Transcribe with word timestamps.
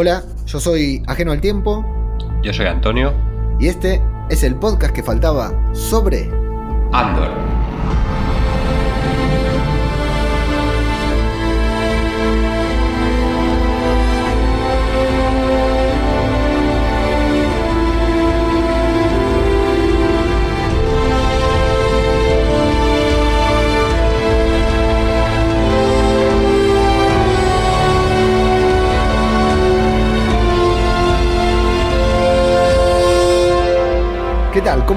Hola, 0.00 0.22
yo 0.46 0.60
soy 0.60 1.02
Ajeno 1.08 1.32
al 1.32 1.40
Tiempo. 1.40 1.84
Yo 2.40 2.52
soy 2.52 2.66
Antonio. 2.66 3.12
Y 3.58 3.66
este 3.66 4.00
es 4.30 4.44
el 4.44 4.54
podcast 4.54 4.94
que 4.94 5.02
faltaba 5.02 5.50
sobre 5.74 6.30
Andor. 6.92 7.57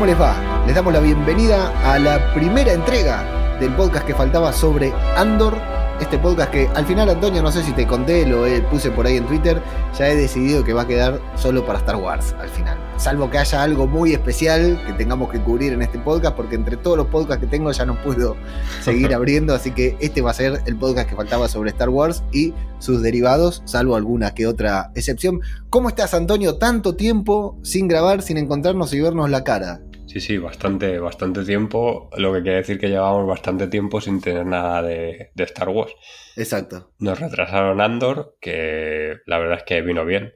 ¿Cómo 0.01 0.09
les 0.09 0.19
va? 0.19 0.63
Les 0.65 0.73
damos 0.73 0.91
la 0.93 0.99
bienvenida 0.99 1.71
a 1.85 1.99
la 1.99 2.33
primera 2.33 2.73
entrega 2.73 3.23
del 3.59 3.71
podcast 3.75 4.03
que 4.03 4.15
faltaba 4.15 4.51
sobre 4.51 4.91
Andor. 5.15 5.55
Este 5.99 6.17
podcast 6.17 6.49
que 6.49 6.67
al 6.73 6.87
final, 6.87 7.07
Antonio, 7.07 7.43
no 7.43 7.51
sé 7.51 7.61
si 7.61 7.71
te 7.71 7.85
conté, 7.85 8.25
lo 8.25 8.45
puse 8.71 8.89
por 8.89 9.05
ahí 9.05 9.17
en 9.17 9.27
Twitter, 9.27 9.61
ya 9.95 10.09
he 10.09 10.15
decidido 10.15 10.63
que 10.63 10.73
va 10.73 10.81
a 10.81 10.87
quedar 10.87 11.21
solo 11.35 11.63
para 11.67 11.77
Star 11.77 11.97
Wars 11.97 12.33
al 12.39 12.49
final. 12.49 12.79
Salvo 12.97 13.29
que 13.29 13.37
haya 13.37 13.61
algo 13.61 13.85
muy 13.85 14.13
especial 14.13 14.83
que 14.87 14.93
tengamos 14.93 15.29
que 15.29 15.39
cubrir 15.39 15.71
en 15.71 15.83
este 15.83 15.99
podcast, 15.99 16.35
porque 16.35 16.55
entre 16.55 16.77
todos 16.77 16.97
los 16.97 17.05
podcasts 17.05 17.45
que 17.45 17.51
tengo 17.51 17.71
ya 17.71 17.85
no 17.85 18.01
puedo 18.01 18.35
seguir 18.81 19.13
abriendo, 19.13 19.53
así 19.53 19.69
que 19.69 19.97
este 19.99 20.23
va 20.23 20.31
a 20.31 20.33
ser 20.33 20.63
el 20.65 20.77
podcast 20.77 21.07
que 21.07 21.15
faltaba 21.15 21.47
sobre 21.47 21.69
Star 21.69 21.89
Wars 21.89 22.23
y 22.31 22.55
sus 22.79 23.03
derivados, 23.03 23.61
salvo 23.65 23.95
alguna 23.95 24.33
que 24.33 24.47
otra 24.47 24.89
excepción. 24.95 25.41
¿Cómo 25.69 25.89
estás, 25.89 26.15
Antonio? 26.15 26.57
Tanto 26.57 26.95
tiempo 26.95 27.59
sin 27.61 27.87
grabar, 27.87 28.23
sin 28.23 28.37
encontrarnos 28.37 28.91
y 28.93 28.99
vernos 28.99 29.29
la 29.29 29.43
cara. 29.43 29.81
Sí, 30.11 30.19
sí, 30.19 30.37
bastante, 30.37 30.99
bastante 30.99 31.45
tiempo, 31.45 32.09
lo 32.17 32.33
que 32.33 32.41
quiere 32.41 32.57
decir 32.57 32.77
que 32.77 32.89
llevamos 32.89 33.25
bastante 33.25 33.67
tiempo 33.67 34.01
sin 34.01 34.19
tener 34.19 34.45
nada 34.45 34.81
de, 34.81 35.31
Star 35.37 35.69
Wars. 35.69 35.95
Exacto. 36.35 36.91
Nos 36.99 37.17
retrasaron 37.17 37.79
Andor, 37.79 38.35
que 38.41 39.19
la 39.25 39.39
verdad 39.39 39.59
es 39.59 39.63
que 39.63 39.81
vino 39.81 40.03
bien. 40.03 40.33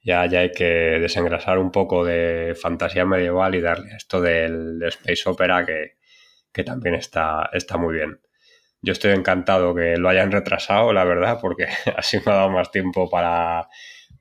Ya, 0.00 0.26
ya 0.26 0.40
hay 0.40 0.52
que 0.52 0.64
desengrasar 0.64 1.58
un 1.58 1.72
poco 1.72 2.04
de 2.04 2.54
fantasía 2.54 3.04
medieval 3.04 3.56
y 3.56 3.60
darle 3.60 3.96
esto 3.96 4.20
del 4.20 4.80
space 4.84 5.28
opera 5.28 5.66
que, 5.66 5.96
que 6.52 6.62
también 6.62 6.94
está, 6.94 7.50
está 7.52 7.78
muy 7.78 7.94
bien. 7.94 8.20
Yo 8.80 8.92
estoy 8.92 9.10
encantado 9.10 9.74
que 9.74 9.96
lo 9.96 10.08
hayan 10.08 10.30
retrasado, 10.30 10.92
la 10.92 11.02
verdad, 11.02 11.38
porque 11.40 11.66
así 11.96 12.18
me 12.24 12.30
ha 12.30 12.36
dado 12.36 12.50
más 12.50 12.70
tiempo 12.70 13.10
para 13.10 13.66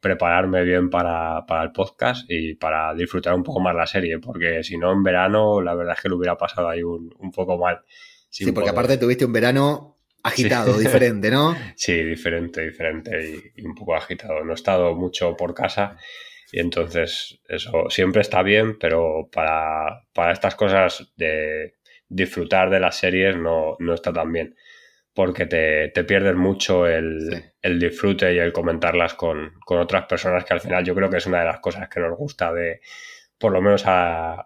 prepararme 0.06 0.64
bien 0.64 0.92
para, 0.92 1.44
el 1.64 1.72
podcast 1.72 2.30
y 2.30 2.54
para 2.54 2.94
disfrutar 2.94 3.34
un 3.34 3.42
poco 3.42 3.60
más 3.60 3.74
la 3.74 3.88
serie, 3.88 4.20
porque 4.20 4.64
si 4.64 4.78
no 4.78 4.94
en 4.94 5.02
verano 5.02 5.60
la 5.62 5.74
verdad 5.74 5.96
es 5.98 6.04
que 6.04 6.10
lo 6.10 6.18
hubiera 6.18 6.38
pasado 6.38 6.70
ahí 6.70 6.84
un, 6.84 7.10
poco 7.34 7.58
mal. 7.58 7.82
Sí, 8.30 8.52
porque 8.52 8.70
aparte 8.70 9.00
tuviste 9.00 9.26
un 9.26 9.34
verano 9.34 9.98
agitado, 10.22 10.78
diferente, 10.78 11.32
¿no? 11.32 11.56
Sí, 11.76 12.04
diferente, 12.04 12.62
diferente 12.62 13.52
y, 13.56 13.66
un 13.66 13.74
poco 13.74 13.96
agitado. 13.96 14.44
No 14.44 14.52
he 14.52 14.54
estado 14.54 14.94
mucho 14.94 15.36
por 15.36 15.56
casa 15.56 15.98
y 16.52 16.60
entonces 16.60 17.40
eso 17.50 17.90
siempre 17.90 18.22
está 18.22 18.44
bien, 18.44 18.78
pero 18.78 19.28
para, 19.32 20.04
para 20.14 20.34
estas 20.34 20.54
cosas 20.54 21.14
de 21.16 21.78
disfrutar 22.08 22.70
de 22.70 22.80
las 22.80 22.96
series 22.96 23.38
no, 23.38 23.76
no 23.80 23.96
está 23.96 24.14
tan 24.14 24.32
bien 24.32 24.56
porque 25.16 25.46
te, 25.46 25.88
te 25.90 26.04
pierdes 26.04 26.36
mucho 26.36 26.86
el, 26.86 27.54
disfrute 27.80 28.36
y 28.36 28.38
el 28.38 28.52
comentarlas 28.52 29.14
con, 29.14 29.54
otras 29.66 30.06
personas, 30.06 30.44
que 30.44 30.54
al 30.54 30.60
final 30.60 30.84
yo 30.84 30.94
creo 30.94 31.10
que 31.10 31.18
es 31.18 31.26
una 31.26 31.40
de 31.40 31.46
las 31.46 31.62
cosas 31.62 31.88
que 31.88 32.02
nos 32.02 32.18
gusta 32.18 32.54
de, 32.54 32.82
por 33.40 33.54
lo 33.54 33.62
menos 33.62 33.84
a, 33.86 34.46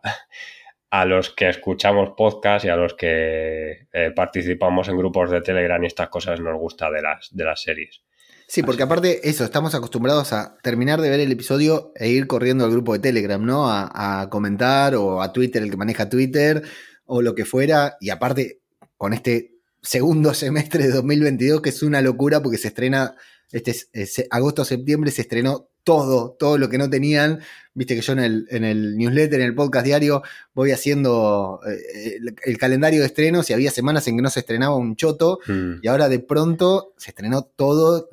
los 1.08 1.32
que 1.32 1.50
escuchamos 1.50 2.12
podcast 2.16 2.66
y 2.66 2.70
a 2.70 2.76
los 2.76 2.94
que 2.94 3.88
eh, 3.92 4.12
participamos 4.16 4.88
en 4.90 4.98
grupos 4.98 5.32
de 5.32 5.42
Telegram 5.42 5.84
y 5.84 5.88
estas 5.88 6.10
cosas 6.10 6.40
nos 6.40 6.58
gusta 6.60 6.92
de 6.92 7.02
las, 7.02 7.30
de 7.32 7.44
las 7.44 7.62
series. 7.64 8.04
Sí, 8.48 8.62
porque 8.62 8.84
aparte 8.84 9.28
eso, 9.28 9.44
estamos 9.44 9.74
acostumbrados 9.74 10.34
a 10.34 10.56
terminar 10.62 11.02
de 11.02 11.10
ver 11.10 11.20
el 11.20 11.32
episodio 11.32 11.92
e 11.96 12.10
ir 12.10 12.28
corriendo 12.28 12.66
al 12.66 12.72
grupo 12.72 12.94
de 12.94 13.00
Telegram, 13.00 13.44
¿no? 13.44 13.70
A, 13.70 14.22
a 14.22 14.30
comentar 14.30 14.96
o 14.96 15.22
a 15.22 15.34
Twitter, 15.34 15.64
el 15.64 15.72
que 15.72 15.78
maneja 15.78 16.10
Twitter 16.10 16.62
o 17.06 17.24
lo 17.24 17.34
que 17.34 17.46
fuera. 17.46 17.98
Y 18.00 18.10
aparte, 18.12 18.62
con 18.98 19.14
este 19.14 19.59
segundo 19.82 20.34
semestre 20.34 20.86
de 20.86 20.92
2022, 20.92 21.62
que 21.62 21.70
es 21.70 21.84
una 21.84 22.02
locura 22.02 22.42
porque 22.42 22.58
se 22.58 22.70
estrena, 22.70 23.16
este 23.52 24.28
agosto-septiembre 24.30 25.12
se 25.12 25.22
estrenó 25.22 25.70
todo, 25.84 26.36
todo 26.38 26.58
lo 26.58 26.70
que 26.70 26.78
no 26.78 26.90
tenían. 26.90 27.40
Viste 27.74 27.96
que 27.96 28.02
yo 28.02 28.14
en 28.14 28.20
el, 28.20 28.48
en 28.52 28.64
el 28.64 28.98
newsletter, 28.98 29.40
en 29.40 29.48
el 29.48 29.56
podcast 29.56 29.86
diario, 29.86 30.22
voy 30.54 30.72
haciendo 30.72 31.62
eh, 31.68 32.20
el, 32.46 32.58
calendario 32.58 33.00
de 33.00 33.08
estrenos 33.08 33.50
y 33.50 33.54
había 33.54 33.72
semanas 33.72 34.08
en 34.08 34.18
que 34.18 34.22
no 34.22 34.30
se 34.30 34.42
estrenaba 34.42 34.76
un 34.76 34.96
choto 34.96 35.40
mm. 35.48 35.80
y 35.82 35.88
ahora 35.88 36.10
de 36.10 36.20
pronto 36.20 36.94
se 36.98 37.12
estrenó 37.12 37.44
todo 37.44 38.08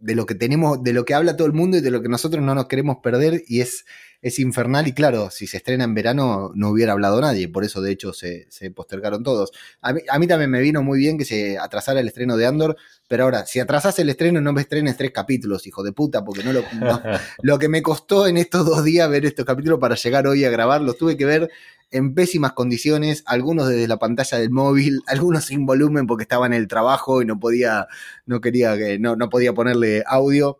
de 0.00 0.14
lo 0.14 0.26
que 0.26 0.34
tenemos, 0.34 0.82
de 0.82 0.92
lo 0.92 1.04
que 1.04 1.14
habla 1.14 1.36
todo 1.36 1.46
el 1.46 1.52
mundo 1.52 1.76
y 1.76 1.80
de 1.80 1.90
lo 1.90 2.02
que 2.02 2.08
nosotros 2.08 2.42
no 2.42 2.54
nos 2.54 2.66
queremos 2.66 2.98
perder 3.02 3.42
y 3.46 3.60
es 3.60 3.84
es 4.22 4.38
infernal 4.38 4.86
y 4.86 4.92
claro, 4.92 5.30
si 5.30 5.46
se 5.46 5.56
estrena 5.56 5.84
en 5.84 5.94
verano 5.94 6.52
no 6.54 6.68
hubiera 6.70 6.92
hablado 6.92 7.20
nadie, 7.20 7.48
por 7.48 7.64
eso 7.64 7.80
de 7.80 7.92
hecho 7.92 8.12
se, 8.12 8.46
postergaron 8.74 9.22
todos. 9.22 9.50
A 9.80 9.92
mí, 9.92 10.26
también 10.26 10.50
me 10.50 10.60
vino 10.60 10.82
muy 10.82 10.98
bien 10.98 11.16
que 11.16 11.24
se 11.24 11.58
atrasara 11.58 12.00
el 12.00 12.08
estreno 12.08 12.36
de 12.36 12.46
Andor, 12.46 12.76
pero 13.08 13.24
ahora, 13.24 13.46
si 13.46 13.60
atrasas 13.60 13.98
el 13.98 14.10
estreno 14.10 14.40
no 14.40 14.52
me 14.52 14.60
estrenes 14.60 14.96
tres 14.96 15.10
capítulos, 15.12 15.66
hijo 15.66 15.82
de 15.82 15.92
puta, 15.92 16.24
porque 16.24 16.44
no 16.44 16.52
lo... 16.52 16.64
lo 17.42 17.58
que 17.58 17.68
me 17.68 17.82
costó 17.82 18.26
en 18.26 18.36
estos 18.36 18.66
dos 18.66 18.84
días 18.84 19.08
ver 19.08 19.24
estos 19.24 19.46
capítulos 19.46 19.78
para 19.78 19.94
llegar 19.94 20.26
hoy 20.26 20.44
a 20.44 20.50
grabarlos, 20.50 20.98
tuve 20.98 21.16
que 21.16 21.24
ver 21.24 21.50
en 21.90 22.14
pésimas 22.14 22.52
condiciones, 22.52 23.22
algunos 23.26 23.68
desde 23.68 23.88
la 23.88 23.98
pantalla 23.98 24.38
del 24.38 24.50
móvil, 24.50 25.00
algunos 25.06 25.44
sin 25.46 25.66
volumen 25.66 26.06
porque 26.06 26.22
estaba 26.22 26.46
en 26.46 26.52
el 26.52 26.68
trabajo 26.68 27.22
y 27.22 27.26
no 27.26 27.38
podía, 27.40 27.88
no 28.26 28.40
quería 28.40 28.76
que, 28.76 28.98
no, 28.98 29.16
no 29.16 29.28
podía 29.28 29.52
ponerle 29.54 30.02
audio 30.06 30.58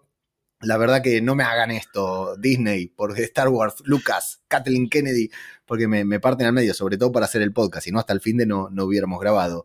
la 0.62 0.76
verdad 0.76 1.02
que 1.02 1.22
no 1.22 1.34
me 1.34 1.44
hagan 1.44 1.70
esto, 1.70 2.36
Disney, 2.36 2.88
porque 2.88 3.22
Star 3.22 3.48
Wars, 3.48 3.76
Lucas, 3.84 4.42
Kathleen 4.46 4.91
Kennedy, 4.91 5.30
porque 5.64 5.88
me, 5.88 6.20
parten 6.20 6.46
al 6.46 6.52
medio, 6.52 6.74
sobre 6.74 6.98
todo 6.98 7.12
para 7.12 7.26
hacer 7.26 7.41
el 7.42 7.52
podcast, 7.52 7.84
si 7.84 7.92
no 7.92 7.98
hasta 7.98 8.12
el 8.12 8.20
fin 8.20 8.36
de 8.36 8.47
no, 8.47 8.68
no 8.70 8.84
hubiéramos 8.84 9.20
grabado. 9.20 9.64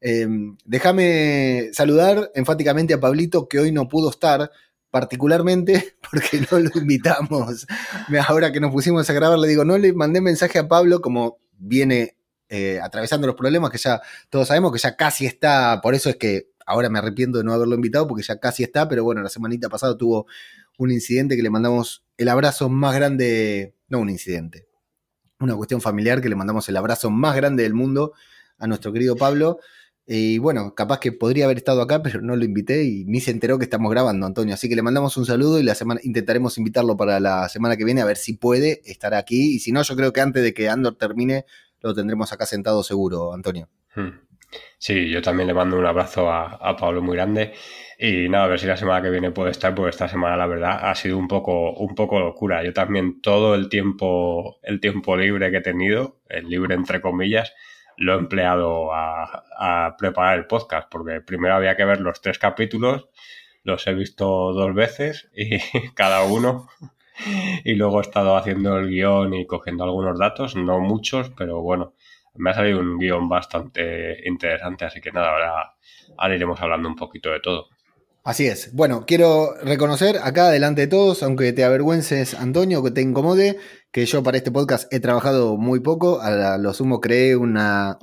Em, 0.00 0.56
déjame 0.64 1.70
saludar 1.72 2.30
enfáticamente 2.36 2.94
a 2.94 3.00
Pablito, 3.00 3.48
que 3.48 3.58
hoy 3.58 3.72
no 3.72 3.88
pudo 3.88 4.10
estar, 4.10 4.52
particularmente 4.90 5.96
porque 6.10 6.40
no 6.50 6.58
lo 6.58 6.70
invitamos. 6.74 7.66
Ahora 8.26 8.52
que 8.52 8.60
nos 8.60 8.72
pusimos 8.72 9.08
a 9.08 9.12
grabar, 9.12 9.38
le 9.38 9.48
digo, 9.48 9.64
no 9.64 9.78
le 9.78 9.92
mandé 9.92 10.20
mensaje 10.20 10.58
a 10.58 10.68
Pablo, 10.68 11.00
como 11.00 11.38
viene 11.58 12.16
eh, 12.48 12.80
atravesando 12.82 13.26
los 13.26 13.36
problemas, 13.36 13.70
que 13.70 13.78
ya 13.78 14.00
todos 14.30 14.48
sabemos 14.48 14.72
que 14.72 14.78
ya 14.78 14.96
casi 14.96 15.26
está, 15.26 15.80
por 15.82 15.94
eso 15.94 16.08
es 16.08 16.16
que 16.16 16.50
ahora 16.66 16.88
me 16.88 16.98
arrepiento 16.98 17.38
de 17.38 17.44
no 17.44 17.52
haberlo 17.52 17.74
invitado 17.74 18.06
porque 18.06 18.22
ya 18.22 18.38
casi 18.38 18.62
está, 18.62 18.88
pero 18.88 19.04
bueno, 19.04 19.22
la 19.22 19.28
semanita 19.28 19.68
pasada 19.68 19.96
tuvo 19.96 20.26
un 20.78 20.90
incidente 20.90 21.36
que 21.36 21.42
le 21.42 21.50
mandamos 21.50 22.04
el 22.16 22.28
abrazo 22.28 22.68
más 22.68 22.94
grande, 22.94 23.74
no 23.88 23.98
un 23.98 24.10
incidente, 24.10 24.68
una 25.40 25.56
cuestión 25.56 25.80
familiar 25.80 26.20
que 26.20 26.28
le 26.28 26.36
mandamos 26.36 26.68
el 26.68 26.76
abrazo 26.76 27.10
más 27.10 27.36
grande 27.36 27.64
del 27.64 27.74
mundo 27.74 28.12
a 28.58 28.66
nuestro 28.66 28.92
querido 28.92 29.16
Pablo. 29.16 29.58
Y 30.10 30.38
bueno, 30.38 30.74
capaz 30.74 31.00
que 31.00 31.12
podría 31.12 31.44
haber 31.44 31.58
estado 31.58 31.82
acá, 31.82 32.02
pero 32.02 32.22
no 32.22 32.34
lo 32.34 32.42
invité 32.42 32.82
y 32.82 33.04
ni 33.04 33.20
se 33.20 33.30
enteró 33.30 33.58
que 33.58 33.64
estamos 33.64 33.90
grabando, 33.90 34.24
Antonio. 34.24 34.54
Así 34.54 34.66
que 34.66 34.74
le 34.74 34.80
mandamos 34.80 35.18
un 35.18 35.26
saludo 35.26 35.60
y 35.60 35.62
la 35.62 35.74
semana 35.74 36.00
intentaremos 36.02 36.56
invitarlo 36.56 36.96
para 36.96 37.20
la 37.20 37.46
semana 37.50 37.76
que 37.76 37.84
viene 37.84 38.00
a 38.00 38.06
ver 38.06 38.16
si 38.16 38.32
puede 38.32 38.80
estar 38.90 39.12
aquí. 39.12 39.56
Y 39.56 39.58
si 39.58 39.70
no, 39.70 39.82
yo 39.82 39.94
creo 39.96 40.14
que 40.14 40.22
antes 40.22 40.42
de 40.42 40.54
que 40.54 40.70
Andor 40.70 40.96
termine, 40.96 41.44
lo 41.82 41.94
tendremos 41.94 42.32
acá 42.32 42.46
sentado 42.46 42.82
seguro, 42.82 43.34
Antonio. 43.34 43.68
Hmm. 43.94 44.28
Sí, 44.78 45.10
yo 45.10 45.20
también 45.20 45.46
le 45.46 45.52
mando 45.52 45.78
un 45.78 45.84
abrazo 45.84 46.32
a, 46.32 46.74
Pablo 46.78 47.02
muy 47.02 47.14
grande. 47.14 47.52
Y 47.98 48.30
nada, 48.30 48.44
a 48.44 48.48
ver 48.48 48.60
si 48.60 48.66
la 48.66 48.78
semana 48.78 49.02
que 49.02 49.10
viene 49.10 49.30
puede 49.30 49.50
estar, 49.50 49.74
porque 49.74 49.90
esta 49.90 50.08
semana 50.08 50.38
la 50.38 50.46
verdad 50.46 50.88
ha 50.88 50.94
sido 50.94 51.18
un 51.18 51.28
poco, 51.28 51.72
un 51.72 51.94
poco 51.94 52.18
locura. 52.18 52.64
Yo 52.64 52.72
también 52.72 53.20
todo 53.20 53.54
el 53.54 53.68
tiempo, 53.68 54.58
el 54.62 54.80
tiempo 54.80 55.18
libre 55.18 55.50
que 55.50 55.58
he 55.58 55.60
tenido, 55.60 56.20
el 56.30 56.48
libre 56.48 56.74
entre 56.74 57.02
comillas, 57.02 57.52
lo 57.98 58.14
he 58.14 58.18
empleado 58.18 58.94
a, 58.94 59.44
a 59.58 59.96
preparar 59.96 60.38
el 60.38 60.46
podcast, 60.46 60.88
porque 60.90 61.20
primero 61.20 61.54
había 61.54 61.76
que 61.76 61.84
ver 61.84 62.00
los 62.00 62.20
tres 62.20 62.38
capítulos, 62.38 63.08
los 63.64 63.86
he 63.86 63.94
visto 63.94 64.52
dos 64.52 64.74
veces 64.74 65.28
y 65.34 65.58
cada 65.94 66.22
uno. 66.22 66.68
Y 67.64 67.74
luego 67.74 67.98
he 67.98 68.02
estado 68.02 68.36
haciendo 68.36 68.78
el 68.78 68.88
guion 68.88 69.34
y 69.34 69.46
cogiendo 69.46 69.82
algunos 69.82 70.18
datos, 70.18 70.54
no 70.54 70.78
muchos, 70.78 71.30
pero 71.36 71.60
bueno, 71.60 71.94
me 72.36 72.50
ha 72.50 72.54
salido 72.54 72.78
un 72.78 72.96
guion 72.98 73.28
bastante 73.28 74.16
interesante, 74.24 74.84
así 74.84 75.00
que 75.00 75.10
nada, 75.10 75.30
ahora, 75.32 75.74
ahora 76.16 76.36
iremos 76.36 76.60
hablando 76.60 76.88
un 76.88 76.94
poquito 76.94 77.30
de 77.30 77.40
todo. 77.40 77.68
Así 78.28 78.46
es. 78.46 78.74
Bueno, 78.74 79.04
quiero 79.06 79.54
reconocer 79.62 80.18
acá 80.22 80.50
delante 80.50 80.82
de 80.82 80.86
todos, 80.86 81.22
aunque 81.22 81.52
te 81.52 81.64
avergüences, 81.64 82.34
Antonio, 82.34 82.82
que 82.82 82.90
te 82.90 83.00
incomode, 83.00 83.58
que 83.90 84.06
yo 84.06 84.22
para 84.22 84.36
este 84.36 84.50
podcast 84.50 84.92
he 84.92 85.00
trabajado 85.00 85.56
muy 85.56 85.80
poco. 85.80 86.20
A 86.20 86.58
lo 86.58 86.74
sumo 86.74 87.00
creé 87.00 87.36
una, 87.36 87.98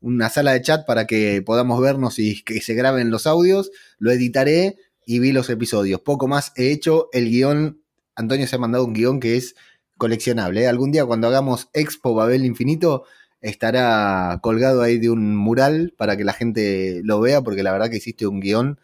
una 0.00 0.28
sala 0.28 0.52
de 0.52 0.62
chat 0.62 0.86
para 0.86 1.06
que 1.06 1.42
podamos 1.42 1.80
vernos 1.80 2.18
y 2.18 2.42
que 2.42 2.60
se 2.60 2.74
graben 2.74 3.10
los 3.10 3.26
audios. 3.26 3.70
Lo 3.98 4.10
editaré 4.10 4.76
y 5.04 5.18
vi 5.18 5.32
los 5.32 5.50
episodios. 5.50 6.00
Poco 6.00 6.28
más 6.28 6.52
he 6.56 6.70
hecho. 6.70 7.08
El 7.12 7.30
guion, 7.30 7.82
Antonio 8.14 8.46
se 8.46 8.56
ha 8.56 8.58
mandado 8.58 8.84
un 8.84 8.92
guion 8.92 9.20
que 9.20 9.36
es 9.36 9.54
coleccionable. 9.96 10.62
¿eh? 10.62 10.68
Algún 10.68 10.92
día 10.92 11.04
cuando 11.04 11.26
hagamos 11.26 11.68
Expo 11.72 12.14
Babel 12.14 12.44
Infinito 12.44 13.04
estará 13.40 14.38
colgado 14.42 14.82
ahí 14.82 14.98
de 14.98 15.10
un 15.10 15.36
mural 15.36 15.94
para 15.96 16.16
que 16.16 16.24
la 16.24 16.32
gente 16.32 17.00
lo 17.04 17.20
vea, 17.20 17.42
porque 17.42 17.62
la 17.62 17.72
verdad 17.72 17.90
que 17.90 17.98
hiciste 17.98 18.26
un 18.26 18.40
guion 18.40 18.80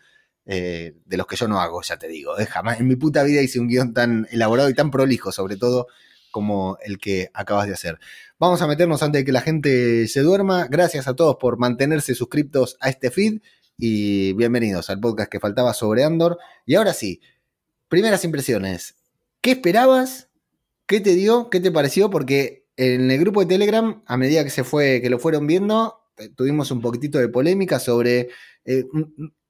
eh, 0.47 0.95
de 1.05 1.17
los 1.17 1.27
que 1.27 1.37
yo 1.37 1.49
no 1.49 1.61
hago, 1.61 1.83
ya 1.83 1.97
te 1.97 2.09
digo. 2.09 2.39
¿eh? 2.39 2.47
Jamás 2.47 2.81
en 2.81 2.89
mi 2.89 2.97
puta 2.97 3.23
vida 3.23 3.41
hice 3.41 3.61
un 3.61 3.69
guion 3.69 3.95
tan 3.95 4.27
elaborado 4.31 4.69
y 4.69 4.75
tan 4.75 4.91
prolijo, 4.91 5.33
sobre 5.33 5.57
todo 5.57 5.89
como 6.35 6.79
el 6.83 6.99
que 6.99 7.31
acabas 7.33 7.69
de 7.69 7.75
hacer. 7.75 8.01
Vamos 8.41 8.61
a 8.61 8.67
meternos 8.67 9.05
antes 9.05 9.21
de 9.21 9.25
que 9.25 9.31
la 9.31 9.41
gente 9.41 10.09
se 10.09 10.21
duerma. 10.21 10.67
Gracias 10.67 11.07
a 11.07 11.15
todos 11.15 11.37
por 11.37 11.59
mantenerse 11.59 12.17
suscriptos 12.17 12.77
a 12.81 12.91
este 12.91 13.13
feed 13.13 13.41
y 13.79 14.33
bienvenidos 14.33 14.91
al 14.91 14.99
podcast 14.99 15.31
que 15.31 15.39
faltaba 15.39 15.73
sobre 15.75 16.03
Andor. 16.03 16.39
Y 16.67 16.75
ahora 16.75 16.93
sí, 16.93 17.21
primeras 17.87 18.25
impresiones. 18.25 18.97
¿Qué 19.43 19.53
esperabas? 19.53 20.29
¿Qué 20.89 20.99
te 20.99 21.15
dio? 21.15 21.51
¿Qué 21.51 21.61
te 21.61 21.71
pareció? 21.71 22.11
Porque 22.11 22.67
en 22.77 23.13
el 23.13 23.21
grupo 23.21 23.39
de 23.39 23.47
Telegram, 23.47 24.03
a 24.05 24.17
medida 24.17 24.43
que 24.43 24.51
se 24.51 24.65
fue, 24.65 25.01
que 25.01 25.11
lo 25.11 25.21
fueron 25.21 25.47
viendo, 25.47 26.01
eh, 26.19 26.31
tuvimos 26.31 26.69
un 26.73 26.81
poquitito 26.81 27.21
de 27.21 27.29
polémica 27.29 27.79
sobre 27.79 28.31
eh, 28.65 28.87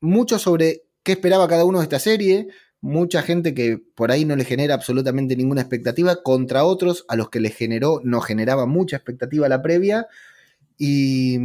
mucho 0.03 0.39
sobre 0.39 0.83
qué 1.03 1.13
esperaba 1.13 1.49
cada 1.49 1.65
uno 1.65 1.79
de 1.79 1.85
esta 1.85 1.99
serie. 1.99 2.49
Mucha 2.85 3.23
gente 3.23 3.55
que 3.55 3.79
por 3.95 4.13
ahí 4.13 4.27
no 4.27 4.37
le 4.37 4.45
genera 4.45 4.75
absolutamente 4.75 5.37
ninguna 5.37 5.63
expectativa, 5.63 6.23
contra 6.23 6.65
otros 6.65 7.07
a 7.09 7.17
los 7.17 7.31
que 7.31 7.41
le 7.41 7.49
generó, 7.49 8.03
no 8.05 8.21
generaba 8.21 8.67
mucha 8.67 8.97
expectativa 8.97 9.49
la 9.49 9.63
previa. 9.63 10.07
¿Y 10.77 11.39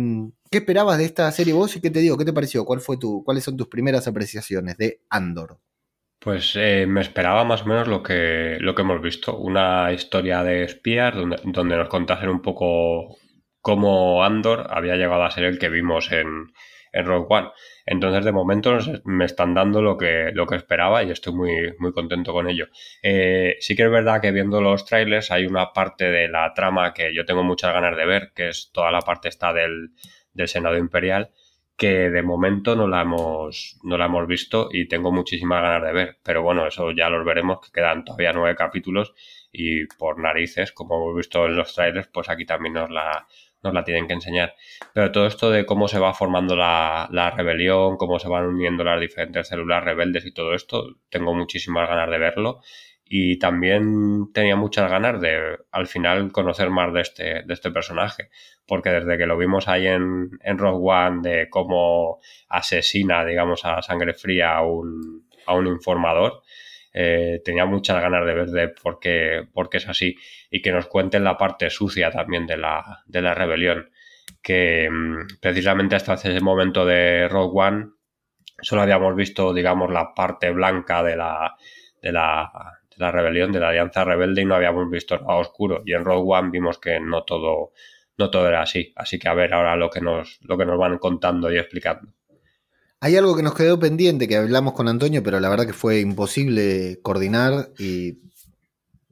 qué 0.52 0.58
esperabas 0.58 0.98
de 0.98 1.06
esta 1.06 1.32
serie 1.32 1.54
vos 1.54 1.74
y 1.78 1.80
qué 1.80 1.92
te 1.92 2.02
digo? 2.02 2.18
¿Qué 2.18 2.26
te 2.26 2.34
pareció? 2.34 2.66
¿Cuál 2.66 2.82
fue 2.82 2.98
tu, 2.98 3.24
¿Cuáles 3.24 3.46
son 3.46 3.56
tus 3.56 3.70
primeras 3.70 4.06
apreciaciones 4.06 4.76
de 4.76 5.00
Andor? 5.10 5.60
Pues 6.20 6.58
eh, 6.58 6.86
me 6.86 7.00
esperaba 7.00 7.46
más 7.46 7.62
o 7.62 7.68
menos 7.68 7.88
lo 7.88 8.04
que, 8.04 8.58
lo 8.60 8.76
que 8.76 8.82
hemos 8.82 9.02
visto, 9.02 9.38
una 9.38 9.94
historia 9.94 10.44
de 10.44 10.64
espías 10.64 11.16
donde, 11.16 11.40
donde 11.46 11.78
nos 11.78 11.88
contasen 11.88 12.28
un 12.28 12.42
poco 12.42 13.16
cómo 13.62 14.26
Andor 14.26 14.68
había 14.70 14.98
llegado 14.98 15.24
a 15.24 15.32
ser 15.32 15.46
el 15.46 15.58
que 15.58 15.70
vimos 15.70 16.12
en, 16.12 16.52
en 16.92 17.06
Rogue 17.06 17.28
One. 17.30 17.48
Entonces, 17.92 18.24
de 18.24 18.32
momento 18.32 18.78
me 19.06 19.26
están 19.26 19.56
dando 19.56 19.82
lo 19.82 19.98
que, 19.98 20.30
lo 20.32 20.46
que 20.46 20.56
esperaba 20.56 21.02
y 21.02 21.10
estoy 21.10 21.34
muy, 21.34 21.74
muy 21.80 21.92
contento 21.92 22.34
con 22.34 22.48
ello. 22.48 22.68
Eh, 23.02 23.56
sí 23.62 23.76
que 23.76 23.82
es 23.86 23.90
verdad 23.90 24.22
que 24.22 24.32
viendo 24.32 24.62
los 24.62 24.86
trailers 24.86 25.32
hay 25.32 25.48
una 25.48 25.74
parte 25.74 26.06
de 26.12 26.28
la 26.28 26.54
trama 26.54 26.94
que 26.94 27.16
yo 27.16 27.26
tengo 27.26 27.44
muchas 27.44 27.74
ganas 27.74 27.98
de 27.98 28.06
ver, 28.06 28.32
que 28.36 28.50
es 28.50 28.70
toda 28.72 28.92
la 28.92 29.00
parte 29.02 29.30
esta 29.30 29.54
del, 29.54 29.90
del 30.34 30.48
Senado 30.48 30.78
Imperial, 30.78 31.32
que 31.76 32.12
de 32.12 32.22
momento 32.22 32.76
no 32.76 32.88
la 32.88 33.02
hemos, 33.02 33.80
no 33.82 33.98
la 33.98 34.06
hemos 34.06 34.28
visto 34.28 34.70
y 34.72 34.88
tengo 34.88 35.12
muchísimas 35.12 35.64
ganas 35.64 35.82
de 35.82 35.92
ver. 35.92 36.18
Pero 36.22 36.44
bueno, 36.44 36.68
eso 36.68 36.92
ya 36.92 37.10
los 37.10 37.26
veremos, 37.26 37.60
que 37.60 37.72
quedan 37.72 38.06
todavía 38.06 38.34
nueve 38.34 38.56
capítulos 38.56 39.16
y 39.52 39.88
por 39.88 40.20
narices, 40.20 40.72
como 40.74 40.96
hemos 40.96 41.18
visto 41.18 41.48
en 41.48 41.56
los 41.56 41.74
trailers, 41.74 42.08
pues 42.10 42.30
aquí 42.30 42.46
también 42.46 42.76
nos 42.76 42.92
la, 42.92 43.26
nos 43.64 43.74
la 43.74 43.84
tienen 43.84 44.08
que 44.08 44.14
enseñar. 44.14 44.56
Pero 44.94 45.12
todo 45.12 45.28
esto 45.28 45.50
de 45.52 45.66
cómo 45.66 45.88
se 45.88 46.00
va 46.00 46.14
formando 46.14 46.56
la, 46.56 47.08
la, 47.12 47.32
rebelión, 47.32 47.98
cómo 47.98 48.20
se 48.20 48.30
van 48.30 48.46
uniendo 48.46 48.84
las 48.84 49.00
diferentes 49.00 49.48
células 49.48 49.84
rebeldes 49.84 50.26
y 50.26 50.32
todo 50.32 50.54
esto, 50.54 50.96
tengo 51.10 51.34
muchísimas 51.34 51.90
ganas 51.90 52.10
de 52.10 52.18
verlo. 52.18 52.62
Y 53.12 53.40
también 53.40 54.32
tenía 54.34 54.56
muchas 54.56 54.90
ganas 54.90 55.20
de, 55.20 55.58
al 55.72 55.88
final, 55.88 56.32
conocer 56.32 56.70
más 56.70 56.94
de 56.94 57.02
este, 57.02 57.44
de 57.44 57.54
este 57.54 57.72
personaje. 57.72 58.30
Porque 58.68 58.92
desde 58.92 59.18
que 59.18 59.26
lo 59.26 59.36
vimos 59.36 59.68
ahí 59.68 59.88
en, 59.88 60.30
en 60.44 60.58
Rogue 60.60 60.92
One, 60.92 61.28
de 61.28 61.50
cómo 61.50 62.20
asesina, 62.50 63.26
digamos, 63.26 63.66
a 63.66 63.82
sangre 63.82 64.14
fría 64.14 64.56
a 64.56 64.62
un, 64.62 65.28
a 65.48 65.56
un 65.56 65.66
informador, 65.66 66.44
eh, 67.02 67.42
tenía 67.46 67.66
muchas 67.66 68.02
ganas 68.02 68.26
de 68.26 68.34
ver 68.34 68.50
de 68.50 68.68
por 68.68 69.00
qué, 69.00 69.48
es 69.72 69.88
así 69.88 70.18
y 70.52 70.62
que 70.62 70.74
nos 70.74 70.88
cuenten 70.88 71.24
la 71.24 71.38
parte 71.38 71.70
sucia 71.70 72.12
también 72.12 72.46
de 72.46 72.58
la, 72.58 73.04
de 73.06 73.22
la 73.22 73.34
rebelión. 73.34 73.90
Que 74.42 74.90
mm, 74.92 75.40
precisamente 75.40 75.96
hasta 75.96 76.16
ese 76.16 76.42
momento 76.42 76.86
de 76.86 77.30
Rogue 77.30 77.58
One 77.58 77.86
solo 78.62 78.82
habíamos 78.82 79.16
visto, 79.16 79.54
digamos, 79.54 79.90
la 79.94 80.14
parte 80.14 80.52
blanca 80.52 81.02
de 81.02 81.16
la, 81.16 81.56
de 82.02 82.12
la, 82.12 82.52
de 82.90 82.98
la 82.98 83.12
rebelión, 83.12 83.54
de 83.54 83.62
la 83.62 83.70
alianza 83.70 84.04
rebelde 84.04 84.42
y 84.42 84.46
no 84.46 84.56
habíamos 84.56 84.90
visto 84.92 85.18
nada 85.18 85.36
oscuro. 85.36 85.84
Y 85.86 85.94
en 85.94 86.04
Rogue 86.04 86.38
One 86.38 86.50
vimos 86.52 86.80
que 86.80 87.00
no 87.00 87.24
todo, 87.24 87.72
no 88.18 88.30
todo 88.30 88.50
era 88.50 88.64
así. 88.64 88.92
Así 88.98 89.18
que 89.18 89.30
a 89.30 89.34
ver 89.34 89.54
ahora 89.54 89.78
lo 89.78 89.90
que 89.90 90.02
nos, 90.02 90.38
lo 90.42 90.58
que 90.58 90.66
nos 90.66 90.78
van 90.78 90.98
contando 90.98 91.50
y 91.50 91.58
explicando. 91.58 92.12
Hay 93.02 93.16
algo 93.16 93.36
que 93.36 93.44
nos 93.44 93.56
quedó 93.56 93.80
pendiente, 93.80 94.28
que 94.28 94.36
hablamos 94.36 94.74
con 94.74 94.90
Antonio, 94.90 95.24
pero 95.24 95.40
la 95.40 95.48
verdad 95.48 95.66
que 95.66 95.74
fue 95.74 96.02
imposible 96.02 97.00
coordinar 97.02 97.72
y 97.80 98.20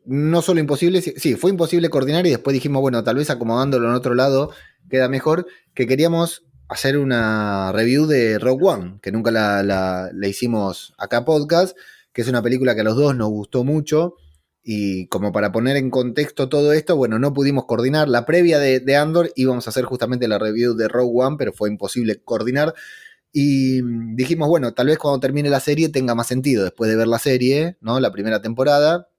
no 0.06 0.42
solo 0.42 0.60
imposible, 0.60 1.02
sí, 1.02 1.36
fue 1.36 1.52
imposible 1.52 1.90
coordinar 1.90 2.26
y 2.26 2.32
después 2.32 2.54
dijimos, 2.54 2.82
bueno, 2.82 3.04
tal 3.04 3.18
vez 3.18 3.30
acomodándolo 3.30 3.88
en 3.88 3.94
otro 3.94 4.14
lado 4.14 4.52
queda 4.90 5.08
mejor, 5.10 5.48
que 5.74 5.88
queríamos 5.88 6.46
hacer 6.70 6.98
una 6.98 7.72
review 7.72 8.08
de 8.08 8.40
Rogue 8.40 8.66
One, 8.66 9.00
que 9.02 9.12
nunca 9.12 9.32
la, 9.32 10.12
hicimos 10.24 10.94
acá 10.98 11.24
podcast, 11.24 11.78
que 12.12 12.22
es 12.22 12.28
una 12.28 12.42
película 12.42 12.76
que 12.76 12.82
a 12.82 12.86
los 12.86 12.96
dos 12.96 13.16
nos 13.16 13.30
gustó 13.30 13.64
mucho 13.64 14.16
y 14.64 15.08
como 15.08 15.32
para 15.32 15.54
poner 15.54 15.78
en 15.78 15.90
contexto 15.90 16.50
todo 16.50 16.74
esto, 16.74 16.98
bueno, 16.98 17.20
no 17.20 17.34
pudimos 17.34 17.66
coordinar. 17.66 18.10
La 18.10 18.26
previa 18.26 18.60
de, 18.60 18.82
de 18.82 18.96
Andor 18.98 19.32
íbamos 19.36 19.66
a 19.66 19.70
hacer 19.70 19.86
justamente 19.86 20.28
la 20.28 20.40
review 20.40 20.74
de 20.74 20.90
Rogue 20.90 21.14
One, 21.16 21.36
pero 21.38 21.54
fue 21.54 21.70
imposible 21.70 22.22
coordinar. 22.22 22.74
Y 23.32 23.82
dijimos, 24.16 24.48
bueno, 24.50 24.74
tal 24.74 24.88
vez 24.88 24.98
cuando 24.98 25.20
termine 25.20 25.50
la 25.50 25.60
serie 25.60 25.90
tenga 25.90 26.16
más 26.16 26.28
sentido, 26.28 26.64
después 26.64 26.90
de 26.90 26.98
ver 26.98 27.08
la 27.08 27.20
serie, 27.20 27.78
¿no? 27.82 28.00
La 28.00 28.12
primera 28.12 28.42
temporada, 28.42 29.10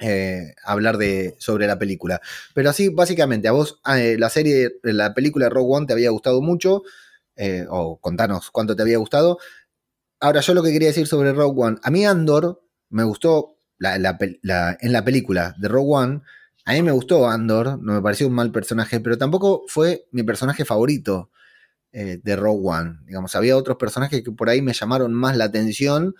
eh, 0.00 0.54
hablar 0.64 0.98
de, 0.98 1.36
sobre 1.38 1.66
la 1.66 1.78
película. 1.78 2.20
Pero 2.54 2.70
así, 2.70 2.88
básicamente, 2.88 3.48
a 3.48 3.52
vos 3.52 3.80
eh, 3.96 4.16
la 4.18 4.30
serie, 4.30 4.80
la 4.82 5.14
película 5.14 5.48
Rogue 5.48 5.76
One 5.76 5.86
te 5.86 5.92
había 5.92 6.10
gustado 6.10 6.42
mucho, 6.42 6.82
eh, 7.36 7.66
o 7.70 7.98
contanos 8.00 8.50
cuánto 8.50 8.74
te 8.74 8.82
había 8.82 8.98
gustado. 8.98 9.38
Ahora, 10.20 10.40
yo 10.40 10.54
lo 10.54 10.62
que 10.62 10.72
quería 10.72 10.88
decir 10.88 11.06
sobre 11.06 11.32
Rogue 11.32 11.62
One, 11.62 11.76
a 11.82 11.90
mí 11.90 12.04
Andor 12.04 12.62
me 12.90 13.04
gustó 13.04 13.56
en 13.80 14.02
la 14.92 15.04
película 15.04 15.54
de 15.58 15.68
Rogue 15.68 15.94
One, 15.94 16.22
a 16.64 16.72
mí 16.74 16.82
me 16.82 16.92
gustó 16.92 17.28
Andor, 17.28 17.78
no 17.82 17.94
me 17.94 18.02
pareció 18.02 18.28
un 18.28 18.34
mal 18.34 18.52
personaje, 18.52 19.00
pero 19.00 19.18
tampoco 19.18 19.64
fue 19.68 20.06
mi 20.12 20.22
personaje 20.22 20.64
favorito. 20.64 21.30
Eh, 21.92 22.20
de 22.22 22.36
Rogue 22.36 22.60
One. 22.64 23.00
Digamos, 23.04 23.36
había 23.36 23.54
otros 23.54 23.76
personajes 23.76 24.22
que 24.22 24.32
por 24.32 24.48
ahí 24.48 24.62
me 24.62 24.72
llamaron 24.72 25.12
más 25.12 25.36
la 25.36 25.44
atención 25.44 26.14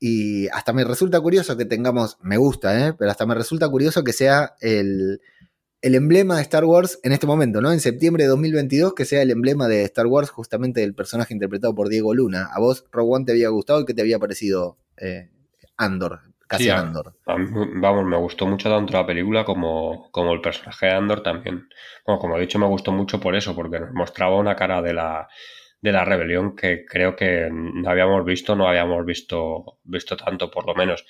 y 0.00 0.48
hasta 0.48 0.72
me 0.72 0.82
resulta 0.82 1.20
curioso 1.20 1.56
que 1.56 1.64
tengamos, 1.64 2.18
me 2.22 2.38
gusta, 2.38 2.88
¿eh? 2.88 2.92
pero 2.98 3.08
hasta 3.08 3.24
me 3.24 3.36
resulta 3.36 3.68
curioso 3.68 4.02
que 4.02 4.12
sea 4.12 4.56
el, 4.60 5.20
el 5.80 5.94
emblema 5.94 6.36
de 6.36 6.42
Star 6.42 6.64
Wars 6.64 6.98
en 7.04 7.12
este 7.12 7.28
momento, 7.28 7.60
¿no? 7.60 7.70
En 7.72 7.78
septiembre 7.78 8.24
de 8.24 8.30
2022, 8.30 8.94
que 8.94 9.04
sea 9.04 9.22
el 9.22 9.30
emblema 9.30 9.68
de 9.68 9.84
Star 9.84 10.08
Wars 10.08 10.28
justamente 10.30 10.80
del 10.80 10.96
personaje 10.96 11.32
interpretado 11.34 11.72
por 11.72 11.88
Diego 11.88 12.14
Luna. 12.14 12.48
¿A 12.52 12.58
vos 12.58 12.84
Rogue 12.90 13.14
One 13.14 13.24
te 13.24 13.30
había 13.30 13.48
gustado 13.50 13.82
y 13.82 13.84
qué 13.84 13.94
te 13.94 14.02
había 14.02 14.18
parecido 14.18 14.76
eh, 14.96 15.30
Andor? 15.76 16.31
Vamos, 17.26 18.04
me 18.04 18.16
gustó 18.16 18.46
mucho 18.46 18.68
tanto 18.68 18.92
la 18.92 19.06
película 19.06 19.44
como, 19.44 20.10
como 20.10 20.32
el 20.32 20.40
personaje 20.40 20.86
de 20.86 20.92
Andor 20.92 21.22
también. 21.22 21.68
Bueno, 22.06 22.20
como 22.20 22.36
he 22.36 22.40
dicho, 22.40 22.58
me 22.58 22.66
gustó 22.66 22.92
mucho 22.92 23.20
por 23.20 23.34
eso, 23.36 23.54
porque 23.54 23.80
nos 23.80 23.92
mostraba 23.92 24.36
una 24.36 24.56
cara 24.56 24.82
de 24.82 24.92
la, 24.92 25.28
de 25.82 25.92
la 25.92 26.04
rebelión 26.04 26.54
que 26.54 26.84
creo 26.84 27.16
que 27.16 27.48
no 27.50 27.90
habíamos 27.90 28.24
visto, 28.24 28.54
no 28.54 28.68
habíamos 28.68 29.04
visto, 29.04 29.78
visto 29.82 30.16
tanto, 30.16 30.50
por 30.50 30.66
lo 30.66 30.74
menos. 30.74 31.04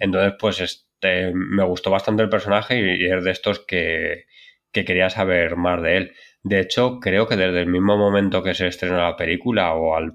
Entonces, 0.00 0.34
pues 0.38 0.60
este, 0.60 1.32
me 1.32 1.64
gustó 1.64 1.90
bastante 1.90 2.24
el 2.24 2.28
personaje 2.28 2.78
y, 2.78 3.06
es 3.06 3.24
de 3.24 3.30
estos 3.30 3.60
que, 3.60 4.26
que 4.72 4.84
quería 4.84 5.10
saber 5.10 5.56
más 5.56 5.80
de 5.80 5.96
él. 5.96 6.12
De 6.42 6.60
hecho, 6.60 6.98
creo 7.00 7.26
que 7.26 7.36
desde 7.36 7.60
el 7.60 7.66
mismo 7.66 7.96
momento 7.96 8.42
que 8.42 8.54
se 8.54 8.66
estrenó 8.68 8.98
la 8.98 9.16
película 9.16 9.74
o 9.74 9.96
al, 9.96 10.14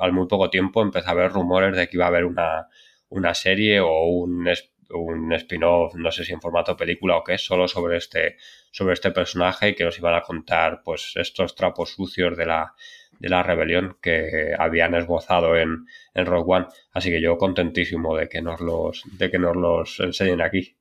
al 0.00 0.12
muy 0.12 0.26
poco 0.26 0.50
tiempo 0.50 0.82
empecé 0.82 1.08
a 1.08 1.12
haber 1.12 1.32
rumores 1.32 1.76
de 1.76 1.88
que 1.88 1.96
iba 1.96 2.04
a 2.04 2.08
haber 2.08 2.24
una, 2.24 2.68
una 3.08 3.34
serie 3.34 3.80
o 3.80 4.06
un, 4.06 4.48
un 4.90 5.32
spin-off, 5.32 5.94
no 5.94 6.10
sé 6.10 6.24
si 6.24 6.32
en 6.32 6.40
formato 6.40 6.76
película 6.76 7.16
o 7.16 7.24
qué, 7.24 7.38
solo 7.38 7.68
sobre 7.68 7.98
este, 7.98 8.36
sobre 8.70 8.94
este 8.94 9.10
personaje 9.10 9.70
y 9.70 9.74
que 9.74 9.84
nos 9.84 9.98
iban 9.98 10.14
a 10.14 10.22
contar 10.22 10.82
pues 10.84 11.12
estos 11.16 11.54
trapos 11.54 11.90
sucios 11.90 12.36
de 12.36 12.46
la, 12.46 12.74
de 13.18 13.28
la 13.28 13.42
rebelión 13.42 13.96
que 14.00 14.54
habían 14.58 14.94
esbozado 14.94 15.56
en, 15.56 15.86
en 16.14 16.26
Rogue 16.26 16.56
One. 16.56 16.66
Así 16.92 17.10
que 17.10 17.20
yo 17.20 17.38
contentísimo 17.38 18.16
de 18.16 18.28
que 18.28 18.42
nos 18.42 18.60
los, 18.60 19.02
de 19.18 19.30
que 19.30 19.38
nos 19.38 19.56
los 19.56 20.00
enseñen 20.00 20.40
aquí. 20.40 20.76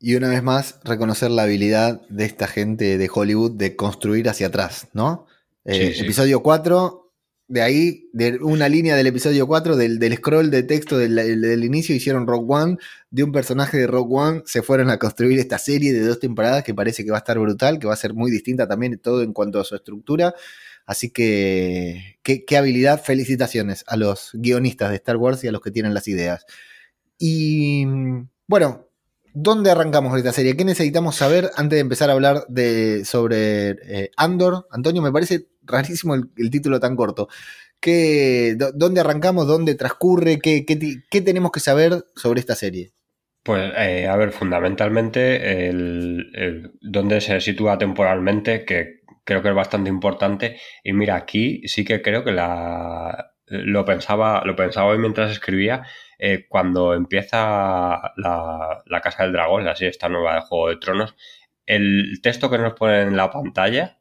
Y 0.00 0.16
una 0.16 0.28
vez 0.28 0.42
más, 0.42 0.80
reconocer 0.84 1.30
la 1.30 1.44
habilidad 1.44 2.02
de 2.08 2.26
esta 2.26 2.46
gente 2.46 2.98
de 2.98 3.10
Hollywood 3.12 3.52
de 3.52 3.74
construir 3.74 4.28
hacia 4.28 4.48
atrás, 4.48 4.88
¿no? 4.92 5.26
Eh, 5.64 5.94
episodio 5.98 6.42
4, 6.42 7.03
de 7.46 7.62
ahí, 7.62 8.08
de 8.12 8.38
una 8.40 8.68
línea 8.68 8.96
del 8.96 9.06
episodio 9.06 9.46
4, 9.46 9.76
del, 9.76 10.16
scroll 10.16 10.50
de 10.50 10.62
texto 10.62 10.96
del, 10.96 11.64
inicio, 11.64 11.94
hicieron 11.94 12.26
Rock 12.26 12.50
One. 12.50 12.76
De 13.10 13.22
un 13.22 13.32
personaje 13.32 13.76
de 13.76 13.86
Rock 13.86 14.10
One 14.10 14.42
se 14.46 14.62
fueron 14.62 14.90
a 14.90 14.98
construir 14.98 15.38
esta 15.38 15.58
serie 15.58 15.92
de 15.92 16.00
dos 16.06 16.18
temporadas 16.20 16.64
que 16.64 16.74
parece 16.74 17.04
que 17.04 17.10
va 17.10 17.18
a 17.18 17.20
estar 17.20 17.38
brutal, 17.38 17.78
que 17.78 17.86
va 17.86 17.92
a 17.92 17.96
ser 17.96 18.14
muy 18.14 18.30
distinta 18.30 18.66
también 18.66 18.98
todo 18.98 19.22
en 19.22 19.32
cuanto 19.32 19.60
a 19.60 19.64
su 19.64 19.74
estructura. 19.74 20.34
Así 20.86 21.10
que, 21.10 22.18
qué, 22.22 22.56
habilidad, 22.56 23.02
felicitaciones 23.02 23.84
a 23.86 23.96
los 23.96 24.30
guionistas 24.34 24.90
de 24.90 24.96
Star 24.96 25.16
Wars 25.16 25.44
y 25.44 25.48
a 25.48 25.52
los 25.52 25.60
que 25.60 25.70
tienen 25.70 25.94
las 25.94 26.08
ideas. 26.08 26.46
Y 27.18 27.86
bueno, 28.46 28.83
¿dónde 29.34 29.70
arrancamos 29.70 30.16
esta 30.16 30.32
serie? 30.32 30.56
¿Qué 30.56 30.64
necesitamos 30.64 31.16
saber 31.16 31.50
antes 31.56 31.76
de 31.76 31.80
empezar 31.80 32.08
a 32.08 32.14
hablar 32.14 32.46
de, 32.48 33.04
sobre 33.04 33.70
eh, 33.70 34.10
Andor? 34.16 34.66
Antonio, 34.70 35.02
me 35.02 35.12
parece 35.12 35.48
rarísimo 35.62 36.14
el, 36.14 36.50
título 36.50 36.80
tan 36.80 36.96
corto. 36.96 37.28
¿Qué, 37.80 38.56
¿Dónde 38.74 39.00
arrancamos? 39.00 39.46
¿Dónde 39.46 39.74
transcurre? 39.74 40.38
¿Qué, 40.38 40.64
qué, 40.64 41.20
tenemos 41.20 41.52
que 41.52 41.60
saber 41.60 42.06
sobre 42.14 42.40
esta 42.40 42.54
serie? 42.54 42.92
Pues, 43.42 43.72
eh, 43.76 44.06
a 44.08 44.16
ver, 44.16 44.32
fundamentalmente, 44.32 45.68
el, 45.68 46.72
dónde 46.80 47.20
se 47.20 47.38
sitúa 47.42 47.76
temporalmente, 47.76 48.64
que 48.64 49.02
creo 49.24 49.42
que 49.42 49.50
es 49.50 49.54
bastante 49.54 49.90
importante. 49.90 50.58
Y 50.82 50.94
mira, 50.94 51.16
aquí 51.16 51.60
sí 51.66 51.84
que 51.84 52.00
creo 52.00 52.24
que 52.24 52.32
la, 52.32 53.33
lo 53.64 53.84
pensaba, 53.84 54.42
lo 54.44 54.56
pensaba 54.56 54.88
hoy 54.88 54.98
mientras 54.98 55.30
escribía, 55.30 55.84
eh, 56.18 56.46
cuando 56.48 56.94
empieza 56.94 58.12
la, 58.16 58.82
la, 58.86 59.00
Casa 59.00 59.24
del 59.24 59.32
Dragón, 59.32 59.64
la 59.64 59.76
serie 59.76 59.90
esta 59.90 60.08
nueva 60.08 60.36
de 60.36 60.40
Juego 60.42 60.68
de 60.68 60.76
Tronos, 60.76 61.16
el 61.66 62.20
texto 62.22 62.50
que 62.50 62.58
nos 62.58 62.74
pone 62.74 63.02
en 63.02 63.16
la 63.16 63.30
pantalla, 63.30 63.98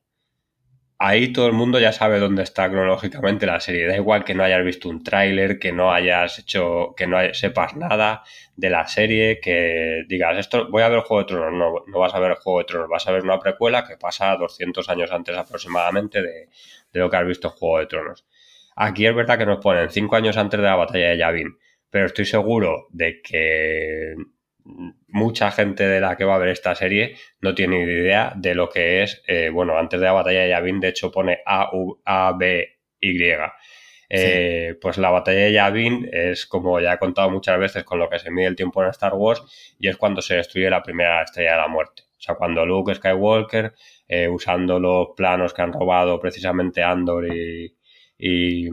ahí 1.04 1.34
todo 1.34 1.48
el 1.48 1.54
mundo 1.54 1.80
ya 1.80 1.92
sabe 1.92 2.20
dónde 2.20 2.44
está 2.44 2.70
cronológicamente 2.70 3.46
la 3.46 3.60
serie. 3.60 3.88
Da 3.88 3.96
igual 3.96 4.24
que 4.24 4.34
no 4.36 4.44
hayas 4.44 4.64
visto 4.64 4.90
un 4.90 5.04
tráiler, 5.04 5.60
que 5.60 5.72
no 5.74 5.92
hayas 5.92 6.40
hecho, 6.40 6.94
que 6.96 7.08
no 7.08 7.18
sepas 7.34 7.76
nada 7.76 8.24
de 8.56 8.70
la 8.70 8.88
serie, 8.88 9.40
que 9.42 10.04
digas, 10.08 10.38
esto 10.38 10.70
voy 10.70 10.84
a 10.84 10.90
ver 10.90 11.02
Juego 11.02 11.24
de 11.24 11.28
Tronos. 11.28 11.54
No, 11.54 11.84
no 11.88 12.00
vas 12.00 12.14
a 12.16 12.20
ver 12.20 12.36
Juego 12.36 12.60
de 12.60 12.66
Tronos, 12.66 12.90
vas 12.90 13.08
a 13.08 13.12
ver 13.12 13.24
una 13.24 13.40
precuela 13.40 13.86
que 13.86 13.98
pasa 13.98 14.36
200 14.38 14.88
años 14.90 15.12
antes 15.12 15.36
aproximadamente 15.38 16.22
de, 16.22 16.50
de 16.94 17.00
lo 17.00 17.10
que 17.10 17.18
has 17.18 17.28
visto 17.28 17.50
en 17.50 17.54
Juego 17.56 17.80
de 17.80 17.86
Tronos. 17.88 18.26
Aquí 18.76 19.06
es 19.06 19.16
verdad 19.16 19.38
que 19.38 19.46
nos 19.46 19.60
ponen 19.60 19.90
5 19.90 20.16
años 20.16 20.38
antes 20.38 20.60
de 20.60 20.66
la 20.66 20.76
batalla 20.76 21.10
de 21.10 21.18
Yavin, 21.18 21.58
pero 21.90 22.06
estoy 22.06 22.26
seguro 22.26 22.88
de 22.92 23.22
que 23.22 24.16
mucha 25.08 25.52
gente 25.52 25.88
de 25.88 26.00
la 26.00 26.16
que 26.16 26.24
va 26.26 26.36
a 26.36 26.40
ver 26.40 26.50
esta 26.50 26.74
serie 26.76 27.16
no 27.42 27.54
tiene 27.54 27.86
ni 27.86 27.92
idea 27.92 28.34
de 28.36 28.56
lo 28.56 28.70
que 28.70 29.04
es, 29.04 29.22
eh, 29.28 29.50
bueno, 29.50 29.78
antes 29.78 30.00
de 30.00 30.06
la 30.06 30.14
batalla 30.14 30.42
de 30.42 30.50
Yavin, 30.50 30.80
de 30.80 30.90
hecho 30.90 31.12
pone 31.12 31.40
A, 31.46 31.70
U, 31.74 32.02
A, 32.06 32.34
B, 32.38 32.80
Y. 33.00 33.18
Eh, 34.16 34.76
pues 34.80 34.98
la 35.00 35.10
batalla 35.10 35.46
de 35.46 35.54
Yavin 35.54 36.08
es, 36.12 36.46
como 36.46 36.80
ya 36.80 36.94
he 36.94 37.00
contado 37.00 37.30
muchas 37.30 37.58
veces, 37.60 37.84
con 37.84 38.00
lo 38.00 38.10
que 38.10 38.20
se 38.20 38.32
mide 38.32 38.48
el 38.48 38.56
tiempo 38.56 38.84
en 38.84 38.90
Star 38.90 39.14
Wars 39.16 39.44
y 39.80 39.88
es 39.88 39.98
cuando 39.98 40.22
se 40.22 40.36
destruye 40.36 40.70
la 40.70 40.84
primera 40.84 41.24
estrella 41.24 41.52
de 41.52 41.58
la 41.58 41.68
muerte. 41.68 42.04
O 42.18 42.22
sea, 42.22 42.36
cuando 42.36 42.66
Luke 42.66 42.94
Skywalker, 42.94 43.74
eh, 44.08 44.28
usando 44.28 44.80
los 44.80 45.10
planos 45.18 45.54
que 45.54 45.62
han 45.62 45.74
robado 45.74 46.20
precisamente 46.20 46.84
Andor 46.84 47.28
y... 47.36 47.76
y 48.18 48.70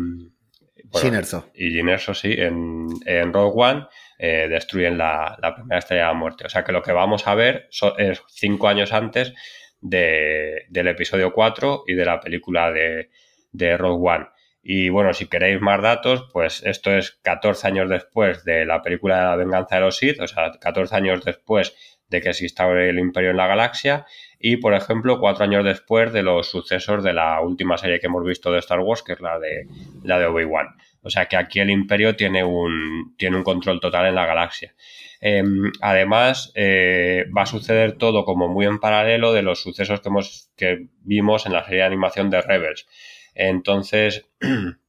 Y 1.55 1.71
Ginerso, 1.71 2.15
sí, 2.15 2.35
en, 2.37 2.89
en 3.07 3.33
Rogue 3.33 3.53
One, 3.55 3.87
eh, 4.19 4.49
destruyen 4.49 4.99
la, 4.99 5.39
primera 5.55 5.79
estrella 5.79 6.03
de 6.03 6.09
la 6.09 6.15
muerte. 6.15 6.47
O 6.47 6.49
sea 6.49 6.65
que 6.65 6.73
lo 6.73 6.83
que 6.83 6.93
vamos 6.93 7.27
a 7.27 7.35
ver 7.35 7.69
es 7.99 8.23
cinco 8.29 8.69
años 8.69 8.93
antes 8.93 9.33
del 9.81 10.89
episodio 10.89 11.33
4 11.33 11.85
y 11.87 11.95
de 11.95 12.05
la 12.05 12.21
película 12.21 12.71
de, 12.73 13.11
de 13.53 13.77
Rogue 13.77 14.11
One. 14.11 14.27
Y 14.63 14.91
bueno, 14.91 15.15
si 15.15 15.27
queréis 15.27 15.61
más 15.61 15.81
datos, 15.81 16.29
pues 16.33 16.63
esto 16.65 16.93
es 16.93 17.13
14 17.23 17.67
años 17.69 17.89
después 17.89 18.45
de 18.45 18.67
la 18.67 18.83
película 18.83 19.17
de 19.17 19.25
la 19.25 19.37
venganza 19.37 19.77
de 19.77 19.81
los 19.81 19.97
Sith, 19.97 20.21
o 20.21 20.27
sea, 20.27 20.51
14 20.61 20.95
años 20.95 21.25
después 21.25 21.75
de 22.09 22.21
que 22.21 22.31
exista 22.31 22.71
el 22.71 22.99
imperio 22.99 23.31
en 23.31 23.39
la 23.39 23.47
galaxia 23.47 24.05
y, 24.43 24.57
por 24.57 24.73
ejemplo, 24.73 25.21
cuatro 25.21 25.45
años 25.45 25.65
después 25.65 26.15
de 26.15 26.23
los 26.23 26.51
sucesos 26.51 27.05
de 27.05 27.13
la 27.13 27.43
última 27.43 27.77
serie 27.77 28.01
que 28.01 28.07
hemos 28.07 28.25
visto 28.25 28.51
de 28.51 28.59
Star 28.61 28.81
Wars, 28.81 29.03
que 29.03 29.13
es 29.13 29.21
la 29.21 29.39
de, 29.39 29.67
la 30.03 30.19
de 30.19 30.25
Obi-Wan. 30.25 30.67
O 31.03 31.11
sea 31.11 31.27
que 31.27 31.37
aquí 31.37 31.61
el 31.61 31.69
imperio 31.69 32.17
tiene 32.17 32.43
un, 32.43 33.15
tiene 33.19 33.37
un 33.37 33.45
control 33.45 33.81
total 33.81 34.07
en 34.07 34.15
la 34.15 34.25
galaxia. 34.25 34.75
Em, 35.21 35.71
además, 35.83 36.53
eh, 36.55 37.27
va 37.37 37.43
a 37.43 37.47
suceder 37.47 37.99
todo 37.99 38.25
como 38.25 38.49
muy 38.49 38.65
en 38.65 38.81
paralelo 38.81 39.35
de 39.35 39.43
los 39.43 39.63
sucesos 39.63 40.01
que, 40.01 40.09
hemos, 40.09 40.51
que 40.57 40.87
vimos 41.03 41.45
en 41.45 41.53
la 41.53 41.63
serie 41.65 41.81
de 41.81 41.87
animación 41.87 42.31
de 42.31 42.41
Rebels. 42.41 42.87
Entonces, 43.35 44.27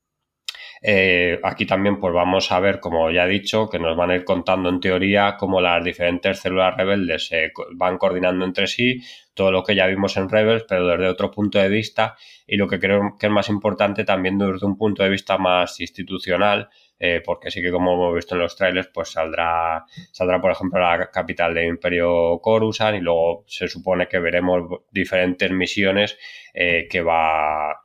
eh, 0.84 1.40
aquí 1.44 1.68
también 1.68 2.00
pues 2.00 2.12
vamos 2.12 2.52
a 2.52 2.60
ver, 2.60 2.80
como 2.80 3.12
ya 3.12 3.26
he 3.26 3.30
dicho, 3.30 3.70
que 3.70 3.78
nos 3.78 3.96
van 3.96 4.10
a 4.10 4.16
ir 4.16 4.26
contando 4.26 4.68
en 4.70 4.80
teoría 4.80 5.38
cómo 5.38 5.62
las 5.62 5.84
diferentes 5.84 6.40
células 6.40 6.76
rebeldes 6.76 7.28
se 7.28 7.52
van 7.74 8.00
coordinando 8.00 8.46
entre 8.46 8.66
sí, 8.66 9.00
todo 9.36 9.52
lo 9.52 9.64
que 9.64 9.76
ya 9.76 9.86
vimos 9.86 10.18
en 10.18 10.28
Rebels, 10.28 10.66
pero 10.68 10.88
desde 10.88 11.08
otro 11.08 11.30
punto 11.30 11.60
de 11.60 11.70
vista 11.70 12.16
y 12.48 12.58
lo 12.58 12.68
que 12.68 12.80
creo 12.80 13.16
que 13.20 13.28
es 13.28 13.32
más 13.32 13.50
importante 13.50 14.04
también 14.04 14.40
desde 14.40 14.66
un 14.66 14.76
punto 14.76 15.04
de 15.04 15.10
vista 15.10 15.38
más 15.38 15.80
institucional, 15.80 16.70
eh, 17.00 17.22
porque 17.24 17.52
sí 17.52 17.62
que 17.62 17.72
como 17.72 17.94
hemos 17.94 18.16
visto 18.16 18.36
en 18.36 18.42
los 18.42 18.56
trailers, 18.56 18.90
pues 18.94 19.10
saldrá, 19.10 19.86
saldrá 20.12 20.42
por 20.42 20.52
ejemplo 20.52 20.80
la 20.80 21.12
capital 21.12 21.54
del 21.54 21.66
Imperio 21.66 22.40
Coruscant 22.42 22.98
y 22.98 23.02
luego 23.02 23.44
se 23.48 23.68
supone 23.68 24.08
que 24.08 24.20
veremos 24.20 24.82
diferentes 24.92 25.52
misiones 25.52 26.18
eh, 26.54 26.88
que 26.90 27.02
va 27.02 27.81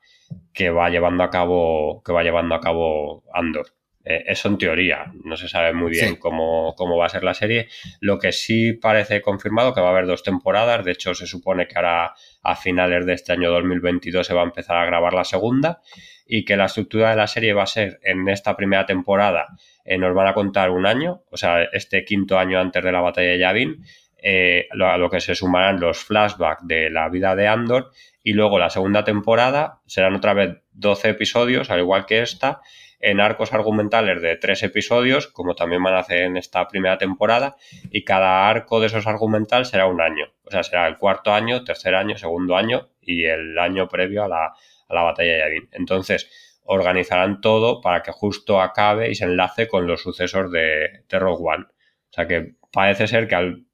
que 0.53 0.71
va 0.71 0.91
llevando 0.91 1.23
a 1.23 1.31
cabo 1.31 2.03
que 2.05 2.13
va 2.13 2.23
llevando 2.23 2.55
a 2.55 2.61
cabo 2.61 3.25
Andor. 3.33 3.67
Eh, 4.09 4.25
eso 4.29 4.49
en 4.49 4.57
teoría, 4.57 5.13
no 5.25 5.37
se 5.37 5.49
sabe 5.49 5.75
muy 5.75 5.91
bien 5.91 6.15
cómo, 6.15 6.75
va 6.97 7.07
a 7.07 7.09
ser 7.09 7.25
la 7.25 7.35
serie. 7.35 7.67
Lo 8.01 8.21
que 8.21 8.31
sí 8.31 8.73
parece 8.73 9.21
confirmado 9.21 9.75
que 9.75 9.81
va 9.81 9.89
a 9.89 9.91
haber 9.91 10.07
dos 10.07 10.23
temporadas, 10.23 10.85
de 10.85 10.93
hecho 10.93 11.13
se 11.13 11.27
supone 11.27 11.67
que 11.67 11.75
ahora 11.75 12.15
a 12.43 12.55
finales 12.55 13.05
de 13.05 13.15
este 13.15 13.33
año 13.33 13.51
2022 13.51 14.25
se 14.25 14.33
va 14.33 14.43
a 14.43 14.45
empezar 14.45 14.77
a 14.77 14.87
grabar 14.87 15.13
la 15.13 15.25
segunda 15.25 15.83
y 16.25 16.45
que 16.45 16.57
la 16.57 16.67
estructura 16.67 17.11
de 17.11 17.17
la 17.17 17.27
serie 17.27 17.53
va 17.53 17.65
a 17.65 17.67
ser 17.67 17.99
en 18.05 18.29
esta 18.29 18.57
primera 18.57 18.87
temporada 18.87 19.49
eh, 19.85 19.99
nos 19.99 20.15
van 20.15 20.29
a 20.29 20.35
contar 20.35 20.71
un 20.71 20.87
año, 20.87 21.23
o 21.31 21.37
sea, 21.37 21.65
este 21.73 22.05
quinto 22.05 22.39
año 22.39 22.61
antes 22.61 22.83
de 22.85 22.93
la 22.93 23.01
batalla 23.01 23.31
de 23.31 23.39
Yavin, 23.39 23.85
eh, 24.19 24.69
a 24.81 24.97
lo 24.97 25.11
que 25.11 25.21
se 25.21 25.35
sumarán 25.35 25.79
los 25.79 25.99
flashbacks 25.99 26.67
de 26.67 26.91
la 26.91 27.09
vida 27.09 27.37
de 27.37 27.49
Andor 27.49 27.91
y 28.23 28.33
luego 28.33 28.59
la 28.59 28.71
segunda 28.71 29.05
temporada 29.05 29.83
serán 29.87 30.15
otra 30.15 30.35
vez 30.35 30.63
12 30.73 31.11
episodios, 31.11 31.71
al 31.71 31.81
igual 31.81 32.07
que 32.07 32.23
esta, 32.23 32.61
en 32.99 33.21
arcos 33.21 33.53
argumentales 33.53 34.21
de 34.23 34.37
tres 34.37 34.63
episodios, 34.63 35.29
como 35.29 35.55
también 35.55 35.83
van 35.83 35.95
a 35.95 36.01
hacer 36.01 36.25
en 36.25 36.37
esta 36.37 36.67
primera 36.67 36.99
temporada, 36.99 37.57
y 37.91 38.05
cada 38.05 38.49
arco 38.49 38.81
de 38.81 38.87
esos 38.87 39.07
argumentales 39.07 39.69
será 39.69 39.87
un 39.87 40.01
año. 40.01 40.27
O 40.45 40.51
sea, 40.51 40.63
será 40.63 40.89
el 40.89 40.97
cuarto 40.97 41.33
año, 41.33 41.63
tercer 41.63 41.95
año, 41.95 42.17
segundo 42.17 42.57
año 42.57 42.89
y 43.01 43.27
el 43.27 43.59
año 43.59 43.89
previo 43.89 44.25
a 44.25 44.29
la, 44.29 44.53
batalla 44.89 45.33
de 45.33 45.39
Yavin. 45.39 45.69
Entonces, 45.73 46.59
organizarán 46.65 47.41
todo 47.41 47.81
para 47.81 48.03
que 48.03 48.13
justo 48.13 48.61
acabe 48.61 49.11
y 49.11 49.15
se 49.15 49.25
enlace 49.25 49.69
con 49.69 49.87
los 49.87 50.03
sucesos 50.03 50.51
de, 50.51 51.05
de 51.09 51.19
Rogue 51.19 51.45
One. 51.45 51.65
O 51.65 52.13
sea 52.13 52.27
que 52.27 52.55
parece 52.73 53.07
ser 53.07 53.29
que 53.29 53.35
al 53.35 53.66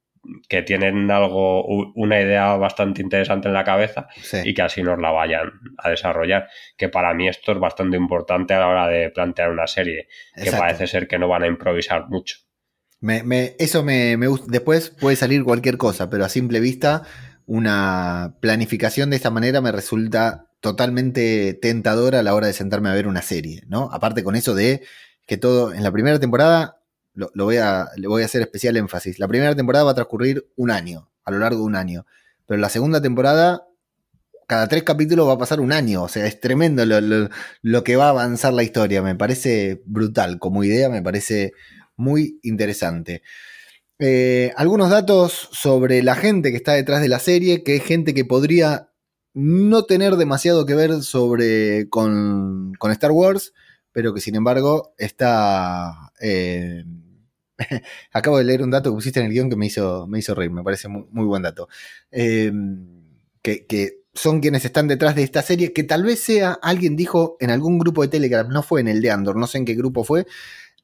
que 0.49 0.63
tienen 0.63 1.11
algo, 1.11 1.65
una 1.95 2.21
idea 2.21 2.55
bastante 2.57 3.03
interesante 3.03 3.49
en 3.49 3.55
la 3.55 3.65
cabeza 3.65 4.07
y 4.45 4.55
que 4.55 4.63
así 4.63 4.83
nos 4.83 4.99
la 5.01 5.11
vayan 5.11 5.51
a 5.79 5.91
desarrollar. 5.91 6.49
Que 6.77 6.89
para 6.89 7.13
mí 7.15 7.29
esto 7.29 7.53
es 7.53 7.59
bastante 7.59 7.97
importante 7.97 8.55
a 8.55 8.61
la 8.61 8.69
hora 8.69 8.89
de 8.89 9.11
plantear 9.11 9.51
una 9.51 9.67
serie, 9.67 10.09
que 10.41 10.53
parece 10.53 10.87
ser 10.87 11.09
que 11.09 11.19
no 11.19 11.29
van 11.29 11.43
a 11.43 11.47
improvisar 11.47 12.09
mucho. 12.09 12.37
Me, 13.01 13.57
eso 13.59 13.83
me, 13.83 14.17
me 14.17 14.29
gusta. 14.29 14.47
Después 14.49 14.91
puede 14.91 15.17
salir 15.17 15.43
cualquier 15.43 15.77
cosa, 15.77 16.09
pero 16.09 16.25
a 16.25 16.29
simple 16.29 16.61
vista, 16.61 17.03
una 17.47 18.37
planificación 18.41 19.11
de 19.11 19.17
esta 19.17 19.31
manera 19.31 19.61
me 19.61 19.73
resulta 19.73 20.47
totalmente 20.61 21.55
tentadora 21.55 22.21
a 22.21 22.23
la 22.23 22.35
hora 22.37 22.47
de 22.47 22.53
sentarme 22.53 22.89
a 22.89 22.95
ver 22.95 23.09
una 23.09 23.23
serie, 23.23 23.65
¿no? 23.67 23.91
Aparte 23.93 24.23
con 24.23 24.37
eso 24.37 24.55
de 24.55 24.83
que 25.27 25.37
todo 25.37 25.75
en 25.75 25.83
la 25.83 25.91
primera 25.91 26.21
temporada 26.21 26.82
lo, 27.15 27.31
voy 27.45 27.57
a, 27.57 27.89
le 27.97 28.09
voy 28.09 28.23
a 28.23 28.27
hacer 28.27 28.43
especial 28.43 28.77
énfasis. 28.77 29.19
La 29.19 29.29
primera 29.29 29.55
temporada 29.55 29.85
va 29.85 29.91
a 29.93 29.95
transcurrir 29.95 30.47
un 30.57 30.71
año, 30.71 31.11
a 31.25 31.31
lo 31.31 31.39
largo 31.39 31.61
de 31.61 31.67
un 31.67 31.77
año. 31.77 32.07
Pero 32.47 32.61
la 32.61 32.69
segunda 32.69 33.01
temporada, 33.01 33.67
cada 34.47 34.67
tres 34.69 34.83
capítulos 34.83 35.29
va 35.29 35.35
a 35.35 35.39
pasar 35.39 35.61
un 35.61 35.73
año. 35.73 36.03
O 36.03 36.09
sea, 36.09 36.27
es 36.27 36.41
tremendo 36.41 36.85
lo, 36.87 37.85
que 37.85 37.97
va 37.97 38.07
a 38.07 38.11
avanzar 38.11 38.53
la 38.53 38.63
historia. 38.63 39.03
Me 39.03 39.15
parece 39.15 39.83
brutal. 39.85 40.39
Como 40.39 40.65
idea, 40.65 40.89
me 40.89 41.03
parece 41.03 41.53
muy 41.97 42.39
interesante. 42.43 43.23
Eh, 43.99 44.53
algunos 44.57 44.91
datos 44.91 45.49
sobre 45.53 46.03
la 46.03 46.17
gente 46.17 46.51
que 46.51 46.57
está 46.57 46.73
detrás 46.73 47.03
de 47.03 47.09
la 47.09 47.19
serie, 47.19 47.63
que 47.63 47.77
es 47.77 47.85
gente 47.85 48.15
que 48.15 48.25
podría 48.25 48.89
no 49.35 49.85
tener 49.85 50.17
demasiado 50.17 50.67
que 50.67 50.75
ver 50.75 51.03
sobre 51.03 51.89
con, 51.89 52.73
con 52.79 52.91
Star 52.91 53.13
Wars, 53.13 53.53
pero 53.93 54.15
que 54.15 54.21
sin 54.21 54.35
embargo 54.35 54.95
está 54.99 56.13
eh, 56.21 56.85
Acabo 58.13 58.39
de 58.39 58.45
leer 58.45 58.63
un 58.63 58.71
dato 58.71 58.91
que 58.91 58.95
pusiste 58.95 59.21
en 59.21 59.27
el 59.27 59.33
guion 59.33 59.51
que 59.51 59.57
me 59.57 59.67
hizo, 59.67 60.07
me 60.07 60.19
hizo 60.19 60.35
reír, 60.35 60.51
me 60.51 60.63
parece 60.63 60.89
muy, 60.89 61.27
buen 61.27 61.43
dato. 61.43 61.69
Em, 62.11 62.87
que, 63.43 64.03
son 64.15 64.41
quienes 64.41 64.65
están 64.67 64.89
detrás 64.89 65.17
de 65.17 65.23
esta 65.23 65.41
serie, 65.41 65.73
que 65.73 65.85
tal 65.85 66.03
vez 66.03 66.21
sea, 66.21 66.59
alguien 66.61 66.97
dijo 66.97 67.37
en 67.41 67.51
algún 67.51 67.79
grupo 67.79 68.03
de 68.03 68.09
Telegram, 68.09 68.47
no 68.47 68.63
fue 68.63 68.83
en 68.83 68.89
el 68.89 69.01
de 69.01 69.11
Andor, 69.11 69.37
no 69.37 69.47
sé 69.47 69.57
en 69.57 69.65
qué 69.65 69.75
grupo 69.75 70.05
fue, 70.05 70.27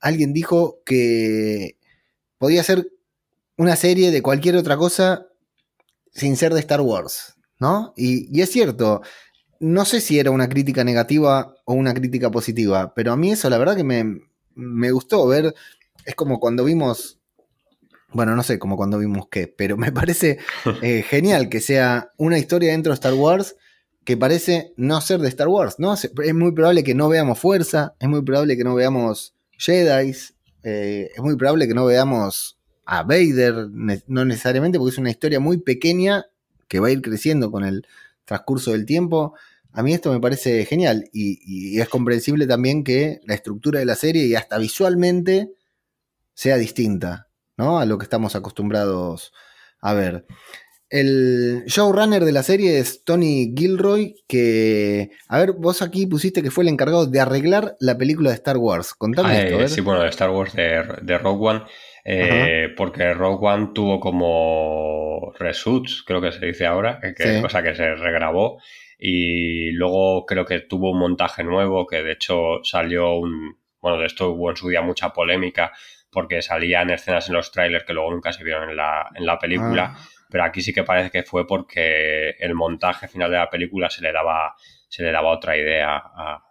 alguien 0.00 0.32
dijo 0.32 0.80
que 0.86 1.76
podía 2.38 2.62
ser 2.62 2.90
una 3.58 3.76
serie 3.76 4.10
de 4.12 4.22
cualquier 4.22 4.56
otra 4.56 4.78
cosa 4.78 5.26
sin 6.10 6.38
ser 6.38 6.54
de 6.54 6.60
Star 6.60 6.80
Wars, 6.80 7.34
¿no? 7.58 7.92
Y, 7.98 8.34
y 8.34 8.40
es 8.40 8.50
cierto, 8.50 9.02
no 9.60 9.84
sé 9.84 10.00
si 10.00 10.18
era 10.18 10.30
una 10.30 10.48
crítica 10.48 10.84
negativa 10.84 11.54
o 11.64 11.74
una 11.74 11.94
crítica 11.94 12.30
positiva, 12.30 12.94
pero 12.94 13.12
a 13.12 13.16
mí 13.16 13.32
eso 13.32 13.50
la 13.50 13.58
verdad 13.58 13.76
que 13.76 13.84
me, 13.84 14.20
me 14.54 14.90
gustó 14.90 15.26
ver, 15.26 15.54
es 16.04 16.14
como 16.14 16.40
cuando 16.40 16.64
vimos, 16.64 17.18
bueno, 18.12 18.34
no 18.36 18.42
sé 18.42 18.58
como 18.58 18.76
cuando 18.76 18.98
vimos 18.98 19.28
qué, 19.30 19.48
pero 19.48 19.76
me 19.76 19.92
parece 19.92 20.38
eh, 20.82 21.02
genial 21.08 21.48
que 21.48 21.60
sea 21.60 22.12
una 22.16 22.38
historia 22.38 22.72
dentro 22.72 22.90
de 22.90 22.94
Star 22.94 23.14
Wars 23.14 23.56
que 24.04 24.16
parece 24.16 24.72
no 24.76 25.00
ser 25.02 25.20
de 25.20 25.28
Star 25.28 25.48
Wars, 25.48 25.74
¿no? 25.78 25.92
Es 25.92 26.34
muy 26.34 26.52
probable 26.52 26.82
que 26.82 26.94
no 26.94 27.10
veamos 27.10 27.38
fuerza, 27.38 27.94
es 28.00 28.08
muy 28.08 28.22
probable 28.22 28.56
que 28.56 28.64
no 28.64 28.74
veamos 28.74 29.34
Jedi, 29.58 30.16
eh, 30.62 31.10
es 31.14 31.22
muy 31.22 31.36
probable 31.36 31.68
que 31.68 31.74
no 31.74 31.84
veamos 31.84 32.58
a 32.86 33.02
Vader, 33.02 33.68
no 34.06 34.24
necesariamente 34.24 34.78
porque 34.78 34.92
es 34.92 34.98
una 34.98 35.10
historia 35.10 35.40
muy 35.40 35.58
pequeña 35.58 36.24
que 36.68 36.80
va 36.80 36.88
a 36.88 36.90
ir 36.90 37.02
creciendo 37.02 37.50
con 37.50 37.64
el 37.64 37.86
transcurso 38.24 38.72
del 38.72 38.86
tiempo. 38.86 39.34
A 39.72 39.82
mí 39.82 39.92
esto 39.92 40.12
me 40.12 40.20
parece 40.20 40.64
genial 40.64 41.08
y, 41.12 41.78
es 41.78 41.88
comprensible 41.88 42.46
también 42.46 42.84
que 42.84 43.20
la 43.24 43.34
estructura 43.34 43.78
de 43.78 43.86
la 43.86 43.94
serie 43.94 44.26
y 44.26 44.34
hasta 44.34 44.58
visualmente 44.58 45.50
sea 46.34 46.56
distinta, 46.56 47.28
¿no? 47.56 47.78
A 47.78 47.86
lo 47.86 47.98
que 47.98 48.04
estamos 48.04 48.34
acostumbrados 48.34 49.32
a 49.80 49.94
ver. 49.94 50.24
El 50.90 51.64
showrunner 51.66 52.24
de 52.24 52.32
la 52.32 52.42
serie 52.42 52.78
es 52.78 53.04
Tony 53.04 53.52
Gilroy, 53.54 54.14
que, 54.26 55.10
a 55.28 55.38
ver, 55.38 55.52
vos 55.52 55.82
aquí 55.82 56.06
pusiste 56.06 56.42
que 56.42 56.50
fue 56.50 56.64
el 56.64 56.68
encargado 56.68 57.04
de 57.06 57.20
arreglar 57.20 57.76
la 57.78 57.98
película 57.98 58.30
de 58.30 58.36
Star 58.36 58.56
Wars. 58.56 58.94
Contame 58.94 59.28
ah, 59.28 59.42
esto. 59.42 59.68
Sí, 59.68 59.80
bueno, 59.82 60.02
de 60.02 60.08
Star 60.08 60.30
Wars 60.30 60.54
de, 60.54 60.82
de 61.02 61.18
Rogue 61.18 61.46
One, 61.46 61.62
eh, 62.04 62.68
porque 62.74 63.12
Rogue 63.12 63.46
One 63.46 63.70
tuvo 63.74 64.00
como 64.00 65.34
reshoots, 65.38 66.02
creo 66.06 66.22
que 66.22 66.32
se 66.32 66.46
dice 66.46 66.64
ahora, 66.64 67.00
que, 67.14 67.42
cosa 67.42 67.62
que 67.62 67.74
se 67.74 67.94
regrabó 67.94 68.58
y 68.98 69.70
luego 69.70 70.26
creo 70.26 70.44
que 70.44 70.60
tuvo 70.60 70.90
un 70.90 70.98
montaje 70.98 71.44
nuevo 71.44 71.86
que 71.86 72.02
de 72.02 72.12
hecho 72.12 72.64
salió 72.64 73.14
un, 73.14 73.56
bueno, 73.80 73.98
de 73.98 74.06
esto 74.06 74.30
hubo 74.30 74.50
en 74.50 74.56
su 74.56 74.68
día 74.68 74.82
mucha 74.82 75.12
polémica 75.12 75.72
porque 76.10 76.42
salían 76.42 76.90
escenas 76.90 77.28
en 77.28 77.34
los 77.34 77.52
trailers 77.52 77.84
que 77.84 77.92
luego 77.92 78.10
nunca 78.10 78.32
se 78.32 78.42
vieron 78.42 78.70
en 78.70 78.76
la, 78.76 79.08
en 79.14 79.24
la 79.24 79.38
película, 79.38 79.94
ah. 79.94 80.08
pero 80.28 80.44
aquí 80.44 80.62
sí 80.62 80.72
que 80.72 80.82
parece 80.82 81.10
que 81.10 81.22
fue 81.22 81.46
porque 81.46 82.30
el 82.40 82.54
montaje 82.54 83.06
final 83.06 83.30
de 83.30 83.36
la 83.36 83.50
película 83.50 83.88
se 83.88 84.02
le 84.02 84.10
daba, 84.10 84.54
se 84.88 85.04
le 85.04 85.12
daba 85.12 85.30
otra 85.30 85.56
idea 85.56 85.96
a, 85.96 86.44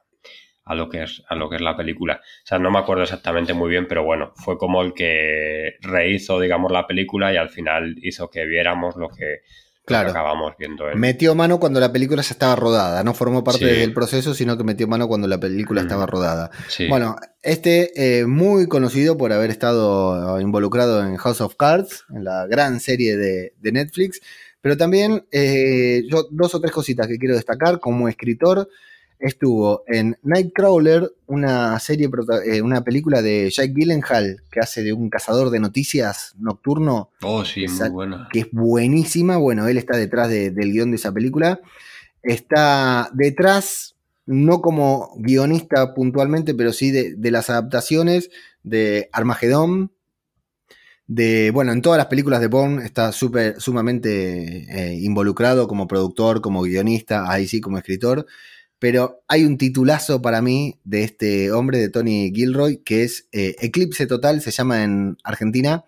a 0.63 0.75
lo 0.75 0.87
que 0.89 1.03
es 1.03 1.23
a 1.27 1.35
lo 1.35 1.49
que 1.49 1.55
es 1.55 1.61
la 1.61 1.75
película. 1.75 2.21
O 2.21 2.45
sea, 2.45 2.59
no 2.59 2.69
me 2.69 2.79
acuerdo 2.79 3.03
exactamente 3.03 3.53
muy 3.53 3.69
bien, 3.69 3.87
pero 3.87 4.03
bueno, 4.03 4.31
fue 4.35 4.57
como 4.57 4.81
el 4.83 4.93
que 4.93 5.77
rehizo, 5.81 6.39
digamos, 6.39 6.71
la 6.71 6.85
película 6.85 7.33
y 7.33 7.37
al 7.37 7.49
final 7.49 7.95
hizo 8.01 8.29
que 8.29 8.45
viéramos 8.45 8.95
lo 8.95 9.09
que, 9.09 9.39
Claro. 9.87 10.09
acabamos 10.09 10.53
viendo. 10.59 10.83
Metió 10.95 11.33
mano 11.33 11.61
cuando 11.61 11.79
la 11.79 11.93
película 11.93 12.21
ya 12.21 12.31
estaba 12.31 12.57
rodada, 12.57 13.05
no 13.05 13.13
formó 13.13 13.45
parte 13.45 13.63
del 13.63 13.93
proceso, 13.93 14.33
sino 14.33 14.57
que 14.57 14.65
metió 14.65 14.85
mano 14.85 15.07
cuando 15.07 15.29
la 15.29 15.39
película 15.39 15.79
estaba 15.79 16.05
rodada. 16.05 16.51
Bueno, 16.89 17.15
este 17.41 18.19
eh, 18.19 18.25
muy 18.25 18.67
conocido 18.67 19.17
por 19.17 19.31
haber 19.31 19.49
estado 19.49 20.41
involucrado 20.41 21.07
en 21.07 21.15
House 21.15 21.39
of 21.39 21.55
Cards, 21.55 22.03
en 22.13 22.25
la 22.25 22.47
gran 22.47 22.81
serie 22.81 23.15
de, 23.15 23.53
Netflix, 23.61 24.19
pero 24.59 24.75
también 24.75 25.25
eh, 25.31 26.03
yo, 26.09 26.27
dos 26.31 26.53
o 26.53 26.59
tres 26.59 26.73
cositas 26.73 27.07
que 27.07 27.17
quiero 27.17 27.35
destacar 27.35 27.79
como 27.79 28.09
escritor 28.09 28.67
estuvo 29.19 29.83
en 29.87 30.17
Nightcrawler, 30.23 31.11
una 31.25 31.79
serie, 31.79 32.09
eh, 32.45 32.61
una 32.61 32.83
película 32.83 33.21
de 33.21 33.49
Jake 33.49 33.73
Gyllenhaal 33.75 34.43
que 34.51 34.59
hace 34.59 34.83
de 34.83 34.93
un 34.93 35.09
cazador 35.09 35.49
de 35.49 35.59
noticias 35.59 36.35
nocturno. 36.37 37.11
Oh, 37.21 37.43
sí, 37.43 37.65
muy 37.67 37.89
buena. 37.89 38.27
Que 38.31 38.41
es 38.41 38.51
buenísima. 38.51 39.37
Bueno, 39.37 39.67
él 39.67 39.77
está 39.77 39.97
detrás 39.97 40.29
del 40.29 40.71
guion 40.71 40.91
de 40.91 40.97
esa 40.97 41.11
película. 41.11 41.59
Está 42.21 43.09
detrás, 43.13 43.95
no 44.25 44.61
como 44.61 45.13
guionista 45.17 45.93
puntualmente, 45.93 46.53
pero 46.53 46.73
sí 46.73 46.91
de, 46.91 47.31
las 47.31 47.49
adaptaciones 47.49 48.29
de 48.63 49.09
Armagedón. 49.11 49.91
De, 51.09 51.51
bueno, 51.51 51.71
en 51.71 51.81
todas 51.81 51.97
las 51.97 52.07
películas 52.07 52.41
de 52.41 52.47
Bond 52.47 52.81
está 52.81 53.13
súper, 53.13 53.61
sumamente 53.61 54.67
eh, 54.69 54.95
involucrado 54.95 55.69
como 55.69 55.87
productor, 55.87 56.41
como 56.41 56.63
guionista, 56.63 57.31
ahí 57.31 57.47
sí 57.47 57.61
como 57.61 57.77
escritor. 57.77 58.25
Pero 58.79 59.23
hay 59.27 59.43
un 59.43 59.57
titulazo 59.57 60.21
para 60.21 60.41
mí 60.41 60.79
de 60.83 61.03
este 61.03 61.51
hombre, 61.51 61.79
de 61.79 61.89
Tony 61.89 62.31
Gilroy, 62.33 62.77
que 62.77 63.03
es 63.03 63.27
eh, 63.31 63.55
Eclipse 63.59 64.05
Total, 64.05 64.41
se 64.41 64.51
llama 64.51 64.83
en 64.83 65.17
Argentina. 65.23 65.83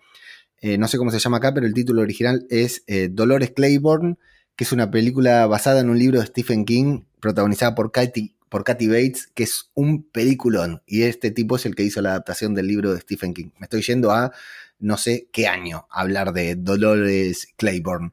Eh, 0.60 0.76
no 0.76 0.88
sé 0.88 0.98
cómo 0.98 1.10
se 1.10 1.18
llama 1.18 1.38
acá, 1.38 1.54
pero 1.54 1.66
el 1.66 1.74
título 1.74 2.02
original 2.02 2.46
es 2.50 2.82
eh, 2.86 3.08
Dolores 3.10 3.52
Claiborne, 3.52 4.16
que 4.56 4.64
es 4.64 4.72
una 4.72 4.90
película 4.90 5.46
basada 5.46 5.80
en 5.80 5.88
un 5.88 5.98
libro 5.98 6.20
de 6.20 6.26
Stephen 6.26 6.64
King, 6.64 7.02
protagonizada 7.20 7.74
por 7.74 7.92
Katy, 7.92 8.34
por 8.50 8.64
Bates, 8.64 9.28
que 9.32 9.44
es 9.44 9.70
un 9.74 10.02
peliculón. 10.02 10.82
Y 10.84 11.02
este 11.04 11.30
tipo 11.30 11.56
es 11.56 11.64
el 11.64 11.74
que 11.74 11.84
hizo 11.84 12.02
la 12.02 12.10
adaptación 12.10 12.54
del 12.54 12.66
libro 12.66 12.92
de 12.92 13.00
Stephen 13.00 13.32
King. 13.32 13.50
Me 13.58 13.64
estoy 13.64 13.80
yendo 13.82 14.10
a 14.10 14.32
no 14.80 14.96
sé 14.96 15.28
qué 15.32 15.46
año 15.46 15.86
hablar 15.90 16.32
de 16.32 16.56
Dolores 16.56 17.48
Claiborne. 17.56 18.10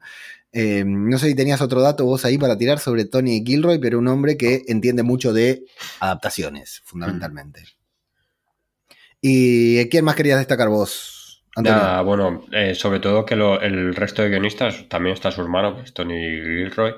Eh, 0.52 0.84
no 0.86 1.18
sé 1.18 1.28
si 1.28 1.34
tenías 1.34 1.60
otro 1.60 1.80
dato 1.82 2.04
vos 2.04 2.24
ahí 2.24 2.38
para 2.38 2.56
tirar 2.56 2.78
sobre 2.78 3.04
Tony 3.04 3.42
Gilroy, 3.44 3.78
pero 3.78 3.98
un 3.98 4.08
hombre 4.08 4.36
que 4.36 4.62
entiende 4.66 5.02
mucho 5.02 5.32
de 5.32 5.64
adaptaciones, 6.00 6.82
fundamentalmente. 6.84 7.64
¿Y 9.20 9.88
quién 9.88 10.04
más 10.04 10.14
querías 10.14 10.38
destacar 10.38 10.68
vos? 10.68 11.44
bueno, 12.04 12.44
eh, 12.52 12.74
sobre 12.74 13.00
todo 13.00 13.26
que 13.26 13.34
el 13.34 13.94
resto 13.94 14.22
de 14.22 14.28
guionistas, 14.28 14.88
también 14.88 15.14
está 15.14 15.32
su 15.32 15.42
hermano, 15.42 15.76
que 15.76 15.82
es 15.82 15.92
Tony 15.92 16.14
Gilroy, 16.14 16.94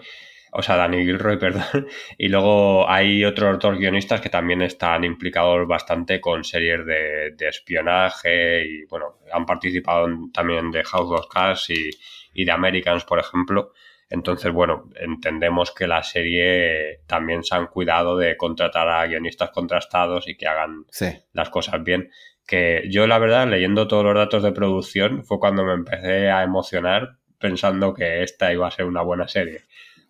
o 0.53 0.63
sea, 0.63 0.77
Danny 0.77 1.05
Gilroy, 1.05 1.39
perdón, 1.39 1.87
y 2.19 2.29
luego 2.29 2.89
hay 2.89 3.25
otros 3.25 3.59
dos 3.59 3.79
guionistas 3.79 4.21
que 4.21 4.29
también 4.29 4.63
están 4.63 5.05
implicados 5.05 5.67
bastante 5.67 6.21
con 6.21 6.45
series 6.45 6.85
de, 6.85 7.49
espionaje 7.49 8.65
y, 8.67 8.85
bueno, 8.87 9.19
han 9.33 9.47
participado 9.47 10.09
también 10.33 10.71
de 10.71 10.85
House 10.85 11.11
of 11.11 11.27
Cards 11.29 11.71
y, 11.71 11.91
y 12.33 12.45
de 12.45 12.53
Americans, 12.53 13.05
por 13.05 13.19
ejemplo. 13.19 13.73
Entonces, 14.09 14.53
bueno, 14.53 14.91
entendemos 14.97 15.73
que 15.73 15.87
la 15.87 16.03
serie 16.03 17.01
también 17.07 17.45
se 17.45 17.55
han 17.55 17.69
cuidado 17.69 18.17
de 18.17 18.37
contratar 18.37 18.89
a 18.89 19.07
guionistas 19.07 19.51
contrastados 19.51 20.27
y 20.27 20.37
que 20.37 20.49
hagan 20.49 20.85
las 21.33 21.51
cosas 21.51 21.83
bien. 21.85 22.11
Que 22.47 22.89
yo, 22.91 23.07
la 23.07 23.19
verdad, 23.19 23.47
leyendo 23.47 23.87
todos 23.87 24.05
los 24.05 24.15
datos 24.15 24.43
de 24.43 24.51
producción, 24.51 25.25
fue 25.25 25.39
cuando 25.39 25.65
me 25.65 25.75
empecé 25.75 26.29
a 26.31 26.43
emocionar 26.43 27.19
pensando 27.39 27.95
que 27.95 28.23
esta 28.25 28.53
iba 28.53 28.67
a 28.67 28.73
ser 28.73 28.87
una 28.87 29.03
buena 29.03 29.29
serie. 29.29 29.63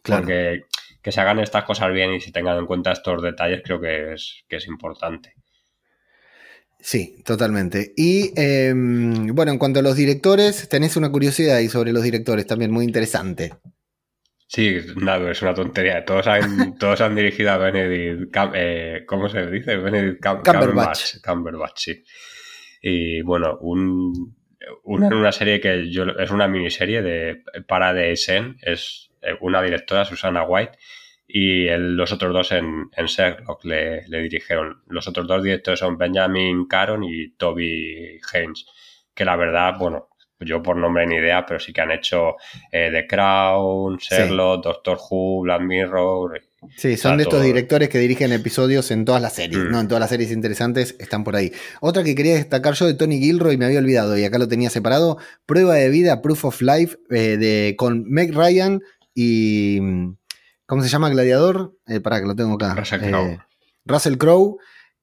Porque 0.03 0.65
que 1.03 1.13
se 1.13 1.21
hagan 1.21 1.39
estas 1.39 1.65
cosas 1.65 1.93
bien 1.93 2.13
y 2.15 2.21
se 2.21 2.33
tengan 2.33 2.59
en 2.59 2.67
cuenta 2.67 2.93
estos 2.93 3.23
detalles 3.23 3.63
creo 3.65 3.81
que 3.81 4.13
es, 4.13 4.45
que 4.49 4.57
es 4.57 4.67
importante. 4.67 5.35
Sí, 6.83 7.23
totalmente. 7.25 7.93
Y 7.97 8.33
em, 8.37 9.35
bueno, 9.35 9.53
en 9.53 9.59
cuanto 9.59 9.81
a 9.81 9.83
los 9.83 9.97
directores, 9.97 10.69
tenés 10.69 10.97
una 10.97 11.11
curiosidad 11.11 11.57
ahí 11.57 11.69
sobre 11.69 11.93
los 11.93 12.03
directores 12.03 12.47
también 12.47 12.71
muy 12.71 12.85
interesante. 12.85 13.53
Sí, 14.47 14.79
nada, 14.97 15.31
es 15.31 15.43
una 15.43 15.55
tontería. 15.55 16.05
Todos 16.05 16.27
han, 16.27 16.77
todos 16.79 17.01
han 17.01 17.15
dirigido 17.15 17.53
a 17.53 17.59
Benedict, 17.59 18.37
eh, 18.55 19.05
¿cómo 19.07 19.29
se 19.29 19.47
dice? 19.47 19.77
Benedict 19.77 20.25
Cumberbatch. 20.25 21.21
Cumberbatch, 21.25 21.79
sí. 21.79 22.05
Y 22.83 23.23
bueno, 23.23 23.59
un, 23.61 24.35
una, 24.85 25.09
una 25.09 25.33
serie 25.33 25.61
que 25.61 25.91
yo, 25.91 26.05
es 26.19 26.31
una 26.31 26.49
miniserie 26.49 27.03
de 27.03 27.43
para 27.69 27.93
de 27.93 28.17
Sen, 28.17 28.57
es 28.63 29.11
eh, 29.23 29.35
una 29.41 29.63
directora, 29.63 30.05
Susana 30.05 30.45
White, 30.45 30.79
y 31.33 31.69
los 31.69 32.13
otros 32.13 32.33
dos 32.33 32.53
en, 32.53 32.91
en 32.97 33.07
Sherlock 33.07 33.65
le, 33.65 34.07
le, 34.09 34.23
dirigieron. 34.23 34.83
Los 34.89 35.07
otros 35.09 35.27
dos 35.27 35.43
directores 35.43 35.81
son 35.81 35.97
Benjamin 35.97 36.67
Caron 36.67 37.05
y 37.05 37.31
Toby 37.33 38.19
Haynes, 38.33 38.67
que 39.15 39.25
la 39.25 39.37
verdad, 39.37 39.75
bueno, 39.79 40.09
yo 40.41 40.63
por 40.63 40.77
nombre 40.77 41.07
ni 41.07 41.17
idea, 41.17 41.45
pero 41.47 41.61
sí 41.61 41.73
que 41.73 41.81
han 41.81 41.91
hecho 41.91 42.37
eh, 42.73 42.91
The 42.93 43.07
Crown, 43.07 43.99
Sherlock, 43.99 44.65
Doctor 44.65 44.99
Who, 45.11 45.43
Black 45.43 45.61
Mirror. 45.63 46.41
Sí, 46.77 46.97
son 46.97 47.17
de 47.17 47.25
estos 47.25 47.43
directores 47.43 47.89
que 47.89 47.99
dirigen 47.99 48.33
episodios 48.33 48.91
en 48.91 49.05
todas 49.05 49.23
las 49.23 49.35
series, 49.35 49.65
mm. 49.65 49.71
¿no? 49.71 49.81
En 49.81 49.89
todas 49.89 50.01
las 50.01 50.11
series 50.11 50.31
interesantes 50.31 50.97
están 50.99 51.25
por 51.25 51.37
ahí. 51.37 51.53
Otra 51.81 52.03
que 52.05 52.15
quería 52.15 52.35
destacar 52.35 52.75
yo 52.75 52.87
de 52.87 52.95
Tony 52.95 53.19
Gilroy, 53.19 53.57
me 53.57 53.67
había 53.67 53.79
olvidado 53.79 54.17
y 54.17 54.25
acá 54.25 54.39
lo 54.39 54.49
tenía 54.49 54.71
separado, 54.71 55.19
Prueba 55.47 55.75
de 55.75 55.89
Vida, 55.91 56.23
Proof 56.23 56.45
of 56.47 56.63
Life, 56.63 56.97
eh, 57.11 57.37
de, 57.37 57.75
con 57.77 58.05
Meg 58.09 58.35
Ryan 58.35 58.81
y 59.15 59.81
¿Cómo 60.71 60.85
se 60.85 60.89
llama 60.89 61.11
Gladiador? 61.11 61.77
Eh, 61.89 61.99
para 61.99 62.21
que 62.21 62.27
lo 62.27 62.37
tengo 62.37 62.55
acá. 62.55 62.77
Russell 62.77 63.01
Crowe. 63.01 63.33
Eh, 63.33 63.39
Russell 63.85 64.17
Crowe, 64.17 64.59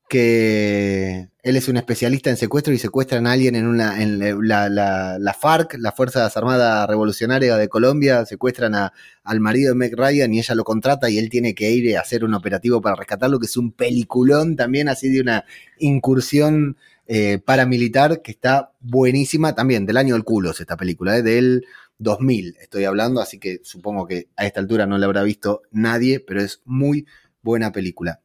que 0.07 1.27
él 1.43 1.57
es 1.57 1.67
un 1.67 1.75
especialista 1.75 2.29
en 2.29 2.37
secuestro 2.37 2.73
y 2.73 2.77
secuestran 2.77 3.27
a 3.27 3.33
alguien 3.33 3.53
en 3.53 3.67
una 3.67 4.01
en 4.01 4.17
la, 4.47 5.35
FARC, 5.37 5.75
las 5.77 5.93
Fuerzas 5.93 6.37
Armadas 6.37 6.87
Revolucionarias 6.87 7.59
de 7.59 7.67
Colombia, 7.67 8.25
secuestran 8.25 8.75
a, 8.75 8.93
al 9.25 9.41
marido 9.41 9.73
de 9.73 9.75
Meg 9.75 9.93
Ryan 9.93 10.33
y 10.33 10.39
ella 10.39 10.55
lo 10.55 10.63
contrata 10.63 11.09
y 11.09 11.17
él 11.17 11.29
tiene 11.29 11.53
que 11.53 11.69
ir 11.69 11.97
a 11.97 11.99
hacer 11.99 12.23
un 12.23 12.33
operativo 12.33 12.79
para 12.79 12.95
rescatarlo, 12.95 13.37
que 13.37 13.47
es 13.47 13.57
un 13.57 13.73
peliculón 13.73 14.55
también 14.55 14.87
así 14.87 15.09
de 15.09 15.19
una 15.19 15.43
incursión 15.79 16.77
eh, 17.07 17.39
paramilitar 17.43 18.21
que 18.21 18.31
está 18.31 18.71
buenísima 18.79 19.53
también, 19.53 19.85
del 19.85 19.97
año 19.97 20.13
del 20.13 20.23
culo 20.23 20.51
esta 20.51 20.77
película, 20.77 21.21
de 21.21 21.37
él 21.37 21.65
2000 21.99 22.57
estoy 22.59 22.85
hablando, 22.85 23.21
así 23.21 23.39
que 23.39 23.59
supongo 23.63 24.07
que 24.07 24.29
a 24.35 24.45
esta 24.45 24.59
altura 24.59 24.85
no 24.85 24.97
la 24.97 25.05
habrá 25.05 25.23
visto 25.23 25.63
nadie, 25.71 26.19
pero 26.19 26.41
es 26.41 26.61
muy 26.65 27.05
buena 27.41 27.71
película. 27.71 28.21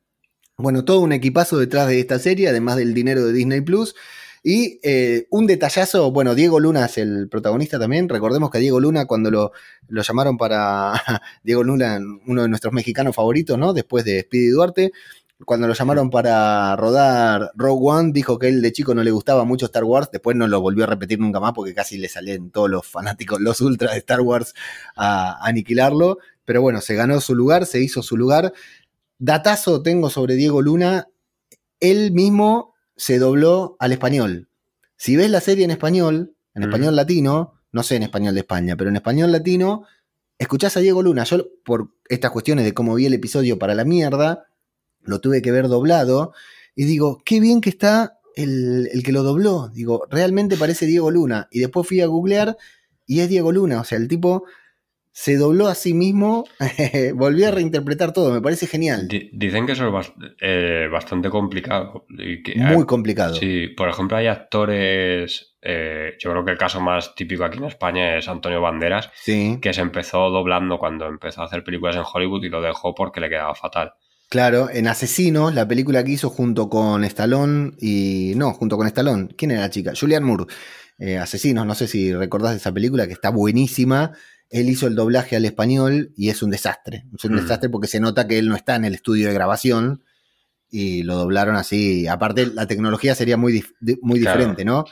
Bueno, 0.57 0.85
todo 0.85 1.01
un 1.01 1.13
equipazo 1.13 1.59
detrás 1.59 1.89
de 1.89 1.99
esta 1.99 2.19
serie, 2.19 2.49
además 2.49 2.77
del 2.77 2.95
dinero 2.95 3.25
de 3.25 3.33
Disney 3.33 3.63
Plus. 3.63 3.95
Y 4.45 4.81
eh, 4.83 5.29
un 5.31 5.47
detallazo, 5.47 6.11
bueno, 6.11 6.35
Diego 6.35 6.59
Luna 6.59 6.87
es 6.87 6.99
el 6.99 7.29
protagonista 7.29 7.79
también. 7.79 8.09
Recordemos 8.09 8.51
que 8.51 8.59
Diego 8.59 8.81
Luna, 8.81 9.07
cuando 9.07 9.31
lo, 9.31 9.53
lo 9.89 10.03
llamaron 10.03 10.37
para. 10.37 10.93
Diego 11.45 11.63
Luna, 11.63 12.01
uno 12.27 12.43
de 12.43 12.49
nuestros 12.49 12.73
mexicanos 12.73 13.15
favoritos, 13.15 13.57
¿no? 13.57 13.73
Después 13.73 14.05
de 14.05 14.23
Speedy 14.23 14.49
Duarte, 14.49 14.93
cuando 15.45 15.67
lo 15.67 15.75
llamaron 15.75 16.11
para 16.11 16.77
rodar 16.77 17.53
Rogue 17.55 17.91
One, 17.91 18.13
dijo 18.13 18.39
que 18.39 18.49
él 18.49 18.63
de 18.63 18.73
chico 18.73 18.95
no 18.95 19.03
le 19.03 19.11
gustaba 19.11 19.45
mucho 19.45 19.67
Star 19.67 19.85
Wars, 19.85 20.09
después 20.13 20.37
no 20.37 20.47
lo 20.47 20.61
volvió 20.61 20.85
a 20.85 20.87
repetir 20.87 21.19
nunca 21.19 21.41
más 21.41 21.53
porque 21.53 21.75
casi 21.75 21.99
le 21.99 22.09
salían 22.09 22.51
todos 22.51 22.71
los 22.71 22.87
fanáticos, 22.87 23.41
los 23.41 23.61
ultras 23.61 23.93
de 23.93 23.99
Star 23.99 24.21
Wars 24.21 24.55
a 24.97 25.47
aniquilarlo, 25.47 26.19
pero 26.45 26.63
bueno, 26.63 26.81
se 26.81 26.95
ganó 26.95 27.21
su 27.21 27.35
lugar, 27.35 27.67
se 27.67 27.81
hizo 27.81 28.03
su 28.03 28.17
lugar. 28.17 28.53
Datazo 29.19 29.83
tengo 29.83 30.11
sobre 30.11 30.35
Diego 30.35 30.63
Luna, 30.63 31.09
él 31.81 32.13
mismo 32.13 32.75
se 32.97 33.19
dobló 33.19 33.77
al 33.79 33.93
español. 33.93 34.49
Si 34.97 35.17
ves 35.17 35.31
la 35.31 35.41
serie 35.41 35.65
en 35.65 35.71
español, 35.71 36.35
en 36.55 36.63
español 36.65 36.95
latino, 36.95 37.55
no 37.73 37.83
sé 37.83 37.97
en 37.97 38.05
español 38.05 38.35
de 38.35 38.41
España, 38.41 38.77
pero 38.77 38.91
en 38.91 38.97
español 38.97 39.33
latino, 39.33 39.85
escuchás 40.39 40.77
a 40.77 40.81
Diego 40.81 41.03
Luna. 41.03 41.25
Yo, 41.25 41.47
por 41.65 41.95
estas 42.09 42.31
cuestiones 42.31 42.65
de 42.65 42.75
cómo 42.75 42.95
vi 42.95 43.07
el 43.07 43.15
episodio 43.15 43.59
para 43.59 43.75
la 43.75 43.85
mierda, 43.85 44.47
lo 45.05 45.21
tuve 45.21 45.43
que 45.43 45.53
ver 45.53 45.69
doblado 45.69 46.33
y 46.75 46.85
digo, 46.85 47.21
qué 47.25 47.41
bien 47.41 47.61
que 47.61 47.71
está 47.71 48.19
el, 48.37 48.89
que 49.05 49.13
lo 49.13 49.23
dobló. 49.23 49.69
Digo, 49.69 50.07
realmente 50.11 50.57
parece 50.57 50.87
Diego 50.87 51.11
Luna. 51.11 51.49
Y 51.51 51.61
después 51.61 51.87
fui 51.87 52.01
a 52.01 52.07
googlear 52.07 52.57
y 53.07 53.21
es 53.21 53.29
Diego 53.29 53.53
Luna. 53.53 53.81
O 53.81 53.85
sea, 53.85 53.99
el 53.99 54.09
tipo 54.09 54.45
se 55.15 55.37
dobló 55.37 55.69
a 55.69 55.75
sí 55.75 55.93
mismo, 55.93 56.45
volvió 57.15 57.49
a 57.49 57.51
reinterpretar 57.51 58.13
todo. 58.13 58.33
Me 58.33 58.41
parece 58.41 58.67
genial. 58.67 59.09
dicen 59.33 59.67
que 59.67 59.73
eso 59.73 59.99
es 59.99 60.13
eh, 60.41 60.89
bastante 60.91 61.29
complicado. 61.29 62.07
Muy 62.57 62.87
complicado. 62.87 63.35
Sí, 63.35 63.69
por 63.69 63.91
ejemplo, 63.91 64.17
hay 64.17 64.29
actores. 64.29 65.55
Eh, 65.61 66.15
yo 66.19 66.31
creo 66.31 66.45
que 66.45 66.53
el 66.53 66.59
caso 66.59 66.81
más 66.81 67.15
típico 67.15 67.45
aquí 67.45 67.59
en 67.59 67.65
España 67.65 68.17
es 68.17 68.27
Antonio 68.29 68.63
Banderas, 68.63 69.11
que 69.25 69.73
se 69.73 69.81
empezó 69.83 70.31
doblando 70.31 70.79
cuando 70.79 71.07
empezó 71.07 71.43
a 71.43 71.45
hacer 71.45 71.63
películas 71.63 71.97
en 71.97 72.03
Hollywood 72.11 72.45
y 72.45 72.49
lo 72.49 72.63
dejó 72.63 72.95
porque 72.95 73.21
le 73.21 73.29
quedaba 73.29 73.55
fatal. 73.55 73.93
Claro, 74.33 74.71
en 74.73 74.89
Asesinos, 74.89 75.55
la 75.55 75.69
película 75.69 76.03
que 76.03 76.13
hizo 76.13 76.31
junto 76.31 76.71
con 76.71 77.05
Stallone 77.05 77.73
y. 77.79 78.33
No, 78.35 78.55
junto 78.55 78.79
con 78.79 78.87
Stallone. 78.87 79.29
¿Quién 79.37 79.51
era 79.51 79.61
la 79.61 79.69
chica? 79.69 79.93
Julian 79.95 80.25
Moore. 80.25 80.47
Eh, 80.97 81.19
Asesinos, 81.19 81.67
no 81.67 81.75
sé 81.75 81.87
si 81.87 82.15
recordás 82.15 82.53
de 82.53 82.57
esa 82.57 82.73
película 82.73 83.07
que 83.07 83.13
está 83.13 83.29
buenísima. 83.29 84.13
Él 84.49 84.71
hizo 84.71 84.87
el 84.87 84.95
doblaje 84.95 85.37
al 85.37 85.45
español 85.45 86.15
y 86.17 86.31
es 86.31 86.43
un 86.43 86.49
desastre. 86.49 87.05
Es 87.15 87.27
un 87.27 87.35
mm. 87.35 87.41
desastre 87.43 87.69
porque 87.69 87.89
se 87.89 88.01
nota 88.01 88.27
que 88.27 88.39
él 88.39 88.49
no 88.49 88.57
está 88.57 88.75
en 88.75 88.87
el 88.87 88.95
estudio 88.95 89.29
de 89.29 89.35
grabación 89.35 90.03
y 90.71 91.03
lo 91.03 91.17
doblaron 91.17 91.55
así. 91.55 92.07
Aparte, 92.07 92.47
la 92.47 92.67
tecnología 92.67 93.15
sería 93.15 93.37
muy, 93.37 93.63
muy 94.01 94.19
diferente, 94.19 94.65
¿no? 94.65 94.87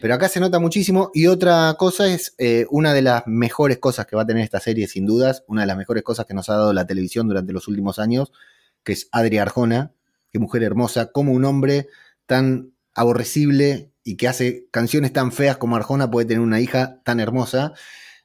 Pero 0.00 0.14
acá 0.14 0.28
se 0.28 0.38
nota 0.38 0.60
muchísimo. 0.60 1.10
Y 1.12 1.26
otra 1.26 1.74
cosa 1.76 2.06
es 2.06 2.36
eh, 2.38 2.66
una 2.70 2.94
de 2.94 3.02
las 3.02 3.26
mejores 3.26 3.78
cosas 3.78 4.06
que 4.06 4.14
va 4.14 4.22
a 4.22 4.26
tener 4.26 4.44
esta 4.44 4.60
serie, 4.60 4.86
sin 4.86 5.04
dudas, 5.04 5.42
una 5.48 5.62
de 5.62 5.66
las 5.66 5.76
mejores 5.76 6.04
cosas 6.04 6.26
que 6.26 6.34
nos 6.34 6.48
ha 6.48 6.54
dado 6.54 6.72
la 6.72 6.86
televisión 6.86 7.26
durante 7.26 7.52
los 7.52 7.66
últimos 7.66 7.98
años, 7.98 8.30
que 8.84 8.92
es 8.92 9.08
Adri 9.10 9.38
Arjona, 9.38 9.92
qué 10.30 10.38
mujer 10.38 10.62
hermosa, 10.62 11.10
como 11.12 11.32
un 11.32 11.44
hombre 11.44 11.88
tan 12.26 12.72
aborrecible 12.94 13.90
y 14.04 14.16
que 14.16 14.28
hace 14.28 14.68
canciones 14.70 15.12
tan 15.12 15.32
feas 15.32 15.56
como 15.56 15.76
Arjona 15.76 16.10
puede 16.10 16.26
tener 16.26 16.42
una 16.42 16.60
hija 16.60 17.00
tan 17.04 17.20
hermosa, 17.20 17.72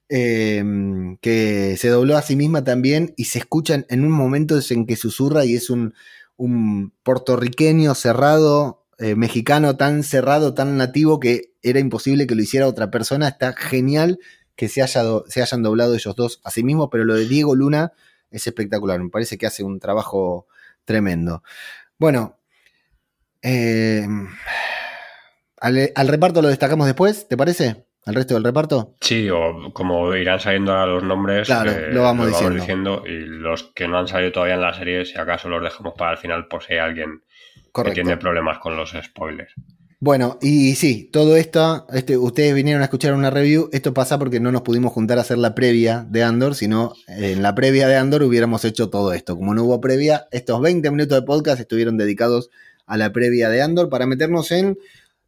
em, 0.10 1.18
que 1.18 1.78
se 1.78 1.88
dobló 1.90 2.18
a 2.18 2.22
sí 2.22 2.36
misma 2.36 2.64
también 2.64 3.14
y 3.16 3.26
se 3.26 3.40
escuchan 3.40 3.86
en 3.90 4.04
un 4.04 4.12
momento 4.12 4.60
en 4.70 4.86
que 4.86 4.96
susurra 4.96 5.46
y 5.46 5.56
es 5.56 5.70
un, 5.70 5.94
puertorriqueño 7.04 7.96
cerrado, 7.96 8.86
eh, 8.98 9.16
mexicano 9.16 9.76
tan 9.76 10.04
cerrado, 10.04 10.54
tan 10.54 10.78
nativo 10.78 11.20
que 11.20 11.54
era 11.62 11.80
imposible 11.80 12.28
que 12.28 12.36
lo 12.36 12.42
hiciera 12.42 12.68
otra 12.68 12.90
persona. 12.92 13.28
Está 13.28 13.54
genial 13.54 14.20
que 14.56 14.70
se, 14.70 14.82
haya 14.82 15.04
se 15.28 15.42
hayan 15.42 15.64
doblado 15.64 15.96
ellos 15.96 16.16
dos 16.16 16.40
a 16.46 16.52
sí 16.52 16.64
mismos, 16.64 16.90
pero 16.92 17.04
lo 17.04 17.16
de 17.16 17.28
Diego 17.28 17.56
Luna 17.56 17.92
es 18.32 18.48
espectacular. 18.48 19.02
Me 19.02 19.10
parece 19.10 19.38
que 19.38 19.48
hace 19.48 19.64
un 19.64 19.80
trabajo 19.80 20.48
tremendo. 20.90 21.44
Bueno, 22.00 22.40
eh, 23.44 24.08
al, 25.62 26.08
reparto 26.08 26.42
lo 26.42 26.48
destacamos 26.48 26.88
después, 26.88 27.28
¿te 27.28 27.38
parece? 27.38 27.86
¿Al 28.08 28.16
resto 28.16 28.34
del 28.34 28.44
reparto? 28.44 28.96
Sí, 29.00 29.30
o 29.30 29.72
como 29.72 30.16
irán 30.16 30.40
saliendo 30.40 30.76
a 30.76 30.88
los 30.88 31.04
nombres, 31.04 31.46
claro, 31.46 31.70
eh, 31.70 31.90
lo, 31.92 32.02
vamos, 32.02 32.28
diciendo. 32.56 33.04
Y 33.06 33.20
los 33.20 33.72
que 33.76 33.88
no 33.88 34.00
han 34.00 34.08
salido 34.08 34.32
todavía 34.32 34.56
en 34.56 34.62
la 34.62 34.74
serie, 34.74 35.06
si 35.06 35.16
acaso 35.20 35.48
los 35.48 35.62
dejamos 35.62 35.94
para 35.96 36.14
el 36.14 36.18
final 36.18 36.48
por 36.48 36.64
si 36.64 36.74
hay 36.74 36.80
alguien 36.80 37.22
que 37.72 37.92
tiene 37.92 38.18
problemas 38.18 38.58
con 38.58 38.76
los 38.76 38.96
spoilers. 39.00 39.54
Bueno, 40.02 40.40
y 40.42 40.76
sí, 40.76 41.10
todo 41.12 41.36
esto, 41.36 41.86
este, 41.92 42.18
ustedes 42.18 42.56
vinieron 42.56 42.82
a 42.82 42.86
escuchar 42.86 43.14
una 43.14 43.30
review, 43.30 43.70
esto 43.74 43.94
pasa 43.94 44.18
porque 44.18 44.40
no 44.40 44.50
nos 44.50 44.62
pudimos 44.62 44.94
juntar 44.94 45.18
a 45.18 45.22
hacer 45.22 45.38
la 45.38 45.54
previa 45.56 46.08
de 46.10 46.24
Andor, 46.24 46.56
sino 46.56 46.94
en 47.08 47.42
la 47.42 47.54
previa 47.54 47.90
de 47.90 47.98
Andor 47.98 48.24
hubiéramos 48.24 48.64
hecho 48.64 48.90
todo 48.90 49.12
esto. 49.12 49.36
Como 49.36 49.54
no 49.54 49.66
hubo 49.66 49.82
previa, 49.82 50.30
estos 50.32 50.62
20 50.62 50.90
minutos 50.92 51.20
de 51.20 51.26
podcast 51.26 51.60
estuvieron 51.60 51.98
dedicados 51.98 52.50
a 52.86 52.96
la 52.96 53.12
previa 53.12 53.50
de 53.50 53.62
Andor 53.62 53.90
para 53.90 54.06
meternos 54.06 54.52
en 54.52 54.78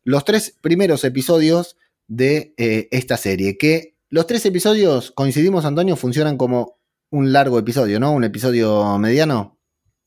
los 0.06 0.24
tres 0.24 0.58
primeros 0.62 1.04
episodios 1.04 1.76
de 2.08 2.54
eh, 2.56 2.88
esta 2.92 3.18
serie, 3.18 3.58
que 3.58 3.98
los 4.10 4.26
tres 4.26 4.46
episodios, 4.46 5.12
coincidimos 5.12 5.66
Antonio, 5.66 5.98
funcionan 5.98 6.38
como 6.38 6.80
un 7.10 7.34
largo 7.34 7.60
episodio, 7.60 8.00
¿no? 8.00 8.14
Un 8.14 8.24
episodio 8.24 8.98
mediano. 8.98 9.58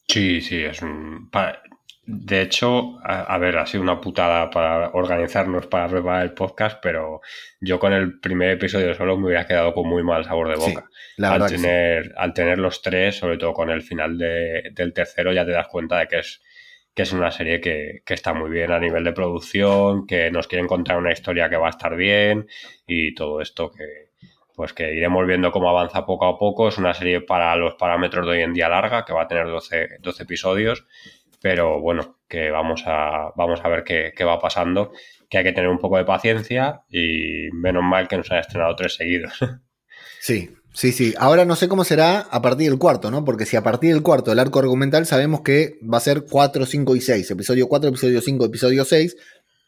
Sí, 0.08 0.40
sí, 0.40 0.56
es 0.56 0.80
un... 0.82 1.30
De 2.06 2.42
hecho, 2.42 2.98
a, 3.02 3.38
ver, 3.38 3.56
ha 3.56 3.64
sido 3.64 3.82
una 3.82 3.98
putada 3.98 4.50
para 4.50 4.90
organizarnos 4.90 5.66
para 5.68 5.88
preparar 5.88 6.22
el 6.22 6.32
podcast, 6.32 6.78
pero 6.82 7.22
yo 7.60 7.78
con 7.78 7.94
el 7.94 8.20
primer 8.20 8.50
episodio 8.50 8.94
solo 8.94 9.16
me 9.16 9.28
hubiera 9.28 9.46
quedado 9.46 9.72
con 9.72 9.88
muy 9.88 10.02
mal 10.02 10.22
sabor 10.22 10.50
de 10.50 10.56
boca. 10.56 10.90
al, 11.22 11.46
tener, 11.46 12.12
al 12.18 12.34
tener 12.34 12.58
los 12.58 12.82
tres, 12.82 13.16
sobre 13.16 13.38
todo 13.38 13.54
con 13.54 13.70
el 13.70 13.80
final 13.80 14.18
del 14.18 14.92
tercero, 14.92 15.32
ya 15.32 15.46
te 15.46 15.52
das 15.52 15.68
cuenta 15.68 15.98
de 15.98 16.08
que 16.08 16.18
es, 16.18 16.42
que 16.94 17.02
es 17.02 17.12
una 17.14 17.30
serie 17.30 17.62
que, 17.62 18.02
que, 18.04 18.12
está 18.12 18.34
muy 18.34 18.50
bien 18.50 18.70
a 18.70 18.78
nivel 18.78 19.02
de 19.02 19.12
producción, 19.12 20.06
que 20.06 20.30
nos 20.30 20.46
quieren 20.46 20.66
contar 20.66 20.98
una 20.98 21.12
historia 21.12 21.48
que 21.48 21.56
va 21.56 21.68
a 21.68 21.70
estar 21.70 21.96
bien 21.96 22.46
y 22.86 23.14
todo 23.14 23.40
esto 23.40 23.70
que, 23.70 24.10
pues 24.54 24.72
que 24.72 24.94
iremos 24.94 25.26
viendo 25.26 25.50
cómo 25.50 25.68
avanza 25.70 26.04
poco 26.06 26.26
a 26.26 26.38
poco. 26.38 26.68
Es 26.68 26.78
una 26.78 26.94
serie 26.94 27.22
para 27.22 27.56
los 27.56 27.74
parámetros 27.74 28.26
de 28.26 28.32
hoy 28.32 28.42
en 28.42 28.52
día 28.52 28.68
larga, 28.68 29.04
que 29.04 29.12
va 29.12 29.22
a 29.22 29.28
tener 29.28 29.46
12, 29.46 29.98
12 30.00 30.22
episodios 30.22 30.86
pero 31.44 31.78
bueno, 31.78 32.20
que 32.26 32.50
vamos 32.50 32.84
a, 32.86 33.30
vamos 33.36 33.60
a 33.62 33.68
ver 33.68 33.84
qué, 33.84 34.24
va 34.24 34.40
pasando, 34.40 34.92
que 35.28 35.36
hay 35.36 35.44
que 35.44 35.52
tener 35.52 35.68
un 35.68 35.76
poco 35.76 35.98
de 35.98 36.06
paciencia 36.06 36.84
y 36.88 37.50
menos 37.52 37.82
mal 37.84 38.08
que 38.08 38.16
nos 38.16 38.30
haya 38.30 38.40
estrenado 38.40 38.74
tres 38.74 38.94
seguidos. 38.94 39.34
Sí, 40.20 40.48
sí, 40.72 40.92
sí. 40.92 41.12
Ahora 41.18 41.44
no 41.44 41.54
sé 41.54 41.68
cómo 41.68 41.84
será 41.84 42.20
a 42.20 42.40
partir 42.40 42.70
del 42.70 42.78
cuarto, 42.78 43.10
¿no? 43.10 43.26
Porque 43.26 43.44
si 43.44 43.56
a 43.56 43.62
partir 43.62 43.92
del 43.92 44.02
cuarto 44.02 44.32
el 44.32 44.38
arco 44.38 44.58
argumental 44.58 45.04
sabemos 45.04 45.42
que 45.42 45.78
va 45.82 45.98
a 45.98 46.00
ser 46.00 46.24
4, 46.24 46.64
5 46.64 46.96
y 46.96 47.00
6, 47.02 47.30
episodio 47.32 47.68
4, 47.68 47.90
episodio 47.90 48.22
5, 48.22 48.46
episodio 48.46 48.86
6, 48.86 49.16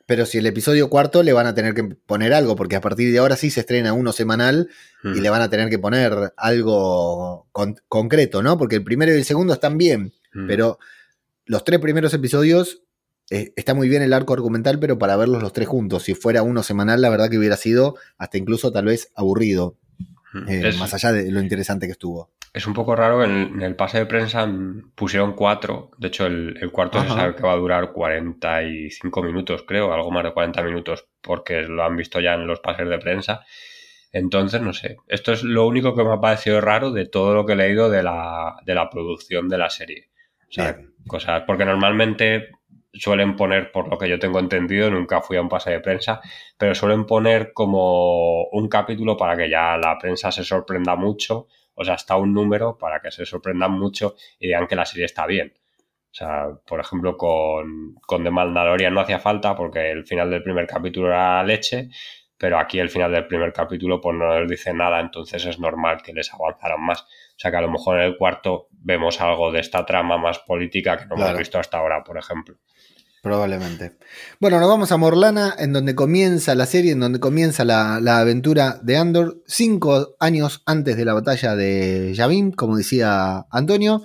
pero 0.07 0.25
si 0.25 0.39
el 0.39 0.47
episodio 0.47 0.89
cuarto 0.89 1.23
le 1.23 1.35
van 1.35 1.47
a 1.47 1.55
tener 1.55 1.75
que 1.75 1.85
poner 1.85 2.33
algo, 2.33 2.57
porque 2.57 2.77
a 2.77 2.81
partir 2.81 3.13
de 3.13 3.19
ahora 3.19 3.37
sí 3.37 3.51
se 3.51 3.61
estrena 3.61 3.93
uno 3.93 4.13
semanal 4.13 4.71
y 5.05 5.09
hmm. 5.09 5.21
le 5.21 5.29
van 5.29 5.43
a 5.43 5.51
tener 5.51 5.69
que 5.69 5.79
poner 5.79 6.33
algo 6.39 7.51
concreto, 7.53 8.43
¿no? 8.43 8.57
Porque 8.57 8.77
el 8.77 8.83
primero 8.83 9.13
y 9.13 9.17
el 9.17 9.27
segundo 9.27 9.53
están 9.53 9.77
bien, 9.77 10.15
hmm. 10.33 10.47
pero 10.47 10.79
los 11.47 11.65
tres 11.65 11.81
primeros 11.81 12.13
episodios 12.13 12.83
eh, 13.31 13.53
está 13.57 13.75
muy 13.75 13.89
bien 13.89 14.03
el 14.03 14.13
arco 14.13 14.35
argumental, 14.35 14.79
pero 14.79 14.99
para 14.99 15.17
verlos 15.17 15.43
los 15.43 15.53
tres 15.53 15.69
juntos, 15.69 16.05
si 16.05 16.15
fuera 16.15 16.43
uno 16.43 16.63
semanal, 16.63 17.01
la 17.01 17.09
verdad 17.09 17.31
que 17.31 17.39
hubiera 17.39 17.57
sido 17.57 17.97
hasta 18.19 18.39
incluso 18.39 18.71
tal 18.73 18.85
vez 18.85 19.13
aburrido, 19.17 19.77
eh, 20.49 20.73
más 20.79 20.93
allá 20.95 21.13
de 21.13 21.31
lo 21.31 21.41
interesante 21.41 21.87
que 21.87 21.93
estuvo. 21.93 22.31
Es 22.53 22.67
un 22.67 22.73
poco 22.73 22.97
raro, 22.97 23.23
en, 23.23 23.33
en 23.33 23.63
el 23.63 23.77
pase 23.77 23.99
de 23.99 24.07
prensa 24.07 24.49
pusieron 24.95 25.35
cuatro, 25.35 25.91
de 25.99 26.09
hecho 26.09 26.27
el, 26.27 26.71
cuarto 26.73 27.03
se 27.03 27.09
sabe 27.09 27.35
que 27.35 27.43
va 27.43 27.53
a 27.53 27.57
durar 27.57 27.93
45 27.93 29.23
minutos, 29.23 29.65
creo, 29.67 29.93
algo 29.93 30.11
más 30.11 30.25
de 30.25 30.33
40 30.33 30.63
minutos, 30.63 31.07
porque 31.21 31.63
lo 31.63 31.85
han 31.85 31.97
visto 31.97 32.21
ya 32.21 32.35
en 32.35 32.47
los 32.47 32.61
pases 32.61 32.89
de 32.89 32.99
prensa. 32.99 33.45
Entonces, 34.13 34.63
no 34.63 34.73
sé, 34.73 34.97
esto 35.09 35.33
es 35.33 35.43
lo 35.43 35.67
único 35.67 35.95
que 35.95 36.03
me 36.03 36.15
ha 36.15 36.21
parecido 36.21 36.61
raro 36.63 36.93
de 36.93 37.07
todo 37.07 37.35
lo 37.35 37.45
que 37.45 37.53
he 37.53 37.57
leído 37.57 37.91
de 37.91 38.03
la, 38.03 38.57
de 38.65 38.75
la 38.75 38.89
producción 38.89 39.49
de 39.49 39.59
la 39.59 39.69
serie. 39.69 40.11
O 40.49 40.53
sea, 40.53 40.79
cosas, 41.07 41.43
porque 41.47 41.65
normalmente 41.65 42.51
suelen 42.93 43.37
poner, 43.37 43.71
por 43.73 43.89
lo 43.89 43.99
que 43.99 44.09
yo 44.09 44.19
tengo 44.19 44.39
entendido, 44.39 44.91
nunca 44.91 45.21
fui 45.21 45.37
a 45.37 45.43
un 45.43 45.49
pase 45.49 45.71
de 45.71 45.81
prensa, 45.81 46.21
pero 46.57 46.75
suelen 46.75 47.05
poner 47.07 47.53
como 47.53 48.45
un 48.45 48.69
capítulo 48.69 49.17
para 49.17 49.37
que 49.37 49.51
ya 49.51 49.77
la 49.77 49.99
prensa 49.99 50.33
se 50.33 50.45
sorprenda 50.45 50.97
mucho, 50.97 51.47
o 51.75 51.85
sea, 51.85 51.95
hasta 51.95 52.17
un 52.17 52.33
número 52.33 52.79
para 52.79 53.01
que 53.01 53.11
se 53.11 53.27
sorprendan 53.27 53.73
mucho 53.73 54.15
y 54.39 54.47
digan 54.47 54.67
que 54.67 54.77
la 54.77 54.87
serie 54.87 55.05
está 55.05 55.27
bien. 55.27 55.55
O 56.11 56.15
sea, 56.19 56.49
por 56.67 56.81
ejemplo, 56.81 57.17
con, 57.17 57.95
con 58.07 58.25
The 58.25 58.31
Mandalorian 58.31 58.95
no 58.95 59.01
hacía 59.01 59.19
falta 59.19 59.55
porque 59.55 59.91
el 59.91 60.07
final 60.07 60.31
del 60.31 60.43
primer 60.43 60.67
capítulo 60.67 61.09
era 61.09 61.43
leche, 61.45 61.91
pero 62.39 62.59
aquí 62.59 62.79
el 62.79 62.89
final 62.89 63.13
del 63.13 63.27
primer 63.27 63.53
capítulo 63.53 64.01
pues 64.01 64.17
no 64.17 64.41
les 64.41 64.49
dice 64.49 64.73
nada, 64.73 65.01
entonces 65.01 65.45
es 65.45 65.59
normal 65.59 66.03
que 66.03 66.15
les 66.15 66.33
avanzaran 66.33 66.81
más. 66.81 67.07
O 67.37 67.39
sea 67.39 67.51
que 67.51 67.57
a 67.59 67.61
lo 67.61 67.71
mejor 67.71 68.01
en 68.01 68.07
el 68.07 68.17
cuarto 68.17 68.69
vemos 68.71 69.21
algo 69.21 69.53
de 69.53 69.61
esta 69.61 69.85
trama 69.85 70.17
más 70.17 70.39
política 70.39 70.97
que 70.97 71.07
no 71.07 71.17
hemos 71.17 71.39
visto 71.39 71.59
hasta 71.59 71.79
ahora, 71.79 72.03
por 72.03 72.17
ejemplo. 72.17 72.57
Probablemente. 73.27 73.97
Bueno, 74.39 74.61
nos 74.61 74.69
vamos 74.69 74.93
a 74.93 74.97
Morlana, 74.97 75.53
en 75.59 75.73
donde 75.73 75.97
comienza 75.97 76.55
la 76.55 76.65
serie, 76.65 76.93
en 76.93 77.01
donde 77.01 77.19
comienza 77.19 77.65
la, 77.65 77.97
aventura 77.97 78.79
de 78.83 78.97
Andor, 78.97 79.43
cinco 79.47 80.15
años 80.21 80.63
antes 80.65 80.97
de 80.97 81.05
la 81.05 81.13
batalla 81.13 81.57
de 81.57 82.15
Yavin, 82.15 82.53
como 82.53 82.77
decía 82.77 83.45
Antonio. 83.51 84.03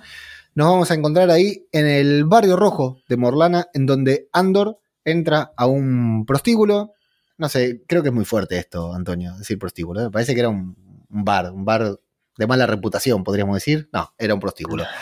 Nos 0.56 0.67
vamos 0.67 0.89
a 0.89 0.96
encontrar 0.96 1.30
ahí 1.30 1.67
en 1.72 1.86
el 1.86 2.26
barrio 2.26 2.58
rojo 2.58 2.98
de 3.08 3.15
Morlana, 3.15 3.67
en 3.74 3.86
donde 3.86 4.28
Andor 4.34 4.80
entra 5.06 5.52
a 5.56 5.67
un 5.67 6.26
prostíbulo. 6.26 6.94
No 7.38 7.48
sé, 7.48 7.84
creo 7.88 8.02
que 8.02 8.10
es 8.10 8.15
muy 8.15 8.26
fuerte 8.26 8.58
esto, 8.58 8.91
Antonio, 8.94 9.38
decir 9.38 9.60
prostíbulo. 9.60 10.02
¿eh? 10.02 10.04
Me 10.06 10.12
parece 10.12 10.34
que 10.34 10.39
era 10.39 10.50
un, 10.50 10.76
bar, 11.10 11.52
un 11.52 11.63
bar 11.63 12.00
de 12.38 12.48
mala 12.48 12.65
reputación, 12.65 13.24
podríamos 13.24 13.56
decir. 13.56 13.89
No, 13.94 14.13
era 14.17 14.34
un 14.34 14.39
prostíbulo. 14.39 14.86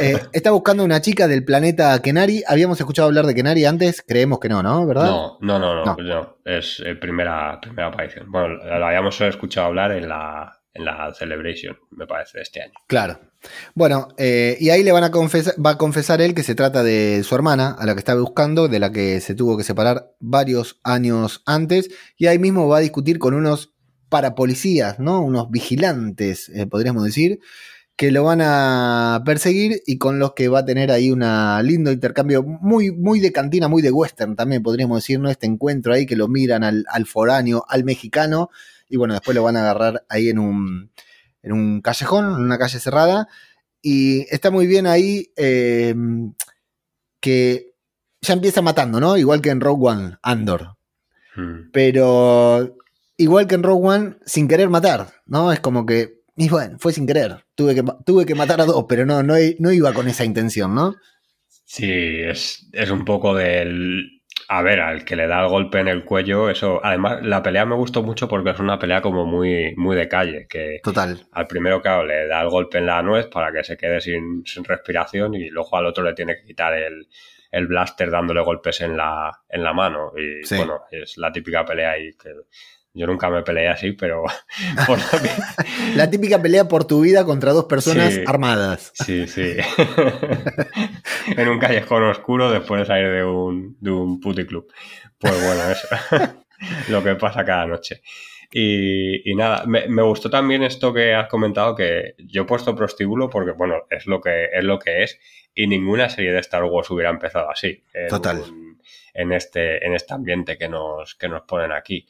Eh, 0.00 0.18
está 0.32 0.50
buscando 0.50 0.84
una 0.84 1.00
chica 1.00 1.28
del 1.28 1.44
planeta 1.44 2.00
Kenari. 2.02 2.42
Habíamos 2.46 2.78
escuchado 2.80 3.08
hablar 3.08 3.26
de 3.26 3.34
Kenari 3.34 3.64
antes, 3.64 4.02
creemos 4.06 4.38
que 4.40 4.48
no, 4.48 4.62
¿no? 4.62 4.86
¿Verdad? 4.86 5.04
No, 5.04 5.38
no, 5.40 5.58
no, 5.58 5.84
no. 5.84 6.36
Es 6.44 6.82
eh, 6.84 6.96
primera, 6.96 7.60
primera 7.60 7.88
aparición. 7.88 8.30
Bueno, 8.30 8.56
la 8.56 8.88
habíamos 8.88 9.20
escuchado 9.20 9.68
hablar 9.68 9.92
en 9.92 10.08
la, 10.08 10.60
en 10.74 10.84
la 10.84 11.12
Celebration, 11.14 11.76
me 11.90 12.06
parece, 12.06 12.38
de 12.38 12.42
este 12.42 12.62
año. 12.62 12.72
Claro. 12.86 13.20
Bueno, 13.74 14.08
eh, 14.18 14.56
y 14.60 14.70
ahí 14.70 14.82
le 14.82 14.92
van 14.92 15.04
a 15.04 15.10
confesar, 15.10 15.54
va 15.64 15.70
a 15.70 15.78
confesar 15.78 16.20
él 16.20 16.34
que 16.34 16.42
se 16.42 16.54
trata 16.54 16.82
de 16.82 17.22
su 17.24 17.34
hermana, 17.34 17.74
a 17.78 17.86
la 17.86 17.94
que 17.94 18.00
estaba 18.00 18.20
buscando, 18.20 18.68
de 18.68 18.78
la 18.78 18.92
que 18.92 19.20
se 19.20 19.34
tuvo 19.34 19.56
que 19.56 19.64
separar 19.64 20.12
varios 20.20 20.80
años 20.84 21.42
antes, 21.46 21.90
y 22.16 22.26
ahí 22.26 22.38
mismo 22.38 22.68
va 22.68 22.78
a 22.78 22.80
discutir 22.80 23.18
con 23.18 23.34
unos 23.34 23.72
parapolicías, 24.10 24.98
¿no? 24.98 25.22
Unos 25.22 25.50
vigilantes, 25.50 26.50
eh, 26.50 26.66
podríamos 26.66 27.04
decir, 27.04 27.40
que 27.96 28.10
lo 28.10 28.24
van 28.24 28.40
a 28.42 29.22
perseguir 29.24 29.82
y 29.86 29.98
con 29.98 30.18
los 30.18 30.32
que 30.34 30.48
va 30.48 30.60
a 30.60 30.64
tener 30.64 30.90
ahí 30.90 31.10
un 31.10 31.20
lindo 31.62 31.92
intercambio, 31.92 32.42
muy, 32.42 32.90
muy 32.92 33.20
de 33.20 33.32
cantina, 33.32 33.68
muy 33.68 33.82
de 33.82 33.90
western 33.90 34.36
también, 34.36 34.62
podríamos 34.62 34.98
decir, 34.98 35.20
¿no? 35.20 35.30
Este 35.30 35.46
encuentro 35.46 35.92
ahí 35.92 36.06
que 36.06 36.16
lo 36.16 36.26
miran 36.26 36.64
al, 36.64 37.06
foráneo, 37.06 37.64
al 37.68 37.84
mexicano, 37.84 38.50
y 38.88 38.96
bueno, 38.96 39.14
después 39.14 39.34
lo 39.34 39.42
van 39.42 39.56
a 39.56 39.60
agarrar 39.60 40.04
ahí 40.08 40.28
en 40.30 40.38
un, 40.38 40.90
en 41.42 41.52
un 41.52 41.82
callejón, 41.82 42.24
en 42.24 42.40
una 42.40 42.58
calle 42.58 42.80
cerrada, 42.80 43.28
y 43.82 44.26
está 44.34 44.50
muy 44.50 44.66
bien 44.66 44.86
ahí 44.86 45.30
eh, 45.36 45.94
que 47.20 47.74
ya 48.22 48.34
empieza 48.34 48.62
matando, 48.62 48.98
¿no? 48.98 49.16
Igual 49.16 49.40
que 49.40 49.50
en 49.50 49.60
Rogue 49.60 49.88
One, 49.88 50.16
Andor. 50.22 50.76
Hmm. 51.36 51.70
Pero 51.72 52.76
igual 53.20 53.46
que 53.46 53.54
en 53.54 53.62
Rogue 53.62 53.86
One, 53.86 54.16
sin 54.24 54.48
querer 54.48 54.68
matar, 54.68 55.08
¿no? 55.26 55.52
Es 55.52 55.60
como 55.60 55.84
que, 55.84 56.20
y 56.36 56.48
bueno, 56.48 56.76
fue 56.78 56.92
sin 56.92 57.06
querer. 57.06 57.44
Tuve 57.54 57.74
que, 57.74 57.84
tuve 58.04 58.24
que 58.24 58.34
matar 58.34 58.60
a 58.60 58.64
dos, 58.64 58.86
pero 58.88 59.04
no, 59.04 59.22
no, 59.22 59.34
no 59.58 59.72
iba 59.72 59.92
con 59.92 60.08
esa 60.08 60.24
intención, 60.24 60.74
¿no? 60.74 60.94
Sí, 61.64 61.92
es, 61.92 62.68
es 62.72 62.90
un 62.90 63.04
poco 63.04 63.34
del... 63.34 64.22
A 64.48 64.62
ver, 64.62 64.80
al 64.80 65.04
que 65.04 65.14
le 65.14 65.28
da 65.28 65.42
el 65.42 65.48
golpe 65.48 65.78
en 65.78 65.86
el 65.86 66.04
cuello, 66.04 66.50
eso. 66.50 66.80
Además, 66.82 67.20
la 67.22 67.40
pelea 67.40 67.64
me 67.64 67.76
gustó 67.76 68.02
mucho 68.02 68.26
porque 68.26 68.50
es 68.50 68.58
una 68.58 68.80
pelea 68.80 69.00
como 69.00 69.24
muy, 69.24 69.76
muy 69.76 69.94
de 69.96 70.08
calle. 70.08 70.48
Que 70.48 70.80
Total. 70.82 71.20
Al 71.30 71.46
primero, 71.46 71.80
claro, 71.80 72.04
le 72.04 72.26
da 72.26 72.42
el 72.42 72.48
golpe 72.48 72.78
en 72.78 72.86
la 72.86 73.00
nuez 73.02 73.28
para 73.28 73.52
que 73.52 73.62
se 73.62 73.76
quede 73.76 74.00
sin, 74.00 74.42
respiración 74.64 75.34
y 75.34 75.50
luego 75.50 75.76
al 75.76 75.86
otro 75.86 76.02
le 76.02 76.14
tiene 76.14 76.34
que 76.34 76.42
quitar 76.42 76.72
el, 76.72 77.66
blaster 77.68 78.10
dándole 78.10 78.40
golpes 78.40 78.80
en 78.80 78.96
la, 78.96 79.30
en 79.48 79.62
la 79.62 79.72
mano. 79.72 80.10
Y 80.16 80.56
bueno, 80.56 80.80
es 80.90 81.16
la 81.18 81.30
típica 81.30 81.64
pelea 81.64 81.92
ahí 81.92 82.10
que 82.14 82.30
yo 82.92 83.06
nunca 83.06 83.30
me 83.30 83.42
peleé 83.42 83.68
así, 83.68 83.92
pero... 83.92 84.24
La 85.94 86.10
típica 86.10 86.40
pelea 86.40 86.66
por 86.68 86.84
tu 86.84 87.00
vida 87.00 87.24
contra 87.24 87.52
dos 87.52 87.66
personas 87.66 88.18
armadas. 88.26 88.92
Sí, 88.94 89.26
sí. 89.26 89.56
en 91.36 91.48
un 91.48 91.58
callejón 91.58 92.04
oscuro 92.04 92.50
después 92.50 92.80
de 92.80 92.86
salir 92.86 93.10
de 93.10 93.24
un, 93.24 93.76
de 93.80 93.90
un 93.90 94.20
puticlub. 94.20 94.66
Pues 95.18 95.34
bueno, 95.44 95.70
eso. 95.70 95.88
Lo 96.88 97.02
que 97.02 97.14
pasa 97.14 97.44
cada 97.44 97.66
noche. 97.66 98.02
Y, 98.52 99.34
nada, 99.36 99.64
me, 99.66 100.02
gustó 100.02 100.28
también 100.28 100.64
esto 100.64 100.92
que 100.92 101.14
has 101.14 101.28
comentado, 101.28 101.76
que 101.76 102.14
yo 102.18 102.42
he 102.42 102.46
puesto 102.46 102.74
prostíbulo 102.74 103.30
porque, 103.30 103.52
bueno, 103.52 103.86
es 103.88 104.06
lo 104.06 104.20
que 104.20 104.46
es, 104.52 104.64
lo 104.64 104.78
que 104.78 105.04
es 105.04 105.20
y 105.54 105.68
ninguna 105.68 106.08
serie 106.08 106.32
de 106.32 106.40
Star 106.40 106.64
Wars 106.64 106.90
hubiera 106.90 107.10
empezado 107.10 107.48
así. 107.48 107.84
Total. 108.08 108.42
En 109.14 109.32
este, 109.32 109.84
en 109.86 109.94
este 109.94 110.14
ambiente 110.14 110.58
que 110.58 110.68
nos, 110.68 111.14
que 111.14 111.28
nos 111.28 111.42
ponen 111.42 111.70
aquí. 111.70 112.06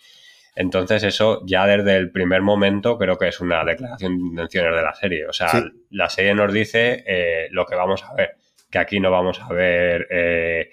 Entonces 0.54 1.02
eso 1.04 1.42
ya 1.46 1.66
desde 1.66 1.96
el 1.96 2.10
primer 2.10 2.42
momento 2.42 2.98
creo 2.98 3.16
que 3.16 3.28
es 3.28 3.40
una 3.40 3.64
declaración 3.64 4.18
de 4.18 4.24
intenciones 4.24 4.74
de 4.74 4.82
la 4.82 4.94
serie. 4.94 5.26
O 5.26 5.32
sea, 5.32 5.48
la 5.90 6.08
serie 6.08 6.34
nos 6.34 6.52
dice 6.52 7.04
eh, 7.06 7.48
lo 7.50 7.66
que 7.66 7.76
vamos 7.76 8.02
a 8.04 8.14
ver, 8.14 8.36
que 8.70 8.78
aquí 8.78 9.00
no 9.00 9.10
vamos 9.10 9.40
a 9.40 9.52
ver 9.52 10.06
eh, 10.10 10.70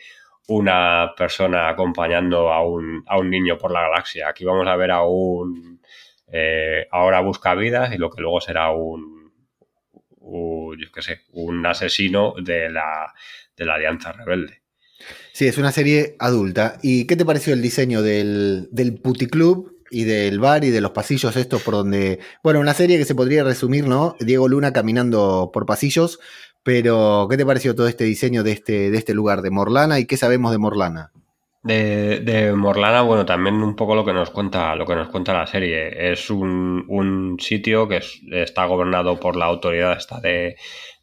una 0.48 1.14
persona 1.16 1.70
acompañando 1.70 2.52
a 2.52 2.66
un, 2.66 3.04
a 3.08 3.18
un, 3.18 3.30
niño 3.30 3.58
por 3.58 3.72
la 3.72 3.82
galaxia. 3.82 4.30
Aquí 4.30 4.46
vamos 4.46 4.68
a 4.68 4.76
ver 4.76 4.92
a 4.92 5.04
un... 5.04 5.82
Eh, 6.30 6.88
ahora 6.92 7.22
busca 7.22 7.56
vidas 7.56 7.94
y 7.94 7.98
lo 7.98 8.10
que 8.10 8.22
luego 8.22 8.42
será 8.42 8.72
un, 8.72 9.32
yo 10.20 10.92
qué 10.94 11.02
sé, 11.02 11.22
un 11.34 11.66
asesino 11.66 12.34
de 12.42 12.70
la, 12.70 13.14
de 13.56 13.66
la 13.66 13.76
Alianza 13.76 14.12
Rebelde. 14.12 14.62
Sí, 15.38 15.48
es 15.48 15.60
una 15.60 15.72
serie 15.72 16.16
adulta. 16.18 16.80
¿Y 16.82 17.06
qué 17.06 17.16
te 17.16 17.24
pareció 17.24 17.54
el 17.54 17.62
diseño 17.62 18.02
del, 18.02 18.68
puticlub 19.04 19.72
y 19.92 20.04
del 20.04 20.40
bar 20.40 20.64
y 20.64 20.72
de 20.72 20.82
los 20.82 20.90
pasillos 20.90 21.36
estos 21.36 21.62
por 21.62 21.76
donde... 21.76 22.18
Bueno, 22.42 22.60
una 22.60 22.74
serie 22.74 22.98
que 22.98 23.06
se 23.06 23.14
podría 23.14 23.44
resumir, 23.44 23.88
¿no? 23.88 24.16
Diego 24.20 24.48
Luna 24.48 24.74
caminando 24.74 25.52
por 25.54 25.68
pasillos, 25.68 26.20
pero 26.64 27.28
¿qué 27.30 27.38
te 27.38 27.46
pareció 27.46 27.76
todo 27.76 27.88
este 27.88 28.04
diseño 28.06 28.42
de 28.42 28.54
este, 28.54 28.90
de 28.90 28.98
este 28.98 29.14
lugar, 29.14 29.44
de 29.44 29.52
Morlana, 29.52 30.00
y 30.00 30.08
qué 30.08 30.18
sabemos 30.18 30.52
de 30.52 30.58
Morlana? 30.58 31.12
De, 31.62 32.54
Morlana, 32.56 33.04
bueno, 33.04 33.24
también 33.24 33.62
un 33.62 33.76
poco 33.76 33.94
lo 33.94 34.04
que 34.04 34.14
nos 34.14 34.32
cuenta, 34.32 34.76
lo 34.76 34.88
que 34.88 34.96
nos 34.96 35.10
cuenta 35.10 35.34
la 35.34 35.46
serie. 35.46 36.12
Es 36.12 36.32
un, 36.32 37.38
sitio 37.40 37.88
que 37.88 38.02
está 38.32 38.66
gobernado 38.66 39.20
por 39.20 39.36
la 39.36 39.46
autoridad 39.46 39.98
esta 39.98 40.20
de, 40.20 40.56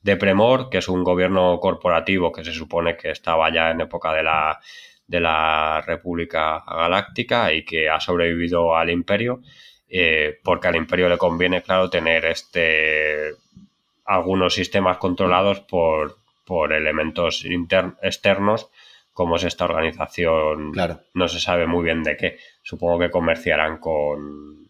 de 0.05 0.19
Premor, 0.19 0.69
que 0.69 0.79
es 0.79 0.89
un 0.89 1.03
gobierno 1.03 1.59
corporativo 1.59 2.31
que 2.31 2.45
se 2.45 2.53
supone 2.53 2.95
que 2.95 3.11
estaba 3.11 3.51
ya 3.51 3.71
en 3.71 3.81
época 3.81 4.13
de 4.13 4.23
la, 4.23 4.61
de 5.07 5.19
la 5.19 5.81
República 5.81 6.63
Galáctica 6.67 7.51
y 7.55 7.65
que 7.65 7.89
ha 7.89 7.99
sobrevivido 8.01 8.77
al 8.77 8.91
Imperio, 8.91 9.41
eh, 9.89 10.39
porque 10.45 10.69
al 10.69 10.77
Imperio 10.77 11.09
le 11.09 11.17
conviene, 11.17 11.63
claro, 11.63 11.89
tener 11.89 12.27
este 12.27 13.31
algunos 14.05 14.53
sistemas 14.53 14.99
controlados 14.99 15.61
por, 15.61 16.19
por 16.45 16.75
elementos 16.75 17.43
externos, 18.03 18.69
como 19.15 19.37
es 19.37 19.45
esta 19.45 19.65
organización. 19.65 20.73
Claro. 20.73 21.01
No 21.15 21.29
se 21.29 21.41
sabe 21.41 21.67
muy 21.67 21.83
bien 21.83 22.03
de 22.03 22.19
qué. 22.19 22.37
Supongo 22.63 22.99
que 22.99 23.11
comerciarán 23.11 23.79
con, 23.79 24.69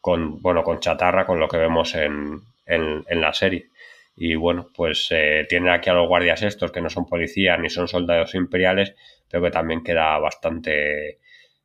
con 0.00 0.42
bueno, 0.42 0.64
con 0.64 0.80
chatarra, 0.80 1.24
con 1.24 1.38
lo 1.38 1.46
que 1.46 1.58
vemos 1.58 1.94
en, 1.94 2.42
en 2.66 3.20
la 3.20 3.32
serie. 3.32 3.68
Y 4.16 4.34
bueno, 4.34 4.70
pues 4.74 5.08
eh, 5.10 5.44
tienen 5.46 5.68
aquí 5.68 5.90
a 5.90 5.92
los 5.92 6.08
guardias 6.08 6.42
estos 6.42 6.72
que 6.72 6.80
no 6.80 6.88
son 6.88 7.04
policías 7.04 7.60
ni 7.60 7.68
son 7.68 7.86
soldados 7.86 8.34
imperiales, 8.34 8.94
pero 9.30 9.44
que 9.44 9.50
también 9.50 9.84
queda 9.84 10.18
bastante... 10.18 11.20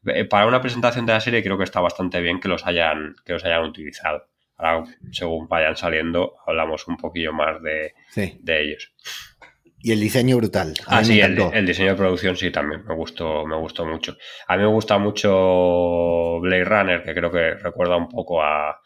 Eh, 0.06 0.26
para 0.26 0.48
una 0.48 0.62
presentación 0.62 1.06
de 1.06 1.14
la 1.14 1.22
serie 1.22 1.44
creo 1.44 1.58
que 1.58 1.64
está 1.64 1.80
bastante 1.80 2.20
bien 2.20 2.42
que 2.42 2.50
los 2.50 2.66
hayan, 2.68 3.16
que 3.26 3.34
los 3.34 3.46
hayan 3.46 3.64
utilizado. 3.64 4.28
Ahora, 4.58 4.84
según 5.12 5.48
vayan 5.48 5.78
saliendo, 5.78 6.36
hablamos 6.46 6.88
un 6.88 6.98
poquillo 6.98 7.32
más 7.32 7.62
de, 7.64 7.94
de 8.16 8.62
ellos. 8.62 8.94
Y 9.80 9.94
el 9.94 10.00
diseño 10.00 10.38
brutal. 10.38 10.74
ah, 10.88 11.04
sí, 11.04 11.20
el, 11.20 11.40
el, 11.54 11.66
diseño 11.66 11.92
de 11.92 11.96
producción 11.96 12.36
sí 12.36 12.52
también 12.52 12.86
me 12.86 12.94
gustó, 12.94 13.46
me 13.48 13.56
gustó 13.56 13.86
mucho. 13.86 14.18
A 14.48 14.58
mí 14.58 14.64
me 14.64 14.70
gusta 14.70 15.00
mucho 15.00 16.40
Blade 16.42 16.66
Runner, 16.66 17.04
que 17.04 17.16
creo 17.16 17.32
que 17.32 17.56
recuerda 17.56 17.96
un 17.96 18.08
poco 18.08 18.44
a, 18.44 18.80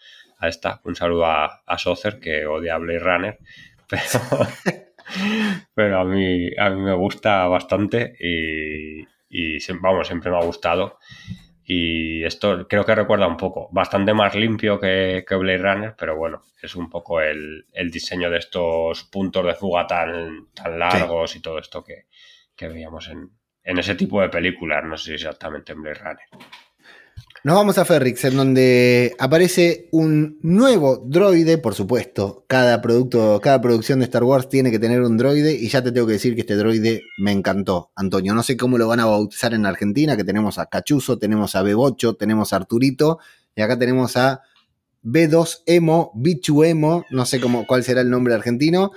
Un 0.84 0.96
saludo 0.96 1.26
a, 1.26 1.64
a 1.66 1.78
Socer, 1.78 2.20
que 2.20 2.46
odia 2.46 2.78
Blade 2.78 3.00
Runner. 3.00 3.40
Pero, 5.76 6.00
a, 6.00 6.06
mí, 6.06 6.50
a 6.58 6.70
mí 6.70 6.82
me 6.82 6.94
gusta 6.94 7.48
bastante 7.48 8.16
y, 8.20 9.58
vamos, 9.80 10.08
siempre 10.08 10.32
me 10.32 10.38
ha 10.38 10.44
gustado. 10.44 11.00
Y 11.64 12.24
esto 12.24 12.68
creo 12.68 12.86
que 12.86 12.94
recuerda 12.94 13.28
un 13.28 13.38
poco, 13.38 13.70
bastante 13.72 14.14
más 14.14 14.36
limpio 14.36 14.80
que, 14.80 15.26
que 15.28 15.36
Blade 15.36 15.58
Runner, 15.58 15.96
pero 15.98 16.16
bueno, 16.16 16.44
es 16.62 16.76
un 16.76 16.92
poco 16.92 17.22
el, 17.22 17.66
diseño 17.92 18.30
de 18.30 18.38
estos 18.38 19.04
puntos 19.06 19.44
de 19.46 19.56
fuga 19.56 19.88
tan, 19.88 20.48
tan 20.54 20.78
largos 20.78 21.36
y 21.36 21.42
todo 21.42 21.58
esto 21.58 21.84
que, 21.84 22.06
veíamos 22.68 23.10
en, 23.10 23.32
en, 23.64 23.80
ese 23.80 23.96
tipo 23.96 24.22
de 24.22 24.30
películas, 24.30 24.84
no 24.84 24.96
sé 24.96 25.06
si 25.06 25.14
exactamente 25.14 25.74
en 25.74 25.82
Blade 25.82 26.00
Runner. 26.00 26.28
Nos 27.46 27.58
vamos 27.58 27.78
a 27.78 27.86
Ferrix, 27.86 28.24
en 28.24 28.38
donde 28.38 29.16
aparece 29.20 29.88
un 29.92 30.40
nuevo 30.42 30.98
droide, 31.06 31.60
por 31.60 31.76
supuesto. 31.76 32.44
Cada 32.48 32.82
producto, 32.82 33.40
cada 33.40 33.62
producción 33.62 34.00
de 34.00 34.06
Star 34.06 34.24
Wars 34.24 34.50
tiene 34.50 34.72
que 34.72 34.80
tener 34.80 35.04
un 35.04 35.16
droide, 35.16 35.54
y 35.54 35.70
ya 35.70 35.84
te 35.84 35.92
tengo 35.92 36.08
que 36.08 36.14
decir 36.14 36.34
que 36.34 36.42
este 36.42 36.56
droide 36.56 37.04
me 37.20 37.32
encantó, 37.32 37.92
Antonio. 37.96 38.34
No 38.34 38.42
sé 38.42 38.58
cómo 38.58 38.80
lo 38.80 38.88
van 38.88 39.00
a 39.00 39.06
bautizar 39.06 39.54
en 39.54 39.68
Argentina, 39.68 40.18
que 40.18 40.24
tenemos 40.24 40.58
a 40.58 40.66
Cachuzo, 40.66 41.20
tenemos 41.20 41.56
a 41.56 41.62
Bebocho, 41.62 42.16
tenemos 42.16 42.52
a 42.52 42.56
Arturito, 42.56 43.20
y 43.56 43.62
acá 43.62 43.78
tenemos 43.78 44.18
a 44.18 44.42
B2 45.04 45.62
Emo, 45.68 46.14
Bichu 46.16 46.64
Emo, 46.64 47.06
no 47.12 47.28
sé 47.28 47.40
cómo, 47.40 47.68
cuál 47.68 47.84
será 47.84 48.02
el 48.02 48.10
nombre 48.10 48.34
argentino. 48.34 48.92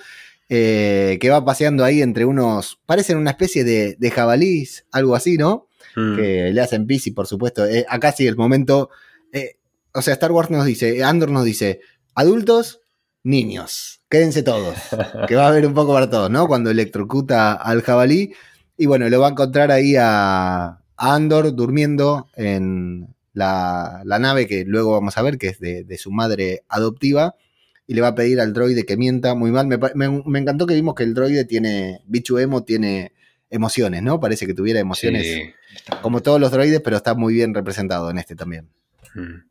Eh, 0.49 1.19
que 1.21 1.29
va 1.29 1.45
paseando 1.45 1.85
ahí 1.85 2.01
entre 2.01 2.25
unos, 2.25 2.81
parecen 2.87 3.19
una 3.19 3.33
especie 3.33 3.65
de, 3.65 3.97
de 3.99 4.11
jabalís, 4.11 4.87
algo 4.91 5.15
así, 5.15 5.37
¿no? 5.37 5.68
Mm. 5.97 6.17
que 6.17 6.51
le 6.53 6.61
hacen 6.61 6.87
y 6.89 7.11
por 7.11 7.27
supuesto, 7.27 7.67
eh, 7.67 7.87
acá 7.89 8.13
sí 8.13 8.27
el 8.27 8.37
momento, 8.37 8.91
eh, 9.33 9.57
o 9.95 10.03
sea, 10.03 10.15
Star 10.15 10.33
Wars 10.33 10.51
nos 10.51 10.65
dice, 10.65 11.03
Andor 11.05 11.31
nos 11.31 11.45
dice, 11.45 11.81
adultos, 12.15 12.81
niños, 13.23 14.01
quédense 14.09 14.43
todos, 14.43 14.77
que 15.29 15.37
va 15.37 15.47
a 15.47 15.49
haber 15.49 15.67
un 15.67 15.75
poco 15.75 15.93
para 15.93 16.11
todos, 16.11 16.31
¿no? 16.31 16.47
Cuando 16.47 16.71
electrocuta 16.71 17.53
al 17.53 17.83
jabalí, 17.83 18.33
y 18.77 18.87
bueno, 18.87 19.09
lo 19.09 19.21
va 19.21 19.29
a 19.29 19.31
encontrar 19.31 19.71
ahí 19.71 19.97
a, 19.99 20.81
Andor 21.01 21.55
durmiendo 21.55 22.29
en 22.35 23.15
la, 23.33 24.03
la, 24.05 24.19
nave 24.19 24.49
que 24.49 24.65
luego 24.65 24.93
vamos 24.93 25.17
a 25.17 25.23
ver 25.23 25.39
que 25.39 25.47
es 25.47 25.61
de, 25.61 25.85
de, 25.85 25.97
su 25.97 26.11
madre 26.11 26.65
adoptiva, 26.69 27.37
y 27.87 27.95
le 27.95 28.01
va 28.01 28.09
a 28.09 28.15
pedir 28.15 28.41
al 28.41 28.53
droide 28.53 28.85
que 28.85 28.97
mienta 28.97 29.35
muy 29.35 29.51
mal. 29.51 29.67
Me, 29.67 29.79
me, 29.95 30.23
me 30.27 30.39
encantó 30.41 30.67
que 30.67 30.75
vimos 30.75 30.95
que 30.95 31.05
el 31.05 31.15
droide 31.15 31.45
tiene, 31.45 32.03
Bichu 32.07 32.39
Emo 32.39 32.65
tiene 32.65 33.13
emociones, 33.51 34.03
¿no? 34.03 34.21
Parece 34.21 34.47
que 34.47 34.55
tuviera 34.55 34.81
emociones 34.81 35.25
sí, 35.25 35.55
como 36.03 36.21
todos 36.23 36.41
los 36.41 36.51
droides, 36.51 36.81
pero 36.81 36.97
está 36.97 37.15
muy 37.15 37.35
bien 37.35 37.55
representado 37.55 38.11
en 38.11 38.19
este 38.19 38.35
también. 38.35 38.69
Mm. 39.15 39.49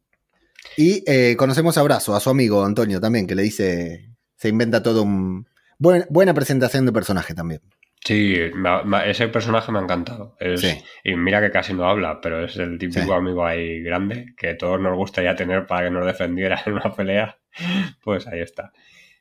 Y 0.77 1.03
eh, 1.07 1.35
conocemos 1.37 1.77
a 1.77 1.83
Brazo, 1.83 2.15
a 2.15 2.19
su 2.19 2.29
amigo 2.29 2.63
Antonio 2.63 2.99
también, 2.99 3.25
que 3.25 3.35
le 3.35 3.43
dice, 3.43 4.09
se 4.35 4.49
inventa 4.49 4.83
todo 4.83 5.03
un... 5.03 5.47
Buen, 5.79 6.05
buena 6.09 6.33
presentación 6.33 6.85
de 6.85 6.91
personaje 6.91 7.33
también. 7.33 7.61
Sí, 8.03 8.35
ese 9.05 9.27
personaje 9.27 9.71
me 9.71 9.79
ha 9.79 9.81
encantado. 9.81 10.35
Es, 10.39 10.61
sí. 10.61 10.81
Y 11.03 11.15
mira 11.15 11.41
que 11.41 11.51
casi 11.51 11.73
no 11.73 11.85
habla, 11.89 12.21
pero 12.21 12.45
es 12.45 12.55
el 12.57 12.77
típico 12.77 13.05
sí. 13.05 13.11
amigo 13.11 13.45
ahí 13.45 13.81
grande 13.81 14.33
que 14.37 14.53
todos 14.53 14.79
nos 14.79 14.95
gustaría 14.95 15.35
tener 15.35 15.65
para 15.65 15.87
que 15.87 15.93
nos 15.93 16.05
defendiera 16.05 16.61
en 16.65 16.73
una 16.73 16.93
pelea. 16.95 17.37
Pues 18.03 18.27
ahí 18.27 18.39
está 18.39 18.71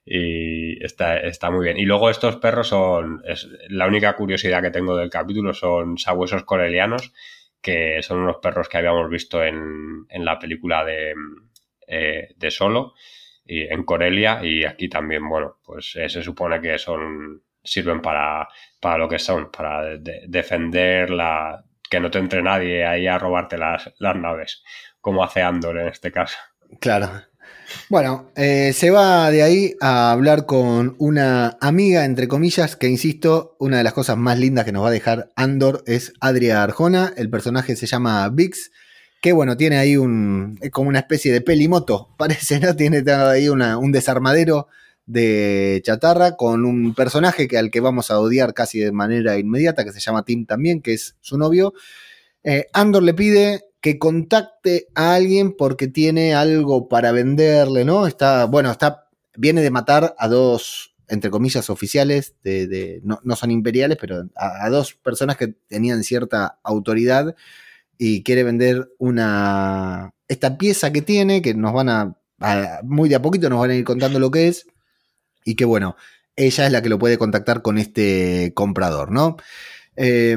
y 0.09 0.83
está, 0.85 1.19
está 1.19 1.51
muy 1.51 1.65
bien. 1.65 1.79
Y 1.79 1.85
luego 1.85 2.09
estos 2.09 2.37
perros 2.37 2.69
son, 2.69 3.23
es, 3.27 3.49
la 3.69 3.89
única 3.89 4.15
curiosidad 4.15 4.63
que 4.63 4.71
tengo 4.71 4.97
del 4.97 5.11
capítulo 5.11 5.53
son 5.53 5.99
sabuesos 5.99 6.45
corelianos, 6.45 7.13
que 7.61 8.01
son 8.03 8.21
unos 8.21 8.37
perros 8.37 8.69
que 8.69 8.79
habíamos 8.79 9.11
visto 9.11 9.43
en, 9.43 10.07
en 10.09 10.25
la 10.25 10.39
película 10.39 10.85
de, 10.85 11.13
eh, 11.89 12.29
de 12.37 12.51
Solo, 12.53 12.95
y 13.45 13.63
en 13.63 13.83
Corelia, 13.83 14.41
y 14.45 14.65
aquí 14.65 14.89
también, 14.89 15.29
bueno, 15.29 15.59
pues 15.65 15.97
eh, 15.97 16.09
se 16.09 16.23
supone 16.23 16.61
que 16.61 16.79
son, 16.79 17.43
sirven 17.65 18.01
para, 18.01 18.49
para 18.81 18.99
lo 18.99 19.09
que 19.09 19.19
son, 19.19 19.51
para 19.51 19.99
de, 19.99 20.23
defender 20.29 21.11
la, 21.11 21.65
que 21.91 21.99
no 21.99 22.11
te 22.11 22.19
entre 22.19 22.43
nadie 22.43 22.87
ahí 22.87 23.09
a 23.09 23.19
robarte 23.19 23.59
las, 23.59 23.93
las 23.99 24.17
naves, 24.17 24.63
como 25.01 25.25
hace 25.25 25.43
Andor 25.43 25.79
en 25.79 25.89
este 25.89 26.13
caso. 26.13 26.39
Claro, 26.81 27.09
bueno, 27.89 28.31
eh, 28.37 28.73
se 28.73 28.91
va 28.91 29.31
de 29.31 29.43
ahí 29.43 29.75
a 29.81 30.13
hablar 30.13 30.47
con 30.47 30.97
una 30.99 31.57
amiga, 31.61 32.05
entre 32.05 32.29
comillas, 32.29 32.77
que 32.77 32.89
insisto, 32.89 33.57
una 33.59 33.79
de 33.79 33.85
las 33.85 33.93
cosas 33.93 34.17
más 34.17 34.39
lindas 34.39 34.65
que 34.65 34.73
nos 34.73 34.85
va 34.85 34.89
a 34.89 34.93
dejar 34.93 35.31
Andor 35.37 35.83
es 35.87 36.13
Adria 36.21 36.63
Arjona. 36.63 37.13
El 37.17 37.31
personaje 37.31 37.77
se 37.77 37.87
llama 37.87 38.29
Vix, 38.29 38.71
que 39.21 39.33
bueno, 39.33 39.57
tiene 39.57 39.79
ahí 39.79 39.97
un. 39.97 40.59
Es 40.61 40.71
como 40.71 40.89
una 40.89 41.01
especie 41.01 41.33
de 41.33 41.41
pelimoto, 41.41 42.15
parece, 42.19 42.61
¿no? 42.61 42.75
Tiene 42.77 43.03
ahí 43.11 43.49
un 43.49 43.93
desarmadero 43.93 44.69
de 45.07 45.81
chatarra 45.85 46.37
con 46.37 46.65
un 46.65 46.95
personaje 46.95 47.47
que 47.47 47.59
al 47.59 47.71
que 47.71 47.81
vamos 47.81 48.11
a 48.11 48.19
odiar 48.19 48.55
casi 48.55 48.81
de 48.81 48.93
manera 48.93 49.39
inmediata, 49.39 49.85
que 49.85 49.93
se 49.93 50.01
llama 50.01 50.25
Tim 50.25 50.47
también, 50.47 50.83
que 50.83 50.95
es 50.95 51.17
su 51.21 51.39
novio. 51.39 51.73
Eh, 52.43 52.67
Andor 52.73 53.03
le 53.03 53.15
pide 53.15 53.66
que 53.81 53.99
contacte 53.99 54.89
a 54.95 55.15
alguien 55.15 55.53
porque 55.57 55.89
tiene 55.89 56.35
algo 56.35 56.89
para 56.89 57.13
venderle, 57.13 57.85
¿no? 57.85 58.07
Está, 58.07 58.47
bueno, 58.47 58.71
está, 58.71 59.09
viene 59.37 59.63
de 59.63 59.71
matar 59.71 60.15
a 60.19 60.29
dos, 60.29 60.95
entre 61.09 61.31
comillas, 61.31 61.71
oficiales, 61.71 62.35
de, 62.43 63.01
no, 63.05 63.21
no, 63.23 63.37
son 63.37 63.51
imperiales, 63.51 63.99
pero 64.01 64.29
a, 64.35 64.67
a, 64.67 64.71
dos 64.71 64.95
personas 64.95 65.37
que 65.37 65.49
tenían 65.69 66.03
cierta 66.03 66.59
autoridad 66.63 67.37
y 67.99 68.23
quiere 68.23 68.43
vender 68.45 68.91
una, 68.99 70.13
esta 70.29 70.59
pieza 70.59 70.93
que 70.93 71.03
tiene, 71.03 71.43
que 71.43 71.55
nos 71.55 71.73
van 71.73 71.89
a, 71.89 72.17
a, 72.41 72.81
muy 72.83 73.09
de 73.09 73.15
a 73.15 73.23
poquito 73.23 73.49
nos 73.49 73.61
van 73.61 73.71
a 73.71 73.75
ir 73.75 73.85
contando 73.85 74.19
lo 74.19 74.31
que 74.31 74.49
es, 74.49 74.67
y 75.45 75.55
que 75.55 75.65
bueno, 75.65 75.97
ella 76.35 76.67
es 76.67 76.73
la 76.73 76.83
que 76.83 76.89
lo 76.89 76.99
puede 76.99 77.19
contactar 77.19 77.63
con 77.63 77.79
este 77.79 78.53
comprador, 78.55 79.11
¿no? 79.13 79.37
Eh, 79.97 80.37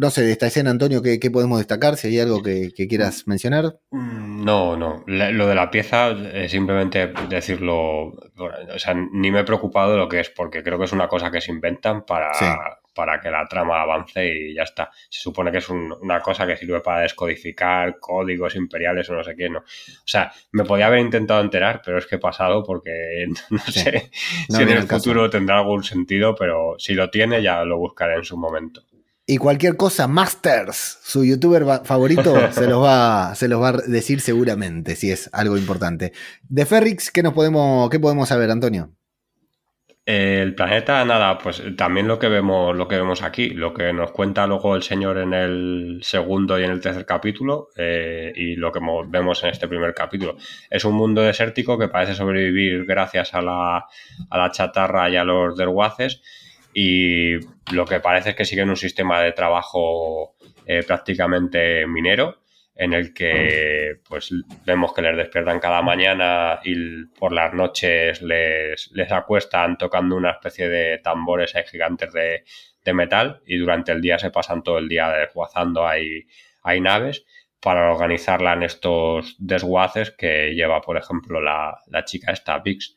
no 0.00 0.08
sé, 0.08 0.22
de 0.22 0.32
esta 0.32 0.46
escena, 0.46 0.70
Antonio, 0.70 1.02
¿qué, 1.02 1.20
qué 1.20 1.30
podemos 1.30 1.58
destacar? 1.58 1.96
Si 1.98 2.08
hay 2.08 2.18
algo 2.20 2.42
que, 2.42 2.70
que, 2.74 2.88
quieras 2.88 3.28
mencionar. 3.28 3.80
No, 3.90 4.74
no. 4.74 5.04
Lo 5.06 5.46
de 5.46 5.54
la 5.54 5.70
pieza, 5.70 6.12
es 6.32 6.50
simplemente 6.50 7.12
decirlo. 7.28 8.06
O 8.06 8.78
sea, 8.78 8.94
ni 8.94 9.30
me 9.30 9.40
he 9.40 9.44
preocupado 9.44 9.92
de 9.92 9.98
lo 9.98 10.08
que 10.08 10.20
es, 10.20 10.30
porque 10.30 10.62
creo 10.62 10.78
que 10.78 10.86
es 10.86 10.92
una 10.92 11.06
cosa 11.06 11.30
que 11.30 11.42
se 11.42 11.52
inventan 11.52 12.06
para, 12.06 12.32
sí. 12.32 12.46
para 12.94 13.20
que 13.20 13.30
la 13.30 13.46
trama 13.46 13.82
avance 13.82 14.26
y 14.26 14.54
ya 14.54 14.62
está. 14.62 14.90
Se 15.10 15.20
supone 15.20 15.52
que 15.52 15.58
es 15.58 15.68
un, 15.68 15.94
una 16.00 16.20
cosa 16.20 16.46
que 16.46 16.56
sirve 16.56 16.80
para 16.80 17.02
descodificar 17.02 17.98
códigos 18.00 18.56
imperiales 18.56 19.10
o 19.10 19.14
no 19.14 19.22
sé 19.22 19.36
qué, 19.36 19.50
¿no? 19.50 19.58
O 19.58 20.06
sea, 20.06 20.32
me 20.52 20.64
podía 20.64 20.86
haber 20.86 21.00
intentado 21.00 21.42
enterar, 21.42 21.82
pero 21.84 21.98
es 21.98 22.06
que 22.06 22.14
he 22.14 22.18
pasado 22.18 22.64
porque 22.64 23.26
no 23.50 23.58
sí. 23.66 23.80
sé 23.80 24.10
no 24.48 24.56
si 24.56 24.62
en 24.62 24.70
el 24.70 24.88
futuro 24.88 25.28
tendrá 25.28 25.58
algún 25.58 25.84
sentido, 25.84 26.34
pero 26.34 26.76
si 26.78 26.94
lo 26.94 27.10
tiene 27.10 27.42
ya 27.42 27.62
lo 27.66 27.76
buscaré 27.76 28.14
en 28.14 28.24
su 28.24 28.38
momento 28.38 28.80
y 29.30 29.38
cualquier 29.38 29.76
cosa, 29.76 30.08
Masters, 30.08 30.98
su 31.04 31.24
youtuber 31.24 31.64
favorito, 31.84 32.34
se 32.50 32.66
los 32.66 32.82
va, 32.82 33.32
se 33.36 33.46
los 33.46 33.62
va 33.62 33.68
a 33.68 33.72
decir 33.74 34.20
seguramente, 34.20 34.96
si 34.96 35.12
es 35.12 35.30
algo 35.32 35.56
importante. 35.56 36.12
De 36.48 36.66
Ferrix, 36.66 37.12
¿qué 37.12 37.22
nos 37.22 37.32
podemos, 37.32 37.88
qué 37.90 38.00
podemos 38.00 38.28
saber, 38.28 38.50
Antonio? 38.50 38.90
El 40.04 40.56
planeta, 40.56 41.04
nada, 41.04 41.38
pues 41.38 41.62
también 41.76 42.08
lo 42.08 42.18
que 42.18 42.26
vemos, 42.26 42.76
lo 42.76 42.88
que 42.88 42.96
vemos 42.96 43.22
aquí, 43.22 43.50
lo 43.50 43.72
que 43.72 43.92
nos 43.92 44.10
cuenta 44.10 44.48
luego 44.48 44.74
el 44.74 44.82
señor 44.82 45.18
en 45.18 45.32
el 45.32 46.00
segundo 46.02 46.58
y 46.58 46.64
en 46.64 46.72
el 46.72 46.80
tercer 46.80 47.06
capítulo, 47.06 47.68
eh, 47.76 48.32
y 48.34 48.56
lo 48.56 48.72
que 48.72 48.80
vemos 49.06 49.44
en 49.44 49.50
este 49.50 49.68
primer 49.68 49.94
capítulo. 49.94 50.38
Es 50.68 50.84
un 50.84 50.94
mundo 50.94 51.22
desértico 51.22 51.78
que 51.78 51.86
parece 51.86 52.16
sobrevivir 52.16 52.84
gracias 52.84 53.32
a 53.34 53.42
la, 53.42 53.86
a 54.28 54.38
la 54.38 54.50
chatarra 54.50 55.08
y 55.08 55.14
a 55.14 55.22
los 55.22 55.56
derguaces 55.56 56.20
y 56.72 57.34
lo 57.72 57.84
que 57.84 58.00
parece 58.00 58.30
es 58.30 58.36
que 58.36 58.44
siguen 58.44 58.70
un 58.70 58.76
sistema 58.76 59.20
de 59.20 59.32
trabajo 59.32 60.36
eh, 60.66 60.82
prácticamente 60.86 61.86
minero 61.86 62.40
en 62.80 62.94
el 62.94 63.12
que 63.12 64.00
pues 64.08 64.30
vemos 64.64 64.94
que 64.94 65.02
les 65.02 65.14
despiertan 65.14 65.60
cada 65.60 65.82
mañana 65.82 66.60
y 66.64 67.04
por 67.18 67.30
las 67.32 67.52
noches 67.52 68.22
les, 68.22 68.90
les 68.92 69.12
acuestan 69.12 69.76
tocando 69.76 70.16
una 70.16 70.30
especie 70.30 70.68
de 70.68 70.98
tambores 70.98 71.54
ahí 71.54 71.64
gigantes 71.70 72.10
de, 72.12 72.44
de, 72.82 72.94
metal 72.94 73.42
y 73.44 73.58
durante 73.58 73.92
el 73.92 74.00
día 74.00 74.18
se 74.18 74.30
pasan 74.30 74.62
todo 74.62 74.78
el 74.78 74.88
día 74.88 75.10
desguazando 75.10 75.86
hay, 75.86 76.26
hay 76.62 76.80
naves 76.80 77.26
para 77.60 77.92
organizarla 77.92 78.54
en 78.54 78.62
estos 78.62 79.36
desguaces 79.38 80.12
que 80.12 80.54
lleva 80.54 80.80
por 80.80 80.96
ejemplo 80.96 81.42
la, 81.42 81.76
la 81.88 82.04
chica 82.04 82.32
esta 82.32 82.62
Pix 82.62 82.96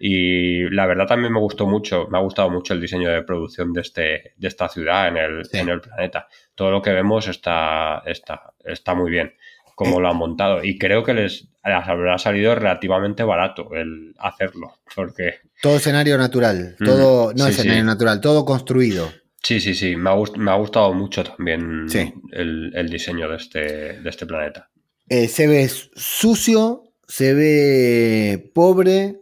y 0.00 0.68
la 0.70 0.86
verdad 0.86 1.06
también 1.06 1.32
me 1.32 1.40
gustó 1.40 1.66
mucho, 1.66 2.06
me 2.10 2.18
ha 2.18 2.20
gustado 2.20 2.50
mucho 2.50 2.74
el 2.74 2.80
diseño 2.80 3.10
de 3.10 3.22
producción 3.22 3.72
de, 3.72 3.80
este, 3.80 4.32
de 4.36 4.48
esta 4.48 4.68
ciudad 4.68 5.08
en 5.08 5.16
el, 5.16 5.44
sí. 5.44 5.58
en 5.58 5.68
el 5.68 5.80
planeta. 5.80 6.28
Todo 6.54 6.70
lo 6.70 6.82
que 6.82 6.92
vemos 6.92 7.28
está, 7.28 8.02
está, 8.06 8.52
está 8.64 8.94
muy 8.94 9.10
bien, 9.10 9.34
como 9.74 10.00
lo 10.00 10.08
han 10.08 10.16
montado. 10.16 10.62
Y 10.62 10.78
creo 10.78 11.02
que 11.02 11.14
les, 11.14 11.48
les 11.64 11.88
habrá 11.88 12.18
salido 12.18 12.54
relativamente 12.54 13.22
barato 13.24 13.74
el 13.74 14.14
hacerlo, 14.18 14.78
porque... 14.94 15.36
Todo 15.60 15.76
escenario 15.76 16.16
natural, 16.16 16.76
todo, 16.84 17.32
no 17.34 17.44
sí, 17.44 17.50
escenario 17.50 17.82
sí. 17.82 17.86
natural, 17.86 18.20
todo 18.20 18.44
construido. 18.44 19.10
Sí, 19.42 19.60
sí, 19.60 19.74
sí, 19.74 19.96
me 19.96 20.10
ha, 20.10 20.14
gust 20.14 20.36
me 20.36 20.50
ha 20.50 20.54
gustado 20.56 20.92
mucho 20.92 21.24
también 21.24 21.86
el, 22.32 22.72
el, 22.74 22.88
diseño 22.90 23.28
de 23.28 23.36
este, 23.36 24.00
de 24.00 24.10
este 24.10 24.26
planeta. 24.26 24.68
Eh, 25.08 25.28
se 25.28 25.46
ve 25.46 25.68
sucio, 25.68 26.82
se 27.06 27.34
ve 27.34 28.50
pobre, 28.54 29.20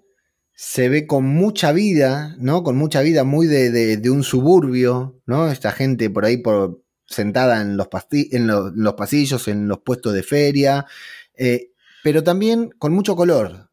se 0.56 0.88
ve 0.88 1.06
con 1.06 1.24
mucha 1.24 1.70
vida, 1.70 2.34
¿no? 2.40 2.62
Con 2.64 2.76
mucha 2.76 3.02
vida, 3.02 3.22
muy 3.24 3.46
de, 3.46 3.70
de, 3.70 3.98
de 3.98 4.10
un 4.10 4.24
suburbio, 4.24 5.20
¿no? 5.26 5.50
Esta 5.52 5.70
gente 5.70 6.10
por 6.10 6.24
ahí 6.24 6.38
por, 6.38 6.82
sentada 7.06 7.60
en 7.60 7.76
los, 7.76 7.88
en, 8.10 8.46
lo, 8.46 8.68
en 8.68 8.82
los, 8.82 8.94
pasillos, 8.94 9.48
en 9.48 9.68
los 9.68 9.80
puestos 9.80 10.12
de 10.14 10.22
feria, 10.22 10.86
eh, 11.36 11.70
pero 12.02 12.24
también 12.24 12.70
con 12.78 12.92
mucho 12.92 13.16
color. 13.16 13.70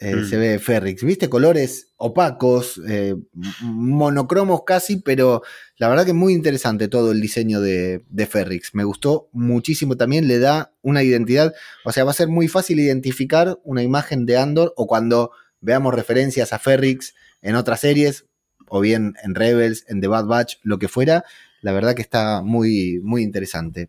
eh, 0.00 0.24
se 0.28 0.36
mm. 0.36 0.40
ve 0.40 0.58
Ferrix. 0.58 1.02
¿Viste? 1.04 1.28
Colores 1.30 1.92
opacos, 1.96 2.80
eh, 2.88 3.14
monocromos 3.62 4.62
casi, 4.66 4.96
pero 4.98 5.42
la 5.78 5.88
verdad 5.88 6.04
que 6.04 6.12
muy 6.12 6.34
interesante 6.34 6.88
todo 6.88 7.12
el 7.12 7.20
diseño 7.20 7.60
de, 7.60 8.04
de 8.08 8.26
Ferrix. 8.26 8.74
Me 8.74 8.84
gustó 8.84 9.28
muchísimo 9.32 9.96
también, 9.96 10.28
le 10.28 10.38
da 10.38 10.74
una 10.82 11.02
identidad. 11.02 11.54
O 11.84 11.92
sea, 11.92 12.04
va 12.04 12.10
a 12.10 12.14
ser 12.14 12.28
muy 12.28 12.48
fácil 12.48 12.78
identificar 12.80 13.58
una 13.64 13.82
imagen 13.82 14.26
de 14.26 14.36
Andor 14.36 14.74
o 14.76 14.86
cuando 14.86 15.30
veamos 15.60 15.94
referencias 15.94 16.52
a 16.52 16.58
Ferrix 16.58 17.14
en 17.42 17.54
otras 17.54 17.80
series, 17.80 18.26
o 18.68 18.80
bien 18.80 19.14
en 19.22 19.34
Rebels, 19.34 19.84
en 19.88 20.00
The 20.00 20.08
Bad 20.08 20.26
Batch, 20.26 20.56
lo 20.62 20.78
que 20.78 20.88
fuera. 20.88 21.24
La 21.62 21.72
verdad 21.72 21.94
que 21.94 22.02
está 22.02 22.42
muy, 22.42 23.00
muy 23.02 23.22
interesante. 23.22 23.88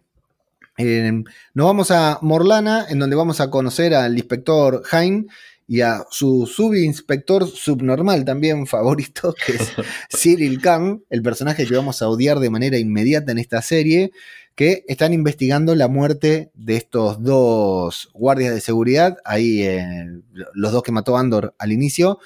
Eh, 0.77 1.11
nos 1.53 1.65
vamos 1.65 1.89
a 1.91 2.19
Morlana, 2.21 2.85
en 2.87 2.99
donde 2.99 3.15
vamos 3.15 3.41
a 3.41 3.49
conocer 3.49 3.95
al 3.95 4.15
inspector 4.15 4.83
Hein 4.91 5.27
y 5.67 5.81
a 5.81 6.05
su 6.09 6.47
subinspector 6.47 7.47
subnormal 7.47 8.23
también 8.23 8.65
favorito, 8.65 9.35
que 9.45 9.53
es 9.53 9.73
Cyril 10.09 10.61
Khan, 10.61 11.03
el 11.09 11.21
personaje 11.21 11.67
que 11.67 11.75
vamos 11.75 12.01
a 12.01 12.07
odiar 12.07 12.39
de 12.39 12.49
manera 12.49 12.77
inmediata 12.77 13.33
en 13.33 13.37
esta 13.37 13.61
serie, 13.61 14.11
que 14.55 14.85
están 14.87 15.13
investigando 15.13 15.75
la 15.75 15.87
muerte 15.87 16.49
de 16.55 16.77
estos 16.77 17.21
dos 17.21 18.09
guardias 18.13 18.55
de 18.55 18.61
seguridad, 18.61 19.17
ahí 19.23 19.61
eh, 19.61 20.07
los 20.53 20.71
dos 20.71 20.81
que 20.81 20.91
mató 20.91 21.17
Andor 21.17 21.53
al 21.59 21.71
inicio, 21.71 22.19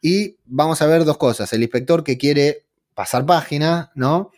y 0.00 0.36
vamos 0.46 0.82
a 0.82 0.86
ver 0.86 1.04
dos 1.04 1.18
cosas, 1.18 1.52
el 1.52 1.62
inspector 1.62 2.02
que 2.02 2.18
quiere 2.18 2.64
pasar 2.94 3.26
página, 3.26 3.92
¿no? 3.94 4.32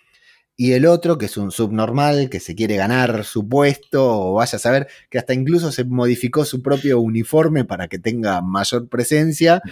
Y 0.60 0.72
el 0.72 0.86
otro, 0.86 1.18
que 1.18 1.26
es 1.26 1.36
un 1.36 1.52
subnormal, 1.52 2.28
que 2.28 2.40
se 2.40 2.56
quiere 2.56 2.74
ganar 2.74 3.24
su 3.24 3.48
puesto, 3.48 4.04
o 4.04 4.34
vaya 4.34 4.56
a 4.56 4.58
saber 4.58 4.88
que 5.08 5.16
hasta 5.16 5.32
incluso 5.32 5.70
se 5.70 5.84
modificó 5.84 6.44
su 6.44 6.62
propio 6.62 6.98
uniforme 6.98 7.64
para 7.64 7.86
que 7.86 8.00
tenga 8.00 8.42
mayor 8.42 8.88
presencia. 8.88 9.62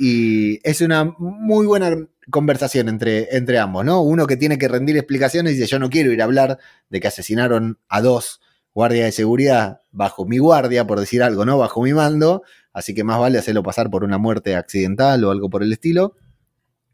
Y 0.00 0.58
es 0.68 0.80
una 0.80 1.04
muy 1.04 1.64
buena 1.66 1.96
conversación 2.28 2.88
entre, 2.88 3.36
entre 3.36 3.60
ambos, 3.60 3.84
¿no? 3.84 4.02
Uno 4.02 4.26
que 4.26 4.36
tiene 4.36 4.58
que 4.58 4.66
rendir 4.66 4.96
explicaciones 4.96 5.52
y 5.52 5.54
dice, 5.58 5.68
yo 5.68 5.78
no 5.78 5.90
quiero 5.90 6.10
ir 6.10 6.20
a 6.20 6.24
hablar 6.24 6.58
de 6.90 6.98
que 6.98 7.06
asesinaron 7.06 7.78
a 7.88 8.00
dos 8.00 8.40
guardias 8.74 9.04
de 9.04 9.12
seguridad 9.12 9.82
bajo 9.92 10.26
mi 10.26 10.38
guardia, 10.38 10.88
por 10.88 10.98
decir 10.98 11.22
algo, 11.22 11.44
¿no? 11.44 11.56
Bajo 11.56 11.82
mi 11.82 11.92
mando, 11.92 12.42
así 12.72 12.94
que 12.94 13.04
más 13.04 13.20
vale 13.20 13.38
hacerlo 13.38 13.62
pasar 13.62 13.90
por 13.90 14.02
una 14.02 14.18
muerte 14.18 14.56
accidental 14.56 15.22
o 15.22 15.30
algo 15.30 15.48
por 15.50 15.62
el 15.62 15.72
estilo 15.72 16.16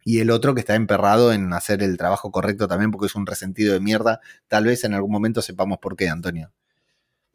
y 0.08 0.20
el 0.20 0.30
otro 0.30 0.54
que 0.54 0.60
está 0.60 0.74
emperrado 0.74 1.34
en 1.34 1.52
hacer 1.52 1.82
el 1.82 1.98
trabajo 1.98 2.32
correcto 2.32 2.66
también 2.66 2.90
porque 2.90 3.08
es 3.08 3.14
un 3.14 3.26
resentido 3.26 3.74
de 3.74 3.80
mierda. 3.80 4.20
Tal 4.46 4.64
vez 4.64 4.84
en 4.84 4.94
algún 4.94 5.12
momento 5.12 5.42
sepamos 5.42 5.80
por 5.80 5.96
qué, 5.96 6.08
Antonio. 6.08 6.50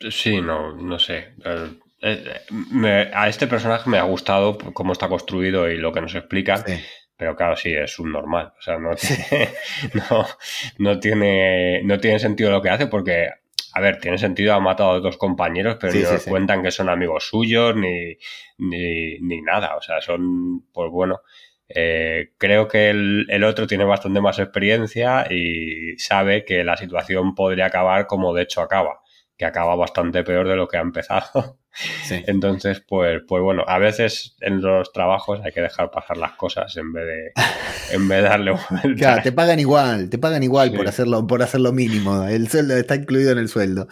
Sí, 0.10 0.42
no, 0.42 0.76
no 0.76 0.98
sé. 0.98 1.36
Eh, 2.02 3.12
a 3.14 3.30
este 3.30 3.46
personaje 3.46 3.88
me 3.92 4.00
ha 4.00 4.04
gustado 4.04 4.58
cómo 4.58 4.94
está 4.94 5.08
construido 5.08 5.70
y 5.70 5.78
lo 5.78 5.94
que 5.94 6.02
nos 6.02 6.16
explica. 6.16 6.66
Pero 7.16 7.36
claro, 7.36 7.56
sí, 7.56 7.72
es 7.72 8.00
un 8.00 8.12
normal. 8.12 8.54
O 8.58 8.62
sea, 8.64 8.80
no 8.80 8.96
tiene, 8.96 9.50
no, 10.80 11.00
tiene, 11.00 11.84
no 11.84 12.00
tiene 12.00 12.18
sentido 12.18 12.50
lo 12.50 12.64
que 12.64 12.72
hace 12.72 12.88
porque, 12.88 13.30
a 13.76 13.82
ver, 13.82 14.00
tiene 14.00 14.18
sentido, 14.18 14.56
ha 14.56 14.60
matado 14.60 14.94
a 14.94 15.00
dos 15.00 15.18
compañeros, 15.18 15.78
pero 15.80 15.94
no 15.94 16.20
cuentan 16.28 16.64
que 16.64 16.72
son 16.72 16.90
amigos 16.90 17.28
suyos 17.30 17.76
ni, 17.76 18.18
ni, 18.58 19.20
ni, 19.20 19.42
nada. 19.44 19.76
O 19.76 19.82
sea, 19.84 20.02
son, 20.02 20.66
pues 20.74 20.90
bueno, 20.90 21.22
eh, 21.76 22.34
creo 22.38 22.68
que 22.68 22.92
el, 22.92 23.44
otro 23.44 23.66
tiene 23.66 23.84
bastante 23.84 24.22
más 24.22 24.38
experiencia 24.38 25.26
y 25.30 25.98
sabe 25.98 26.46
que 26.46 26.64
la 26.64 26.78
situación 26.78 27.34
podría 27.34 27.66
acabar 27.66 28.06
como 28.06 28.34
de 28.34 28.44
hecho 28.44 28.62
acaba, 28.62 29.02
que 29.36 29.46
acaba 29.46 29.76
bastante 29.76 30.24
peor 30.24 30.48
de 30.48 30.56
lo 30.56 30.68
que 30.68 30.78
ha 30.78 30.82
empezado. 30.82 31.58
Entonces, 32.28 32.84
pues, 32.88 33.22
pues 33.28 33.42
bueno, 33.42 33.64
a 33.68 33.80
veces 33.80 34.36
en 34.42 34.62
los 34.62 34.94
trabajos 34.94 35.42
hay 35.44 35.52
que 35.52 35.62
dejar 35.62 35.90
pasar 35.90 36.18
las 36.18 36.34
cosas 36.34 36.78
en 36.78 36.94
vez 36.94 37.06
de, 37.08 37.32
en 37.96 38.08
vez 38.08 38.22
de 38.22 38.30
darle 38.30 38.52
vuelta. 38.52 38.96
Claro, 38.96 39.24
te 39.24 39.32
pagan 39.32 39.60
igual, 39.60 40.10
te 40.12 40.20
pagan 40.20 40.44
igual 40.44 40.72
por 40.74 40.88
hacerlo, 40.88 41.26
por 41.26 41.42
hacer 41.42 41.62
lo 41.62 41.72
mínimo. 41.72 42.28
El 42.28 42.48
sueldo 42.50 42.78
está 42.78 42.96
incluido 42.96 43.32
en 43.32 43.40
el 43.40 43.50
sueldo. 43.50 43.88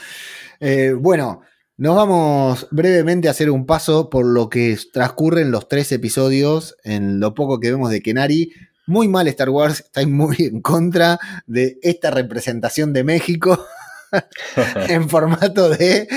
Eh, 0.59 0.93
bueno, 0.95 1.41
nos 1.81 1.95
vamos 1.95 2.67
brevemente 2.69 3.27
a 3.27 3.31
hacer 3.31 3.49
un 3.49 3.65
paso 3.65 4.11
por 4.11 4.23
lo 4.23 4.49
que 4.49 4.77
transcurren 4.93 5.49
los 5.49 5.67
tres 5.67 5.91
episodios 5.91 6.75
en 6.83 7.19
lo 7.19 7.33
poco 7.33 7.59
que 7.59 7.71
vemos 7.71 7.89
de 7.89 8.03
Kenari. 8.03 8.53
Muy 8.85 9.07
mal 9.07 9.27
Star 9.27 9.49
Wars, 9.49 9.79
está 9.85 10.05
muy 10.05 10.35
en 10.37 10.61
contra 10.61 11.17
de 11.47 11.79
esta 11.81 12.11
representación 12.11 12.93
de 12.93 13.03
México 13.03 13.65
en 14.89 15.09
formato 15.09 15.69
de 15.69 16.07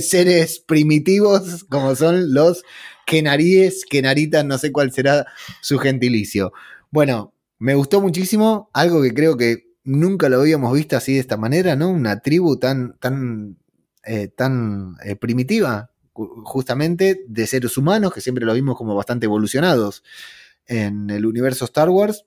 seres 0.00 0.60
primitivos 0.60 1.64
como 1.64 1.96
son 1.96 2.32
los 2.32 2.62
Kenaríes, 3.04 3.86
Kenaritas, 3.90 4.44
no 4.44 4.58
sé 4.58 4.70
cuál 4.70 4.92
será 4.92 5.26
su 5.60 5.78
gentilicio. 5.78 6.52
Bueno, 6.92 7.34
me 7.58 7.74
gustó 7.74 8.00
muchísimo, 8.00 8.70
algo 8.72 9.02
que 9.02 9.12
creo 9.12 9.36
que 9.36 9.74
nunca 9.82 10.28
lo 10.28 10.40
habíamos 10.40 10.72
visto 10.72 10.96
así 10.96 11.14
de 11.14 11.18
esta 11.18 11.36
manera, 11.36 11.74
¿no? 11.74 11.90
Una 11.90 12.20
tribu 12.20 12.58
tan, 12.60 12.96
tan 13.00 13.56
eh, 14.06 14.28
tan 14.28 14.96
eh, 15.04 15.16
primitiva, 15.16 15.90
justamente 16.12 17.24
de 17.26 17.46
seres 17.46 17.76
humanos, 17.76 18.12
que 18.12 18.20
siempre 18.20 18.44
lo 18.44 18.54
vimos 18.54 18.76
como 18.76 18.94
bastante 18.94 19.26
evolucionados 19.26 20.04
en 20.66 21.10
el 21.10 21.26
universo 21.26 21.64
Star 21.64 21.90
Wars. 21.90 22.24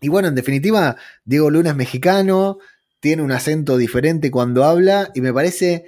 Y 0.00 0.08
bueno, 0.08 0.28
en 0.28 0.34
definitiva, 0.34 0.96
Diego 1.24 1.50
Luna 1.50 1.70
es 1.70 1.76
mexicano, 1.76 2.58
tiene 3.00 3.22
un 3.22 3.32
acento 3.32 3.76
diferente 3.76 4.30
cuando 4.30 4.64
habla 4.64 5.10
y 5.14 5.20
me 5.20 5.32
parece 5.32 5.84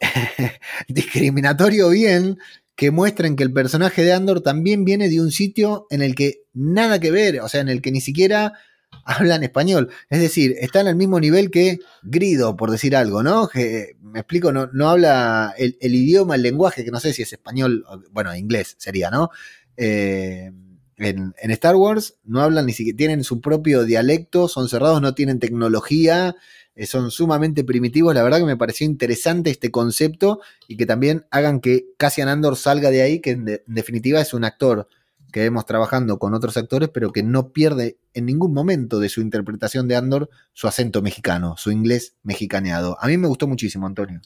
discriminatorio 0.88 1.90
bien 1.90 2.38
que 2.76 2.90
muestren 2.90 3.36
que 3.36 3.42
el 3.42 3.52
personaje 3.52 4.04
de 4.04 4.12
Andor 4.12 4.42
también 4.42 4.84
viene 4.84 5.08
de 5.08 5.20
un 5.20 5.32
sitio 5.32 5.86
en 5.90 6.02
el 6.02 6.14
que 6.14 6.42
nada 6.52 7.00
que 7.00 7.10
ver, 7.10 7.40
o 7.40 7.48
sea, 7.48 7.62
en 7.62 7.68
el 7.68 7.80
que 7.80 7.90
ni 7.90 8.00
siquiera 8.00 8.52
hablan 9.04 9.42
español. 9.42 9.90
Es 10.10 10.20
decir, 10.20 10.56
están 10.60 10.86
al 10.86 10.96
mismo 10.96 11.20
nivel 11.20 11.50
que 11.50 11.78
Grido, 12.02 12.56
por 12.56 12.70
decir 12.70 12.96
algo, 12.96 13.22
¿no? 13.22 13.48
Me 13.54 14.20
explico, 14.20 14.52
no, 14.52 14.68
no 14.72 14.88
habla 14.88 15.54
el, 15.58 15.76
idioma, 15.80 16.34
el 16.34 16.42
lenguaje, 16.42 16.84
que 16.84 16.90
no 16.90 17.00
sé 17.00 17.12
si 17.12 17.22
es 17.22 17.32
español, 17.32 17.84
bueno, 18.10 18.34
inglés 18.34 18.74
sería, 18.78 19.10
¿no? 19.10 19.30
Eh, 19.76 20.50
en, 20.98 21.34
Star 21.50 21.76
Wars 21.76 22.14
no 22.24 22.40
hablan 22.40 22.66
ni 22.66 22.72
siquiera, 22.72 22.96
tienen 22.96 23.24
su 23.24 23.40
propio 23.40 23.84
dialecto, 23.84 24.48
son 24.48 24.68
cerrados, 24.68 25.02
no 25.02 25.14
tienen 25.14 25.38
tecnología, 25.38 26.34
eh, 26.74 26.86
son 26.86 27.10
sumamente 27.10 27.64
primitivos. 27.64 28.14
La 28.14 28.22
verdad 28.22 28.38
que 28.38 28.44
me 28.44 28.56
pareció 28.56 28.86
interesante 28.86 29.50
este 29.50 29.70
concepto 29.70 30.40
y 30.68 30.76
que 30.76 30.86
también 30.86 31.26
hagan 31.30 31.60
que 31.60 31.86
Cassian 31.98 32.28
Andor 32.28 32.56
salga 32.56 32.90
de 32.90 33.02
ahí, 33.02 33.20
que 33.20 33.30
en 33.30 33.62
definitiva 33.66 34.20
es 34.20 34.32
un 34.32 34.44
actor 34.44 34.88
que 35.32 35.40
vemos 35.40 35.66
trabajando 35.66 36.18
con 36.18 36.34
otros 36.34 36.56
actores, 36.56 36.88
pero 36.88 37.12
que 37.12 37.22
no 37.22 37.52
pierde 37.52 37.98
en 38.14 38.26
ningún 38.26 38.54
momento 38.54 38.98
de 39.00 39.08
su 39.08 39.20
interpretación 39.20 39.88
de 39.88 39.96
Andor 39.96 40.30
su 40.52 40.66
acento 40.66 41.02
mexicano, 41.02 41.56
su 41.56 41.70
inglés 41.70 42.16
mexicaneado. 42.22 42.96
A 43.00 43.08
mí 43.08 43.16
me 43.16 43.28
gustó 43.28 43.46
muchísimo, 43.46 43.86
Antonio. 43.86 44.20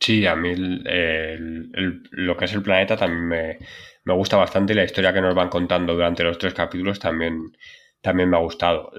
Sí, 0.00 0.26
a 0.26 0.34
mí 0.34 0.52
lo 0.56 2.36
que 2.36 2.44
es 2.44 2.52
el 2.52 2.62
planeta 2.62 2.96
también 2.96 3.28
me, 4.04 4.14
gusta 4.14 4.36
bastante 4.36 4.72
y 4.72 4.76
la 4.76 4.84
historia 4.84 5.12
que 5.12 5.20
nos 5.20 5.34
van 5.34 5.48
contando 5.48 5.94
durante 5.94 6.24
los 6.24 6.38
tres 6.38 6.54
capítulos 6.54 6.98
también, 6.98 7.56
también 8.00 8.28
me 8.28 8.36
ha 8.36 8.40
gustado. 8.40 8.90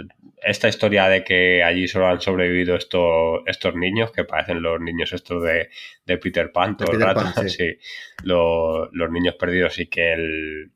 Esta 0.42 0.70
historia 0.70 1.10
de 1.10 1.26
que 1.26 1.62
allí 1.62 1.90
solo 1.90 2.08
han 2.08 2.22
sobrevivido 2.22 2.78
estos, 2.78 3.42
estos 3.48 3.76
niños, 3.76 4.14
que 4.14 4.24
parecen 4.24 4.62
los 4.62 4.80
niños 4.80 5.12
estos 5.12 5.44
de, 5.44 5.70
Peter 6.18 6.54
Pan 6.54 6.78
todo 6.78 6.94
el 6.94 7.02
rato, 7.02 7.22
los 8.24 9.12
niños 9.12 9.36
perdidos 9.36 9.80
y 9.80 9.88
que 9.88 10.14
el, 10.14 10.72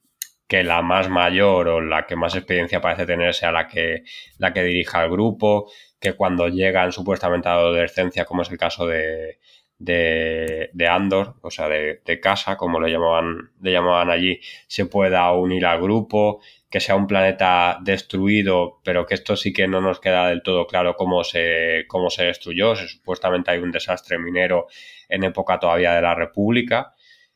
que 0.48 0.64
la 0.64 0.82
más 0.82 1.10
mayor 1.10 1.68
o 1.68 1.82
la 1.82 2.06
que 2.06 2.16
más 2.16 2.36
experiencia 2.36 2.82
parece 2.82 3.06
tener 3.06 3.34
sea 3.34 3.52
la 3.52 3.68
que, 3.68 4.04
la 4.38 4.54
que 4.54 4.64
dirija 4.64 5.04
el 5.04 5.12
grupo, 5.12 5.70
que 6.00 6.14
cuando 6.14 6.48
llegan 6.48 6.92
supuestamente 6.92 7.50
a 7.50 7.56
la 7.56 7.60
adolescencia, 7.60 8.26
como 8.26 8.44
es 8.44 8.52
el 8.52 8.58
caso 8.58 8.88
de, 8.88 9.40
de, 9.80 10.88
Andor, 10.90 11.36
o 11.42 11.52
sea, 11.52 11.68
de, 11.68 12.20
casa, 12.22 12.58
como 12.58 12.80
le 12.80 12.92
llamaban, 12.92 13.52
le 13.62 13.72
llamaban 13.72 14.10
allí, 14.10 14.40
se 14.68 14.86
pueda 14.86 15.32
unir 15.34 15.66
al 15.66 15.82
grupo, 15.82 16.42
que 16.70 16.80
sea 16.80 16.96
un 16.96 17.08
planeta 17.08 17.78
destruido, 17.82 18.80
pero 18.84 19.06
que 19.06 19.16
esto 19.16 19.36
sí 19.36 19.54
que 19.54 19.68
no 19.68 19.82
nos 19.82 20.00
queda 20.00 20.28
del 20.28 20.44
todo 20.44 20.68
claro 20.68 20.96
cómo 20.96 21.24
se, 21.24 21.86
cómo 21.88 22.10
se 22.10 22.26
destruyó. 22.26 22.76
supuestamente 22.76 23.52
hay 23.52 23.60
un 23.60 23.72
desastre 23.72 24.18
minero 24.18 24.68
en 25.10 25.24
época 25.24 25.60
todavía 25.60 25.94
de 25.94 26.02
la 26.02 26.16
República 26.16 26.94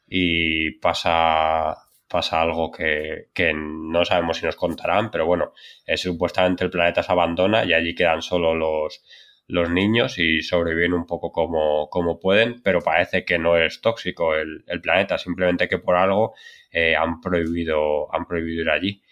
y 0.07 0.71
pasa 0.79 1.77
pasa 2.11 2.41
algo 2.41 2.71
que, 2.71 3.29
no 3.55 4.05
sabemos 4.05 4.37
si 4.37 4.45
nos 4.45 4.55
contarán, 4.55 5.09
pero 5.09 5.25
bueno, 5.25 5.53
es, 5.85 6.01
supuestamente 6.01 6.63
el 6.63 6.69
planeta 6.69 7.01
se 7.01 7.11
abandona 7.11 7.63
y 7.63 7.73
allí 7.73 7.95
quedan 7.95 8.21
solo 8.21 8.53
los, 8.53 9.01
los 9.47 9.69
niños 9.69 10.19
y 10.19 10.41
sobreviven 10.41 10.93
un 10.93 11.05
poco 11.05 11.31
como, 11.31 11.89
como 11.89 12.19
pueden, 12.19 12.61
pero 12.61 12.81
parece 12.81 13.23
que 13.23 13.39
no 13.39 13.57
es 13.57 13.81
tóxico 13.81 14.35
el, 14.35 14.63
planeta, 14.81 15.17
simplemente 15.17 15.67
que 15.67 15.79
por 15.79 15.95
algo 15.95 16.33
eh, 16.71 16.95
han, 16.95 17.21
prohibido, 17.21 18.13
han 18.13 18.25
prohibido 18.27 18.63
ir 18.63 18.69
allí. 18.69 19.03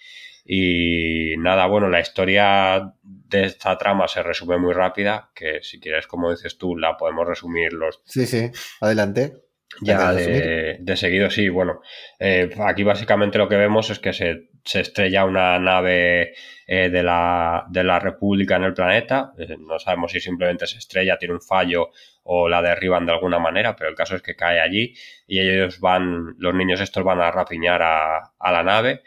Y 0.52 1.36
nada, 1.38 1.68
bueno, 1.68 1.90
la 1.90 2.00
historia 2.00 2.94
de 3.04 3.44
esta 3.44 3.78
trama 3.78 4.08
se 4.08 4.24
resume 4.24 4.58
muy 4.58 4.74
rápida, 4.74 5.30
que 5.34 5.60
si 5.62 5.80
quieres, 5.80 6.08
como 6.08 6.32
dices 6.32 6.58
tú, 6.58 6.76
la 6.76 6.98
podemos 6.98 7.28
resumir 7.28 7.72
los... 7.74 8.02
Sí, 8.06 8.26
sí, 8.26 8.50
adelante 8.82 9.49
Ya 9.82 10.14
de, 10.14 10.96
seguido, 10.96 11.30
sí. 11.30 11.50
Bueno, 11.50 11.82
eh, 12.20 12.50
aquí 12.66 12.84
básicamente 12.84 13.38
lo 13.38 13.48
que 13.48 13.56
vemos 13.56 13.90
es 13.90 14.00
que 14.00 14.14
se, 14.14 14.50
estrella 14.64 15.26
una 15.26 15.58
nave 15.58 16.34
eh, 16.68 16.90
de, 16.90 17.04
la, 17.04 17.66
de, 17.70 17.84
la, 17.84 18.00
República 18.00 18.58
en 18.58 18.64
el 18.64 18.74
planeta. 18.74 19.34
Eh, 19.38 19.56
no 19.58 19.80
sabemos 19.80 20.12
si 20.12 20.20
simplemente 20.20 20.68
se 20.68 20.78
estrella, 20.78 21.18
tiene 21.18 21.36
un 21.36 21.42
fallo 21.42 21.90
o 22.24 22.50
la 22.50 22.62
derriban 22.62 23.06
de 23.06 23.14
alguna 23.14 23.40
manera, 23.40 23.76
pero 23.76 23.90
el 23.90 23.96
caso 23.96 24.16
es 24.16 24.22
que 24.22 24.36
cae 24.36 24.60
allí 24.60 24.94
y 25.26 25.40
ellos 25.40 25.80
van, 25.80 26.36
los 26.38 26.54
niños 26.54 26.80
estos 26.82 27.04
van 27.04 27.22
a 27.22 27.32
rapiñar 27.32 27.82
a, 27.82 28.34
a 28.38 28.52
la 28.52 28.64
nave. 28.64 29.02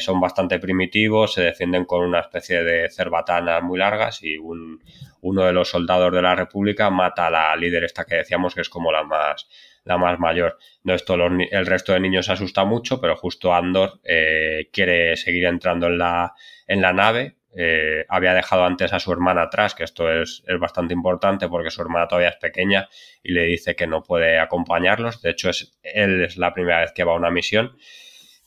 son 0.00 0.20
bastante 0.20 0.58
primitivos, 0.58 1.32
se 1.32 1.42
defienden 1.42 1.86
con 1.86 2.02
una 2.02 2.20
especie 2.20 2.64
de 2.64 2.90
cerbatanas 2.90 3.62
muy 3.62 3.78
largas 3.78 4.22
y 4.22 4.36
un, 4.36 4.82
uno 5.22 5.44
de 5.44 5.52
los 5.52 5.70
soldados 5.70 6.12
de 6.12 6.22
la 6.22 6.34
República 6.34 6.90
mata 6.90 7.28
a 7.28 7.30
la 7.30 7.56
líder 7.56 7.84
esta 7.84 8.04
que 8.04 8.16
decíamos 8.16 8.54
que 8.54 8.60
es 8.60 8.68
como 8.68 8.92
la 8.92 9.02
más 9.04 9.48
la 9.86 9.96
más 9.96 10.18
mayor. 10.18 10.58
No, 10.82 10.94
esto 10.94 11.14
el 11.14 11.66
resto 11.66 11.92
de 11.92 12.00
niños 12.00 12.26
se 12.26 12.32
asusta 12.32 12.64
mucho, 12.64 13.00
pero 13.00 13.16
justo 13.16 13.54
Andor 13.54 14.00
eh, 14.04 14.68
quiere 14.72 15.16
seguir 15.16 15.44
entrando 15.46 15.86
en 15.86 15.98
la, 15.98 16.34
en 16.66 16.82
la 16.82 16.92
nave. 16.92 17.36
Eh, 17.56 18.04
había 18.08 18.34
dejado 18.34 18.64
antes 18.64 18.92
a 18.92 18.98
su 18.98 19.12
hermana 19.12 19.42
atrás, 19.42 19.74
que 19.74 19.84
esto 19.84 20.10
es, 20.12 20.42
bastante 20.58 20.92
importante 20.92 21.48
porque 21.48 21.70
su 21.70 21.80
hermana 21.80 22.08
todavía 22.08 22.30
es 22.30 22.36
pequeña 22.36 22.88
y 23.22 23.32
le 23.32 23.44
dice 23.44 23.76
que 23.76 23.86
no 23.86 24.02
puede 24.02 24.40
acompañarlos. 24.40 25.22
De 25.22 25.30
hecho, 25.30 25.50
es, 25.50 25.78
él 25.82 26.24
es 26.24 26.36
la 26.36 26.52
primera 26.52 26.80
vez 26.80 26.92
que 26.92 27.04
va 27.04 27.12
a 27.12 27.16
una 27.16 27.30
misión. 27.30 27.76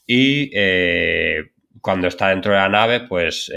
Y 0.05 0.51
eh, 0.53 1.51
cuando 1.79 2.09
está 2.09 2.29
dentro 2.29 2.51
de 2.51 2.59
la 2.59 2.69
nave, 2.69 2.99
pues 2.99 3.49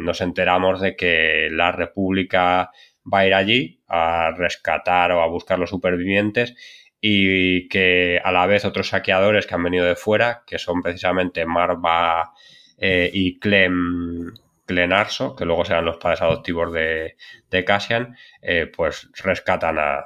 nos 0.00 0.20
enteramos 0.20 0.80
de 0.80 0.96
que 0.96 1.48
la 1.52 1.70
República 1.70 2.70
va 3.12 3.20
a 3.20 3.26
ir 3.26 3.34
allí 3.34 3.82
a 3.86 4.32
rescatar 4.36 5.12
o 5.12 5.22
a 5.22 5.28
buscar 5.28 5.58
los 5.60 5.70
supervivientes 5.70 6.54
y 7.00 7.68
que 7.68 8.20
a 8.22 8.30
la 8.32 8.46
vez 8.46 8.64
otros 8.64 8.88
saqueadores 8.88 9.46
que 9.46 9.54
han 9.54 9.62
venido 9.62 9.86
de 9.86 9.96
fuera, 9.96 10.42
que 10.46 10.58
son 10.58 10.82
precisamente 10.82 11.46
Marva 11.46 12.32
eh, 12.76 13.10
y 13.12 13.38
Clem, 13.38 14.34
Clenarso, 14.66 15.34
que 15.34 15.44
luego 15.44 15.64
serán 15.64 15.86
los 15.86 15.96
padres 15.96 16.22
adoptivos 16.22 16.72
de, 16.72 17.16
de 17.50 17.64
Cassian, 17.64 18.16
eh, 18.42 18.70
pues 18.74 19.10
rescatan 19.22 19.78
a, 19.78 20.04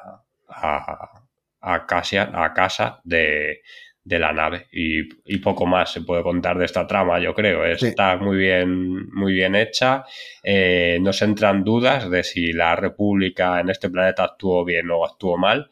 a, 0.49 1.23
a, 1.61 1.87
Cassian, 1.87 2.35
a 2.35 2.55
casa 2.55 3.01
de, 3.05 3.63
de 4.05 4.19
la 4.19 4.33
nave. 4.33 4.69
Y, 4.73 5.39
poco 5.39 5.67
más 5.67 5.93
se 5.93 6.03
puede 6.03 6.23
contar 6.23 6.57
de 6.57 6.65
esta 6.65 6.87
trama 6.87 7.19
yo 7.19 7.35
creo. 7.35 7.65
Está 7.67 8.17
muy 8.17 8.37
bien 8.39 9.11
muy 9.13 9.35
bien 9.35 9.55
hecha. 9.55 10.05
Eh, 10.43 10.99
no 11.03 11.13
se 11.13 11.25
entran 11.25 11.65
dudas 11.65 12.09
de 12.09 12.23
si 12.23 12.53
la 12.53 12.77
república 12.77 13.61
en 13.61 13.69
este 13.71 13.91
planeta 13.91 14.25
actuó 14.25 14.65
bien 14.65 14.91
o 14.91 15.05
actuó 15.05 15.37
mal 15.37 15.71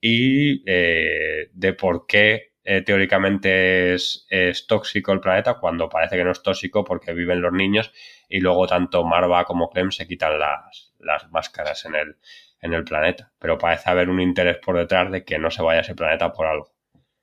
y 0.00 0.62
eh, 0.66 1.50
de 1.52 1.72
por 1.72 2.06
qué 2.06 2.52
eh, 2.64 2.82
teóricamente 2.82 3.94
es, 3.94 4.26
tóxico 4.68 5.12
el 5.12 5.20
planeta 5.20 5.54
cuando 5.54 5.88
parece 5.88 6.16
que 6.16 6.24
no 6.24 6.32
es 6.32 6.42
tóxico 6.42 6.84
porque 6.84 7.14
viven 7.14 7.40
los 7.40 7.52
niños 7.52 7.92
y 8.28 8.40
luego 8.40 8.66
tanto 8.66 9.04
Marva 9.04 9.44
como 9.44 9.70
Clem 9.70 9.90
se 9.90 10.06
quitan 10.06 10.38
las, 10.38 10.92
las 10.98 11.30
máscaras 11.30 11.84
en 11.86 11.94
el, 11.94 12.16
en 12.60 12.74
el 12.74 12.84
planeta. 12.84 13.32
Pero 13.38 13.56
parece 13.56 13.88
haber 13.88 14.10
un 14.10 14.20
interés 14.20 14.58
por 14.58 14.76
detrás 14.76 15.10
de 15.10 15.24
que 15.24 15.38
no 15.38 15.50
se 15.50 15.62
vaya 15.62 15.80
ese 15.80 15.94
planeta 15.94 16.32
por 16.32 16.46
algo. 16.46 16.70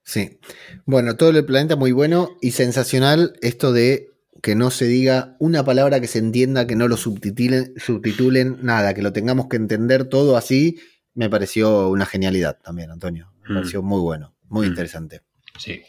Sí. 0.03 0.39
Bueno, 0.86 1.15
todo 1.15 1.30
el 1.30 1.45
planeta 1.45 1.76
muy 1.76 1.91
bueno 1.91 2.38
y 2.41 2.51
sensacional 2.51 3.34
esto 3.41 3.71
de 3.71 4.09
que 4.41 4.55
no 4.55 4.69
se 4.69 4.86
diga 4.86 5.36
una 5.39 5.63
palabra 5.63 5.99
que 5.99 6.07
se 6.07 6.19
entienda, 6.19 6.67
que 6.67 6.76
no 6.76 6.88
lo 6.88 6.97
subtitulen, 6.97 7.73
subtitulen 7.78 8.59
nada, 8.61 8.93
que 8.93 9.01
lo 9.01 9.13
tengamos 9.13 9.47
que 9.47 9.57
entender 9.57 10.05
todo 10.05 10.38
así 10.38 10.80
me 11.16 11.30
pareció 11.30 11.89
una 11.89 12.05
genialidad 12.05 12.59
también, 12.61 12.91
Antonio. 12.91 13.32
Me 13.43 13.53
mm. 13.53 13.57
pareció 13.57 13.82
muy 13.82 14.01
bueno, 14.01 14.36
muy 14.47 14.68
mm. 14.68 14.70
interesante. 14.70 15.22
Sí. 15.57 15.82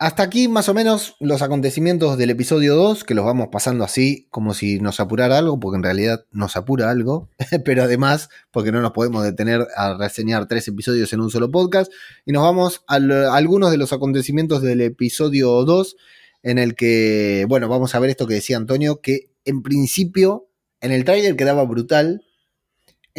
Hasta 0.00 0.22
aquí 0.22 0.46
más 0.46 0.68
o 0.68 0.74
menos 0.74 1.16
los 1.18 1.42
acontecimientos 1.42 2.16
del 2.16 2.30
episodio 2.30 2.76
2, 2.76 3.02
que 3.02 3.14
los 3.14 3.24
vamos 3.24 3.48
pasando 3.50 3.82
así 3.82 4.28
como 4.30 4.54
si 4.54 4.78
nos 4.78 5.00
apurara 5.00 5.38
algo, 5.38 5.58
porque 5.58 5.76
en 5.76 5.82
realidad 5.82 6.24
nos 6.30 6.56
apura 6.56 6.88
algo, 6.88 7.30
pero 7.64 7.82
además 7.82 8.28
porque 8.52 8.70
no 8.70 8.80
nos 8.80 8.92
podemos 8.92 9.24
detener 9.24 9.66
a 9.76 9.94
reseñar 9.94 10.46
tres 10.46 10.68
episodios 10.68 11.12
en 11.12 11.20
un 11.20 11.30
solo 11.30 11.50
podcast. 11.50 11.92
Y 12.24 12.30
nos 12.30 12.44
vamos 12.44 12.84
a, 12.86 12.94
algunos 13.34 13.72
de 13.72 13.76
los 13.76 13.92
acontecimientos 13.92 14.62
del 14.62 14.82
episodio 14.82 15.64
2, 15.64 15.96
en 16.44 16.58
el 16.58 16.76
que, 16.76 17.44
bueno, 17.48 17.68
vamos 17.68 17.96
a 17.96 17.98
ver 17.98 18.10
esto 18.10 18.28
que 18.28 18.34
decía 18.34 18.56
Antonio, 18.56 19.00
que 19.00 19.32
en 19.44 19.64
principio 19.64 20.48
en 20.80 20.92
el 20.92 21.04
trailer 21.04 21.34
quedaba 21.34 21.64
brutal, 21.64 22.22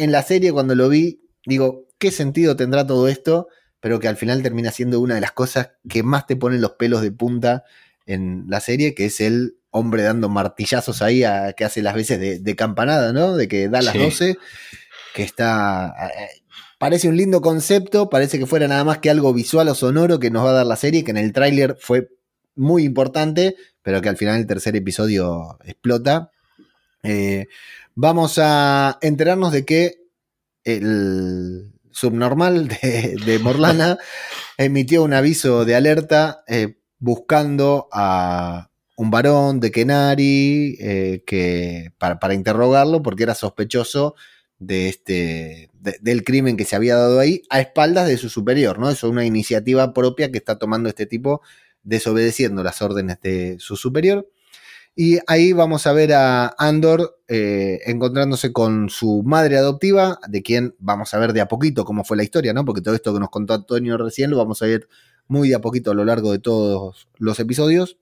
en 0.00 0.12
la 0.12 0.22
serie 0.22 0.52
cuando 0.52 0.74
lo 0.74 0.88
vi, 0.88 1.20
digo, 1.44 1.86
¿qué 1.98 2.10
sentido 2.10 2.56
tendrá 2.56 2.86
todo 2.86 3.06
esto? 3.06 3.48
Pero 3.80 4.00
que 4.00 4.08
al 4.08 4.16
final 4.16 4.42
termina 4.42 4.70
siendo 4.70 4.98
una 4.98 5.14
de 5.14 5.20
las 5.20 5.32
cosas 5.32 5.72
que 5.88 6.02
más 6.02 6.26
te 6.26 6.36
ponen 6.36 6.62
los 6.62 6.72
pelos 6.72 7.02
de 7.02 7.12
punta 7.12 7.64
en 8.06 8.46
la 8.48 8.60
serie, 8.60 8.94
que 8.94 9.06
es 9.06 9.20
el 9.20 9.56
hombre 9.70 10.02
dando 10.02 10.30
martillazos 10.30 11.02
ahí 11.02 11.22
a, 11.22 11.52
que 11.52 11.66
hace 11.66 11.82
las 11.82 11.94
veces 11.94 12.42
de, 12.42 12.56
campanada, 12.56 13.12
¿no? 13.12 13.36
De 13.36 13.46
que 13.46 13.68
da 13.68 13.82
las 13.82 13.94
12, 13.94 14.38
que 15.14 15.22
está... 15.22 15.94
Parece 16.78 17.08
un 17.08 17.18
lindo 17.18 17.42
concepto, 17.42 18.08
parece 18.08 18.38
que 18.38 18.46
fuera 18.46 18.66
nada 18.66 18.84
más 18.84 18.98
que 18.98 19.10
algo 19.10 19.34
visual 19.34 19.68
o 19.68 19.74
sonoro 19.74 20.18
que 20.18 20.30
nos 20.30 20.46
va 20.46 20.50
a 20.50 20.54
dar 20.54 20.66
la 20.66 20.76
serie, 20.76 21.04
que 21.04 21.10
en 21.10 21.18
el 21.18 21.34
tráiler 21.34 21.76
fue 21.78 22.08
muy 22.56 22.84
importante, 22.84 23.54
pero 23.82 24.00
que 24.00 24.08
al 24.08 24.16
final 24.16 24.38
el 24.38 24.46
tercer 24.46 24.74
episodio 24.76 25.58
explota. 25.64 26.30
Eh, 27.02 27.48
vamos 28.00 28.38
a 28.38 28.98
enterarnos 29.02 29.52
de 29.52 29.66
que 29.66 30.06
el 30.64 31.74
subnormal 31.90 32.68
de, 32.68 33.38
Morlana 33.42 33.98
emitió 34.56 35.02
un 35.02 35.12
aviso 35.12 35.66
de 35.66 35.74
alerta 35.74 36.42
eh, 36.48 36.78
buscando 36.98 37.88
a 37.92 38.70
un 38.96 39.10
varón 39.10 39.60
de 39.60 39.70
Kenari 39.70 40.78
eh, 40.80 41.24
que, 41.26 41.92
para, 41.98 42.32
interrogarlo 42.32 43.02
porque 43.02 43.24
era 43.24 43.34
sospechoso 43.34 44.14
de 44.58 44.88
este, 44.88 45.70
del 46.00 46.24
crimen 46.24 46.56
que 46.56 46.64
se 46.64 46.76
había 46.76 46.96
dado 46.96 47.20
ahí 47.20 47.42
a 47.50 47.60
espaldas 47.60 48.08
de 48.08 48.16
su 48.16 48.30
superior, 48.30 48.78
¿no? 48.78 48.88
Eso 48.88 49.08
es 49.08 49.12
una 49.12 49.26
iniciativa 49.26 49.92
propia 49.92 50.30
que 50.30 50.38
está 50.38 50.58
tomando 50.58 50.88
este 50.88 51.04
tipo 51.04 51.42
desobedeciendo 51.82 52.62
las 52.62 52.80
órdenes 52.80 53.20
de 53.20 53.56
su 53.58 53.76
superior. 53.76 54.26
Y 54.96 55.18
ahí 55.26 55.52
vamos 55.52 55.86
a 55.86 55.92
ver 55.92 56.12
a 56.12 56.54
Andor 56.58 57.20
eh, 57.28 57.80
encontrándose 57.86 58.52
con 58.52 58.90
su 58.90 59.22
madre 59.24 59.56
adoptiva, 59.56 60.18
de 60.28 60.42
quien 60.42 60.74
vamos 60.78 61.14
a 61.14 61.18
ver 61.18 61.32
de 61.32 61.40
a 61.40 61.48
poquito 61.48 61.84
cómo 61.84 62.04
fue 62.04 62.16
la 62.16 62.24
historia, 62.24 62.52
¿no? 62.52 62.64
Porque 62.64 62.82
todo 62.82 62.94
esto 62.94 63.14
que 63.14 63.20
nos 63.20 63.30
contó 63.30 63.54
Antonio 63.54 63.96
recién 63.96 64.30
lo 64.30 64.36
vamos 64.36 64.60
a 64.62 64.66
ver 64.66 64.88
muy 65.28 65.48
de 65.48 65.54
a 65.54 65.60
poquito 65.60 65.92
a 65.92 65.94
lo 65.94 66.04
largo 66.04 66.32
de 66.32 66.40
todos 66.40 67.08
los 67.18 67.38
episodios. 67.38 67.98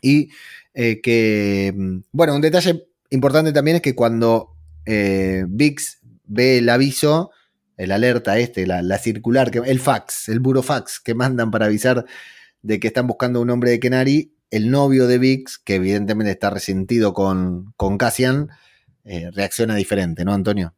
Y 0.00 0.30
eh, 0.74 1.00
que, 1.00 1.74
mm, 1.76 1.98
bueno, 2.12 2.34
un 2.34 2.40
detalle 2.40 2.86
importante 3.10 3.52
también 3.52 3.76
es 3.76 3.82
que 3.82 3.94
cuando 3.94 4.54
eh, 4.86 5.44
Vix 5.48 6.00
ve 6.24 6.58
el 6.58 6.68
aviso, 6.68 7.30
el 7.76 7.92
alerta 7.92 8.38
este, 8.38 8.66
la, 8.66 8.82
la, 8.82 8.98
circular, 8.98 9.50
el 9.64 9.80
fax, 9.80 10.28
el 10.28 10.40
burofax 10.40 11.00
que 11.00 11.14
mandan 11.14 11.50
para 11.50 11.66
avisar 11.66 12.06
de 12.62 12.80
que 12.80 12.88
están 12.88 13.06
buscando 13.06 13.40
un 13.40 13.50
hombre 13.50 13.70
de 13.70 13.80
Kenari, 13.80 14.35
el 14.50 14.70
novio 14.70 15.06
de 15.06 15.18
Vix, 15.18 15.58
que 15.58 15.76
evidentemente 15.76 16.30
está 16.30 16.50
resentido 16.50 17.12
con, 17.12 17.72
con 17.76 17.98
Cassian, 17.98 18.50
eh, 19.04 19.30
reacciona 19.32 19.76
diferente, 19.76 20.24
¿no, 20.24 20.32
Antonio? 20.32 20.74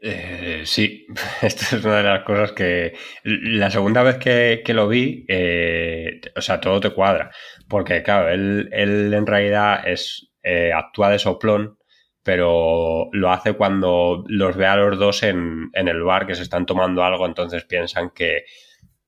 Eh, 0.00 0.62
sí, 0.64 1.06
esta 1.42 1.76
es 1.76 1.84
una 1.84 1.98
de 1.98 2.02
las 2.02 2.24
cosas 2.24 2.52
que 2.52 2.94
la 3.24 3.70
segunda 3.70 4.02
vez 4.02 4.16
que, 4.18 4.62
lo 4.74 4.88
vi, 4.88 5.24
eh, 5.28 6.20
o 6.34 6.40
sea, 6.40 6.60
todo 6.60 6.80
te 6.80 6.90
cuadra, 6.90 7.30
porque 7.68 8.02
claro, 8.02 8.28
él, 8.30 8.68
en 8.72 9.26
realidad 9.26 9.86
es 9.86 10.30
actúa 10.74 11.10
de 11.10 11.18
soplón, 11.18 11.76
pero 12.22 13.08
lo 13.12 13.32
hace 13.32 13.54
cuando 13.54 14.24
los 14.28 14.56
ve 14.56 14.66
a 14.66 14.76
los 14.76 14.96
dos 14.96 15.24
en, 15.24 15.70
en 15.72 15.88
el 15.88 16.02
bar 16.02 16.24
que 16.24 16.36
se 16.36 16.42
están 16.42 16.66
tomando 16.66 17.02
algo, 17.02 17.26
entonces 17.26 17.64
piensan 17.64 18.10
que 18.10 18.44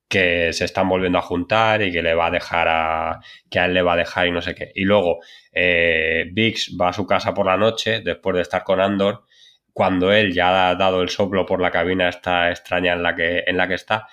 que 0.08 0.52
se 0.52 0.64
están 0.64 0.88
volviendo 0.88 1.18
a 1.18 1.22
juntar 1.22 1.82
y 1.82 1.92
que 1.92 2.02
le 2.02 2.14
va 2.14 2.26
a 2.26 2.30
dejar 2.30 2.68
a. 2.68 3.20
que 3.50 3.58
a 3.58 3.66
él 3.66 3.74
le 3.74 3.82
va 3.82 3.92
a 3.92 3.96
dejar 3.96 4.26
y 4.26 4.30
no 4.30 4.40
sé 4.40 4.54
qué. 4.54 4.72
Y 4.74 4.84
luego 4.84 5.18
eh, 5.52 6.28
Vix 6.32 6.76
va 6.80 6.88
a 6.88 6.92
su 6.92 7.06
casa 7.06 7.34
por 7.34 7.46
la 7.46 7.56
noche, 7.56 8.00
después 8.00 8.34
de 8.36 8.42
estar 8.42 8.64
con 8.64 8.80
Andor, 8.80 9.24
cuando 9.72 10.12
él 10.12 10.32
ya 10.32 10.70
ha 10.70 10.74
dado 10.74 11.02
el 11.02 11.10
soplo 11.10 11.44
por 11.46 11.60
la 11.60 11.70
cabina 11.70 12.08
esta 12.08 12.50
extraña 12.50 12.94
en 12.94 13.02
la 13.02 13.14
que, 13.14 13.44
en 13.46 13.56
la 13.56 13.68
que 13.68 13.74
está. 13.74 14.08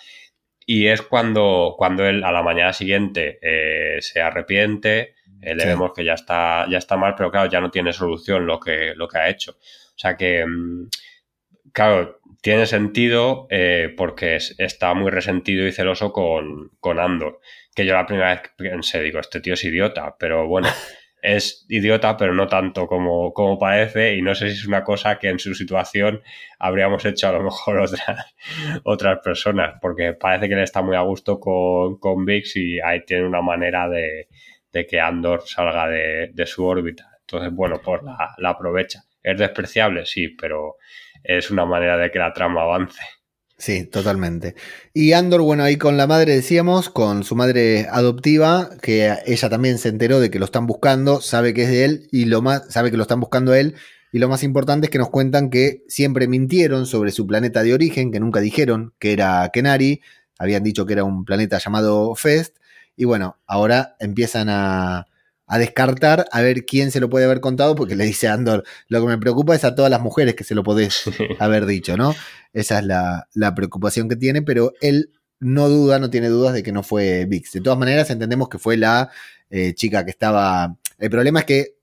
Y 0.66 0.88
es 0.88 1.02
cuando, 1.02 1.76
cuando 1.78 2.06
él 2.06 2.24
a 2.24 2.32
la 2.32 2.44
mañana 2.44 2.74
siguiente 2.74 3.40
eh, 3.42 4.02
se 4.02 4.22
arrepiente, 4.22 5.16
eh, 5.42 5.56
le 5.56 5.66
vemos 5.66 5.92
que 5.96 6.04
ya 6.04 6.14
está, 6.14 6.68
ya 6.70 6.80
está 6.80 6.98
mal, 6.98 7.14
pero 7.16 7.32
claro, 7.32 7.50
ya 7.50 7.62
no 7.62 7.72
tiene 7.72 7.94
solución 7.94 8.46
lo 8.46 8.60
que, 8.60 8.94
lo 8.96 9.08
que 9.08 9.18
ha 9.18 9.30
hecho. 9.30 9.52
O 9.52 9.98
sea 9.98 10.18
que, 10.18 10.46
mm, 10.46 10.90
claro, 11.72 12.20
tiene 12.46 12.68
sentido 12.68 13.48
eh, 13.50 13.92
porque 13.98 14.38
está 14.60 14.94
muy 14.94 15.10
resentido 15.10 15.66
y 15.66 15.72
celoso 15.72 16.14
con, 16.14 16.70
con, 16.80 17.00
Andor. 17.00 17.40
Que 17.76 17.88
yo 17.88 17.96
la 17.96 18.06
primera 18.06 18.36
vez 18.36 18.52
pensé, 18.56 19.02
digo, 19.02 19.20
este 19.20 19.42
tío 19.42 19.56
es 19.56 19.64
idiota, 19.64 20.16
pero 20.20 20.48
bueno, 20.48 20.68
es 21.24 21.66
idiota, 21.70 22.16
pero 22.18 22.36
no 22.36 22.46
tanto 22.46 22.86
como, 22.86 23.34
como 23.34 23.58
parece, 23.58 24.14
y 24.14 24.22
no 24.22 24.36
sé 24.36 24.52
si 24.52 24.60
es 24.60 24.68
una 24.68 24.84
cosa 24.84 25.18
que 25.18 25.30
en 25.30 25.40
su 25.40 25.56
situación 25.56 26.22
habríamos 26.60 27.04
hecho 27.06 27.30
a 27.30 27.32
lo 27.32 27.42
mejor 27.42 27.80
otras, 27.82 28.36
otras 28.84 29.20
personas, 29.24 29.80
porque 29.82 30.14
parece 30.14 30.48
que 30.48 30.54
él 30.54 30.62
está 30.62 30.84
muy 30.84 30.96
a 30.96 31.02
gusto 31.02 31.40
con, 31.40 31.98
con 31.98 32.26
Vix 32.26 32.58
y 32.58 32.80
ahí 32.80 33.04
tiene 33.06 33.26
una 33.26 33.42
manera 33.42 33.90
de, 33.90 34.28
que 34.88 35.00
Andor 35.00 35.42
salga 35.48 35.88
de, 35.88 36.46
su 36.46 36.64
órbita. 36.64 37.10
Entonces, 37.22 37.52
bueno, 37.52 37.82
pues 37.84 38.04
la, 38.04 38.36
la 38.38 38.50
aprovecha. 38.52 39.02
¿Es 39.24 39.36
despreciable? 39.36 40.06
Sí, 40.06 40.28
pero 40.28 40.76
es 41.28 41.52
una 41.52 41.66
manera 41.66 41.98
de 41.98 42.12
que 42.12 42.20
la 42.20 42.34
trama 42.34 42.62
avance. 42.62 43.00
Sí, 43.58 43.86
totalmente. 43.86 44.56
Y 44.94 45.14
Andor, 45.14 45.42
bueno, 45.42 45.64
ahí 45.64 45.78
con 45.78 45.96
la 45.96 46.08
madre 46.08 46.36
decíamos, 46.36 46.90
con 46.90 47.24
su 47.24 47.36
madre 47.36 47.88
adoptiva, 47.90 48.70
que 48.82 49.16
ella 49.26 49.50
también 49.50 49.78
se 49.78 49.90
enteró 49.90 50.20
de 50.20 50.30
que 50.30 50.40
lo 50.40 50.46
están 50.46 50.68
buscando, 50.68 51.22
sabe 51.22 51.54
que 51.54 51.64
es 51.64 51.70
de 51.70 51.86
él 51.86 52.08
y 52.12 52.26
lo 52.26 52.42
más, 52.42 52.66
sabe 52.70 52.92
que 52.92 52.98
lo 52.98 53.04
están 53.04 53.22
buscando 53.22 53.54
él. 53.54 53.76
Y 54.12 54.20
lo 54.20 54.30
más 54.30 54.44
importante 54.44 54.88
es 54.88 54.92
que 54.92 54.98
nos 54.98 55.10
cuentan 55.10 55.50
que 55.50 55.84
siempre 55.88 56.28
mintieron 56.28 56.86
sobre 56.86 57.12
su 57.12 57.26
planeta 57.28 57.64
de 57.64 57.74
origen, 57.74 58.12
que 58.12 58.20
nunca 58.20 58.42
dijeron 58.42 58.94
que 59.00 59.14
era 59.14 59.50
Kenari, 59.54 60.02
habían 60.38 60.64
dicho 60.64 60.86
que 60.86 60.94
era 60.94 61.04
un 61.04 61.24
planeta 61.26 61.58
llamado 61.58 62.14
Fest. 62.16 62.58
Y 62.98 63.06
bueno, 63.06 63.38
ahora 63.46 63.96
empiezan 64.00 64.50
a, 64.50 65.08
a 65.48 65.60
descartar 65.60 66.26
a 66.32 66.42
ver 66.42 66.66
quién 66.66 66.92
se 66.92 67.00
lo 67.00 67.10
puede 67.10 67.26
haber 67.26 67.40
contado, 67.40 67.76
porque 67.76 67.96
le 67.96 68.06
dice 68.06 68.28
Andor, 68.28 68.64
lo 68.88 69.02
que 69.02 69.08
me 69.08 69.18
preocupa 69.18 69.56
es 69.56 69.64
a 69.64 69.76
todas 69.76 69.92
las 69.92 70.02
mujeres 70.02 70.36
que 70.36 70.44
se 70.44 70.56
lo 70.56 70.64
podés 70.64 71.04
haber 71.40 71.66
dicho, 71.66 71.98
¿no? 71.98 72.16
Esa 72.54 72.80
es 72.80 72.86
la, 72.86 73.56
preocupación 73.56 74.10
que 74.10 74.16
tiene, 74.16 74.42
pero 74.42 74.74
él 74.82 75.12
no 75.40 75.70
duda, 75.70 76.00
no 76.00 76.10
tiene 76.10 76.30
dudas 76.30 76.54
de 76.54 76.64
que 76.64 76.72
no 76.72 76.82
fue 76.82 77.26
Vix. 77.26 77.52
De 77.52 77.62
todas 77.62 77.78
maneras, 77.78 78.10
entendemos 78.10 78.50
que 78.50 78.58
fue 78.58 78.78
la 78.78 79.10
eh, 79.50 79.74
chica 79.74 80.06
que 80.06 80.12
estaba... 80.12 80.78
El 80.98 81.10
problema 81.10 81.42
es 81.42 81.46
que 81.46 81.76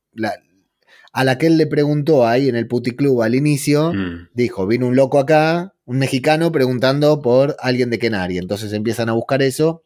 a 1.12 1.24
la 1.24 1.38
que 1.38 1.46
él 1.46 1.58
le 1.58 1.66
preguntó 1.66 2.26
ahí 2.26 2.48
en 2.48 2.56
el 2.56 2.66
puticlub 2.66 3.22
al 3.22 3.34
inicio, 3.34 3.92
mm. 3.92 4.30
dijo, 4.32 4.66
vino 4.66 4.86
un 4.86 4.96
loco 4.96 5.18
acá, 5.18 5.74
un 5.84 5.98
mexicano 5.98 6.50
preguntando 6.50 7.20
por 7.20 7.56
alguien 7.60 7.90
de 7.90 7.98
Kenari. 7.98 8.38
Entonces 8.38 8.72
empiezan 8.72 9.10
a 9.10 9.12
buscar 9.12 9.42
eso 9.42 9.84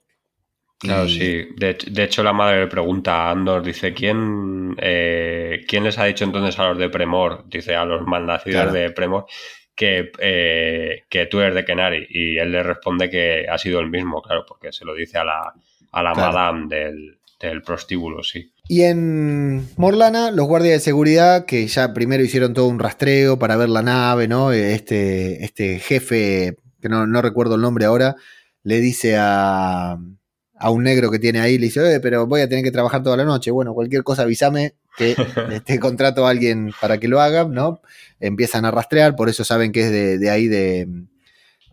Claro, 0.78 1.08
sí. 1.08 1.48
De, 1.56 2.04
hecho, 2.04 2.22
la 2.22 2.34
madre 2.34 2.60
le 2.60 2.66
pregunta 2.66 3.22
a 3.22 3.30
Andor, 3.30 3.62
dice, 3.62 3.94
¿quién, 3.94 4.76
eh, 4.78 5.64
¿quién 5.66 5.84
les 5.84 5.98
ha 5.98 6.04
dicho 6.04 6.24
entonces 6.24 6.58
a 6.58 6.68
los 6.68 6.78
de 6.78 6.90
Premor? 6.90 7.44
Dice 7.48 7.74
a 7.74 7.84
los 7.84 8.06
malnacidos 8.06 8.72
de 8.72 8.90
Premor 8.90 9.26
que, 9.74 10.10
eh, 10.18 11.04
que 11.08 11.26
tú 11.26 11.40
eres 11.40 11.54
de 11.54 11.64
Kenari. 11.64 12.06
Y 12.10 12.38
él 12.38 12.52
le 12.52 12.62
responde 12.62 13.08
que 13.08 13.46
ha 13.48 13.56
sido 13.56 13.80
el 13.80 13.88
mismo, 13.88 14.20
claro, 14.20 14.44
porque 14.46 14.72
se 14.72 14.84
lo 14.84 14.94
dice 14.94 15.18
a 15.18 15.24
la, 15.24 15.54
a 15.92 16.02
la 16.02 16.14
madame 16.14 16.66
del, 16.68 17.18
del 17.40 17.62
prostíbulo, 17.62 18.22
sí. 18.22 18.52
Y 18.68 18.82
en 18.82 19.68
Morlana, 19.76 20.30
los 20.30 20.46
guardias 20.46 20.74
de 20.74 20.80
seguridad, 20.80 21.46
que 21.46 21.66
ya 21.68 21.94
primero 21.94 22.22
hicieron 22.22 22.52
todo 22.52 22.66
un 22.66 22.80
rastreo 22.80 23.38
para 23.38 23.56
ver 23.56 23.68
la 23.68 23.82
nave, 23.82 24.28
¿no? 24.28 24.52
Este, 24.52 25.44
este 25.44 25.78
jefe, 25.78 26.56
que 26.82 26.88
no, 26.88 27.06
no 27.06 27.22
recuerdo 27.22 27.54
el 27.54 27.62
nombre 27.62 27.84
ahora, 27.84 28.16
le 28.62 28.80
dice 28.80 29.16
a, 29.16 29.98
a 30.58 30.70
un 30.70 30.82
negro 30.82 31.10
que 31.10 31.18
tiene 31.18 31.40
ahí, 31.40 31.58
le 31.58 31.66
dice, 31.66 32.00
pero 32.00 32.26
voy 32.26 32.40
a 32.40 32.48
tener 32.48 32.64
que 32.64 32.70
trabajar 32.70 33.02
toda 33.02 33.16
la 33.16 33.24
noche. 33.24 33.50
Bueno, 33.50 33.74
cualquier 33.74 34.02
cosa 34.02 34.22
avísame 34.22 34.74
que 34.96 35.14
este 35.52 35.78
contrato 35.78 36.26
a 36.26 36.30
alguien 36.30 36.72
para 36.80 36.98
que 36.98 37.08
lo 37.08 37.20
haga, 37.20 37.44
¿no? 37.44 37.80
Empiezan 38.20 38.64
a 38.64 38.70
rastrear, 38.70 39.16
por 39.16 39.28
eso 39.28 39.44
saben 39.44 39.72
que 39.72 39.80
es 39.82 40.20
de, 40.20 40.30
ahí 40.30 40.48
de, 40.48 40.88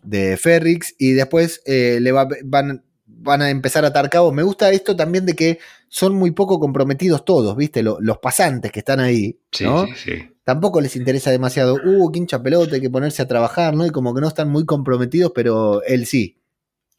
de 0.03 0.37
Ferrix, 0.37 0.95
y 0.97 1.13
después 1.13 1.61
eh, 1.65 1.99
le 2.01 2.11
van, 2.11 2.83
van 3.23 3.41
a 3.41 3.49
empezar 3.49 3.85
a 3.85 3.89
atar 3.89 4.09
cabos. 4.09 4.33
Me 4.33 4.43
gusta 4.43 4.69
esto 4.71 4.95
también 4.95 5.25
de 5.25 5.33
que 5.33 5.59
son 5.87 6.15
muy 6.15 6.31
poco 6.31 6.59
comprometidos 6.59 7.23
todos, 7.23 7.55
¿viste? 7.55 7.83
los 7.83 8.17
pasantes 8.17 8.71
que 8.71 8.79
están 8.79 8.99
ahí, 8.99 9.39
¿no? 9.61 9.85
Sí, 9.85 9.93
sí, 9.95 10.29
Tampoco 10.43 10.81
les 10.81 10.95
interesa 10.95 11.31
demasiado, 11.31 11.75
uh, 11.75 12.11
quincha 12.11 12.41
pelota, 12.43 12.75
hay 12.75 12.81
que 12.81 12.89
ponerse 12.89 13.21
a 13.21 13.27
trabajar, 13.27 13.75
¿no? 13.75 13.85
Y 13.85 13.91
como 13.91 14.13
que 14.13 14.19
no 14.19 14.27
están 14.27 14.49
muy 14.49 14.65
comprometidos, 14.65 15.31
pero 15.33 15.83
él 15.83 16.05
sí. 16.05 16.37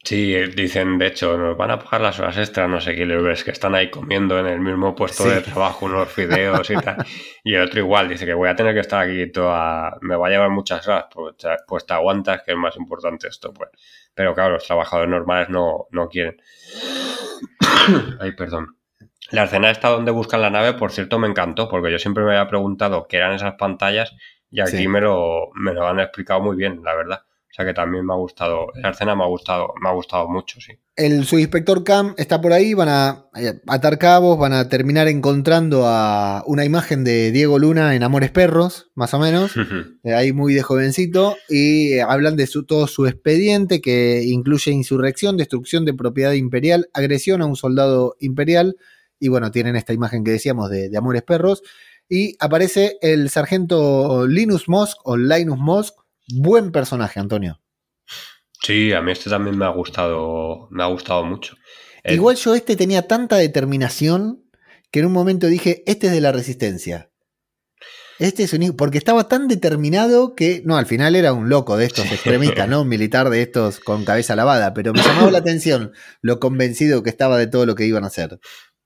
Sí, 0.05 0.35
dicen, 0.55 0.99
de 0.99 1.07
hecho, 1.07 1.35
nos 1.35 1.57
van 1.57 1.71
a 1.71 1.79
pagar 1.79 2.01
las 2.01 2.19
horas 2.19 2.37
extras, 2.37 2.69
no 2.69 2.79
sé 2.79 2.93
qué 2.93 3.05
ves, 3.07 3.43
que 3.43 3.49
están 3.49 3.73
ahí 3.73 3.89
comiendo 3.89 4.39
en 4.39 4.45
el 4.45 4.59
mismo 4.59 4.93
puesto 4.93 5.27
de 5.27 5.41
trabajo 5.41 5.87
unos 5.87 6.07
fideos 6.09 6.69
y 6.69 6.75
tal. 6.75 6.97
Y 7.43 7.55
el 7.55 7.63
otro 7.63 7.79
igual, 7.79 8.07
dice 8.07 8.23
que 8.23 8.35
voy 8.35 8.47
a 8.47 8.55
tener 8.55 8.75
que 8.75 8.81
estar 8.81 9.03
aquí 9.03 9.31
toda, 9.31 9.97
me 10.01 10.15
va 10.15 10.27
a 10.27 10.29
llevar 10.29 10.51
muchas 10.51 10.87
horas, 10.87 11.05
pues, 11.11 11.35
pues 11.67 11.87
te 11.87 11.95
aguantas, 11.95 12.43
que 12.43 12.51
es 12.51 12.57
más 12.57 12.77
importante 12.77 13.27
esto, 13.27 13.51
pues. 13.51 13.71
Pero 14.13 14.35
claro, 14.35 14.53
los 14.53 14.65
trabajadores 14.67 15.09
normales 15.09 15.49
no, 15.49 15.87
no 15.89 16.07
quieren. 16.07 16.39
Ay, 18.19 18.33
perdón. 18.33 18.77
La 19.31 19.45
escena 19.45 19.71
esta 19.71 19.89
donde 19.89 20.11
buscan 20.11 20.39
la 20.39 20.51
nave, 20.51 20.73
por 20.73 20.91
cierto, 20.91 21.17
me 21.17 21.27
encantó, 21.27 21.67
porque 21.67 21.91
yo 21.91 21.97
siempre 21.97 22.23
me 22.23 22.35
había 22.35 22.47
preguntado 22.47 23.07
qué 23.07 23.17
eran 23.17 23.33
esas 23.33 23.55
pantallas 23.55 24.15
y 24.51 24.61
aquí 24.61 24.87
me, 24.87 25.01
lo, 25.01 25.49
me 25.55 25.73
lo 25.73 25.87
han 25.87 25.99
explicado 25.99 26.41
muy 26.41 26.55
bien, 26.55 26.81
la 26.83 26.93
verdad. 26.93 27.21
O 27.55 27.57
sea 27.57 27.65
que 27.65 27.73
también 27.73 28.05
me 28.05 28.11
ha 28.11 28.17
gustado, 28.17 28.67
esa 28.75 28.89
escena 28.89 29.15
me 29.15 29.23
ha 29.23 29.27
gustado, 29.27 29.73
me 29.81 29.87
ha 29.87 29.93
gustado 29.93 30.27
mucho, 30.27 30.59
sí. 30.59 30.73
El 30.97 31.23
subinspector 31.23 31.85
Cam 31.85 32.13
está 32.17 32.41
por 32.41 32.51
ahí, 32.51 32.73
van 32.73 32.89
a 32.89 33.29
eh, 33.33 33.61
atar 33.67 33.97
cabos, 33.97 34.37
van 34.37 34.51
a 34.51 34.67
terminar 34.67 35.07
encontrando 35.07 35.83
a 35.85 36.43
una 36.47 36.65
imagen 36.65 37.05
de 37.05 37.31
Diego 37.31 37.57
Luna 37.57 37.95
en 37.95 38.03
Amores 38.03 38.31
Perros, 38.31 38.91
más 38.93 39.13
o 39.13 39.19
menos, 39.19 39.53
ahí 40.03 40.33
muy 40.33 40.53
de 40.53 40.63
jovencito, 40.63 41.37
y 41.47 41.93
eh, 41.93 42.01
hablan 42.01 42.35
de 42.35 42.45
su, 42.45 42.65
todo 42.65 42.87
su 42.87 43.07
expediente 43.07 43.79
que 43.79 44.23
incluye 44.25 44.71
insurrección, 44.71 45.37
destrucción 45.37 45.85
de 45.85 45.93
propiedad 45.93 46.33
imperial, 46.33 46.89
agresión 46.93 47.41
a 47.41 47.45
un 47.45 47.55
soldado 47.55 48.17
imperial, 48.19 48.75
y 49.17 49.29
bueno, 49.29 49.49
tienen 49.51 49.77
esta 49.77 49.93
imagen 49.93 50.25
que 50.25 50.31
decíamos 50.31 50.69
de, 50.69 50.89
de 50.89 50.97
Amores 50.97 51.23
Perros, 51.23 51.63
y 52.09 52.35
aparece 52.41 52.97
el 53.01 53.29
sargento 53.29 54.27
Linus 54.27 54.67
Mosk 54.67 54.97
o 55.05 55.15
Linus 55.15 55.57
Mosk, 55.57 56.04
Buen 56.33 56.71
personaje, 56.71 57.19
Antonio. 57.19 57.61
Sí, 58.61 58.93
a 58.93 59.01
mí 59.01 59.11
este 59.11 59.29
también 59.29 59.57
me 59.57 59.65
ha 59.65 59.69
gustado, 59.69 60.67
me 60.71 60.83
ha 60.83 60.87
gustado 60.87 61.23
mucho. 61.23 61.55
Igual 62.03 62.35
yo 62.35 62.55
este 62.55 62.75
tenía 62.75 63.07
tanta 63.07 63.37
determinación 63.37 64.43
que 64.91 64.99
en 64.99 65.07
un 65.07 65.11
momento 65.11 65.47
dije, 65.47 65.83
este 65.85 66.07
es 66.07 66.13
de 66.13 66.21
la 66.21 66.31
resistencia. 66.31 67.11
Este 68.17 68.43
es 68.43 68.53
un 68.53 68.75
porque 68.77 68.97
estaba 68.97 69.27
tan 69.27 69.47
determinado 69.47 70.35
que, 70.35 70.61
no, 70.63 70.77
al 70.77 70.85
final 70.85 71.15
era 71.15 71.33
un 71.33 71.49
loco 71.49 71.75
de 71.75 71.85
estos 71.85 72.09
extremistas, 72.11 72.69
¿no? 72.69 72.83
Un 72.83 72.87
militar 72.87 73.29
de 73.29 73.41
estos 73.41 73.79
con 73.79 74.05
cabeza 74.05 74.35
lavada, 74.35 74.73
pero 74.73 74.93
me 74.93 75.01
llamó 75.01 75.29
la 75.31 75.39
atención 75.39 75.91
lo 76.21 76.39
convencido 76.39 77.03
que 77.03 77.09
estaba 77.09 77.37
de 77.37 77.47
todo 77.47 77.65
lo 77.65 77.75
que 77.75 77.85
iban 77.85 78.05
a 78.05 78.07
hacer. 78.07 78.39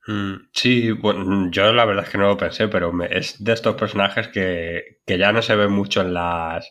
Mm, 0.08 0.48
sí, 0.52 0.92
bueno, 0.92 1.52
yo 1.52 1.72
la 1.72 1.86
verdad 1.86 2.06
es 2.06 2.10
que 2.10 2.18
no 2.18 2.28
lo 2.28 2.38
pensé, 2.38 2.68
pero 2.70 2.92
es 3.04 3.36
de 3.44 3.54
estos 3.54 3.76
personajes 3.76 4.30
que, 4.30 5.02
que 5.06 5.20
ya 5.20 5.32
no 5.32 5.44
se 5.44 5.56
ven 5.56 5.72
mucho 5.72 6.02
en 6.02 6.16
las, 6.16 6.68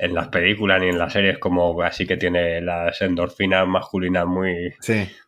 en 0.00 0.14
las 0.14 0.28
películas 0.28 0.80
ni 0.80 0.88
en 0.88 0.98
las 0.98 1.12
series 1.12 1.38
como 1.38 1.82
así 1.82 2.06
que 2.06 2.16
tiene 2.16 2.62
las 2.62 3.02
endorfinas 3.02 3.68
masculinas 3.68 4.26
muy, 4.26 4.74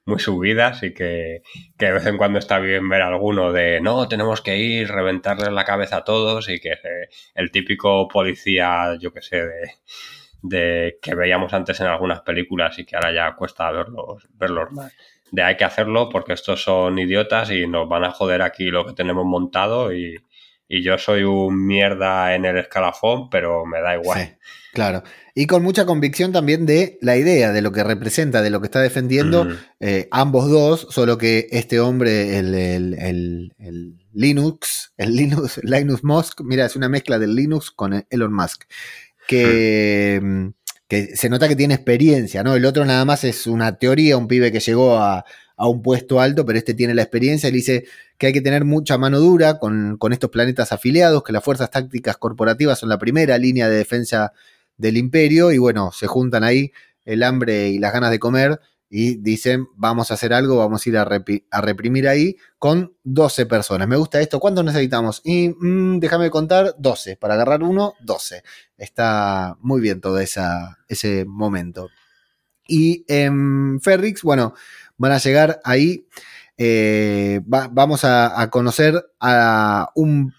muy 0.06 0.18
subidas 0.18 0.82
y 0.82 0.94
que, 0.94 1.42
de 1.76 1.92
vez 1.92 2.06
en 2.06 2.16
cuando 2.16 2.38
está 2.38 2.58
bien 2.58 2.88
ver 2.88 3.02
alguno 3.02 3.52
de 3.52 3.82
no, 3.82 4.08
tenemos 4.08 4.40
que 4.40 4.56
ir, 4.56 4.88
reventarle 4.88 5.50
la 5.50 5.66
cabeza 5.66 5.98
a 5.98 6.04
todos 6.04 6.48
y 6.48 6.58
que 6.58 6.74
el 7.34 7.50
típico 7.50 8.08
policía, 8.08 8.96
yo 8.98 9.12
que 9.12 9.20
sé, 9.20 9.44
de, 9.46 9.70
de 10.40 10.98
que 11.02 11.14
veíamos 11.14 11.52
antes 11.52 11.78
en 11.80 11.88
algunas 11.88 12.22
películas 12.22 12.78
y 12.78 12.86
que 12.86 12.96
ahora 12.96 13.12
ya 13.12 13.36
cuesta 13.36 13.70
verlos, 13.70 14.26
verlos 14.32 14.72
más. 14.72 14.92
De 15.30 15.42
hay 15.42 15.56
que 15.56 15.64
hacerlo 15.64 16.08
porque 16.08 16.32
estos 16.32 16.62
son 16.62 16.98
idiotas 16.98 17.50
y 17.50 17.66
nos 17.66 17.88
van 17.88 18.04
a 18.04 18.10
joder 18.10 18.40
aquí 18.40 18.70
lo 18.70 18.86
que 18.86 18.92
tenemos 18.94 19.24
montado 19.26 19.92
y, 19.92 20.16
y 20.66 20.82
yo 20.82 20.96
soy 20.96 21.24
un 21.24 21.66
mierda 21.66 22.34
en 22.34 22.46
el 22.46 22.56
escalafón, 22.56 23.28
pero 23.28 23.66
me 23.66 23.82
da 23.82 23.94
igual. 23.94 24.38
Claro. 24.72 25.02
Y 25.34 25.46
con 25.46 25.62
mucha 25.62 25.84
convicción 25.84 26.32
también 26.32 26.64
de 26.64 26.98
la 27.02 27.18
idea, 27.18 27.52
de 27.52 27.60
lo 27.60 27.72
que 27.72 27.84
representa, 27.84 28.40
de 28.40 28.48
lo 28.48 28.60
que 28.60 28.66
está 28.66 28.80
defendiendo 28.80 29.46
eh, 29.80 30.08
ambos 30.10 30.50
dos, 30.50 30.86
solo 30.90 31.18
que 31.18 31.46
este 31.50 31.78
hombre, 31.78 32.38
el, 32.38 33.52
Linux, 34.14 34.92
el 34.96 35.14
Linux, 35.14 35.60
Linus 35.62 36.02
Musk, 36.04 36.40
mira, 36.42 36.64
es 36.64 36.74
una 36.74 36.88
mezcla 36.88 37.18
del 37.18 37.34
Linux 37.34 37.70
con 37.70 38.06
Elon 38.08 38.32
Musk, 38.32 38.64
que, 39.28 40.18
mm, 40.22 40.48
que 40.88 41.16
se 41.16 41.28
nota 41.28 41.48
que 41.48 41.56
tiene 41.56 41.74
experiencia, 41.74 42.42
¿no? 42.42 42.54
El 42.54 42.64
otro 42.64 42.86
nada 42.86 43.04
más 43.04 43.24
es 43.24 43.46
una 43.46 43.76
teoría, 43.76 44.16
un 44.16 44.26
pibe 44.26 44.52
que 44.52 44.60
llegó 44.60 44.96
a, 44.96 45.26
a 45.56 45.68
un 45.68 45.82
puesto 45.82 46.20
alto, 46.20 46.46
pero 46.46 46.58
este 46.58 46.74
tiene 46.74 46.94
la 46.94 47.02
experiencia. 47.02 47.48
Él 47.48 47.54
dice 47.54 47.84
que 48.16 48.28
hay 48.28 48.32
que 48.32 48.40
tener 48.40 48.64
mucha 48.64 48.96
mano 48.98 49.20
dura 49.20 49.58
con, 49.58 49.96
con, 49.98 50.12
estos 50.12 50.30
planetas 50.30 50.72
afiliados, 50.72 51.22
que 51.22 51.32
las 51.32 51.44
fuerzas 51.44 51.70
tácticas 51.70 52.16
corporativas 52.16 52.78
son 52.78 52.88
la 52.88 52.98
primera 52.98 53.36
línea 53.38 53.68
de 53.68 53.76
defensa 53.76 54.32
del 54.76 54.96
imperio 54.96 55.52
y 55.52 55.58
bueno, 55.58 55.92
se 55.92 56.06
juntan 56.06 56.44
ahí 56.44 56.72
el 57.04 57.22
hambre 57.22 57.68
y 57.68 57.78
las 57.78 57.92
ganas 57.92 58.10
de 58.10 58.18
comer 58.18 58.60
y 58.88 59.16
dicen, 59.16 59.68
vamos 59.74 60.10
a 60.10 60.14
hacer 60.14 60.34
algo, 60.34 60.58
vamos 60.58 60.84
a 60.84 60.88
ir 60.88 60.98
a, 60.98 61.04
reprimir 61.62 62.08
ahí 62.08 62.36
con 62.58 62.94
12 63.04 63.46
personas. 63.46 63.88
Me 63.88 63.96
gusta 63.96 64.20
esto, 64.20 64.38
¿cuántos 64.38 64.64
necesitamos? 64.64 65.22
Y 65.24 65.48
mm, 65.48 65.98
déjame 65.98 66.28
contar, 66.28 66.74
12. 66.78 67.16
Para 67.16 67.34
agarrar 67.34 67.62
uno, 67.62 67.94
12. 68.00 68.42
Está 68.76 69.56
muy 69.60 69.80
bien 69.80 70.02
todo 70.02 70.18
esa, 70.18 70.78
ese 70.88 71.24
momento. 71.24 71.88
Y 72.68 73.04
en 73.08 73.80
Ferrix, 73.80 74.22
bueno, 74.22 74.54
van 74.98 75.12
a 75.12 75.18
llegar 75.18 75.60
ahí 75.64 76.06
eh, 76.64 77.40
vamos 77.44 78.04
a, 78.04 78.48
conocer 78.50 79.04
a 79.20 79.90
un... 79.94 80.32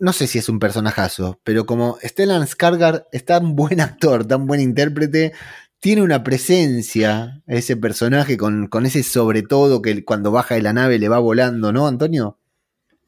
No 0.00 0.12
sé 0.12 0.26
si 0.26 0.38
es 0.38 0.48
un 0.48 0.58
personajazo, 0.58 1.40
pero 1.44 1.66
como 1.66 1.98
Stellan 2.02 2.46
Skarsgård 2.46 3.06
es 3.12 3.24
tan 3.24 3.54
buen 3.56 3.80
actor, 3.80 4.26
tan 4.26 4.46
buen 4.46 4.60
intérprete, 4.60 5.32
tiene 5.78 6.02
una 6.02 6.24
presencia 6.24 7.42
ese 7.46 7.76
personaje 7.76 8.36
con, 8.36 8.66
con, 8.66 8.86
ese 8.86 9.02
sobre 9.02 9.42
todo 9.42 9.80
que 9.80 10.04
cuando 10.04 10.32
baja 10.32 10.54
de 10.54 10.62
la 10.62 10.72
nave 10.72 10.98
le 10.98 11.08
va 11.08 11.18
volando, 11.18 11.72
¿no, 11.72 11.86
Antonio? 11.86 12.38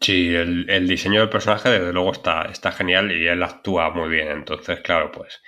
Sí, 0.03 0.35
el, 0.35 0.89
diseño 0.89 1.21
del 1.21 1.29
personaje 1.29 1.71
desde 1.71 1.93
luego 1.93 2.13
está, 2.13 2.43
está 2.47 2.73
genial 2.73 3.13
y 3.13 3.29
él 3.29 3.43
actúa 3.43 3.91
muy 3.91 4.09
bien. 4.09 4.29
Entonces, 4.29 4.81
claro, 4.81 5.13
pues 5.13 5.41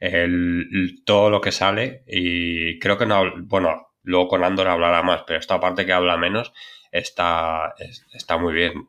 el, 0.00 1.02
todo 1.04 1.28
lo 1.28 1.40
que 1.40 1.52
sale 1.52 2.04
y 2.06 2.78
creo 2.78 2.96
que 2.96 3.04
no, 3.06 3.24
bueno, 3.42 3.88
luego 4.02 4.28
con 4.28 4.44
Andor 4.44 4.68
hablará 4.68 5.02
más, 5.02 5.24
pero 5.26 5.38
esta 5.38 5.60
parte 5.60 5.84
que 5.84 5.92
habla 5.92 6.16
menos 6.16 6.52
está, 6.90 7.74
está 8.14 8.38
muy 8.38 8.54
bien. 8.54 8.88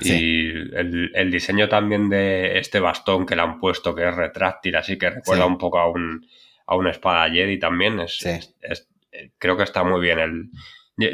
Y 0.00 0.48
el, 0.74 1.30
diseño 1.30 1.68
también 1.68 2.08
de 2.08 2.58
este 2.58 2.80
bastón 2.80 3.26
que 3.26 3.36
le 3.36 3.42
han 3.42 3.58
puesto, 3.58 3.94
que 3.94 4.08
es 4.08 4.14
retráctil, 4.14 4.76
así 4.76 4.98
que 4.98 5.10
recuerda 5.10 5.46
un 5.46 5.58
poco 5.58 5.78
a 5.78 5.90
un, 5.90 6.26
a 6.66 6.76
una 6.76 6.90
espada 6.90 7.30
Jedi 7.30 7.58
también, 7.58 8.00
es, 8.00 8.48
creo 9.38 9.56
que 9.56 9.62
está 9.62 9.84
muy 9.84 10.00
bien. 10.00 10.18
El, 10.18 10.50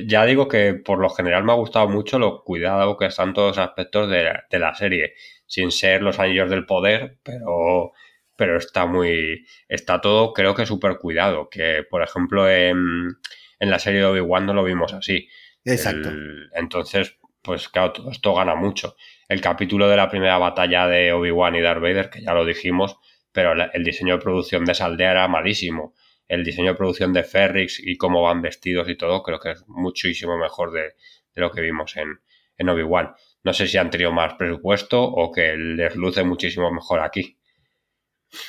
ya 0.07 0.24
digo 0.24 0.49
que 0.49 0.74
por 0.74 0.99
lo 0.99 1.11
general 1.11 1.45
me 1.45 1.53
ha 1.53 1.57
gustado 1.57 1.89
mucho 1.89 2.18
lo 2.18 2.45
cuidado 2.45 2.97
que 2.97 3.07
están 3.07 3.35
todos 3.35 3.57
los 3.57 3.66
aspectos 3.66 4.09
de, 4.09 4.59
la 4.59 4.74
serie, 4.74 5.14
sin 5.47 5.72
ser 5.72 6.03
los 6.03 6.18
anillos 6.18 6.51
del 6.51 6.66
poder, 6.66 7.18
pero, 7.22 7.93
pero 8.37 8.57
está 8.57 8.87
muy, 8.87 9.47
está 9.68 10.01
todo 10.01 10.33
creo 10.33 10.55
que 10.55 10.66
súper 10.66 10.99
cuidado, 10.99 11.49
que 11.51 11.85
por 11.89 12.03
ejemplo 12.03 12.49
en, 12.49 13.16
la 13.59 13.78
serie 13.78 14.01
de 14.01 14.07
Obi-Wan 14.07 14.47
no 14.47 14.55
lo 14.55 14.64
vimos 14.64 14.93
así. 14.93 15.28
Exacto. 15.64 16.11
entonces, 16.55 17.16
pues 17.43 17.68
claro, 17.68 17.93
todo 17.93 18.11
esto 18.11 18.34
gana 18.34 18.55
mucho. 18.55 18.97
El 19.28 19.40
capítulo 19.40 19.88
de 19.88 19.97
la 19.97 20.09
primera 20.09 20.38
batalla 20.38 20.86
de 20.86 21.12
Obi-Wan 21.12 21.57
y 21.57 21.61
Darth 21.61 21.82
Vader, 21.82 22.11
que 22.11 22.22
ya 22.22 22.32
lo 22.34 22.45
dijimos, 22.45 22.97
pero 23.32 23.53
el 23.53 23.84
diseño 23.84 24.16
de 24.16 24.22
producción 24.22 24.64
de 24.64 24.72
esa 24.72 24.86
aldea 24.86 25.11
era 25.11 25.28
malísimo 25.28 25.95
el 26.32 26.45
diseño 26.45 26.70
de 26.70 26.76
producción 26.76 27.12
de 27.12 27.24
Ferrix 27.24 27.78
y 27.78 27.99
cómo 27.99 28.22
van 28.22 28.40
vestidos 28.40 28.88
y 28.88 28.97
todo, 28.97 29.22
creo 29.22 29.38
que 29.38 29.51
es 29.51 29.64
muchísimo 29.68 30.38
mejor 30.38 30.72
de, 30.72 30.95
lo 31.34 31.51
que 31.51 31.61
vimos 31.61 31.95
en, 31.99 32.20
en 32.57 32.68
Obi-Wan. 32.70 33.12
No 33.45 33.53
sé 33.53 33.68
si 33.68 33.76
han 33.76 33.90
tenido 33.90 34.12
más 34.12 34.34
presupuesto 34.34 35.03
o 35.03 35.30
que 35.30 35.55
les 35.57 35.95
luce 35.95 36.24
muchísimo 36.24 36.72
mejor 36.72 37.01
aquí. 37.01 37.38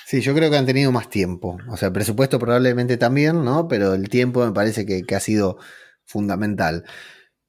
Sí, 0.06 0.22
yo 0.22 0.34
creo 0.34 0.50
que 0.50 0.56
han 0.56 0.66
tenido 0.66 0.94
más 0.94 1.10
tiempo. 1.10 1.58
O 1.70 1.76
sea, 1.76 1.92
presupuesto 1.92 2.40
probablemente 2.40 2.96
también, 2.96 3.44
¿no? 3.44 3.68
Pero 3.68 3.96
el 3.96 4.08
tiempo 4.08 4.46
me 4.46 4.54
parece 4.54 4.86
que, 4.86 5.02
que 5.04 5.16
ha 5.16 5.20
sido 5.20 5.58
fundamental. 6.06 6.86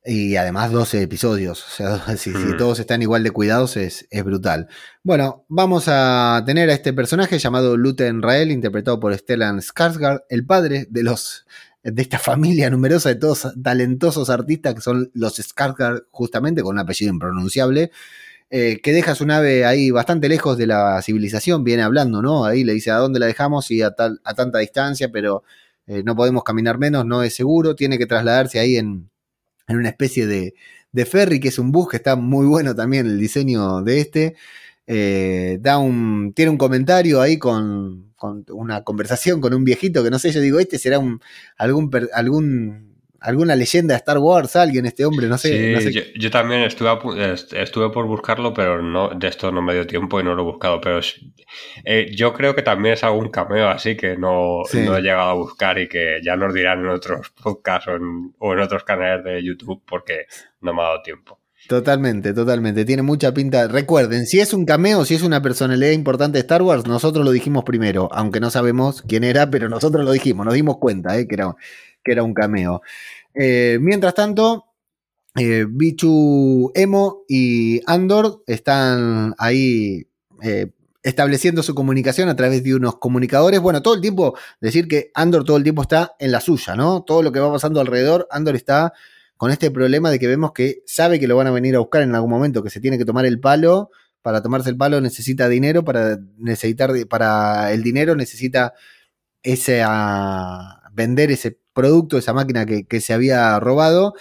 Y 0.06 0.36
además 0.36 0.70
12 0.70 1.02
episodios. 1.02 1.64
O 1.64 1.70
sea, 1.70 2.16
si, 2.16 2.30
mm. 2.30 2.58
todos 2.58 2.78
están 2.78 3.00
igual 3.00 3.22
de 3.22 3.30
cuidados 3.30 3.76
es, 3.76 4.06
es, 4.10 4.24
brutal. 4.24 4.68
Bueno, 5.02 5.46
vamos 5.48 5.84
a 5.88 6.42
tener 6.44 6.68
a 6.68 6.74
este 6.74 6.92
personaje 6.92 7.38
llamado 7.38 7.76
Luten 7.76 8.20
Rael, 8.20 8.50
interpretado 8.50 9.00
por 9.00 9.16
Stellan 9.16 9.60
Skarsgård, 9.60 10.24
el 10.28 10.44
padre 10.44 10.86
de 10.90 11.02
los 11.02 11.46
de 11.82 12.02
esta 12.02 12.18
familia 12.18 12.68
numerosa 12.70 13.10
de 13.10 13.14
todos 13.16 13.48
talentosos 13.62 14.28
artistas 14.28 14.74
que 14.74 14.80
son 14.82 15.10
los 15.14 15.38
Skarsgård, 15.38 16.04
justamente 16.10 16.62
con 16.62 16.74
un 16.74 16.80
apellido 16.80 17.10
impronunciable, 17.10 17.90
eh, 18.50 18.80
que 18.82 18.92
deja 18.92 19.14
su 19.14 19.24
nave 19.26 19.64
ahí 19.64 19.90
bastante 19.90 20.28
lejos 20.28 20.58
de 20.58 20.66
la 20.66 21.00
civilización, 21.02 21.64
viene 21.64 21.82
hablando, 21.82 22.20
¿no? 22.20 22.44
Ahí 22.44 22.62
le 22.62 22.74
dice 22.74 22.90
a 22.90 22.96
dónde 22.96 23.20
la 23.20 23.26
dejamos 23.26 23.70
y 23.70 23.80
a, 23.80 23.92
tal, 23.92 24.20
a 24.22 24.34
tanta 24.34 24.58
distancia, 24.58 25.10
pero 25.10 25.44
eh, 25.86 26.02
no 26.04 26.14
podemos 26.14 26.44
caminar 26.44 26.78
menos, 26.78 27.06
no 27.06 27.22
es 27.22 27.34
seguro, 27.34 27.74
tiene 27.74 27.98
que 27.98 28.06
trasladarse 28.06 28.58
ahí 28.58 28.76
en, 28.76 29.10
en 29.68 29.76
una 29.76 29.88
especie 29.90 30.26
de, 30.26 30.54
ferry, 31.06 31.40
que 31.40 31.48
es 31.48 31.58
un 31.58 31.72
bus 31.72 31.88
que 31.88 31.96
está 31.96 32.16
muy 32.16 32.46
bueno 32.46 32.74
también 32.74 33.06
el 33.06 33.18
diseño 33.18 33.82
de 33.82 34.00
este. 34.00 34.36
Eh, 34.86 35.58
da 35.60 35.78
un, 35.78 36.32
tiene 36.34 36.50
un 36.50 36.58
comentario 36.58 37.20
ahí 37.20 37.38
con, 37.38 38.12
con, 38.16 38.44
una 38.50 38.84
conversación 38.84 39.40
con 39.40 39.54
un 39.54 39.64
viejito 39.64 40.04
que 40.04 40.10
no 40.10 40.18
sé, 40.18 40.30
yo 40.30 40.40
digo, 40.40 40.60
este 40.60 40.78
será 40.78 40.98
un, 40.98 41.20
algún, 41.56 41.90
algún 42.12 42.93
alguna 43.24 43.56
leyenda 43.56 43.94
de 43.94 43.98
Star 43.98 44.18
Wars, 44.18 44.54
alguien, 44.54 44.86
este 44.86 45.04
hombre, 45.04 45.26
no 45.28 45.38
sé. 45.38 45.90
Yo, 46.14 46.30
también 46.30 46.62
estuve, 46.62 46.90
estuve 47.32 47.90
por 47.90 48.06
buscarlo, 48.06 48.52
pero 48.52 48.82
no 48.82 49.08
de 49.08 49.28
esto 49.28 49.50
no 49.50 49.62
me 49.62 49.72
dio 49.72 49.86
tiempo 49.86 50.20
y 50.20 50.24
no 50.24 50.34
lo 50.34 50.42
he 50.42 50.44
buscado. 50.44 50.80
Pero 50.80 51.00
eh, 51.84 52.10
yo 52.14 52.34
creo 52.34 52.54
que 52.54 52.62
también 52.62 52.94
es 52.94 53.04
algún 53.04 53.30
cameo 53.30 53.68
así 53.68 53.96
que 53.96 54.16
no, 54.16 54.62
he 54.72 55.00
llegado 55.00 55.30
a 55.30 55.34
buscar 55.34 55.78
y 55.78 55.88
que 55.88 56.20
ya 56.22 56.36
nos 56.36 56.52
dirán 56.52 56.80
en 56.80 56.88
otros 56.88 57.30
podcasts 57.30 57.88
o 57.88 57.96
en, 57.96 58.34
o 58.38 58.52
en 58.52 58.60
otros 58.60 58.84
canales 58.84 59.24
de 59.24 59.42
YouTube 59.42 59.82
porque 59.86 60.26
no 60.60 60.74
me 60.74 60.82
ha 60.82 60.84
dado 60.84 61.02
tiempo. 61.02 61.40
Totalmente, 61.68 62.34
totalmente. 62.34 62.84
Tiene 62.84 63.02
mucha 63.02 63.32
pinta. 63.32 63.68
Recuerden, 63.68 64.26
si 64.26 64.38
es 64.40 64.52
un 64.52 64.66
cameo, 64.66 65.04
si 65.06 65.14
es 65.14 65.22
una 65.22 65.40
personalidad 65.40 65.92
importante 65.92 66.36
de 66.36 66.40
Star 66.40 66.60
Wars, 66.60 66.86
nosotros 66.86 67.24
lo 67.24 67.30
dijimos 67.30 67.64
primero, 67.64 68.10
aunque 68.12 68.38
no 68.38 68.50
sabemos 68.50 69.02
quién 69.02 69.24
era, 69.24 69.48
pero 69.48 69.70
nosotros 69.70 70.04
lo 70.04 70.12
dijimos, 70.12 70.44
nos 70.44 70.54
dimos 70.54 70.76
cuenta 70.76 71.18
eh, 71.18 71.26
que, 71.26 71.36
era, 71.36 71.56
que 72.04 72.12
era 72.12 72.22
un 72.22 72.34
cameo. 72.34 72.82
Eh, 73.34 73.78
mientras 73.80 74.14
tanto, 74.14 74.66
eh, 75.36 75.66
Bichu 75.68 76.70
Emo 76.74 77.24
y 77.28 77.80
Andor 77.86 78.44
están 78.46 79.34
ahí 79.38 80.06
eh, 80.42 80.70
estableciendo 81.02 81.62
su 81.62 81.74
comunicación 81.74 82.28
a 82.28 82.36
través 82.36 82.62
de 82.62 82.74
unos 82.74 82.98
comunicadores. 82.98 83.60
Bueno, 83.60 83.82
todo 83.82 83.94
el 83.94 84.00
tiempo, 84.00 84.36
decir 84.60 84.86
que 84.86 85.10
Andor 85.14 85.44
todo 85.44 85.56
el 85.56 85.64
tiempo 85.64 85.82
está 85.82 86.14
en 86.18 86.30
la 86.30 86.40
suya, 86.40 86.76
¿no? 86.76 87.02
Todo 87.02 87.22
lo 87.22 87.32
que 87.32 87.40
va 87.40 87.52
pasando 87.52 87.80
alrededor, 87.80 88.28
Andor 88.30 88.54
está 88.54 88.92
con 89.36 89.50
este 89.50 89.70
problema 89.70 90.10
de 90.10 90.18
que 90.18 90.28
vemos 90.28 90.52
que 90.52 90.82
sabe 90.86 91.18
que 91.18 91.26
lo 91.26 91.36
van 91.36 91.48
a 91.48 91.50
venir 91.50 91.74
a 91.74 91.80
buscar 91.80 92.02
en 92.02 92.14
algún 92.14 92.30
momento, 92.30 92.62
que 92.62 92.70
se 92.70 92.80
tiene 92.80 92.98
que 92.98 93.04
tomar 93.04 93.26
el 93.26 93.40
palo. 93.40 93.90
Para 94.22 94.40
tomarse 94.42 94.70
el 94.70 94.76
palo 94.76 95.00
necesita 95.00 95.48
dinero, 95.48 95.84
para 95.84 96.18
necesitar 96.38 96.92
para 97.08 97.72
el 97.72 97.82
dinero 97.82 98.16
necesita 98.16 98.72
ese 99.42 99.82
a 99.84 100.80
vender 100.92 101.30
ese 101.30 101.58
producto, 101.74 102.16
esa 102.18 102.32
máquina 102.32 102.66
que, 102.66 103.00
se 103.00 103.12
había 103.12 103.58
robado, 103.60 104.14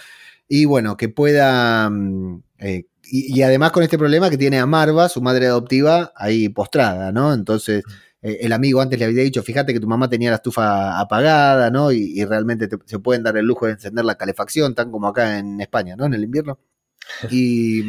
y 0.48 0.64
bueno, 0.66 0.96
que 0.96 1.08
pueda... 1.08 1.88
Mm, 1.90 2.42
eh, 2.58 2.86
y, 3.06 3.42
además 3.42 3.72
con 3.72 3.82
este 3.82 3.98
problema 3.98 4.30
que 4.30 4.38
tiene 4.38 4.58
a 4.58 4.66
Marva, 4.66 5.08
su 5.08 5.20
madre 5.22 5.46
adoptiva, 5.46 6.12
ahí 6.16 6.48
postrada, 6.48 7.12
¿no? 7.12 7.34
Entonces, 7.34 7.84
eh, 8.22 8.38
el 8.40 8.52
amigo 8.52 8.80
antes 8.80 8.98
le 8.98 9.04
había 9.04 9.22
dicho, 9.22 9.42
fíjate 9.42 9.74
que 9.74 9.80
tu 9.80 9.86
mamá 9.86 10.08
tenía 10.08 10.30
la 10.30 10.36
estufa 10.36 10.98
apagada, 10.98 11.70
¿no? 11.70 11.92
Y, 11.92 12.24
realmente 12.24 12.68
se 12.86 12.98
pueden 12.98 13.22
dar 13.22 13.36
el 13.36 13.44
lujo 13.46 13.66
de 13.66 13.72
encender 13.72 14.04
la 14.04 14.16
calefacción, 14.16 14.74
tan 14.74 14.90
como 14.90 15.08
acá 15.08 15.38
en 15.38 15.60
España, 15.60 15.96
¿no? 15.96 16.06
En 16.06 16.14
el 16.14 16.24
invierno. 16.24 16.58
Y 17.30 17.82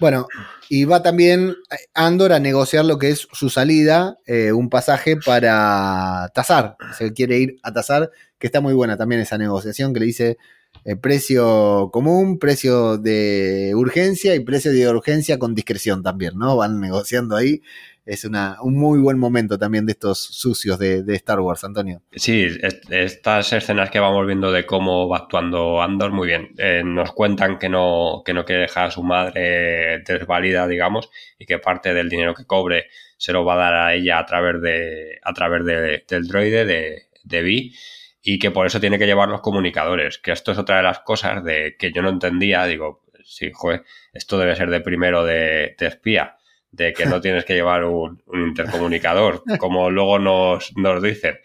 bueno, 0.00 0.26
y 0.68 0.84
va 0.84 1.00
también 1.00 1.54
Andor 1.94 2.32
a 2.32 2.40
negociar 2.40 2.84
lo 2.84 2.98
que 2.98 3.10
es 3.10 3.28
su 3.32 3.50
salida, 3.50 4.16
eh, 4.26 4.50
un 4.50 4.68
pasaje 4.68 5.16
para 5.16 6.28
Tazar. 6.34 6.76
Se 6.98 7.12
quiere 7.12 7.38
ir 7.38 7.56
a 7.62 7.72
Tazar, 7.72 8.10
que 8.42 8.48
está 8.48 8.60
muy 8.60 8.74
buena 8.74 8.96
también 8.96 9.20
esa 9.20 9.38
negociación 9.38 9.94
que 9.94 10.00
le 10.00 10.06
dice 10.06 10.36
eh, 10.84 10.96
precio 10.96 11.90
común, 11.92 12.40
precio 12.40 12.98
de 12.98 13.70
urgencia 13.76 14.34
y 14.34 14.40
precio 14.40 14.72
de 14.72 14.88
urgencia 14.88 15.38
con 15.38 15.54
discreción 15.54 16.02
también, 16.02 16.36
¿no? 16.36 16.56
Van 16.56 16.80
negociando 16.80 17.36
ahí 17.36 17.62
es 18.04 18.24
una, 18.24 18.56
un 18.60 18.76
muy 18.76 18.98
buen 18.98 19.16
momento 19.16 19.60
también 19.60 19.86
de 19.86 19.92
estos 19.92 20.18
sucios 20.18 20.76
de, 20.80 21.04
Star 21.14 21.38
Wars, 21.38 21.62
Antonio. 21.62 22.02
Sí, 22.10 22.48
estas 22.90 23.52
escenas 23.52 23.90
que 23.90 24.00
vamos 24.00 24.26
viendo 24.26 24.50
de 24.50 24.66
cómo 24.66 25.08
va 25.08 25.18
actuando 25.18 25.80
Andor, 25.80 26.10
muy 26.10 26.26
bien. 26.26 26.50
Eh, 26.58 26.82
nos 26.84 27.12
cuentan 27.12 27.60
que 27.60 27.68
no, 27.68 28.22
que 28.24 28.34
no 28.34 28.44
quiere 28.44 28.62
dejar 28.62 28.86
a 28.86 28.90
su 28.90 29.04
madre 29.04 30.00
desvalida, 30.00 30.66
digamos, 30.66 31.10
y 31.38 31.46
que 31.46 31.60
parte 31.60 31.94
del 31.94 32.08
dinero 32.08 32.34
que 32.34 32.44
cobre 32.44 32.86
se 33.16 33.32
lo 33.32 33.44
va 33.44 33.54
a 33.54 33.58
dar 33.58 33.74
a 33.74 33.94
ella 33.94 34.18
a 34.18 34.26
través, 34.26 34.60
de, 34.60 35.20
a 35.22 35.32
través 35.32 35.64
del 36.08 36.26
droide 36.26 36.64
de, 36.64 37.02
de 37.22 37.42
Vi 37.42 37.72
y 38.22 38.38
que 38.38 38.50
por 38.50 38.66
eso 38.66 38.80
tiene 38.80 38.98
que 38.98 39.06
llevar 39.06 39.28
los 39.28 39.40
comunicadores, 39.40 40.18
que 40.18 40.32
esto 40.32 40.52
es 40.52 40.58
otra 40.58 40.76
de 40.76 40.84
las 40.84 41.00
cosas 41.00 41.42
de 41.44 41.76
que 41.78 41.92
yo 41.92 42.02
no 42.02 42.08
entendía, 42.08 42.64
digo, 42.66 43.02
sí, 43.24 43.50
joder, 43.52 43.82
esto 44.12 44.38
debe 44.38 44.56
ser 44.56 44.70
de 44.70 44.80
primero 44.80 45.24
de, 45.24 45.74
de 45.78 45.86
espía 45.86 46.36
de 46.70 46.92
que 46.92 47.06
no 47.06 47.20
tienes 47.20 47.44
que 47.44 47.54
llevar 47.54 47.84
un, 47.84 48.22
intercomunicador, 48.32 49.42
como 49.58 49.90
luego 49.90 50.18
nos, 50.18 50.76
nos, 50.76 51.02
dicen. 51.02 51.38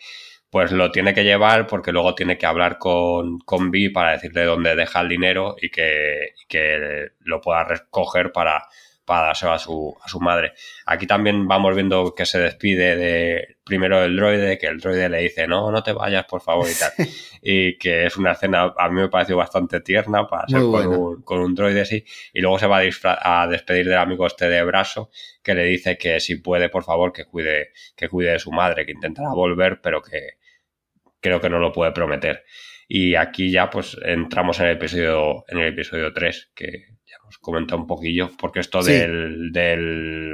Pues 0.49 0.71
lo 0.71 0.91
tiene 0.91 1.13
que 1.13 1.25
llevar 1.25 1.67
porque 1.67 1.91
luego 1.91 2.15
tiene 2.15 2.37
que 2.37 2.45
hablar 2.45 2.77
con, 2.77 3.39
con 3.39 3.69
Vi 3.69 3.89
para 3.89 4.13
decirle 4.13 4.45
dónde 4.45 4.75
deja 4.75 5.01
el 5.01 5.09
dinero 5.09 5.57
y 5.61 5.69
que, 5.69 6.29
que 6.47 7.09
lo 7.19 7.41
pueda 7.41 7.65
recoger 7.65 8.31
para, 8.31 8.63
para 9.07 9.27
dárselo 9.27 9.53
a 9.53 9.57
su, 9.57 9.97
a 10.03 10.09
su 10.09 10.19
madre. 10.19 10.51
Aquí 10.85 11.07
también 11.07 11.47
vamos 11.47 11.73
viendo 11.73 12.13
que 12.13 12.25
se 12.25 12.39
despide 12.39 12.97
de 12.97 13.57
primero 13.63 14.03
el 14.03 14.17
droide, 14.17 14.57
que 14.57 14.67
el 14.67 14.79
droide 14.81 15.07
le 15.07 15.19
dice, 15.19 15.47
no, 15.47 15.71
no 15.71 15.81
te 15.81 15.93
vayas, 15.93 16.25
por 16.25 16.41
favor, 16.41 16.67
y 16.69 16.77
tal. 16.77 16.91
y 17.41 17.77
que 17.77 18.05
es 18.05 18.17
una 18.17 18.33
escena, 18.33 18.73
a 18.77 18.89
mí 18.89 18.99
me 18.99 19.07
pareció 19.07 19.37
bastante 19.37 19.79
tierna 19.79 20.27
para 20.27 20.45
ser 20.49 20.59
con 20.59 20.87
un, 20.87 21.21
con 21.21 21.39
un, 21.39 21.55
droide 21.55 21.81
así. 21.81 22.03
Y 22.33 22.41
luego 22.41 22.59
se 22.59 22.67
va 22.67 22.79
a, 22.79 23.43
a, 23.43 23.47
despedir 23.47 23.87
del 23.87 23.97
amigo 23.97 24.27
este 24.27 24.49
de 24.49 24.61
brazo, 24.65 25.09
que 25.41 25.55
le 25.55 25.63
dice 25.63 25.97
que 25.97 26.19
si 26.19 26.35
puede, 26.35 26.67
por 26.67 26.83
favor, 26.83 27.13
que 27.13 27.23
cuide, 27.23 27.71
que 27.95 28.09
cuide 28.09 28.31
de 28.31 28.39
su 28.39 28.51
madre, 28.51 28.85
que 28.85 28.91
intentará 28.91 29.29
volver, 29.29 29.79
pero 29.81 30.01
que 30.01 30.31
creo 31.21 31.39
que 31.39 31.49
no 31.49 31.59
lo 31.59 31.71
puede 31.71 31.93
prometer. 31.93 32.43
Y 32.89 33.15
aquí 33.15 33.51
ya 33.51 33.69
pues 33.69 33.97
entramos 34.03 34.59
en 34.59 34.65
el 34.65 34.71
episodio, 34.73 35.45
en 35.47 35.59
el 35.59 35.67
episodio 35.69 36.11
3, 36.11 36.51
que 36.53 36.96
ya 37.27 37.33
hemos 37.33 37.37
comentado 37.39 37.81
un 37.81 37.87
poquillo, 37.87 38.31
porque 38.37 38.59
esto 38.59 38.81
del, 38.83 39.51
del 39.51 40.33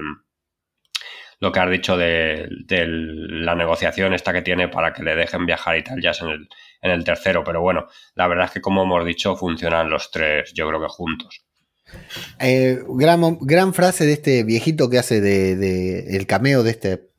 lo 1.39 1.51
que 1.51 1.59
has 1.59 1.69
dicho 1.69 1.97
de, 1.97 2.47
la 2.69 3.53
negociación 3.53 4.13
esta 4.13 4.31
que 4.31 4.41
tiene 4.41 4.69
para 4.69 4.93
que 4.93 5.03
le 5.03 5.13
dejen 5.13 5.45
viajar 5.45 5.77
y 5.77 5.83
tal, 5.83 6.01
ya 6.01 6.11
es 6.11 6.21
en 6.21 6.29
el, 6.29 6.47
en 6.81 6.91
el 6.91 7.03
tercero. 7.03 7.43
Pero 7.43 7.59
bueno, 7.61 7.87
la 8.15 8.27
verdad 8.27 8.45
es 8.45 8.51
que 8.51 8.61
como 8.61 8.83
hemos 8.83 9.05
dicho, 9.05 9.35
funcionan 9.35 9.89
los 9.89 10.09
tres, 10.09 10.53
yo 10.53 10.65
creo 10.69 10.79
que 10.79 10.87
juntos. 10.87 11.43
Eh, 12.39 12.79
gran, 12.87 13.39
gran, 13.41 13.73
frase 13.73 14.05
de 14.05 14.13
este 14.13 14.43
viejito 14.45 14.89
que 14.89 14.99
hace 14.99 15.19
de, 15.19 16.15
el 16.15 16.25
cameo 16.27 16.63
de 16.63 16.71
este 16.71 17.09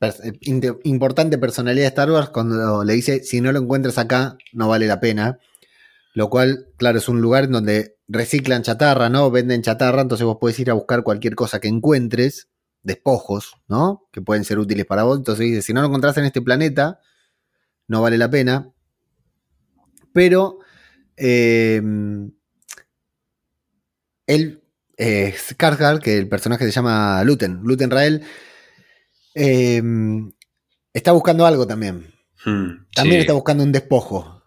importante 0.83 1.37
personalidad 1.37 1.83
de 1.83 1.89
Star 1.89 2.11
Wars 2.11 2.29
cuando 2.29 2.83
le 2.83 2.93
dice 2.93 3.23
si 3.23 3.41
no 3.41 3.51
lo 3.51 3.59
encuentras 3.59 3.97
acá 3.97 4.37
no 4.53 4.67
vale 4.67 4.87
la 4.87 4.99
pena 4.99 5.39
lo 6.15 6.31
cual 6.31 6.69
claro 6.77 6.97
es 6.97 7.07
un 7.07 7.21
lugar 7.21 7.47
donde 7.49 7.99
reciclan 8.07 8.63
chatarra 8.63 9.09
no 9.09 9.29
venden 9.29 9.61
chatarra 9.61 10.01
entonces 10.01 10.25
vos 10.25 10.37
puedes 10.41 10.59
ir 10.59 10.71
a 10.71 10.73
buscar 10.73 11.03
cualquier 11.03 11.35
cosa 11.35 11.59
que 11.59 11.67
encuentres 11.67 12.49
despojos, 12.85 13.55
¿no? 13.67 14.07
Que 14.13 14.21
pueden 14.21 14.45
ser 14.45 14.59
útiles 14.59 14.85
para 14.85 15.03
vos. 15.03 15.17
Entonces 15.17 15.45
dice, 15.45 15.61
si 15.61 15.73
no 15.73 15.81
lo 15.81 15.87
encontrás 15.87 16.17
en 16.17 16.25
este 16.25 16.41
planeta, 16.41 17.01
no 17.87 18.01
vale 18.01 18.17
la 18.17 18.29
pena. 18.29 18.71
Pero 20.13 20.59
eh, 21.17 21.81
él, 24.27 24.63
eh, 24.97 25.35
que 26.01 26.17
el 26.17 26.29
personaje 26.29 26.63
se 26.65 26.71
llama 26.71 27.23
Luten, 27.23 27.61
Luten 27.63 27.89
Rael, 27.89 28.23
em, 29.33 30.31
está 30.93 31.11
buscando 31.11 31.45
algo 31.45 31.67
también. 31.67 32.13
Hmm, 32.45 32.85
también 32.95 33.21
está 33.21 33.33
buscando 33.33 33.63
un 33.63 33.71
despojo. 33.71 34.43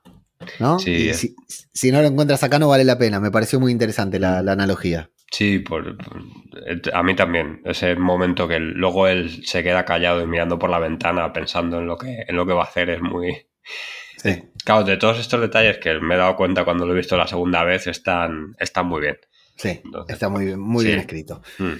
¿No? 0.58 0.78
si, 0.78 1.90
no 1.90 2.02
lo 2.02 2.08
encuentras 2.08 2.42
acá 2.42 2.58
no 2.58 2.68
vale 2.68 2.84
la 2.84 2.98
pena. 2.98 3.20
Me 3.20 3.30
pareció 3.30 3.60
muy 3.60 3.72
interesante 3.72 4.18
la 4.18 4.38
analogía. 4.38 5.10
Sí, 5.30 5.58
por, 5.58 5.96
a 6.92 7.02
mí 7.02 7.14
también. 7.14 7.60
Ese 7.64 7.94
momento 7.96 8.48
que 8.48 8.58
luego 8.58 9.08
él 9.08 9.44
se 9.44 9.62
queda 9.62 9.84
callado 9.84 10.22
y 10.22 10.26
mirando 10.26 10.58
por 10.58 10.70
la 10.70 10.78
ventana 10.78 11.32
pensando 11.32 11.78
en 11.78 11.86
lo 11.86 11.98
que, 11.98 12.24
en 12.26 12.36
lo 12.36 12.46
que 12.46 12.54
va 12.54 12.62
a 12.62 12.66
hacer 12.66 12.90
es 12.90 13.00
muy... 13.00 13.46
Sí. 14.16 14.42
Claro, 14.64 14.84
de 14.84 14.96
todos 14.96 15.18
estos 15.18 15.40
detalles 15.40 15.78
que 15.78 15.94
me 16.00 16.14
he 16.14 16.18
dado 16.18 16.34
cuenta 16.34 16.64
cuando 16.64 16.86
lo 16.86 16.92
he 16.92 16.96
visto 16.96 17.16
la 17.16 17.26
segunda 17.26 17.62
vez 17.62 17.86
están, 17.86 18.56
están 18.58 18.86
muy 18.86 19.02
bien. 19.02 19.18
Sí, 19.58 19.80
está 20.06 20.28
muy, 20.28 20.56
muy 20.56 20.84
bien 20.84 21.00
escrito. 21.00 21.42
Mm. 21.58 21.72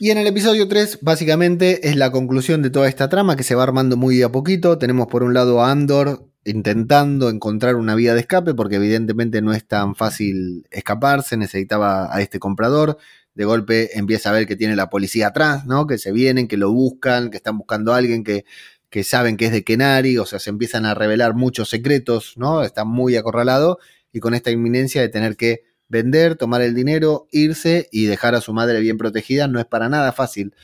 Y 0.00 0.10
en 0.10 0.18
el 0.18 0.26
episodio 0.26 0.66
3, 0.66 0.98
básicamente, 1.00 1.88
es 1.88 1.94
la 1.94 2.10
conclusión 2.10 2.60
de 2.60 2.70
toda 2.70 2.88
esta 2.88 3.08
trama 3.08 3.36
que 3.36 3.44
se 3.44 3.54
va 3.54 3.62
armando 3.62 3.96
muy 3.96 4.20
a 4.22 4.32
poquito. 4.32 4.78
Tenemos 4.78 5.06
por 5.06 5.22
un 5.22 5.32
lado 5.32 5.62
a 5.62 5.70
Andor 5.70 6.28
intentando 6.44 7.30
encontrar 7.30 7.76
una 7.76 7.94
vía 7.94 8.14
de 8.14 8.20
escape, 8.20 8.54
porque 8.54 8.76
evidentemente 8.76 9.42
no 9.42 9.52
es 9.52 9.64
tan 9.64 9.94
fácil 9.94 10.66
escaparse, 10.72 11.36
necesitaba 11.36 12.14
a 12.14 12.20
este 12.20 12.40
comprador. 12.40 12.98
De 13.34 13.44
golpe 13.44 13.96
empieza 13.96 14.30
a 14.30 14.32
ver 14.32 14.48
que 14.48 14.56
tiene 14.56 14.74
la 14.74 14.90
policía 14.90 15.28
atrás, 15.28 15.66
¿no? 15.66 15.86
Que 15.86 15.98
se 15.98 16.10
vienen, 16.10 16.48
que 16.48 16.56
lo 16.56 16.72
buscan, 16.72 17.30
que 17.30 17.36
están 17.36 17.58
buscando 17.58 17.92
a 17.92 17.98
alguien 17.98 18.24
que, 18.24 18.44
que 18.90 19.04
saben 19.04 19.36
que 19.36 19.46
es 19.46 19.52
de 19.52 19.62
Kenari, 19.62 20.18
o 20.18 20.26
sea, 20.26 20.40
se 20.40 20.50
empiezan 20.50 20.84
a 20.84 20.94
revelar 20.94 21.34
muchos 21.34 21.68
secretos, 21.68 22.34
¿no? 22.36 22.64
Está 22.64 22.84
muy 22.84 23.14
acorralado 23.14 23.78
y 24.12 24.18
con 24.18 24.34
esta 24.34 24.50
inminencia 24.50 25.00
de 25.00 25.08
tener 25.08 25.36
que 25.36 25.73
vender, 25.88 26.36
tomar 26.36 26.62
el 26.62 26.74
dinero, 26.74 27.28
irse 27.30 27.88
y 27.92 28.06
dejar 28.06 28.34
a 28.34 28.40
su 28.40 28.52
madre 28.52 28.80
bien 28.80 28.98
protegida, 28.98 29.48
no 29.48 29.60
es 29.60 29.66
para 29.66 29.88
nada 29.88 30.12
fácil 30.12 30.54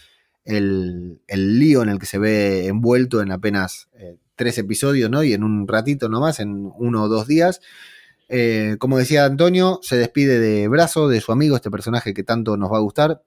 el, 0.44 1.20
el 1.26 1.58
lío 1.58 1.82
en 1.82 1.90
el 1.90 1.98
que 1.98 2.06
se 2.06 2.18
ve 2.18 2.66
envuelto 2.66 3.20
en 3.20 3.30
apenas 3.30 3.88
eh, 3.94 4.16
tres 4.34 4.58
episodios, 4.58 5.10
¿no? 5.10 5.22
Y 5.22 5.32
en 5.34 5.44
un 5.44 5.68
ratito 5.68 6.08
nomás, 6.08 6.40
en 6.40 6.70
uno 6.78 7.04
o 7.04 7.08
dos 7.08 7.26
días. 7.26 7.60
Eh, 8.28 8.76
como 8.78 8.96
decía 8.96 9.24
Antonio, 9.24 9.80
se 9.82 9.96
despide 9.96 10.38
de 10.38 10.68
Brazo, 10.68 11.08
de 11.08 11.20
su 11.20 11.32
amigo, 11.32 11.56
este 11.56 11.70
personaje 11.70 12.14
que 12.14 12.22
tanto 12.22 12.56
nos 12.56 12.72
va 12.72 12.78
a 12.78 12.80
gustar. 12.80 13.22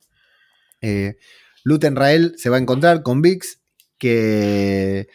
Eh, 0.81 1.17
Luten 1.63 1.95
Rael 1.95 2.33
se 2.37 2.49
va 2.49 2.57
a 2.57 2.59
encontrar 2.61 3.03
con 3.03 3.21
Vix, 3.21 3.59
que 3.97 5.07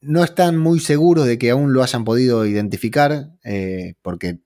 no 0.00 0.22
están 0.22 0.58
muy 0.58 0.78
seguros 0.78 1.26
de 1.26 1.38
que 1.38 1.50
aún 1.50 1.72
lo 1.72 1.82
hayan 1.82 2.04
podido 2.04 2.46
identificar, 2.46 3.30
eh, 3.44 3.94
porque 4.02 4.38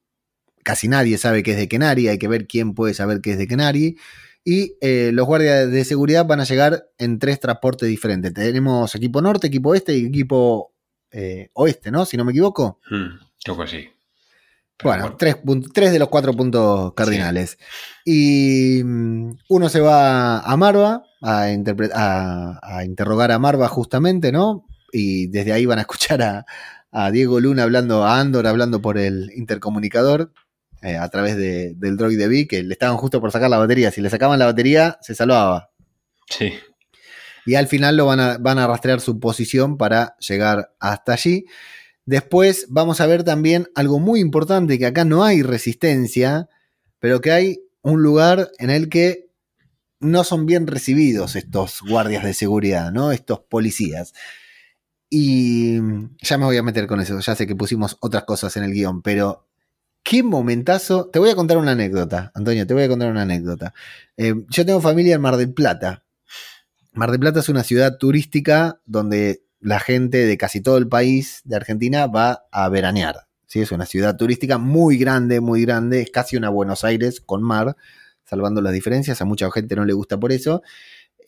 casi 0.69 0.87
nadie 0.87 1.17
sabe 1.17 1.43
que 1.43 1.53
es 1.53 1.57
de 1.57 1.67
Kenari, 1.67 2.09
hay 2.09 2.19
que 2.19 2.29
ver 2.29 2.47
quién 2.47 2.75
puede 2.75 2.93
saber 2.93 3.23
que 3.23 3.33
es 3.33 3.39
de 3.39 3.49
Kenari. 3.49 3.97
Y 4.45 4.75
los 5.13 5.27
guardias 5.27 5.71
de 5.71 5.83
seguridad 5.87 6.27
van 6.27 6.41
a 6.41 6.45
llegar 6.45 6.91
en 6.99 7.19
tres 7.19 7.41
transportes 7.41 7.89
diferentes. 7.89 8.35
Tenemos 8.35 8.95
equipo 8.95 9.23
norte, 9.23 9.47
equipo 9.47 9.71
oeste 9.71 9.97
y 9.97 10.05
equipo 10.05 10.75
eh, 11.11 11.49
oeste, 11.55 11.91
¿no? 11.91 12.05
Si 12.05 12.19
no 12.19 12.27
me 12.27 12.33
equivoco. 12.33 12.81
Hmm, 12.91 13.17
creo 13.43 13.57
que 13.57 13.67
sí. 13.67 13.89
bueno, 14.85 15.17
Tres, 15.17 15.37
de 15.91 15.99
los 15.99 16.09
cuatro 16.09 16.35
puntos 16.35 16.93
cardinales. 16.93 17.57
Y 18.05 18.83
mm, 18.85 19.39
uno 19.49 19.69
se 19.71 19.81
va 19.81 20.41
a 20.41 20.57
Marva 20.59 21.03
a, 21.23 21.45
a, 21.45 22.85
interrogar 22.85 23.33
a 23.33 23.39
Marva 23.39 23.69
justamente, 23.69 24.33
¿no? 24.33 24.67
Y 24.93 25.29
desde 25.29 25.55
ahí 25.55 25.65
van 25.65 25.79
a 25.79 25.83
escuchar 25.89 26.21
a, 26.93 27.11
Diego 27.11 27.41
Luna 27.41 27.63
hablando, 27.63 28.05
a 28.05 28.21
Andor 28.21 28.47
hablando 28.47 28.83
por 28.83 28.99
el 28.99 29.31
intercomunicador 29.35 30.31
eh, 30.83 30.97
a 30.97 31.09
través 31.09 31.37
del 31.37 31.97
droid 31.97 32.19
de 32.19 32.47
que 32.47 32.63
le 32.63 32.73
estaban 32.73 32.97
justo 32.97 33.21
por 33.21 33.33
sacar 33.33 33.51
la 33.51 33.59
batería. 33.59 33.91
Si 33.91 34.01
le 34.01 34.11
sacaban 34.11 34.39
la 34.39 34.47
batería, 34.47 34.99
se 35.03 35.15
salvaba. 35.15 35.71
Sí 36.29 36.53
y 37.49 37.55
al 37.55 37.67
final 37.67 37.97
lo 37.97 38.05
van 38.05 38.21
a, 38.21 38.37
van 38.37 38.59
a 38.59 38.67
rastrear 38.67 39.01
su 39.01 39.21
posición 39.21 39.79
para 39.79 40.17
llegar 40.19 40.75
hasta 40.81 41.15
allí. 41.15 41.47
Después 42.05 42.67
vamos 42.69 43.01
a 43.01 43.07
ver 43.07 43.25
también 43.25 43.69
algo 43.75 43.99
muy 43.99 44.21
importante, 44.21 44.79
que 44.79 44.85
acá 44.85 45.07
no 45.07 45.25
hay 45.25 45.41
resistencia, 45.41 46.51
pero 46.99 47.23
que 47.23 47.33
hay 47.33 47.61
un 47.81 48.03
lugar 48.03 48.51
en 48.59 48.69
el 48.69 48.91
que 48.91 49.31
no 49.99 50.25
son 50.25 50.45
bien 50.45 50.67
recibidos 50.67 51.37
estos 51.37 51.81
guardias 51.81 52.23
de 52.23 52.35
seguridad, 52.35 52.93
¿no? 52.93 53.13
Estos 53.13 53.41
policías. 53.41 54.13
Y 55.09 55.79
ya 56.21 56.37
me 56.37 56.45
voy 56.45 56.59
a 56.59 56.63
meter 56.63 56.87
con 56.87 57.01
eso, 57.01 57.19
ya 57.19 57.35
sé 57.35 57.47
que 57.47 57.57
pusimos 57.57 57.97
otras 58.01 58.25
cosas 58.25 58.55
en 58.59 58.65
el 58.65 58.75
guion, 58.75 59.01
pero 59.01 59.48
qué 60.09 60.23
momentazo. 60.23 61.11
Te 61.11 61.19
voy 61.19 61.29
a 61.29 61.35
contar 61.35 61.59
una 61.59 61.73
anécdota, 61.73 62.33
Antonio, 62.35 62.67
te 62.67 62.73
voy 62.73 62.85
a 62.85 62.89
contar 62.89 63.11
una 63.11 63.23
anécdota. 63.23 63.75
Eh, 64.17 64.35
yo 64.49 64.65
tengo 64.65 64.81
familia 64.81 65.17
en 65.17 65.21
Mar 65.21 65.37
del 65.37 65.53
Plata, 65.53 66.03
Mar 66.93 67.11
del 67.11 67.21
Plata 67.21 67.41
es 67.41 67.49
una 67.49 67.63
ciudad 67.63 67.99
turística 67.99 68.81
donde 68.87 69.43
la 69.61 69.79
gente 69.79 70.25
de 70.25 70.39
casi 70.39 70.61
todo 70.61 70.79
el 70.79 70.89
país 70.89 71.43
de 71.45 71.57
Argentina 71.57 72.07
va 72.07 72.47
a 72.51 72.69
veranear. 72.71 73.29
¿sí? 73.47 73.61
Es 73.61 73.71
una 73.71 73.85
ciudad 73.85 74.17
turística 74.17 74.57
muy 74.57 74.97
grande, 74.97 75.41
muy 75.41 75.63
grande, 75.63 76.01
es 76.01 76.11
casi 76.11 76.37
una 76.37 76.49
Buenos 76.49 76.85
Aires 76.85 77.21
con 77.21 77.43
mar, 77.43 77.77
salvando 78.25 78.63
las 78.63 78.73
diferencias, 78.73 79.21
a 79.21 79.27
mucha 79.27 79.51
gente 79.51 79.77
no 79.77 79.85
le 79.85 79.93
gusta 79.93 80.19
por 80.19 80.33
eso. 80.33 80.63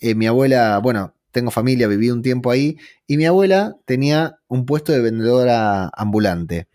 Eh, 0.01 0.15
mi 0.15 0.27
abuela, 0.27 0.79
bueno, 0.79 1.15
tengo 1.31 1.51
familia, 1.51 1.87
viví 1.87 2.11
un 2.11 2.23
tiempo 2.23 2.51
ahí, 2.51 2.79
y 3.07 3.19
mi 3.19 3.27
abuela 3.27 3.77
tenía 3.85 4.39
un 4.49 4.65
puesto 4.65 4.91
de 4.91 5.01
vendedora 5.01 5.91
ambulante, 5.95 6.67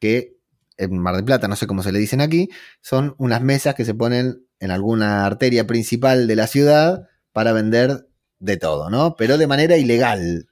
que 0.00 0.41
en 0.76 0.98
Mar 0.98 1.16
del 1.16 1.24
Plata, 1.24 1.48
no 1.48 1.56
sé 1.56 1.66
cómo 1.66 1.82
se 1.82 1.92
le 1.92 1.98
dicen 1.98 2.20
aquí, 2.20 2.48
son 2.80 3.14
unas 3.18 3.42
mesas 3.42 3.74
que 3.74 3.84
se 3.84 3.94
ponen 3.94 4.46
en 4.60 4.70
alguna 4.70 5.26
arteria 5.26 5.66
principal 5.66 6.26
de 6.26 6.36
la 6.36 6.46
ciudad 6.46 7.08
para 7.32 7.52
vender 7.52 8.06
de 8.38 8.56
todo, 8.56 8.90
¿no? 8.90 9.16
Pero 9.16 9.38
de 9.38 9.46
manera 9.46 9.76
ilegal. 9.76 10.48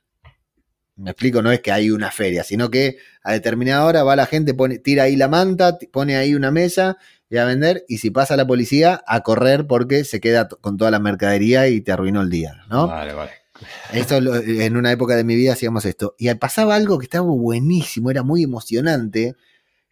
Me 0.96 1.12
explico, 1.12 1.40
no 1.40 1.50
es 1.50 1.60
que 1.60 1.72
hay 1.72 1.90
una 1.90 2.10
feria, 2.10 2.44
sino 2.44 2.70
que 2.70 2.98
a 3.22 3.32
determinada 3.32 3.84
hora 3.84 4.02
va 4.02 4.16
la 4.16 4.26
gente, 4.26 4.52
pone, 4.52 4.78
tira 4.78 5.04
ahí 5.04 5.16
la 5.16 5.28
manta, 5.28 5.78
pone 5.92 6.16
ahí 6.16 6.34
una 6.34 6.50
mesa 6.50 6.98
y 7.30 7.38
a 7.38 7.44
vender, 7.44 7.84
y 7.88 7.98
si 7.98 8.10
pasa 8.10 8.36
la 8.36 8.46
policía, 8.46 9.02
a 9.06 9.20
correr 9.20 9.66
porque 9.66 10.04
se 10.04 10.20
queda 10.20 10.48
con 10.48 10.76
toda 10.76 10.90
la 10.90 10.98
mercadería 10.98 11.68
y 11.68 11.80
te 11.80 11.92
arruinó 11.92 12.20
el 12.20 12.28
día, 12.28 12.64
¿no? 12.68 12.88
Vale, 12.88 13.14
vale. 13.14 13.30
Esto 13.92 14.16
en 14.16 14.76
una 14.76 14.90
época 14.90 15.16
de 15.16 15.24
mi 15.24 15.36
vida 15.36 15.52
hacíamos 15.52 15.84
esto. 15.84 16.14
Y 16.18 16.32
pasaba 16.34 16.74
algo 16.74 16.98
que 16.98 17.04
estaba 17.04 17.26
buenísimo, 17.26 18.10
era 18.10 18.22
muy 18.22 18.42
emocionante, 18.42 19.36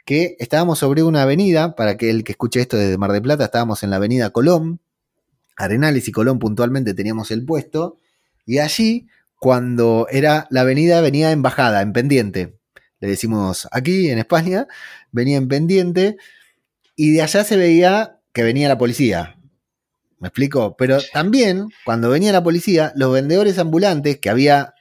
que 0.08 0.36
estábamos 0.38 0.78
sobre 0.78 1.02
una 1.02 1.20
avenida, 1.20 1.74
para 1.74 1.98
que 1.98 2.08
el 2.08 2.24
que 2.24 2.32
escuche 2.32 2.62
esto 2.62 2.78
desde 2.78 2.96
Mar 2.96 3.12
del 3.12 3.20
Plata, 3.20 3.44
estábamos 3.44 3.82
en 3.82 3.90
la 3.90 3.96
avenida 3.96 4.30
Colón, 4.30 4.80
Arenales 5.54 6.08
y 6.08 6.12
Colón 6.12 6.38
puntualmente 6.38 6.94
teníamos 6.94 7.30
el 7.30 7.44
puesto, 7.44 7.98
y 8.46 8.58
allí, 8.58 9.06
cuando 9.38 10.06
era 10.10 10.46
la 10.48 10.62
avenida, 10.62 11.02
venía 11.02 11.30
en 11.30 11.42
bajada, 11.42 11.82
en 11.82 11.92
pendiente. 11.92 12.58
Le 13.00 13.08
decimos 13.08 13.68
aquí 13.70 14.08
en 14.08 14.18
España, 14.18 14.66
venía 15.12 15.36
en 15.36 15.46
pendiente, 15.46 16.16
y 16.96 17.12
de 17.12 17.20
allá 17.20 17.44
se 17.44 17.58
veía 17.58 18.18
que 18.32 18.44
venía 18.44 18.66
la 18.66 18.78
policía. 18.78 19.36
¿Me 20.20 20.28
explico? 20.28 20.74
Pero 20.78 21.00
también, 21.12 21.68
cuando 21.84 22.08
venía 22.08 22.32
la 22.32 22.42
policía, 22.42 22.94
los 22.96 23.12
vendedores 23.12 23.58
ambulantes, 23.58 24.18
que 24.18 24.30
había, 24.30 24.72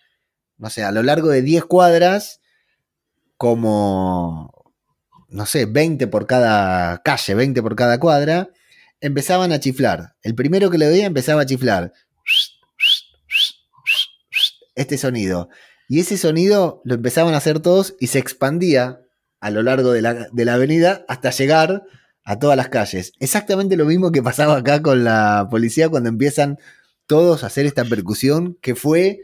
no 0.58 0.70
sé, 0.70 0.86
a 0.86 0.94
lo 0.94 1.04
largo 1.04 1.28
de 1.28 1.42
10 1.42 1.66
cuadras, 1.66 2.40
como, 3.36 4.57
no 5.30 5.46
sé, 5.46 5.66
20 5.66 6.08
por 6.08 6.26
cada 6.28 7.02
calle, 7.04 7.36
20 7.36 7.62
por 7.62 7.76
cada 7.76 8.00
cuadra, 8.00 8.50
empezaban 9.02 9.52
a 9.52 9.60
chiflar. 9.60 10.16
El 10.22 10.36
primero 10.36 10.70
que 10.70 10.78
le 10.78 10.88
veía 10.88 11.06
empezaba 11.06 11.42
a 11.42 11.46
chiflar. 11.46 11.94
Este 14.76 14.98
sonido. 14.98 15.50
Y 15.90 16.00
ese 16.00 16.18
sonido 16.18 16.82
lo 16.84 16.96
empezaban 16.96 17.34
a 17.34 17.38
hacer 17.38 17.60
todos 17.60 17.96
y 18.00 18.08
se 18.08 18.20
expandía 18.20 19.02
a 19.40 19.52
lo 19.52 19.64
largo 19.64 19.92
de 19.92 20.02
la, 20.02 20.28
de 20.32 20.46
la 20.46 20.56
avenida 20.56 21.06
hasta 21.08 21.32
llegar 21.32 21.84
a 22.24 22.40
todas 22.40 22.58
las 22.58 22.70
calles. 22.70 23.14
Exactamente 23.20 23.78
lo 23.78 23.86
mismo 23.86 24.12
que 24.12 24.22
pasaba 24.22 24.58
acá 24.58 24.82
con 24.82 25.04
la 25.04 25.48
policía 25.50 25.90
cuando 25.90 26.10
empiezan 26.10 26.58
todos 27.06 27.44
a 27.44 27.48
hacer 27.48 27.66
esta 27.66 27.86
percusión, 27.86 28.58
que 28.62 28.76
fue, 28.76 29.22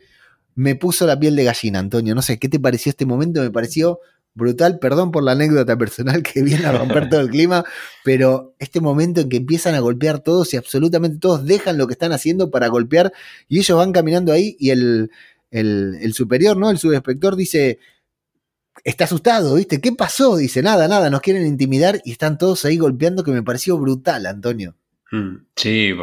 me 0.55 0.75
puso 0.75 1.05
la 1.05 1.19
piel 1.19 1.35
de 1.35 1.43
gallina, 1.43 1.79
Antonio. 1.79 2.15
No 2.15 2.21
sé, 2.21 2.39
¿qué 2.39 2.47
te 2.47 2.59
pareció 2.59 2.91
este 2.91 3.05
momento? 3.05 3.41
Me 3.41 3.51
pareció 3.51 3.99
brutal, 4.35 4.79
perdón 4.79 5.11
por 5.11 5.23
la 5.23 5.33
anécdota 5.33 5.77
personal 5.77 6.23
que 6.23 6.41
viene 6.41 6.65
a 6.65 6.71
romper 6.71 7.09
todo 7.09 7.21
el 7.21 7.29
clima, 7.29 7.63
pero 8.03 8.55
este 8.59 8.81
momento 8.81 9.21
en 9.21 9.29
que 9.29 9.37
empiezan 9.37 9.75
a 9.75 9.79
golpear 9.79 10.19
todos 10.19 10.53
y 10.53 10.57
absolutamente 10.57 11.19
todos 11.19 11.45
dejan 11.45 11.77
lo 11.77 11.87
que 11.87 11.93
están 11.93 12.11
haciendo 12.11 12.51
para 12.51 12.67
golpear 12.67 13.13
y 13.47 13.59
ellos 13.59 13.77
van 13.77 13.91
caminando 13.91 14.31
ahí 14.31 14.55
y 14.59 14.71
el, 14.71 15.11
el 15.51 16.13
superior, 16.13 16.57
¿no? 16.57 16.71
El 16.71 16.79
subinspector 16.79 17.35
dice, 17.35 17.79
está 18.83 19.05
asustado, 19.05 19.55
¿viste? 19.55 19.79
¿Qué 19.79 19.91
pasó? 19.91 20.35
Dice, 20.37 20.61
nada, 20.61 20.87
nada, 20.87 21.09
nos 21.09 21.21
quieren 21.21 21.45
intimidar 21.45 22.01
y 22.03 22.11
están 22.11 22.37
todos 22.37 22.65
ahí 22.65 22.77
golpeando 22.77 23.23
que 23.23 23.31
me 23.31 23.43
pareció 23.43 23.77
brutal, 23.77 24.25
Antonio. 24.25 24.75
Hmm, 25.13 25.45
sí, 25.55 25.95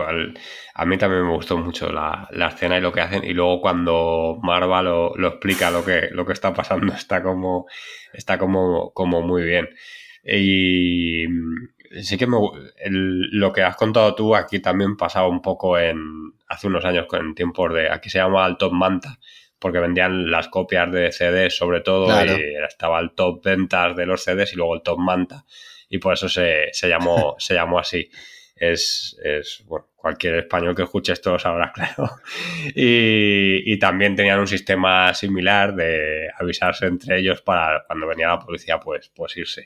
a 0.75 0.87
mí 0.87 0.97
también 0.97 1.25
me 1.25 1.33
gustó 1.33 1.59
mucho 1.59 1.91
la, 1.91 2.29
escena 2.49 2.79
y 2.79 2.81
lo 2.81 2.93
que 2.93 3.01
hacen. 3.01 3.25
Y 3.25 3.35
luego 3.35 3.61
cuando 3.61 4.39
Marva 4.41 4.83
lo, 4.83 5.17
explica 5.27 5.73
lo 5.73 5.85
que, 5.85 6.11
lo 6.13 6.25
que 6.25 6.33
está 6.33 6.55
pasando, 6.55 6.93
está 6.95 7.21
como, 7.21 7.67
está 8.13 8.39
como, 8.39 8.93
como 8.93 9.21
muy 9.23 9.43
bien. 9.43 9.69
Y 10.23 11.25
sí 12.03 12.17
que 12.19 12.29
me, 12.29 12.37
lo 12.87 13.53
que 13.53 13.63
has 13.65 13.75
contado 13.75 14.15
tú 14.15 14.37
aquí 14.37 14.61
también 14.61 14.97
pasaba 14.97 15.27
un 15.27 15.43
poco 15.43 15.77
en 15.77 15.99
hace 16.47 16.69
unos 16.69 16.85
años 16.85 17.07
en 17.13 17.35
tiempos 17.35 17.75
de, 17.75 17.91
aquí 17.91 18.11
se 18.11 18.19
llama 18.19 18.47
el 18.47 18.59
Top 18.59 18.73
Manta, 18.73 19.19
porque 19.59 19.81
vendían 19.81 20.31
las 20.31 20.47
copias 20.47 20.93
de 20.93 21.11
CDs 21.11 21.57
sobre 21.57 21.81
todo 21.81 22.07
y 22.25 22.55
estaba 22.65 23.01
el 23.01 23.11
top 23.17 23.43
ventas 23.45 23.97
de 23.97 24.07
los 24.07 24.23
CDs 24.23 24.53
y 24.53 24.57
luego 24.57 24.77
el 24.77 24.83
top 24.83 24.99
manta 24.99 25.45
y 25.89 25.99
por 25.99 26.15
eso 26.15 26.29
se, 26.29 26.71
llamó, 26.83 27.35
se 27.39 27.55
llamó 27.55 27.81
así. 27.81 28.09
Es, 28.61 29.17
bueno, 29.67 29.87
cualquier 29.97 30.37
español 30.37 30.77
que 30.77 30.83
escuche 30.83 31.15
esto 31.15 31.33
lo 31.33 31.39
sabrá, 31.39 31.73
claro. 31.75 32.11
Y, 32.75 33.79
también 33.79 34.15
tenían 34.15 34.39
un 34.39 34.47
sistema 34.47 35.15
similar 35.15 35.75
de 35.75 36.29
avisarse 36.39 36.87
entre 36.87 37.19
ellos 37.19 37.41
para 37.41 37.85
cuando 37.87 38.07
venía 38.07 38.29
la 38.29 38.39
policía, 38.39 38.79
pues, 38.79 39.11
pues 39.15 39.37
irse. 39.39 39.65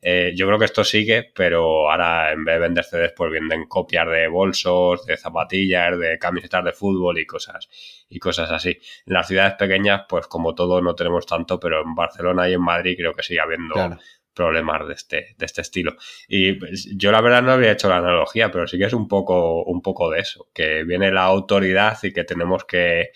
Eh, 0.00 0.32
yo 0.36 0.46
creo 0.46 0.60
que 0.60 0.66
esto 0.66 0.84
sigue, 0.84 1.32
pero 1.34 1.90
ahora 1.90 2.30
en 2.30 2.44
vez 2.44 2.54
de 2.54 2.60
vender 2.60 2.84
CDs, 2.84 3.12
pues 3.16 3.32
venden 3.32 3.66
copias 3.66 4.06
de 4.06 4.28
bolsos, 4.28 5.04
de 5.04 5.16
zapatillas, 5.16 5.98
de 5.98 6.18
camisetas 6.20 6.64
de 6.64 6.72
fútbol 6.72 7.18
y 7.18 7.26
cosas, 7.26 7.68
y 8.08 8.20
cosas 8.20 8.52
así. 8.52 8.78
En 9.06 9.14
las 9.14 9.26
ciudades 9.26 9.54
pequeñas, 9.54 10.02
pues 10.08 10.28
como 10.28 10.54
todo 10.54 10.80
no 10.80 10.94
tenemos 10.94 11.26
tanto, 11.26 11.58
pero 11.58 11.82
en 11.82 11.96
Barcelona 11.96 12.48
y 12.48 12.54
en 12.54 12.62
Madrid 12.62 12.94
creo 12.96 13.12
que 13.12 13.24
sigue 13.24 13.40
habiendo 13.40 13.98
problemas 14.38 14.86
de 14.86 14.94
este, 14.94 15.34
de 15.36 15.46
este 15.46 15.62
estilo. 15.62 15.96
Y 16.28 16.52
pues, 16.54 16.88
yo 16.96 17.12
la 17.12 17.20
verdad 17.20 17.42
no 17.42 17.52
había 17.52 17.72
hecho 17.72 17.88
la 17.88 17.98
analogía, 17.98 18.50
pero 18.50 18.66
sí 18.66 18.78
que 18.78 18.84
es 18.84 18.92
un 18.94 19.08
poco, 19.08 19.64
un 19.64 19.82
poco 19.82 20.10
de 20.10 20.20
eso, 20.20 20.48
que 20.54 20.84
viene 20.84 21.10
la 21.10 21.24
autoridad 21.24 21.98
y 22.02 22.12
que 22.12 22.24
tenemos 22.24 22.64
que 22.64 23.10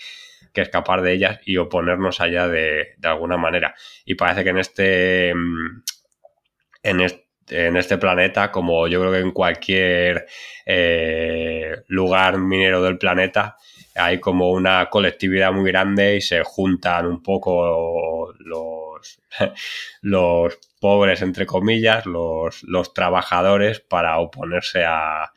que 0.53 0.61
escapar 0.61 1.01
de 1.01 1.15
ellas 1.15 1.41
y 1.47 1.57
oponernos 1.57 2.21
allá 2.21 2.47
de, 2.47 2.89
de, 2.99 3.09
alguna 3.09 3.39
manera. 3.39 3.75
Y 4.05 4.17
parece 4.17 4.45
que 4.45 4.51
en 4.51 4.59
este, 4.59 5.33
mm, 5.35 5.83
en 6.83 7.77
este, 7.77 7.99
planeta, 7.99 8.51
como 8.51 8.89
yo 8.89 9.01
creo 9.01 9.13
que 9.13 9.19
en 9.19 9.33
cualquier 9.33 10.27
eh, 10.67 11.77
lugar 11.89 12.39
minero 12.39 12.83
del 12.83 12.99
planeta, 12.99 13.57
hay 13.95 14.21
como 14.21 14.51
una 14.51 14.89
colectividad 14.89 15.53
muy 15.53 15.71
grande 15.71 16.17
y 16.17 16.21
se 16.21 16.43
juntan 16.45 17.07
un 17.07 17.23
poco 17.23 18.33
los, 18.39 19.21
los 20.03 20.59
pobres, 20.83 21.23
entre 21.23 21.47
comillas, 21.47 22.07
los, 22.07 22.65
los 22.65 22.93
trabajadores 22.93 23.79
para 23.79 24.19
oponerse 24.19 24.85
a, 24.85 25.33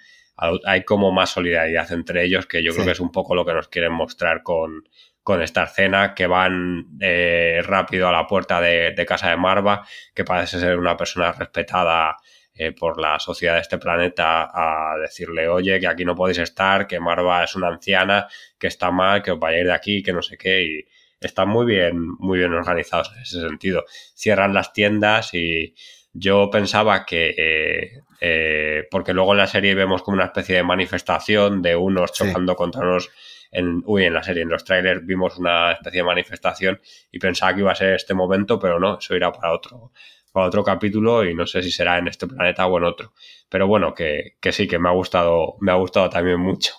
Hay 0.65 0.83
como 0.83 1.11
más 1.11 1.29
solidaridad 1.29 1.91
entre 1.93 2.25
ellos, 2.25 2.47
que 2.47 2.63
yo 2.63 2.73
creo 2.73 2.85
que 2.85 2.93
es 2.93 2.99
un 2.99 3.11
poco 3.11 3.35
lo 3.35 3.45
que 3.45 3.53
nos 3.53 3.67
quieren 3.67 3.93
mostrar 3.93 4.41
con, 4.41 4.89
con 5.21 5.43
esta 5.43 5.65
escena 5.65 6.15
que 6.15 6.25
van 6.25 6.87
eh, 6.99 7.61
rápido 7.63 8.07
a 8.07 8.11
la 8.11 8.25
puerta 8.25 8.59
de, 8.59 9.05
casa 9.07 9.29
de 9.29 9.37
Marva, 9.37 9.87
que 10.15 10.23
parece 10.23 10.59
ser 10.59 10.79
una 10.79 10.97
persona 10.97 11.31
respetada 11.31 12.17
eh, 12.55 12.71
por 12.71 12.99
la 12.99 13.19
sociedad 13.19 13.53
de 13.53 13.61
este 13.61 13.77
planeta, 13.77 14.49
a 14.51 14.97
decirle, 14.97 15.47
oye, 15.47 15.79
que 15.79 15.87
aquí 15.87 16.05
no 16.05 16.15
podéis 16.15 16.39
estar, 16.39 16.87
que 16.87 16.99
Marva 16.99 17.43
es 17.43 17.55
una 17.55 17.67
anciana, 17.67 18.27
que 18.57 18.65
está 18.65 18.89
mal, 18.89 19.21
que 19.21 19.31
os 19.31 19.39
vayáis 19.39 19.65
de 19.65 19.73
aquí, 19.73 20.01
que 20.01 20.11
no 20.11 20.23
sé 20.23 20.37
qué, 20.39 20.63
y 20.63 20.85
están 21.25 21.49
muy 21.49 21.65
bien, 21.65 22.09
muy 22.19 22.39
bien 22.39 22.53
organizados 22.53 23.11
en 23.15 23.21
ese 23.21 23.41
sentido. 23.41 23.85
Cierran 24.13 24.53
las 24.53 24.73
tiendas 24.73 25.33
y 25.33 25.75
yo 26.13 26.49
pensaba 26.49 27.05
que, 27.05 28.01
eh, 28.21 28.87
porque 28.89 29.13
luego 29.13 29.33
en 29.33 29.39
la 29.39 29.47
serie 29.47 29.75
vemos 29.75 30.01
como 30.01 30.15
una 30.15 30.25
especie 30.25 30.55
de 30.55 30.63
manifestación 30.63 31.61
de 31.61 31.75
unos 31.75 32.13
chocando 32.13 32.55
contra 32.55 32.81
unos 32.81 33.09
en, 33.51 33.81
uy, 33.85 34.05
en 34.05 34.13
la 34.13 34.23
serie, 34.23 34.43
en 34.43 34.49
los 34.49 34.63
trailers 34.63 35.05
vimos 35.05 35.37
una 35.37 35.71
especie 35.71 36.01
de 36.01 36.05
manifestación 36.05 36.79
y 37.11 37.19
pensaba 37.19 37.53
que 37.53 37.61
iba 37.61 37.71
a 37.71 37.75
ser 37.75 37.93
este 37.93 38.13
momento, 38.13 38.59
pero 38.59 38.79
no, 38.79 38.97
eso 38.97 39.15
irá 39.15 39.31
para 39.31 39.53
otro, 39.53 39.91
para 40.31 40.47
otro 40.47 40.63
capítulo 40.63 41.23
y 41.23 41.33
no 41.33 41.47
sé 41.47 41.63
si 41.63 41.71
será 41.71 41.97
en 41.97 42.07
este 42.07 42.27
planeta 42.27 42.65
o 42.67 42.77
en 42.77 42.83
otro. 42.83 43.13
Pero 43.49 43.67
bueno, 43.67 43.93
que, 43.93 44.35
sí, 44.51 44.67
que 44.67 44.79
me 44.79 44.89
ha 44.89 44.91
gustado, 44.91 45.55
me 45.61 45.71
ha 45.71 45.75
gustado 45.75 46.09
también 46.09 46.39
mucho. 46.39 46.73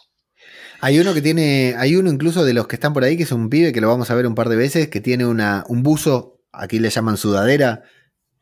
Hay 0.87 1.01
uno 1.01 1.15
que 1.15 1.21
tiene, 1.21 1.75
hay 1.77 1.97
uno 1.97 2.13
incluso 2.13 2.45
de 2.45 2.55
los 2.55 2.69
que 2.69 2.77
están 2.77 2.93
por 2.93 3.03
ahí, 3.03 3.17
que 3.17 3.25
es 3.25 3.33
un 3.33 3.51
pibe 3.51 3.73
que 3.73 3.81
lo 3.81 3.89
vamos 3.89 4.09
a 4.09 4.15
ver 4.15 4.25
un 4.25 4.37
par 4.37 4.49
de 4.49 4.55
veces, 4.55 4.87
que 4.87 5.01
tiene 5.01 5.27
una, 5.27 5.65
un 5.67 5.83
buzo, 5.83 6.39
aquí 6.53 6.79
le 6.79 6.91
llaman 6.91 7.17
sudadera, 7.17 7.83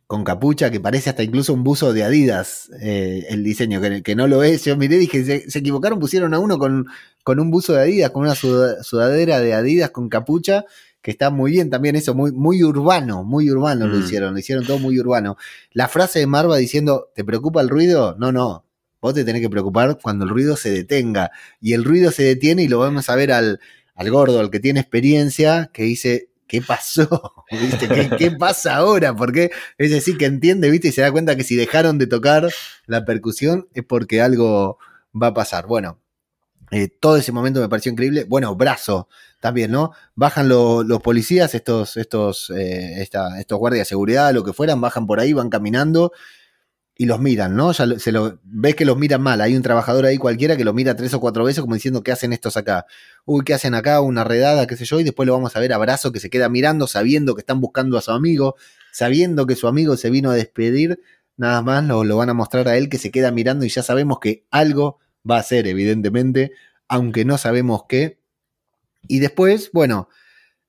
con 0.07 0.25
capucha, 0.25 0.71
que 0.71 0.79
parece 0.79 1.09
hasta 1.09 1.23
incluso 1.23 1.55
un 1.55 1.65
buzo 1.65 1.95
de 1.95 2.05
Adidas, 2.05 2.69
eh, 2.83 3.25
el 3.31 3.43
diseño, 3.45 3.81
que, 3.81 4.15
no 4.15 4.27
lo 4.27 4.43
es. 4.43 4.63
Yo 4.63 4.77
miré 4.77 4.97
y 4.97 4.99
dije, 4.99 5.25
se, 5.49 5.59
equivocaron, 5.59 5.99
pusieron 5.99 6.35
a 6.35 6.39
uno 6.39 6.59
con, 6.59 6.87
con, 7.23 7.41
un 7.41 7.51
buzo 7.51 7.73
de 7.73 7.81
Adidas, 7.81 8.11
con 8.11 8.25
una 8.25 8.35
sudadera 8.35 9.41
de 9.41 9.55
Adidas 9.55 9.89
con 9.89 10.11
capucha, 10.11 10.67
que 11.01 11.13
está 11.13 11.31
muy 11.31 11.51
bien 11.51 11.71
también 11.71 11.97
eso, 11.97 12.15
muy, 12.15 12.31
muy 12.31 12.63
urbano, 12.63 13.25
muy 13.25 13.51
urbano 13.51 13.87
lo 13.87 13.97
mm. 13.97 14.03
hicieron, 14.03 14.35
lo 14.35 14.39
hicieron 14.39 14.67
todo 14.67 14.79
muy 14.79 15.01
urbano. 15.01 15.39
La 15.73 15.89
frase 15.89 16.19
de 16.19 16.27
Marva 16.27 16.59
diciendo, 16.59 17.11
¿te 17.15 17.25
preocupa 17.25 17.63
el 17.63 17.71
ruido? 17.71 18.17
No, 18.19 18.33
no, 18.33 18.67
te 19.13 19.25
tenés 19.25 19.43
que 19.43 19.51
preocupar 19.51 19.99
cuando 20.01 20.25
el 20.25 20.31
ruido 20.31 20.57
se 20.57 20.71
detenga. 20.71 21.31
Y 21.61 21.75
el 21.75 21.85
ruido 21.85 22.11
se 22.11 22.23
detiene 22.23 22.63
y 22.63 22.69
lo 22.69 22.79
vamos 22.79 23.11
a 23.11 23.17
ver 23.17 23.33
al, 23.33 23.61
al 23.95 24.11
gordo, 24.11 24.41
al 24.41 24.51
que 24.51 24.61
tiene 24.61 24.81
experiencia, 24.81 25.71
que 25.73 25.83
dice, 25.83 26.31
¿qué 26.47 26.63
pasó? 26.63 27.45
¿Qué, 28.19 28.31
pasa 28.31 28.77
ahora? 28.77 29.15
Porque 29.15 29.51
es 29.79 29.91
decir, 29.91 30.17
que 30.17 30.27
entiende, 30.27 30.71
¿viste? 30.71 30.89
Y 30.89 30.93
se 30.93 31.03
da 31.03 31.13
cuenta 31.13 31.37
que 31.37 31.45
si 31.45 31.57
dejaron 31.57 31.99
de 31.99 32.07
tocar 32.07 32.49
la 32.87 33.05
percusión 33.05 33.69
es 33.75 33.85
porque 33.85 34.23
algo 34.23 34.79
va 35.21 35.29
a 35.29 35.35
pasar. 35.35 35.67
Bueno, 35.67 36.01
eh, 36.71 36.89
todo 36.89 37.17
ese 37.17 37.33
momento 37.33 37.61
me 37.61 37.69
pareció 37.69 37.93
increíble. 37.93 38.25
Bueno, 38.25 38.55
brazo 38.55 39.09
también, 39.41 39.71
¿no? 39.71 39.93
Bajan 40.15 40.49
los 40.49 41.03
policías, 41.03 41.55
estos, 41.55 41.97
estos, 41.97 42.51
eh, 42.51 43.03
estos 43.03 43.59
guardias 43.59 43.83
de 43.83 43.91
seguridad, 43.91 44.33
lo 44.33 44.45
que 44.45 44.53
fueran, 44.53 44.81
bajan 44.81 45.07
por 45.07 45.21
ahí, 45.21 45.33
van 45.33 45.51
caminando 45.51 46.13
y 46.97 47.07
los 47.07 47.21
miran, 47.21 47.57
¿no? 47.57 47.73
Ya 47.73 47.99
se 47.99 48.13
lo, 48.13 48.39
ves 48.45 48.77
que 48.77 48.85
los 48.85 48.97
miran 48.97 49.21
mal. 49.21 49.41
Hay 49.41 49.57
un 49.57 49.63
trabajador 49.63 50.07
ahí 50.07 50.17
cualquiera 50.17 50.57
que 50.57 50.65
lo 50.65 50.73
mira 50.73 50.95
tres 50.95 51.13
o 51.15 51.21
cuatro 51.21 51.45
veces 51.45 51.61
como 51.61 51.75
diciendo, 51.75 52.03
¿qué 52.03 52.13
hacen 52.13 52.33
estos 52.33 52.57
acá? 52.57 52.87
Uy, 53.25 53.45
¿qué 53.45 53.55
hacen 53.55 53.75
acá? 53.75 54.01
Una 54.01 54.23
redada, 54.23 54.67
qué 54.67 54.77
sé 54.77 54.85
yo. 54.85 55.01
Y 55.01 55.05
después 55.05 55.27
lo 55.27 55.33
vamos 55.33 55.57
a 55.57 55.61
ver 55.61 55.73
abrazo 55.73 56.13
que 56.13 56.21
se 56.21 56.31
queda 56.31 56.49
mirando, 56.49 56.87
sabiendo 56.87 57.35
que 57.35 57.41
están 57.41 57.61
buscando 57.61 57.99
a 57.99 58.01
su 58.01 58.13
amigo, 58.13 58.55
sabiendo 58.93 59.47
que 59.47 59.57
su 59.57 59.67
amigo 59.67 59.97
se 59.97 60.11
vino 60.11 60.31
a 60.31 60.35
despedir. 60.35 61.01
Nada 61.37 61.63
más 61.63 61.85
lo, 61.85 62.05
lo 62.05 62.17
van 62.17 62.31
a 62.31 62.35
mostrar 62.35 62.69
a 62.69 62.77
él 62.77 62.89
que 62.89 62.99
se 62.99 63.11
queda 63.11 63.33
mirando 63.33 63.65
y 63.65 63.69
ya 63.69 63.83
sabemos 63.83 64.21
que 64.21 64.45
algo 64.51 65.01
va 65.29 65.37
a 65.37 65.41
hacer, 65.41 65.67
evidentemente, 65.67 66.53
aunque 66.87 67.25
no 67.25 67.39
sabemos 67.39 67.85
qué. 67.89 68.21
Y 69.09 69.19
después, 69.19 69.71
bueno, 69.73 70.09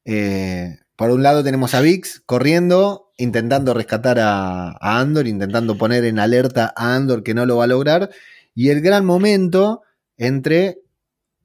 eh, 0.06 0.80
por 0.96 1.12
un 1.12 1.24
lado 1.24 1.44
tenemos 1.44 1.74
a 1.74 1.82
Vix 1.82 2.22
corriendo, 2.26 3.05
intentando 3.18 3.74
rescatar 3.74 4.20
a, 4.20 4.78
Andor, 4.82 5.28
intentando 5.28 5.78
poner 5.78 6.06
en 6.06 6.20
alerta 6.20 6.74
a 6.76 6.96
Andor 6.96 7.24
que 7.24 7.34
no 7.34 7.46
lo 7.46 7.58
va 7.58 7.66
a 7.66 7.68
lograr. 7.68 8.10
Y 8.54 8.70
el 8.70 8.82
gran 8.82 9.06
momento 9.06 9.82
entre 10.18 10.80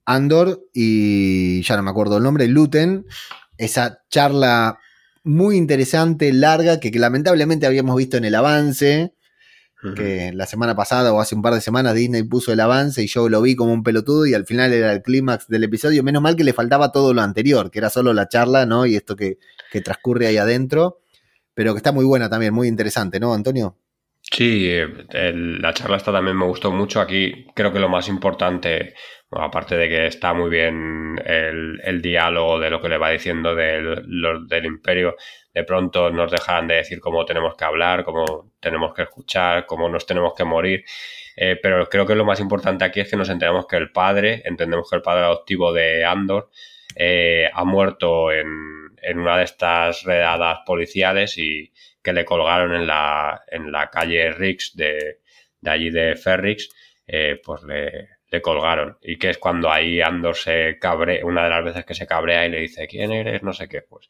Andor 0.05 0.61
y, 0.73 1.61
ya 1.63 1.77
no 1.77 1.83
me 1.83 1.91
acuerdo 1.91 2.17
el 2.17 2.23
nombre, 2.23 2.47
Luten, 2.47 3.05
esa 3.57 4.01
charla 4.09 4.79
muy 5.23 5.55
interesante, 5.55 6.33
larga, 6.33 6.79
que 6.79 6.91
lamentablemente 6.91 7.67
habíamos 7.67 7.95
visto 7.95 8.17
en 8.17 8.25
el 8.25 8.35
avance, 8.35 9.13
que 9.95 10.31
la 10.33 10.45
semana 10.45 10.75
pasada 10.75 11.11
o 11.11 11.19
hace 11.19 11.33
un 11.33 11.41
par 11.41 11.55
de 11.55 11.61
semanas 11.61 11.95
Disney 11.95 12.21
puso 12.21 12.53
el 12.53 12.59
avance 12.59 13.01
y 13.01 13.07
yo 13.07 13.29
lo 13.29 13.41
vi 13.41 13.55
como 13.55 13.73
un 13.73 13.81
pelotudo 13.81 14.27
y 14.27 14.35
al 14.35 14.45
final 14.45 14.71
era 14.73 14.93
el 14.93 15.01
clímax 15.01 15.47
del 15.47 15.63
episodio. 15.63 16.03
Menos 16.03 16.21
mal 16.21 16.35
que 16.35 16.43
le 16.43 16.53
faltaba 16.53 16.91
todo 16.91 17.15
lo 17.15 17.21
anterior, 17.21 17.71
que 17.71 17.79
era 17.79 17.89
solo 17.89 18.13
la 18.13 18.27
charla, 18.27 18.67
¿no? 18.67 18.85
Y 18.85 18.95
esto 18.95 19.15
que, 19.15 19.39
transcurre 19.83 20.27
ahí 20.27 20.37
adentro, 20.37 21.00
pero 21.53 21.73
que 21.73 21.77
está 21.77 21.91
muy 21.91 22.05
buena 22.05 22.29
también, 22.29 22.53
muy 22.53 22.67
interesante, 22.67 23.19
¿no, 23.19 23.33
Antonio? 23.33 23.75
Sí, 24.21 24.71
la 25.11 25.73
charla 25.73 25.97
esta 25.97 26.11
también 26.11 26.37
me 26.37 26.45
gustó 26.45 26.71
mucho. 26.71 27.01
Aquí 27.01 27.47
creo 27.53 27.73
que 27.73 27.79
lo 27.79 27.89
más 27.89 28.07
importante, 28.07 28.93
aparte 29.31 29.75
de 29.75 29.89
que 29.89 30.05
está 30.05 30.33
muy 30.33 30.49
bien 30.49 31.19
el, 31.25 32.01
diálogo 32.01 32.59
de 32.59 32.69
lo 32.69 32.81
que 32.81 32.87
le 32.87 32.97
va 32.97 33.09
diciendo 33.09 33.55
del, 33.55 34.47
del 34.47 34.65
imperio, 34.65 35.15
de 35.53 35.63
pronto 35.63 36.09
nos 36.11 36.31
dejan 36.31 36.67
de 36.67 36.75
decir 36.75 36.99
cómo 36.99 37.25
tenemos 37.25 37.55
que 37.55 37.65
hablar, 37.65 38.05
cómo 38.05 38.53
tenemos 38.59 38.93
que 38.93 39.03
escuchar, 39.03 39.65
cómo 39.65 39.89
nos 39.89 40.05
tenemos 40.05 40.33
que 40.33 40.45
morir. 40.45 40.85
Eh, 41.35 41.57
pero 41.61 41.87
creo 41.89 42.05
que 42.05 42.15
lo 42.15 42.25
más 42.25 42.39
importante 42.39 42.85
aquí 42.85 42.99
es 43.01 43.09
que 43.09 43.17
nos 43.17 43.29
enteramos 43.29 43.65
que 43.67 43.77
el 43.77 43.91
padre, 43.91 44.41
entendemos 44.45 44.89
que 44.89 44.95
el 44.95 45.01
padre 45.01 45.25
adoptivo 45.25 45.73
de 45.73 46.05
Andor, 46.05 46.49
eh, 46.95 47.49
ha 47.53 47.63
muerto 47.65 48.31
en, 48.31 48.80
en, 49.01 49.19
una 49.19 49.37
de 49.37 49.43
estas 49.43 50.03
redadas 50.03 50.59
policiales 50.65 51.37
y 51.37 51.71
que 52.01 52.13
le 52.13 52.25
colgaron 52.25 52.73
en 52.75 52.87
la, 52.87 53.41
en 53.47 53.71
la 53.71 53.89
calle 53.89 54.31
Rix 54.31 54.75
de, 54.75 55.19
de 55.59 55.71
allí 55.71 55.89
de 55.89 56.15
Ferrix, 56.15 56.69
eh, 57.07 57.39
pues 57.43 57.63
le, 57.63 58.09
le, 58.29 58.41
colgaron. 58.41 58.97
Y 59.01 59.17
que 59.17 59.29
es 59.29 59.37
cuando 59.37 59.71
ahí 59.71 60.01
Andor 60.01 60.35
se 60.35 60.77
cabrea, 60.79 61.25
una 61.25 61.43
de 61.43 61.49
las 61.49 61.63
veces 61.63 61.85
que 61.85 61.93
se 61.93 62.07
cabrea 62.07 62.45
y 62.45 62.51
le 62.51 62.61
dice, 62.61 62.87
¿quién 62.87 63.11
eres? 63.11 63.43
No 63.43 63.53
sé 63.53 63.67
qué, 63.67 63.81
pues. 63.81 64.09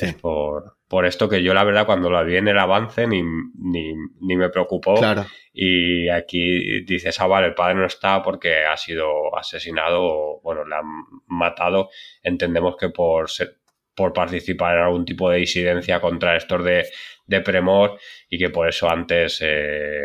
Es 0.00 0.14
por, 0.14 0.76
por, 0.86 1.06
esto 1.06 1.28
que 1.28 1.42
yo 1.42 1.54
la 1.54 1.64
verdad 1.64 1.86
cuando 1.86 2.10
la 2.10 2.22
vi 2.22 2.36
en 2.36 2.48
el 2.48 2.58
avance 2.58 3.06
ni, 3.06 3.22
ni, 3.22 3.94
ni 4.20 4.36
me 4.36 4.48
preocupó. 4.48 4.94
Claro. 4.94 5.26
Y 5.52 6.08
aquí 6.08 6.82
dices, 6.84 7.20
ah, 7.20 7.26
vale, 7.26 7.48
el 7.48 7.54
padre 7.54 7.74
no 7.74 7.86
está 7.86 8.22
porque 8.22 8.64
ha 8.64 8.76
sido 8.76 9.36
asesinado 9.36 10.02
o, 10.02 10.40
bueno, 10.42 10.64
le 10.64 10.76
han 10.76 11.04
matado. 11.26 11.90
Entendemos 12.22 12.76
que 12.76 12.90
por, 12.90 13.28
ser, 13.28 13.57
por 13.98 14.12
participar 14.12 14.76
en 14.76 14.84
algún 14.84 15.04
tipo 15.04 15.28
de 15.28 15.38
disidencia 15.38 16.00
contra 16.00 16.36
estos 16.36 16.64
de, 16.64 16.86
de 17.26 17.40
Premor 17.40 17.98
y 18.30 18.38
que 18.38 18.48
por 18.50 18.68
eso 18.68 18.88
antes 18.88 19.40
eh, 19.42 20.04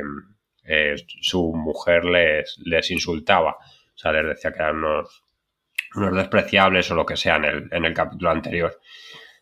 eh, 0.65 0.95
su 1.21 1.53
mujer 1.53 2.03
les, 2.05 2.57
les 2.65 2.89
insultaba. 2.89 3.51
O 3.51 3.97
sea, 3.97 4.11
les 4.13 4.29
decía 4.29 4.51
que 4.51 4.63
eran 4.63 4.77
unos, 4.77 5.23
unos 5.95 6.15
despreciables 6.15 6.89
o 6.89 6.95
lo 6.95 7.05
que 7.05 7.15
sea 7.15 7.35
en 7.35 7.45
el, 7.45 7.69
en 7.71 7.85
el 7.85 7.93
capítulo 7.93 8.31
anterior. 8.31 8.79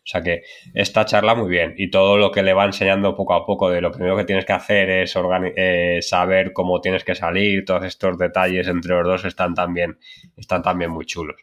O 0.03 0.07
sea 0.11 0.21
que 0.21 0.41
esta 0.73 1.05
charla 1.05 1.33
muy 1.33 1.49
bien 1.49 1.75
y 1.77 1.89
todo 1.89 2.17
lo 2.17 2.29
que 2.29 2.43
le 2.43 2.53
va 2.53 2.65
enseñando 2.65 3.15
poco 3.15 3.35
a 3.35 3.45
poco 3.45 3.69
de 3.69 3.79
lo 3.79 3.91
primero 3.91 4.17
que 4.17 4.25
tienes 4.25 4.45
que 4.45 4.53
hacer 4.53 4.89
es 4.89 5.15
eh, 5.55 5.99
saber 6.01 6.51
cómo 6.51 6.81
tienes 6.81 7.05
que 7.05 7.15
salir, 7.15 7.63
todos 7.63 7.85
estos 7.85 8.17
detalles 8.17 8.67
entre 8.67 8.95
los 8.95 9.05
dos 9.05 9.25
están 9.25 9.53
también, 9.53 9.97
están 10.35 10.61
también 10.61 10.91
muy 10.91 11.05
chulos. 11.05 11.39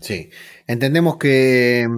Sí, 0.00 0.30
entendemos 0.66 1.16
que 1.16 1.88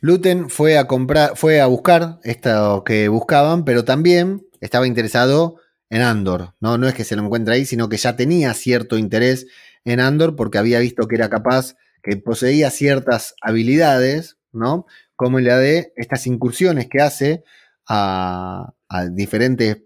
Luten 0.00 0.48
fue 0.48 0.78
a 0.78 0.86
comprar, 0.86 1.36
fue 1.36 1.60
a 1.60 1.66
buscar 1.66 2.18
esto 2.22 2.84
que 2.84 3.08
buscaban, 3.08 3.64
pero 3.64 3.84
también 3.84 4.46
estaba 4.60 4.86
interesado 4.86 5.56
en 5.90 6.02
Andor, 6.02 6.54
¿no? 6.60 6.78
No 6.78 6.86
es 6.86 6.94
que 6.94 7.04
se 7.04 7.16
lo 7.16 7.24
encuentre 7.24 7.54
ahí, 7.54 7.64
sino 7.64 7.88
que 7.88 7.96
ya 7.96 8.14
tenía 8.14 8.54
cierto 8.54 8.96
interés 8.96 9.46
en 9.84 10.00
Andor 10.00 10.36
porque 10.36 10.58
había 10.58 10.78
visto 10.78 11.08
que 11.08 11.16
era 11.16 11.28
capaz, 11.28 11.74
que 12.02 12.16
poseía 12.16 12.70
ciertas 12.70 13.34
habilidades, 13.42 14.36
¿no? 14.52 14.86
como 15.18 15.40
la 15.40 15.58
de 15.58 15.92
estas 15.96 16.28
incursiones 16.28 16.86
que 16.88 17.02
hace 17.02 17.42
a, 17.88 18.72
diferentes 19.10 19.78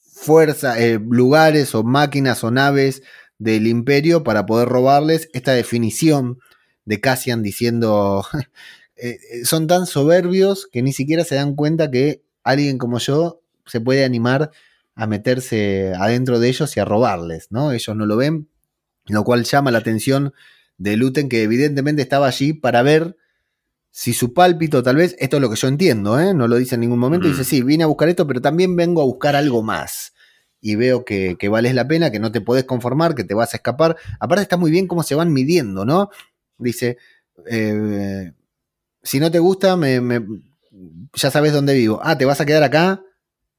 fuerzas, 0.00 0.78
eh, 0.78 0.98
lugares 0.98 1.74
o 1.74 1.84
máquinas 1.84 2.42
o 2.44 2.50
naves 2.50 3.02
del 3.36 3.66
imperio 3.66 4.24
para 4.24 4.46
poder 4.46 4.68
robarles 4.68 5.28
esta 5.34 5.52
definición 5.52 6.38
de 6.84 7.00
Cassian 7.00 7.42
diciendo 7.42 8.24
eh, 8.96 9.18
eh, 9.32 9.44
son 9.44 9.66
tan 9.66 9.86
soberbios 9.86 10.68
que 10.70 10.82
ni 10.82 10.92
siquiera 10.92 11.24
se 11.24 11.34
dan 11.34 11.54
cuenta 11.54 11.90
que 11.90 12.22
alguien 12.42 12.78
como 12.78 12.98
yo 12.98 13.40
se 13.66 13.80
puede 13.80 14.04
animar 14.04 14.50
a 14.94 15.06
meterse 15.06 15.92
adentro 15.98 16.38
de 16.38 16.48
ellos 16.48 16.76
y 16.76 16.80
a 16.80 16.84
robarles, 16.84 17.48
¿no? 17.50 17.72
Ellos 17.72 17.96
no 17.96 18.06
lo 18.06 18.16
ven, 18.16 18.48
lo 19.06 19.24
cual 19.24 19.44
llama 19.44 19.70
la 19.70 19.78
atención 19.78 20.32
de 20.78 20.96
Luten, 20.96 21.28
que 21.28 21.42
evidentemente 21.42 22.02
estaba 22.02 22.26
allí 22.26 22.52
para 22.52 22.82
ver 22.82 23.16
si 23.90 24.12
su 24.12 24.34
pálpito, 24.34 24.82
tal 24.82 24.96
vez, 24.96 25.14
esto 25.18 25.36
es 25.36 25.42
lo 25.42 25.50
que 25.50 25.56
yo 25.56 25.68
entiendo, 25.68 26.18
¿eh? 26.18 26.34
no 26.34 26.48
lo 26.48 26.56
dice 26.56 26.74
en 26.74 26.80
ningún 26.80 26.98
momento, 26.98 27.28
dice, 27.28 27.44
sí, 27.44 27.62
vine 27.62 27.84
a 27.84 27.86
buscar 27.86 28.08
esto, 28.08 28.26
pero 28.26 28.40
también 28.40 28.74
vengo 28.74 29.00
a 29.00 29.04
buscar 29.04 29.36
algo 29.36 29.62
más. 29.62 30.14
Y 30.60 30.76
veo 30.76 31.04
que, 31.04 31.36
que 31.38 31.48
vales 31.48 31.74
la 31.74 31.86
pena, 31.86 32.10
que 32.10 32.18
no 32.18 32.32
te 32.32 32.40
podés 32.40 32.64
conformar, 32.64 33.14
que 33.14 33.22
te 33.22 33.34
vas 33.34 33.52
a 33.52 33.58
escapar. 33.58 33.96
Aparte 34.18 34.42
está 34.42 34.56
muy 34.56 34.70
bien 34.70 34.88
cómo 34.88 35.02
se 35.02 35.14
van 35.14 35.32
midiendo, 35.32 35.84
¿no? 35.84 36.10
Dice, 36.58 36.98
eh, 37.50 38.32
si 39.02 39.20
no 39.20 39.30
te 39.30 39.38
gusta, 39.38 39.76
me, 39.76 40.00
ya 41.14 41.30
sabes 41.30 41.52
dónde 41.52 41.74
vivo. 41.74 42.00
Ah, 42.02 42.16
¿te 42.16 42.24
vas 42.24 42.40
a 42.40 42.46
quedar 42.46 42.62
acá? 42.62 43.02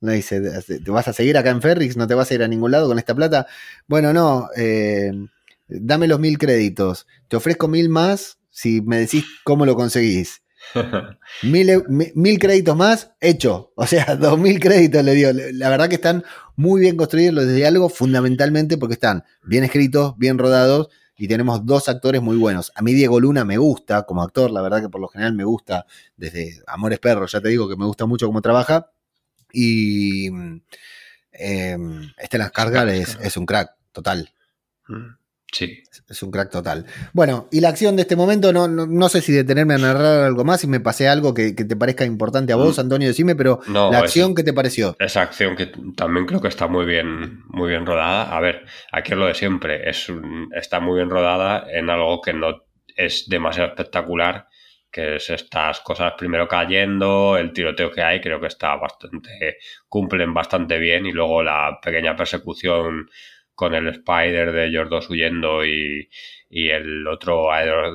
No 0.02 0.12
dice, 0.12 0.42
¿te 0.42 0.92
vas 0.92 1.08
a 1.08 1.14
seguir 1.14 1.38
acá 1.38 1.50
en 1.50 1.62
Ferrix? 1.62 1.98
¿No 1.98 2.08
te 2.08 2.14
vas 2.14 2.30
a 2.30 2.34
ir 2.34 2.44
a 2.44 2.48
ningún 2.48 2.72
lado 2.72 2.88
con 2.88 3.00
esta 3.00 3.16
plata? 3.16 3.48
Bueno, 3.88 4.14
no, 4.14 4.50
eh, 4.56 5.12
dame 5.68 6.08
los 6.08 6.20
mil 6.20 6.38
créditos. 6.38 7.08
Te 7.28 7.38
ofrezco 7.38 7.68
mil 7.68 7.90
más 7.90 8.38
si 8.50 8.82
me 8.82 9.00
decís 9.00 9.26
cómo 9.44 9.66
lo 9.66 9.76
conseguís. 9.76 10.42
mil, 11.44 11.84
mil, 11.88 12.40
créditos 12.40 12.76
más, 12.76 13.12
hecho. 13.22 13.72
O 13.76 13.86
sea, 13.86 14.16
dos 14.20 14.38
mil 14.38 14.60
créditos 14.60 15.04
le 15.04 15.14
dio. 15.14 15.32
La 15.54 15.70
verdad 15.70 15.90
que 15.90 15.96
están 15.96 16.24
muy 16.56 16.82
bien 16.82 16.98
construidos 16.98 17.34
los 17.34 17.48
diálogos, 17.48 17.94
fundamentalmente 17.94 18.78
porque 18.78 18.94
están 18.94 19.24
bien 19.44 19.64
escritos, 19.64 20.18
bien 20.18 20.38
rodados 20.38 20.90
y 21.18 21.28
tenemos 21.28 21.66
dos 21.66 21.88
actores 21.90 22.22
muy 22.22 22.38
buenos. 22.38 22.72
A 22.76 22.82
mí 22.82 22.94
Diego 22.94 23.20
Luna 23.20 23.46
me 23.46 23.58
gusta 23.58 24.04
como 24.04 24.22
actor, 24.22 24.52
la 24.52 24.62
verdad 24.62 24.82
que 24.82 24.90
por 24.90 25.02
lo 25.02 25.08
general 25.08 25.34
me 25.34 25.44
gusta 25.44 25.86
desde 26.18 26.62
Amores 26.68 27.00
Perros, 27.00 27.32
ya 27.32 27.42
te 27.42 27.50
digo 27.50 27.70
que 27.70 27.76
me 27.76 27.86
gusta 27.86 28.06
mucho 28.06 28.28
cómo 28.28 28.42
trabaja. 28.42 28.92
Y 29.52 30.30
eh, 31.32 31.78
Esteban 32.18 32.52
Cargar 32.54 32.90
es, 32.90 33.18
es, 33.22 33.38
un 33.38 33.46
crack, 33.46 33.72
total. 33.92 34.30
Mm. 34.88 35.25
Sí. 35.52 35.84
Es 36.08 36.22
un 36.22 36.30
crack 36.30 36.52
total. 36.52 36.86
Bueno, 37.14 37.48
y 37.52 37.62
la 37.62 37.70
acción 37.70 37.96
de 37.96 38.04
este 38.04 38.16
momento, 38.16 38.54
no, 38.54 38.68
no, 38.68 39.10
sé 39.10 39.22
si 39.22 39.32
detenerme 39.32 39.74
a 39.74 39.78
narrar 39.80 40.24
algo 40.24 40.44
más, 40.44 40.62
si 40.62 40.68
me 40.68 40.80
pasé 40.80 41.08
algo 41.08 41.34
que, 41.34 41.54
te 41.54 41.76
parezca 41.76 42.06
importante 42.06 42.54
a 42.54 42.58
vos, 42.58 42.78
mm. 42.78 42.82
Antonio, 42.82 43.08
decime, 43.08 43.36
pero 43.36 43.60
la 43.68 43.98
acción, 44.00 44.36
¿qué 44.36 44.44
te 44.44 44.54
pareció? 44.54 44.96
Esa 45.00 45.24
acción 45.24 45.56
que 45.56 45.72
también 45.96 46.28
creo 46.28 46.42
que 46.42 46.48
está 46.48 46.68
muy 46.68 46.86
bien, 46.86 47.44
muy 47.48 47.70
bien 47.70 47.86
rodada. 47.86 48.36
A 48.36 48.40
ver, 48.40 48.66
aquí 48.92 49.14
es 49.14 49.18
lo 49.18 49.26
de 49.26 49.34
siempre, 49.34 49.90
es 49.90 50.12
está 50.56 50.80
muy 50.80 50.98
bien 50.98 51.10
rodada 51.10 51.66
en 51.72 51.90
algo 51.90 52.22
que 52.22 52.34
no 52.34 52.66
es 52.96 53.28
demasiado 53.28 53.70
espectacular, 53.70 54.48
que 54.92 55.16
es 55.16 55.30
estas 55.30 55.80
cosas 55.82 56.14
primero 56.18 56.48
cayendo, 56.48 57.36
el 57.38 57.52
tiroteo 57.52 57.92
que 57.92 58.02
hay, 58.02 58.22
creo 58.22 58.40
que 58.40 58.48
está 58.48 58.76
bastante, 58.76 59.58
cumplen 59.90 60.34
bastante 60.34 60.78
bien, 60.78 61.06
y 61.06 61.12
luego 61.12 61.44
la 61.44 61.80
pequeña 61.82 62.16
persecución 62.16 63.10
con 63.56 63.74
el 63.74 63.88
Spider 63.88 64.52
de 64.52 64.68
ellos 64.68 64.90
dos 64.90 65.10
huyendo 65.10 65.66
y, 65.66 66.10
y 66.50 66.70
el 66.70 67.08
otro 67.08 67.50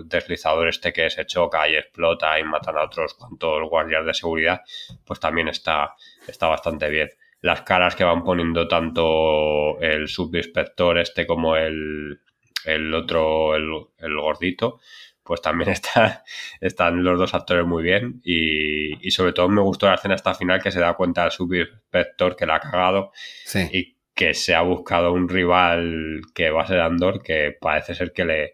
deslizador 0.05 0.69
este 0.69 0.93
que 0.93 1.09
se 1.11 1.27
choca 1.27 1.69
y 1.69 1.77
explota 1.77 2.39
y 2.39 2.45
matan 2.45 2.77
a 2.77 2.85
otros 2.85 3.15
cuantos 3.15 3.69
guardias 3.69 4.05
de 4.05 4.15
seguridad, 4.15 4.63
pues 5.05 5.21
también 5.21 5.49
está, 5.49 5.95
está 6.27 6.49
bastante 6.49 6.89
bien. 6.89 7.11
Las 7.43 7.63
caras 7.63 7.95
que 7.97 8.05
van 8.05 8.25
poniendo 8.25 8.69
tanto 8.69 9.81
el 9.81 10.09
subinspector 10.09 10.99
este 10.99 11.27
como 11.27 11.57
el, 11.57 12.21
el 12.65 12.95
otro, 12.95 13.55
el, 13.57 13.71
el 13.99 14.17
gordito, 14.17 14.81
pues 15.23 15.41
también 15.41 15.71
está, 15.71 16.25
están 16.61 17.05
los 17.05 17.19
dos 17.19 17.35
actores 17.35 17.67
muy 17.67 17.83
bien 17.83 18.21
y, 18.25 19.07
y, 19.07 19.11
sobre 19.11 19.33
todo 19.33 19.49
me 19.49 19.63
gustó 19.63 19.87
la 19.87 19.95
escena 19.95 20.17
hasta 20.17 20.35
final 20.35 20.63
que 20.63 20.71
se 20.71 20.81
da 20.81 20.95
cuenta 20.95 21.25
el 21.25 21.31
subinspector 21.31 22.37
que 22.37 22.47
la 22.47 22.57
ha 22.57 22.61
cagado 22.61 23.13
sí. 23.45 23.69
y 23.73 24.00
que 24.21 24.35
se 24.35 24.55
ha 24.55 24.61
buscado 24.61 25.15
un 25.15 25.31
rival 25.31 26.21
que 26.35 26.51
va 26.51 26.65
a 26.65 26.67
ser 26.67 26.81
Andor, 26.81 27.23
que 27.23 27.57
parece 27.59 27.95
ser 27.95 28.13
que 28.13 28.27
le. 28.27 28.53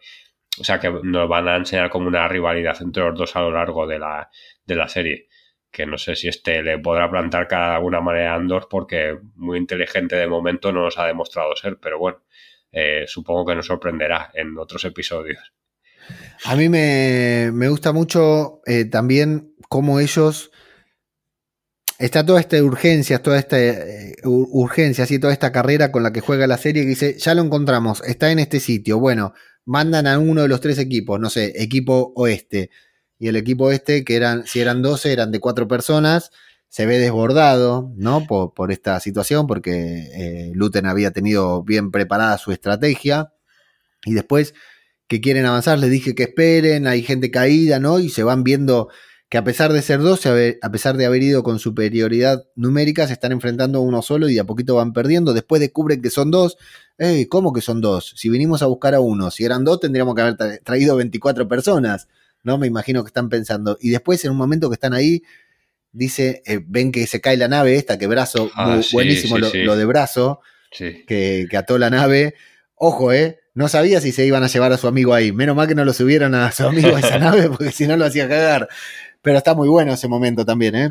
O 0.61 0.63
sea, 0.63 0.79
que 0.79 0.89
nos 1.03 1.29
van 1.29 1.49
a 1.49 1.57
enseñar 1.57 1.91
como 1.91 2.07
una 2.07 2.29
rivalidad 2.29 2.81
entre 2.81 3.03
los 3.03 3.19
dos 3.19 3.35
a 3.35 3.41
lo 3.41 3.51
largo 3.51 3.85
de 3.85 3.99
la, 3.99 4.31
de 4.65 4.77
la 4.77 4.87
serie. 4.87 5.27
Que 5.73 5.85
no 5.85 5.99
sé 5.99 6.15
si 6.15 6.29
este 6.29 6.63
le 6.63 6.79
podrá 6.79 7.11
plantar 7.11 7.49
cada 7.49 7.75
alguna 7.75 8.01
manera 8.01 8.35
a 8.35 8.37
Andor, 8.37 8.69
porque 8.71 9.19
muy 9.35 9.59
inteligente 9.59 10.15
de 10.15 10.29
momento 10.29 10.71
no 10.71 10.85
nos 10.85 10.99
ha 10.99 11.07
demostrado 11.09 11.57
ser, 11.57 11.79
pero 11.83 11.99
bueno, 11.99 12.23
eh, 12.71 13.03
supongo 13.09 13.47
que 13.47 13.57
nos 13.57 13.67
sorprenderá 13.67 14.31
en 14.35 14.57
otros 14.59 14.85
episodios. 14.85 15.53
A 16.45 16.55
mí 16.55 16.69
me, 16.69 17.51
me 17.53 17.69
gusta 17.69 17.93
mucho 17.93 18.61
eh, 18.67 18.85
también 18.85 19.57
cómo 19.69 19.99
ellos 19.99 20.53
está 21.99 22.25
toda 22.25 22.41
esta 22.41 22.63
urgencia, 22.63 23.23
toda 23.23 23.39
esta 23.39 23.59
eh, 23.59 24.17
urgencia, 24.25 25.05
así 25.05 25.19
toda 25.19 25.33
esta 25.33 25.53
carrera 25.53 25.93
con 25.93 26.03
la 26.03 26.13
que 26.13 26.21
juega 26.21 26.47
la 26.47 26.59
serie 26.59 26.83
que 26.83 26.91
dice, 26.91 27.17
ya 27.19 27.35
lo 27.35 27.43
encontramos, 27.43 28.03
está 28.05 28.31
en 28.31 28.39
este 28.39 28.61
sitio. 28.61 28.99
Bueno, 28.99 29.33
mandan 29.65 30.07
a 30.07 30.19
uno 30.19 30.43
de 30.43 30.49
los 30.49 30.61
tres 30.61 30.79
equipos, 30.79 31.21
no 31.21 31.31
sé, 31.31 31.53
equipo 31.57 32.13
oeste. 32.17 32.71
Y 33.19 33.29
el 33.29 33.37
equipo 33.37 33.65
oeste, 33.65 34.05
que 34.05 34.17
eran, 34.17 34.47
si 34.47 34.61
eran 34.61 34.83
12, 34.83 35.13
eran 35.13 35.33
de 35.33 35.41
cuatro 35.41 35.67
personas, 35.69 36.31
se 36.69 36.85
ve 36.85 36.99
desbordado, 36.99 37.93
¿no? 37.97 38.27
Por, 38.27 38.53
por 38.53 38.71
esta 38.73 39.01
situación, 39.01 39.47
porque 39.47 40.11
eh, 40.15 40.53
Luten 40.55 40.87
había 40.87 41.13
tenido 41.13 41.63
bien 41.63 41.91
preparada 41.91 42.37
su 42.39 42.53
estrategia. 42.53 43.33
Y 44.05 44.13
después 44.15 44.55
que 45.09 45.21
quieren 45.21 45.47
avanzar, 45.47 45.79
les 45.79 45.91
dije 45.91 46.15
que 46.15 46.25
esperen, 46.25 46.87
hay 46.87 47.03
gente 47.03 47.31
caída, 47.31 47.81
¿no? 47.81 47.99
Y 47.99 48.11
se 48.11 48.23
van 48.25 48.45
viendo 48.45 48.89
que 49.29 49.39
a 49.39 49.45
pesar 49.45 49.73
de 49.73 49.83
ser 49.83 50.01
dos, 50.01 50.25
a 50.27 50.71
pesar 50.71 50.97
de 50.97 51.05
haber 51.05 51.23
ido 51.23 51.43
con 51.43 51.59
superioridad 51.59 52.45
numérica, 52.55 53.07
se 53.07 53.13
están 53.13 53.33
enfrentando 53.33 53.79
a 53.79 53.83
uno 53.83 54.01
solo 54.03 54.29
y 54.29 54.35
de 54.35 54.41
a 54.41 54.45
poquito 54.45 54.77
van 54.77 54.93
perdiendo. 54.93 55.35
Después 55.35 55.61
descubren 55.61 56.01
que 56.01 56.11
son 56.11 56.31
dos. 56.31 56.57
¿Cómo 57.29 57.53
que 57.53 57.61
son 57.61 57.81
dos? 57.81 58.15
Si 58.17 58.29
vinimos 58.29 58.63
a 58.63 58.67
buscar 58.67 58.95
a 58.95 59.01
uno, 59.01 59.31
si 59.31 59.45
eran 59.45 59.65
dos, 59.65 59.81
tendríamos 59.81 60.15
que 60.15 60.23
haber 60.23 60.61
traído 60.63 60.97
24 60.97 61.49
personas. 61.49 62.09
¿No? 62.45 62.59
Me 62.59 62.69
imagino 62.69 63.03
que 63.03 63.09
están 63.09 63.29
pensando. 63.29 63.77
Y 63.81 63.91
después, 63.91 64.25
en 64.25 64.31
un 64.31 64.37
momento 64.37 64.71
que 64.71 64.75
están 64.75 64.95
ahí, 64.95 65.25
dice, 65.91 66.43
eh, 66.47 66.61
ven 66.65 66.93
que 66.93 67.09
se 67.09 67.21
cae 67.21 67.37
la 67.37 67.49
nave 67.49 67.75
esta, 67.75 67.99
que 67.99 68.07
brazo, 68.07 68.51
ah, 68.55 68.81
buenísimo 68.93 69.39
lo, 69.39 69.51
de 69.77 69.85
brazo, 69.85 70.41
que, 70.71 71.49
que 71.51 71.57
ató 71.57 71.79
la 71.79 71.91
nave. 71.91 72.35
Ojo, 72.77 73.13
¿eh? 73.13 73.41
No 73.57 73.69
sabía 73.69 74.03
si 74.03 74.13
se 74.13 74.27
iban 74.27 74.45
a 74.45 74.49
llevar 74.49 74.71
a 74.75 74.77
su 74.77 74.87
amigo 74.87 75.15
ahí. 75.15 75.33
Menos 75.33 75.57
mal 75.57 75.67
que 75.67 75.75
no 75.75 75.87
lo 75.87 75.95
subieron 75.95 76.35
a 76.35 76.53
su 76.53 76.67
amigo 76.67 76.95
a 76.95 77.01
esa 77.01 77.19
nave, 77.19 77.49
porque 77.49 77.73
si 77.73 77.87
no 77.87 77.97
lo 77.97 78.05
hacía 78.05 78.29
cagar. 78.29 78.69
Pero 79.27 79.39
está 79.39 79.57
muy 79.57 79.69
bueno 79.69 79.93
ese 79.93 80.07
momento 80.07 80.45
también, 80.45 80.77
¿eh? 80.77 80.89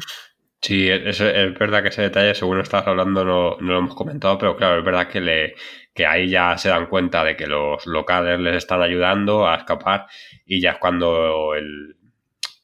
Sí, 0.59 0.89
es, 0.89 1.19
verdad 1.57 1.81
que 1.81 1.87
ese 1.87 2.01
detalle, 2.01 2.35
según 2.35 2.59
estabas 2.59 2.85
hablando, 2.85 3.23
no, 3.23 3.55
lo 3.61 3.77
hemos 3.77 3.95
comentado, 3.95 4.37
pero 4.37 4.57
claro, 4.57 4.79
es 4.79 4.83
verdad 4.83 5.07
que, 5.07 5.21
le, 5.21 5.55
que 5.93 6.05
ahí 6.05 6.29
ya 6.29 6.57
se 6.57 6.67
dan 6.67 6.87
cuenta 6.87 7.23
de 7.23 7.37
que 7.37 7.47
los 7.47 7.87
locales 7.87 8.37
les 8.41 8.57
están 8.57 8.81
ayudando 8.81 9.47
a 9.47 9.55
escapar 9.55 10.07
y 10.45 10.59
ya 10.59 10.71
es 10.71 10.79
cuando 10.79 11.55
el, 11.55 11.95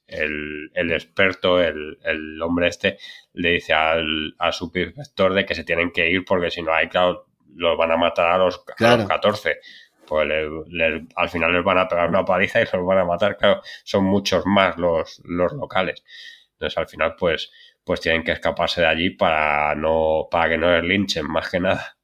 el, 0.07 0.91
experto, 0.91 1.61
el, 1.61 2.41
hombre 2.41 2.67
este, 2.67 2.97
le 3.31 3.51
dice 3.51 3.71
al, 3.71 4.35
al 4.39 4.51
subinspector 4.51 5.33
de 5.33 5.45
que 5.45 5.55
se 5.55 5.63
tienen 5.63 5.91
que 5.91 6.11
ir 6.11 6.25
porque 6.25 6.51
si 6.51 6.61
no 6.61 6.73
hay, 6.73 6.89
claro, 6.89 7.27
los 7.55 7.77
van 7.77 7.93
a 7.93 7.97
matar 7.97 8.29
a 8.29 8.37
los, 8.37 8.61
a 8.77 8.97
los 8.97 9.07
14 9.07 9.57
pues 10.07 10.27
al 11.15 11.29
final 11.29 11.53
les 11.53 11.63
van 11.63 11.77
a 11.77 11.87
pegar 11.87 12.09
una 12.09 12.25
paliza 12.25 12.61
y 12.61 12.65
los 12.71 12.85
van 12.85 12.99
a 12.99 13.05
matar. 13.05 13.37
Claro, 13.37 13.61
son 13.83 14.05
muchos 14.05 14.45
más 14.45 14.77
los, 14.77 15.21
los 15.25 15.53
locales. 15.53 16.03
Entonces 16.53 16.77
al 16.77 16.87
final 16.87 17.15
pues, 17.17 17.51
pues 17.83 18.01
tienen 18.01 18.23
que 18.23 18.33
escaparse 18.33 18.81
de 18.81 18.87
allí 18.87 19.09
para, 19.11 19.75
no, 19.75 20.27
para 20.29 20.49
que 20.49 20.57
no 20.57 20.71
les 20.71 20.83
linchen, 20.83 21.27
más 21.27 21.49
que 21.49 21.59
nada. 21.59 21.97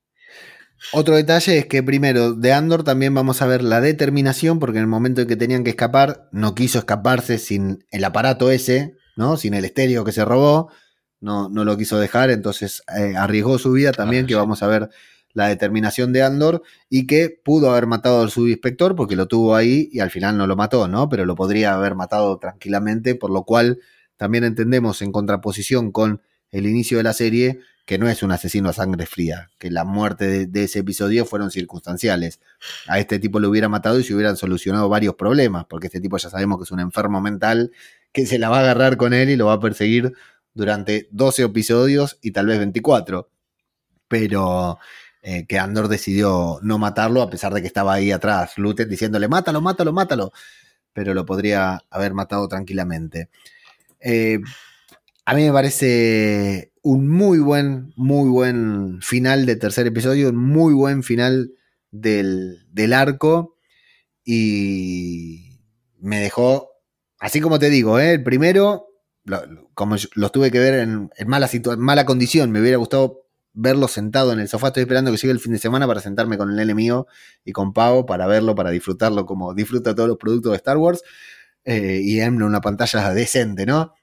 Otro 0.91 1.15
detalle 1.15 1.57
es 1.57 1.65
que 1.65 1.81
primero, 1.81 2.33
de 2.33 2.53
Andor 2.53 2.83
también 2.83 3.13
vamos 3.13 3.41
a 3.41 3.47
ver 3.47 3.63
la 3.63 3.81
determinación, 3.81 4.59
porque 4.59 4.77
en 4.77 4.83
el 4.83 4.89
momento 4.89 5.21
en 5.21 5.27
que 5.27 5.35
tenían 5.35 5.63
que 5.63 5.71
escapar, 5.71 6.29
no 6.31 6.53
quiso 6.55 6.79
escaparse 6.79 7.39
sin 7.39 7.85
el 7.89 8.03
aparato 8.03 8.51
ese, 8.51 8.95
¿no? 9.15 9.37
Sin 9.37 9.53
el 9.53 9.65
estéreo 9.65 10.05
que 10.05 10.11
se 10.11 10.23
robó, 10.23 10.71
no, 11.19 11.49
no 11.49 11.65
lo 11.65 11.77
quiso 11.77 11.99
dejar, 11.99 12.29
entonces 12.29 12.83
eh, 12.95 13.15
arriesgó 13.17 13.57
su 13.57 13.71
vida 13.71 13.91
también, 13.91 14.27
que 14.27 14.35
vamos 14.35 14.61
a 14.61 14.67
ver 14.67 14.89
la 15.37 15.49
determinación 15.49 16.13
de 16.13 16.23
Andor 16.23 16.63
y 16.89 17.05
que 17.05 17.29
pudo 17.29 17.69
haber 17.69 17.85
matado 17.85 18.21
al 18.23 18.31
subinspector 18.31 18.95
porque 18.95 19.15
lo 19.15 19.27
tuvo 19.27 19.55
ahí 19.55 19.87
y 19.91 19.99
al 19.99 20.09
final 20.09 20.35
no 20.35 20.47
lo 20.47 20.55
mató, 20.55 20.87
¿no? 20.87 21.09
Pero 21.09 21.25
lo 21.25 21.35
podría 21.35 21.75
haber 21.75 21.93
matado 21.93 22.39
tranquilamente, 22.39 23.13
por 23.13 23.29
lo 23.29 23.43
cual 23.43 23.77
también 24.17 24.45
entendemos 24.45 25.03
en 25.03 25.11
contraposición 25.11 25.91
con 25.91 26.23
el 26.49 26.65
inicio 26.65 26.97
de 26.97 27.03
la 27.03 27.13
serie 27.13 27.59
que 27.85 27.99
no 27.99 28.09
es 28.09 28.23
un 28.23 28.31
asesino 28.31 28.69
a 28.69 28.73
sangre 28.73 29.05
fría, 29.05 29.51
que 29.59 29.69
la 29.69 29.83
muerte 29.85 30.47
de, 30.47 30.63
ese 30.63 30.79
episodio 30.79 31.23
fueron 31.23 31.51
circunstanciales. 31.51 32.39
A 32.87 32.97
este 32.97 33.19
tipo 33.19 33.39
lo 33.39 33.47
hubiera 33.47 33.69
matado 33.69 33.99
y 33.99 34.03
se 34.03 34.15
hubieran 34.15 34.37
solucionado 34.37 34.89
varios 34.89 35.13
problemas, 35.13 35.65
porque 35.69 35.85
este 35.85 36.01
tipo 36.01 36.17
ya 36.17 36.31
sabemos 36.31 36.57
que 36.57 36.63
es 36.63 36.71
un 36.71 36.79
enfermo 36.79 37.21
mental 37.21 37.71
que 38.11 38.25
se 38.25 38.39
la 38.39 38.49
va 38.49 38.57
a 38.57 38.61
agarrar 38.61 38.97
con 38.97 39.13
él 39.13 39.29
y 39.29 39.35
lo 39.35 39.45
va 39.45 39.53
a 39.53 39.59
perseguir 39.59 40.13
durante 40.55 41.07
12 41.11 41.43
episodios 41.43 42.17
y 42.23 42.31
tal 42.31 42.47
vez 42.47 42.57
24. 42.57 43.29
Pero 44.07 44.79
eh, 45.29 45.45
que 45.45 45.59
Andor 45.59 45.89
decidió 45.89 46.57
no 46.61 46.77
matarlo 46.77 47.21
a 47.21 47.29
pesar 47.29 47.53
de 47.53 47.59
que 47.59 47.67
estaba 47.67 47.93
ahí 47.93 48.13
atrás 48.13 48.57
Lutet 48.57 48.87
diciéndole 48.87 49.27
mátalo, 49.27 49.59
mátalo, 49.59 49.91
mátalo, 49.91 50.31
pero 50.93 51.13
lo 51.13 51.25
podría 51.25 51.81
haber 51.89 52.13
matado 52.13 52.47
tranquilamente. 52.47 53.27
Eh, 53.99 54.39
a 55.25 55.35
mí 55.35 55.43
me 55.43 55.51
parece 55.51 56.71
un 56.81 57.09
muy 57.09 57.39
buen, 57.39 57.91
muy 57.97 58.29
buen 58.29 59.01
final 59.01 59.45
de 59.45 59.57
tercer 59.57 59.85
episodio, 59.87 60.29
un 60.29 60.37
muy 60.37 60.73
buen 60.73 61.03
final 61.03 61.51
del, 61.91 62.93
arco 62.93 63.57
y 64.23 65.59
me 65.99 66.21
dejó, 66.21 66.69
así 67.19 67.41
como 67.41 67.59
te 67.59 67.69
digo, 67.69 67.99
¿eh? 67.99 68.13
el 68.13 68.23
primero, 68.23 68.87
como 69.73 69.97
lo 70.15 70.29
tuve 70.29 70.51
que 70.51 70.59
ver 70.59 70.75
en 70.75 71.09
mala 71.27 72.05
condición, 72.05 72.49
me 72.49 72.61
hubiera 72.61 72.77
gustado 72.77 73.26
verlo 73.57 73.87
sentado 73.87 74.31
en 74.31 74.39
el 74.39 74.47
sofá. 74.47 74.67
Estoy 74.67 74.81
esperando 74.81 75.11
que 75.11 75.17
llegue 75.17 75.31
el 75.31 75.39
fin 75.39 75.51
de 75.51 75.57
semana 75.57 75.87
para 75.87 75.99
sentarme 75.99 76.37
con 76.37 76.49
el 76.51 76.55
nene 76.55 76.75
mío 76.75 77.07
y 77.43 77.51
con 77.51 77.73
Pau 77.73 78.05
para 78.05 78.27
verlo, 78.27 78.55
para 78.55 78.69
disfrutarlo 78.69 79.25
como 79.25 79.53
disfruta 79.53 79.95
todos 79.95 80.07
los 80.07 80.17
productos 80.17 80.51
de 80.51 80.57
Star 80.57 80.77
Wars. 80.77 81.01
Eh, 81.65 81.99
y 82.03 82.21
en 82.21 82.41
una 82.41 82.61
pantalla 82.61 83.13
decente, 83.13 83.65
¿no? 83.65 83.93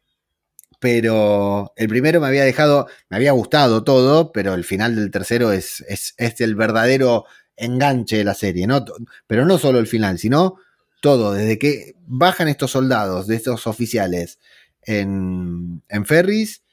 Pero 0.81 1.73
el 1.77 1.89
primero 1.89 2.21
me 2.21 2.27
había 2.27 2.45
dejado, 2.45 2.89
me 3.09 3.17
había 3.17 3.33
gustado 3.33 3.85
todo, 3.85 4.33
pero 4.33 4.55
el 4.55 4.65
final 4.65 4.97
del 4.97 5.11
tercero 5.11 5.53
es, 5.53 5.83
es, 5.89 6.41
el 6.41 6.57
verdadero 6.57 7.25
enganche 7.57 8.19
de 8.19 8.25
la 8.25 8.35
serie, 8.35 8.67
¿no? 8.67 8.85
Pero 9.27 9.47
no 9.47 9.57
solo 9.57 9.79
el 9.79 9.87
final, 9.87 10.19
sino 10.19 10.57
todo, 11.01 11.33
desde 11.33 11.59
que 11.59 11.95
bajan 12.07 12.49
estos 12.49 12.73
soldados, 12.73 13.29
de 13.29 13.37
estos 13.37 13.67
oficiales 13.67 14.41
en, 14.83 15.83
en 15.89 16.05
ferries, 16.05 16.64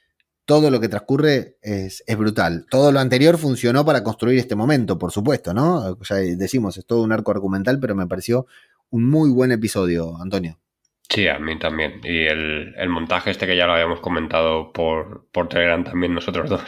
todo 0.52 0.70
lo 0.70 0.82
que 0.82 0.90
transcurre 0.90 1.56
es, 1.62 2.04
brutal. 2.18 2.66
Todo 2.70 2.92
lo 2.92 3.00
anterior 3.00 3.38
funcionó 3.38 3.86
para 3.86 4.04
construir 4.04 4.38
este 4.38 4.58
momento, 4.58 5.00
por 5.00 5.14
supuesto, 5.14 5.54
¿no? 5.54 5.98
Ya 6.04 6.16
decimos, 6.18 6.78
es 6.78 6.86
todo 6.86 7.04
un 7.04 7.14
arco 7.14 7.32
argumental, 7.32 7.80
pero 7.80 7.96
me 7.96 8.06
pareció 8.06 8.48
un 8.90 9.10
muy 9.10 9.30
buen 9.30 9.54
episodio, 9.54 10.18
Antonio. 10.22 10.58
Sí, 11.08 11.30
a 11.30 11.40
mí 11.40 11.58
también. 11.58 12.02
Y 12.04 12.26
el, 12.26 12.90
montaje 12.90 13.32
este 13.32 13.48
que 13.48 13.56
ya 13.56 13.66
lo 13.66 13.76
habíamos 13.76 14.02
comentado 14.02 14.74
por, 14.74 15.30
por 15.32 15.48
Telegram 15.48 15.86
también 15.86 16.14
nosotros 16.14 16.50
dos, 16.50 16.66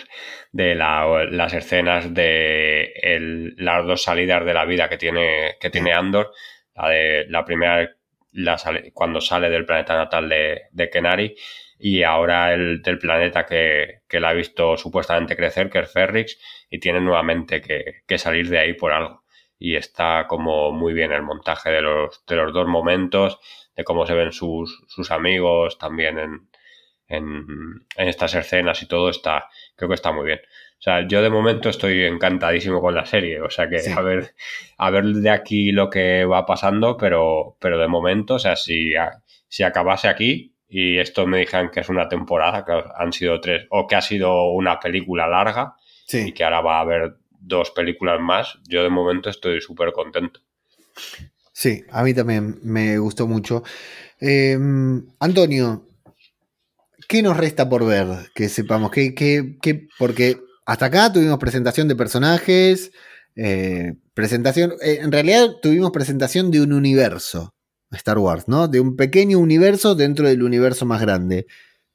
de 0.53 0.75
las 0.75 1.53
escenas 1.53 2.13
de 2.13 3.53
las 3.57 3.85
dos 3.85 4.01
salidas 4.01 4.45
de 4.45 4.53
la 4.53 4.63
vida 4.63 4.87
que 4.87 4.97
tiene, 4.97 5.55
que 5.59 5.69
tiene 5.69 5.91
Andor, 5.91 6.31
la 6.73 6.87
de 6.87 7.25
la 7.27 7.43
primera 7.43 7.89
cuando 8.93 9.19
sale 9.19 9.49
del 9.49 9.65
planeta 9.65 9.93
natal 9.93 10.29
de, 10.29 10.61
de 10.71 10.89
Kenari 10.89 11.35
y 11.85 12.03
ahora 12.03 12.53
el 12.53 12.81
del 12.81 12.97
planeta 12.97 13.45
que, 13.45 14.03
que 14.07 14.21
la 14.21 14.29
ha 14.29 14.33
visto 14.33 14.77
supuestamente 14.77 15.35
crecer, 15.35 15.69
que 15.69 15.79
es 15.79 15.91
Ferrix, 15.91 16.39
y 16.69 16.79
tiene 16.79 17.01
nuevamente 17.01 17.59
que, 17.59 18.17
salir 18.17 18.47
de 18.47 18.57
ahí 18.57 18.73
por 18.73 18.93
algo. 18.93 19.25
Y 19.59 19.75
está 19.75 20.25
como 20.29 20.71
muy 20.71 20.93
bien 20.93 21.11
el 21.11 21.23
montaje 21.23 21.71
de 21.71 21.81
los, 21.81 22.25
de 22.25 22.37
los 22.37 22.53
dos 22.53 22.69
momentos, 22.69 23.37
de 23.75 23.83
cómo 23.83 24.05
se 24.05 24.13
ven 24.13 24.31
sus, 24.31 24.81
sus 24.87 25.11
amigos 25.11 25.77
también 25.77 26.19
en, 26.19 26.49
en, 27.09 27.85
estas 27.97 28.33
escenas 28.35 28.81
y 28.81 28.87
todo, 28.87 29.09
está, 29.09 29.49
creo 29.75 29.89
que 29.89 29.95
está 29.95 30.13
muy 30.13 30.25
bien. 30.25 30.39
O 30.39 30.81
sea, 30.81 31.05
yo 31.05 31.21
de 31.21 31.29
momento 31.29 31.67
estoy 31.67 32.05
encantadísimo 32.05 32.79
con 32.79 32.95
la 32.95 33.05
serie. 33.05 33.41
O 33.41 33.49
sea 33.49 33.67
que 33.67 33.81
a 33.91 34.01
ver, 34.01 34.33
a 34.77 34.89
ver 34.89 35.03
de 35.03 35.29
aquí 35.29 35.73
lo 35.73 35.89
que 35.89 36.23
va 36.23 36.45
pasando, 36.45 36.95
pero, 36.95 37.57
pero 37.59 37.77
de 37.77 37.89
momento, 37.89 38.35
o 38.35 38.39
sea, 38.39 38.55
si, 38.55 38.93
si 39.49 39.63
acabase 39.63 40.07
aquí, 40.07 40.52
y 40.75 40.97
esto 40.97 41.27
me 41.27 41.37
dijeron 41.37 41.69
que 41.71 41.81
es 41.81 41.89
una 41.89 42.09
temporada, 42.09 42.65
que 42.65 42.71
han 42.97 43.13
sido 43.13 43.39
tres, 43.39 43.67
o 43.69 43.85
que 43.85 43.95
ha 43.95 44.01
sido 44.01 44.49
una 44.53 44.79
película 44.79 45.27
larga 45.27 45.75
y 46.11 46.31
que 46.31 46.43
ahora 46.43 46.61
va 46.61 46.77
a 46.77 46.81
haber 46.81 47.15
dos 47.39 47.69
películas 47.69 48.19
más, 48.19 48.57
yo 48.67 48.81
de 48.81 48.89
momento 48.89 49.29
estoy 49.29 49.61
súper 49.61 49.91
contento. 49.91 50.39
Sí, 51.51 51.83
a 51.91 52.01
mí 52.01 52.15
también 52.15 52.57
me 52.63 52.97
gustó 52.97 53.27
mucho. 53.27 53.61
Em, 54.19 55.05
Antonio, 55.19 55.85
¿qué 57.07 57.21
nos 57.21 57.37
resta 57.37 57.69
por 57.69 57.85
ver? 57.85 58.31
Que 58.33 58.49
sepamos, 58.49 58.89
que, 58.89 59.13
que, 59.13 59.87
porque 59.99 60.37
hasta 60.65 60.87
acá 60.87 61.13
tuvimos 61.13 61.37
presentación 61.37 61.87
de 61.87 61.95
personajes, 61.95 62.91
eh, 63.35 63.93
presentación, 64.15 64.73
eh, 64.81 64.99
en 65.01 65.11
realidad 65.11 65.49
tuvimos 65.61 65.91
presentación 65.91 66.49
de 66.49 66.61
un 66.61 66.73
universo. 66.73 67.52
Star 67.95 68.17
Wars, 68.17 68.47
¿no? 68.47 68.67
De 68.67 68.79
un 68.79 68.95
pequeño 68.95 69.39
universo 69.39 69.95
dentro 69.95 70.27
del 70.27 70.43
universo 70.43 70.85
más 70.85 71.01
grande. 71.01 71.47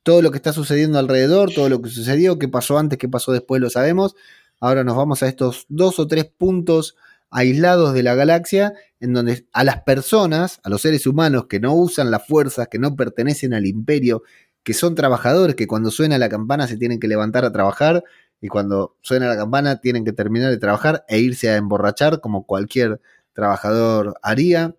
Todo 0.03 0.23
lo 0.23 0.31
que 0.31 0.37
está 0.37 0.53
sucediendo 0.53 0.99
alrededor, 0.99 1.53
todo 1.53 1.69
lo 1.69 1.83
que 1.83 1.91
sucedió, 1.91 2.39
qué 2.39 2.49
pasó 2.49 2.79
antes, 2.79 2.99
qué 2.99 3.09
pasó 3.09 3.33
después, 3.33 3.61
lo 3.61 3.71
sabemos. 3.71 4.15
Ahora 4.61 4.85
nos 4.85 4.97
vamos 4.97 5.23
a 5.23 5.29
estos 5.29 5.67
dos 5.69 5.99
o 5.99 6.07
tres 6.07 6.25
puntos 6.25 6.97
aislados 7.31 7.93
de 7.93 8.03
la 8.03 8.15
galaxia, 8.15 8.75
en 9.01 9.13
donde 9.13 9.47
a 9.53 9.65
las 9.65 9.83
personas, 9.83 10.61
a 10.63 10.71
los 10.71 10.83
seres 10.83 11.07
humanos 11.07 11.47
que 11.47 11.61
no 11.61 11.75
usan 11.75 12.11
las 12.11 12.27
fuerzas, 12.27 12.69
que 12.69 12.79
no 12.79 12.97
pertenecen 12.97 13.55
al 13.55 13.67
imperio, 13.67 14.23
que 14.63 14.75
son 14.75 14.95
trabajadores, 14.95 15.55
que 15.55 15.67
cuando 15.67 15.91
suena 15.91 16.19
la 16.19 16.29
campana 16.29 16.67
se 16.67 16.77
tienen 16.77 17.01
que 17.01 17.09
levantar 17.09 17.45
a 17.45 17.53
trabajar 17.53 18.03
y 18.41 18.49
cuando 18.49 18.97
suena 19.01 19.27
la 19.27 19.37
campana 19.37 19.81
tienen 19.81 20.05
que 20.05 20.13
terminar 20.13 20.51
de 20.51 20.59
trabajar 20.59 21.05
e 21.09 21.19
irse 21.19 21.51
a 21.51 21.57
emborrachar 21.57 22.21
como 22.21 22.47
cualquier 22.47 23.01
trabajador 23.33 24.15
haría 24.23 24.75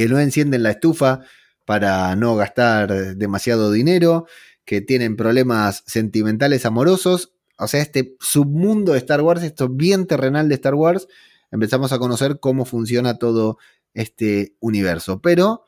que 0.00 0.08
no 0.08 0.18
encienden 0.18 0.62
la 0.62 0.70
estufa 0.70 1.20
para 1.66 2.16
no 2.16 2.34
gastar 2.34 3.16
demasiado 3.16 3.70
dinero, 3.70 4.24
que 4.64 4.80
tienen 4.80 5.14
problemas 5.14 5.82
sentimentales 5.86 6.64
amorosos. 6.64 7.34
O 7.58 7.68
sea, 7.68 7.82
este 7.82 8.16
submundo 8.18 8.92
de 8.92 8.98
Star 8.98 9.20
Wars, 9.20 9.42
esto 9.42 9.68
bien 9.68 10.06
terrenal 10.06 10.48
de 10.48 10.54
Star 10.54 10.74
Wars, 10.74 11.06
empezamos 11.50 11.92
a 11.92 11.98
conocer 11.98 12.40
cómo 12.40 12.64
funciona 12.64 13.18
todo 13.18 13.58
este 13.92 14.54
universo. 14.60 15.20
Pero 15.20 15.66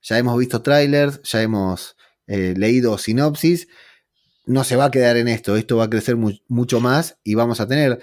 ya 0.00 0.16
hemos 0.16 0.38
visto 0.38 0.62
trailers, 0.62 1.20
ya 1.24 1.42
hemos 1.42 1.98
eh, 2.28 2.54
leído 2.56 2.96
sinopsis, 2.96 3.68
no 4.46 4.64
se 4.64 4.76
va 4.76 4.86
a 4.86 4.90
quedar 4.90 5.18
en 5.18 5.28
esto, 5.28 5.54
esto 5.54 5.76
va 5.76 5.84
a 5.84 5.90
crecer 5.90 6.16
mucho 6.16 6.80
más 6.80 7.18
y 7.24 7.34
vamos 7.34 7.60
a 7.60 7.68
tener 7.68 8.00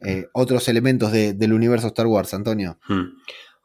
eh, 0.00 0.28
otros 0.34 0.68
elementos 0.68 1.10
del 1.10 1.54
universo 1.54 1.86
Star 1.86 2.06
Wars, 2.06 2.34
Antonio. 2.34 2.78
Hmm. 2.86 3.16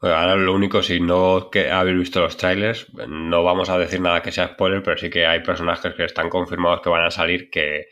Ahora 0.02 0.36
lo 0.36 0.52
único, 0.52 0.82
si 0.82 1.00
no 1.00 1.48
que 1.50 1.70
habéis 1.70 1.98
visto 1.98 2.20
los 2.20 2.36
trailers, 2.36 2.92
no 3.08 3.44
vamos 3.44 3.70
a 3.70 3.78
decir 3.78 4.00
nada 4.00 4.22
que 4.22 4.32
sea 4.32 4.48
spoiler, 4.48 4.82
pero 4.82 4.98
sí 4.98 5.10
que 5.10 5.26
hay 5.26 5.40
personajes 5.40 5.94
que 5.94 6.04
están 6.04 6.28
confirmados 6.28 6.80
que 6.80 6.88
van 6.88 7.04
a 7.04 7.10
salir 7.10 7.50
que 7.50 7.88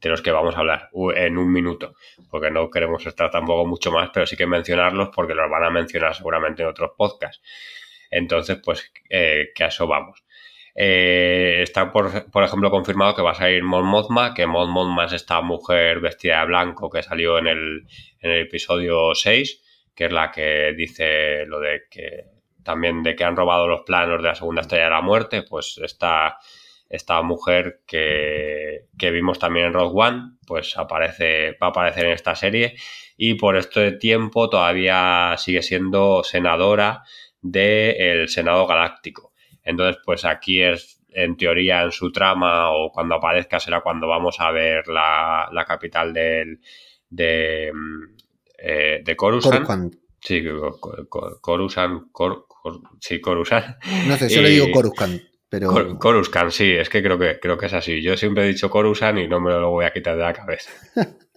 de 0.00 0.08
los 0.08 0.22
que 0.22 0.30
vamos 0.30 0.54
a 0.54 0.60
hablar 0.60 0.90
en 1.16 1.38
un 1.38 1.52
minuto, 1.52 1.94
porque 2.30 2.50
no 2.50 2.70
queremos 2.70 3.04
estar 3.06 3.30
tampoco 3.30 3.66
mucho 3.66 3.90
más, 3.90 4.10
pero 4.14 4.26
sí 4.26 4.36
que 4.36 4.46
mencionarlos 4.46 5.10
porque 5.14 5.34
los 5.34 5.50
van 5.50 5.64
a 5.64 5.70
mencionar 5.70 6.14
seguramente 6.14 6.62
en 6.62 6.68
otros 6.68 6.92
podcasts. 6.96 7.42
Entonces, 8.10 8.58
pues, 8.64 8.90
eh, 9.10 9.50
que 9.54 9.64
a 9.64 9.66
eso 9.66 9.86
vamos. 9.86 10.22
Eh, 10.74 11.58
está, 11.62 11.90
por, 11.92 12.06
ejemplo, 12.44 12.70
confirmado 12.70 13.14
que 13.16 13.22
va 13.22 13.32
a 13.32 13.34
salir 13.34 13.64
Mon 13.64 13.84
Mothma, 13.84 14.32
que 14.32 14.46
Mon 14.46 14.70
Mothma 14.70 15.06
es 15.06 15.12
esta 15.12 15.40
mujer 15.40 15.98
vestida 15.98 16.40
de 16.40 16.46
blanco 16.46 16.88
que 16.88 17.02
salió 17.02 17.38
en 17.38 17.48
el, 17.48 17.86
en 18.20 18.30
el 18.30 18.42
episodio 18.42 19.12
6, 19.14 19.60
que 19.98 20.04
es 20.04 20.12
la 20.12 20.30
que 20.30 20.74
dice 20.76 21.44
lo 21.46 21.58
de 21.58 21.82
que 21.90 22.26
también 22.62 23.02
de 23.02 23.16
que 23.16 23.24
han 23.24 23.34
robado 23.34 23.66
los 23.66 23.80
planos 23.80 24.22
de 24.22 24.28
la 24.28 24.34
segunda 24.36 24.60
estrella 24.60 24.84
de 24.84 24.90
la 24.90 25.00
muerte, 25.00 25.42
pues 25.42 25.80
esta, 25.82 26.38
esta 26.88 27.20
mujer 27.22 27.80
que, 27.84 28.84
que 28.96 29.10
vimos 29.10 29.40
también 29.40 29.66
en 29.66 29.72
Rogue 29.72 30.00
One, 30.00 30.36
pues 30.46 30.78
aparece, 30.78 31.56
va 31.60 31.66
a 31.66 31.70
aparecer 31.70 32.06
en 32.06 32.12
esta 32.12 32.36
serie 32.36 32.76
y 33.16 33.34
por 33.34 33.56
este 33.56 33.90
tiempo 33.90 34.48
todavía 34.48 35.34
sigue 35.36 35.62
siendo 35.62 36.22
senadora 36.22 37.02
del 37.42 38.28
Senado 38.28 38.68
Galáctico. 38.68 39.32
Entonces, 39.64 40.00
pues 40.04 40.24
aquí 40.24 40.62
es, 40.62 41.02
en 41.10 41.36
teoría, 41.36 41.82
en 41.82 41.90
su 41.90 42.12
trama 42.12 42.70
o 42.70 42.92
cuando 42.92 43.16
aparezca 43.16 43.58
será 43.58 43.80
cuando 43.80 44.06
vamos 44.06 44.38
a 44.38 44.52
ver 44.52 44.86
la, 44.86 45.64
capital 45.66 46.12
del, 46.12 46.60
de, 47.10 47.72
mm, 47.74 48.17
eh, 48.58 49.00
de 49.04 49.16
Coruscant. 49.16 49.94
Sí, 50.20 50.44
Coruscant. 51.40 52.02
sí, 53.00 53.20
Coruscant. 53.20 53.76
No 54.06 54.16
sé, 54.16 54.28
yo 54.28 54.42
le 54.42 54.50
digo 54.50 54.70
Coruscant. 54.72 55.22
Pero... 55.48 55.98
Coruscant, 55.98 56.50
sí, 56.50 56.72
es 56.72 56.90
que 56.90 57.02
creo 57.02 57.18
que 57.18 57.40
creo 57.40 57.56
que 57.56 57.66
es 57.66 57.72
así. 57.72 58.02
Yo 58.02 58.16
siempre 58.16 58.44
he 58.44 58.48
dicho 58.48 58.68
Coruscant 58.68 59.18
y 59.18 59.28
no 59.28 59.40
me 59.40 59.50
lo 59.52 59.70
voy 59.70 59.86
a 59.86 59.92
quitar 59.92 60.16
de 60.16 60.22
la 60.22 60.34
cabeza. 60.34 60.70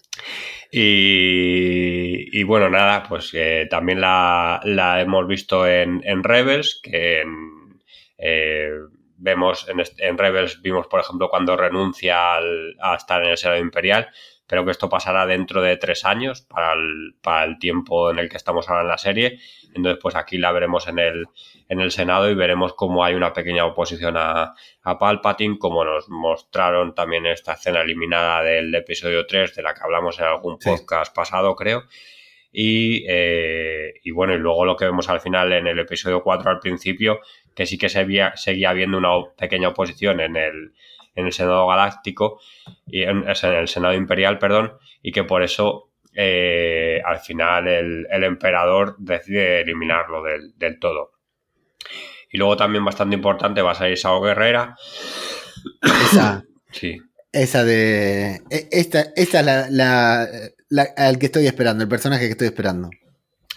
y, 0.72 2.43
bueno, 2.43 2.69
nada, 2.69 3.03
pues 3.07 3.31
eh, 3.34 3.68
también 3.69 4.02
la, 4.02 4.60
hemos 4.99 5.27
visto 5.27 5.65
en, 5.65 6.02
en 6.03 6.23
Rebels, 6.23 6.81
que 6.84 7.22
en, 7.22 7.80
eh, 8.18 8.72
vemos 9.22 9.68
en, 9.69 10.18
Rebels, 10.18 10.61
vimos 10.61 10.88
por 10.88 10.99
ejemplo 10.99 11.30
cuando 11.30 11.56
renuncia 11.56 12.38
a 12.38 12.95
estar 12.95 13.23
en 13.23 13.30
el 13.30 13.38
Senado 13.38 13.60
Imperial, 13.60 14.10
pero 14.52 14.65
que 14.65 14.72
esto 14.72 14.90
pasará 14.90 15.26
dentro 15.26 15.61
de 15.61 15.78
tres 15.78 16.03
años 16.03 16.41
para 16.41 16.73
el, 16.73 17.57
tiempo 17.57 18.11
en 18.11 18.19
el 18.19 18.28
que 18.28 18.36
estamos 18.36 18.68
ahora 18.68 18.82
en 18.82 18.90
la 18.90 18.98
serie. 18.98 19.40
Entonces, 19.73 19.98
pues 20.02 20.14
aquí 20.14 20.38
la 20.38 20.52
veremos 20.52 20.90
en 20.90 20.99
el, 20.99 21.28
en 21.69 21.80
el 21.80 21.90
Senado 21.90 22.30
y 22.30 22.36
veremos 22.36 22.73
cómo 22.73 23.06
hay 23.06 23.14
una 23.14 23.32
pequeña 23.32 23.65
oposición 23.65 24.18
a, 24.18 24.53
a 24.84 24.99
Palpatine, 24.99 25.57
como 25.57 25.86
nos 25.86 26.10
mostraron 26.10 26.94
también 26.94 27.28
esta 27.28 27.53
escena 27.53 27.80
eliminada 27.80 28.44
del 28.44 28.76
episodio 28.76 29.26
3, 29.26 29.56
de 29.56 29.64
la 29.64 29.73
que 29.73 29.84
hablamos 29.86 30.19
en 30.19 30.26
algún 30.26 30.60
podcast 30.60 31.15
pasado, 31.15 31.56
creo. 31.56 31.84
Y, 32.52 33.06
eh, 33.07 33.94
y, 34.03 34.11
bueno, 34.11 34.34
y 34.34 34.38
luego 34.38 34.65
lo 34.65 34.76
que 34.76 34.84
vemos 34.84 35.07
al 35.07 35.22
final 35.22 35.53
en 35.53 35.68
el 35.68 35.80
episodio 35.80 36.23
4 36.23 36.52
al 36.52 36.60
principio, 36.60 37.22
que 37.56 37.65
sí 37.65 37.78
que 37.78 37.88
se 37.88 38.06
seguía 38.36 38.69
habiendo 38.69 38.98
una 38.98 39.11
pequeña 39.38 39.69
oposición 39.69 40.19
en 40.19 40.36
el, 40.36 40.73
en 41.15 41.25
el 41.25 41.33
Senado 41.33 41.67
Galáctico, 41.67 42.39
y 42.85 43.03
en, 43.03 43.25
el 43.27 43.67
Senado 43.67 43.93
Imperial, 43.93 44.38
perdón, 44.38 44.73
y 45.01 45.11
que 45.11 45.23
por 45.23 45.43
eso 45.43 45.91
eh, 46.13 47.01
al 47.05 47.19
final 47.19 47.67
el, 47.67 48.23
emperador 48.23 48.95
decide 48.99 49.61
eliminarlo 49.61 50.23
del, 50.23 50.79
todo. 50.79 51.11
Y 52.31 52.38
luego 52.38 52.55
también 52.55 52.85
bastante 52.85 53.15
importante 53.15 53.61
va 53.61 53.71
a 53.71 53.75
salir 53.75 53.97
Sao 53.97 54.21
Guerrera. 54.21 54.75
Esa. 55.81 56.43
sí. 56.71 57.01
Esa 57.31 57.63
de. 57.63 58.41
E, 58.49 58.67
esta, 58.71 59.05
esta 59.15 59.39
es 59.39 59.45
la, 59.45 59.67
la, 59.69 60.27
la, 60.69 60.88
al 60.97 61.17
que 61.17 61.27
estoy 61.27 61.47
esperando, 61.47 61.83
el 61.83 61.89
personaje 61.89 62.25
que 62.25 62.31
estoy 62.31 62.47
esperando. 62.47 62.89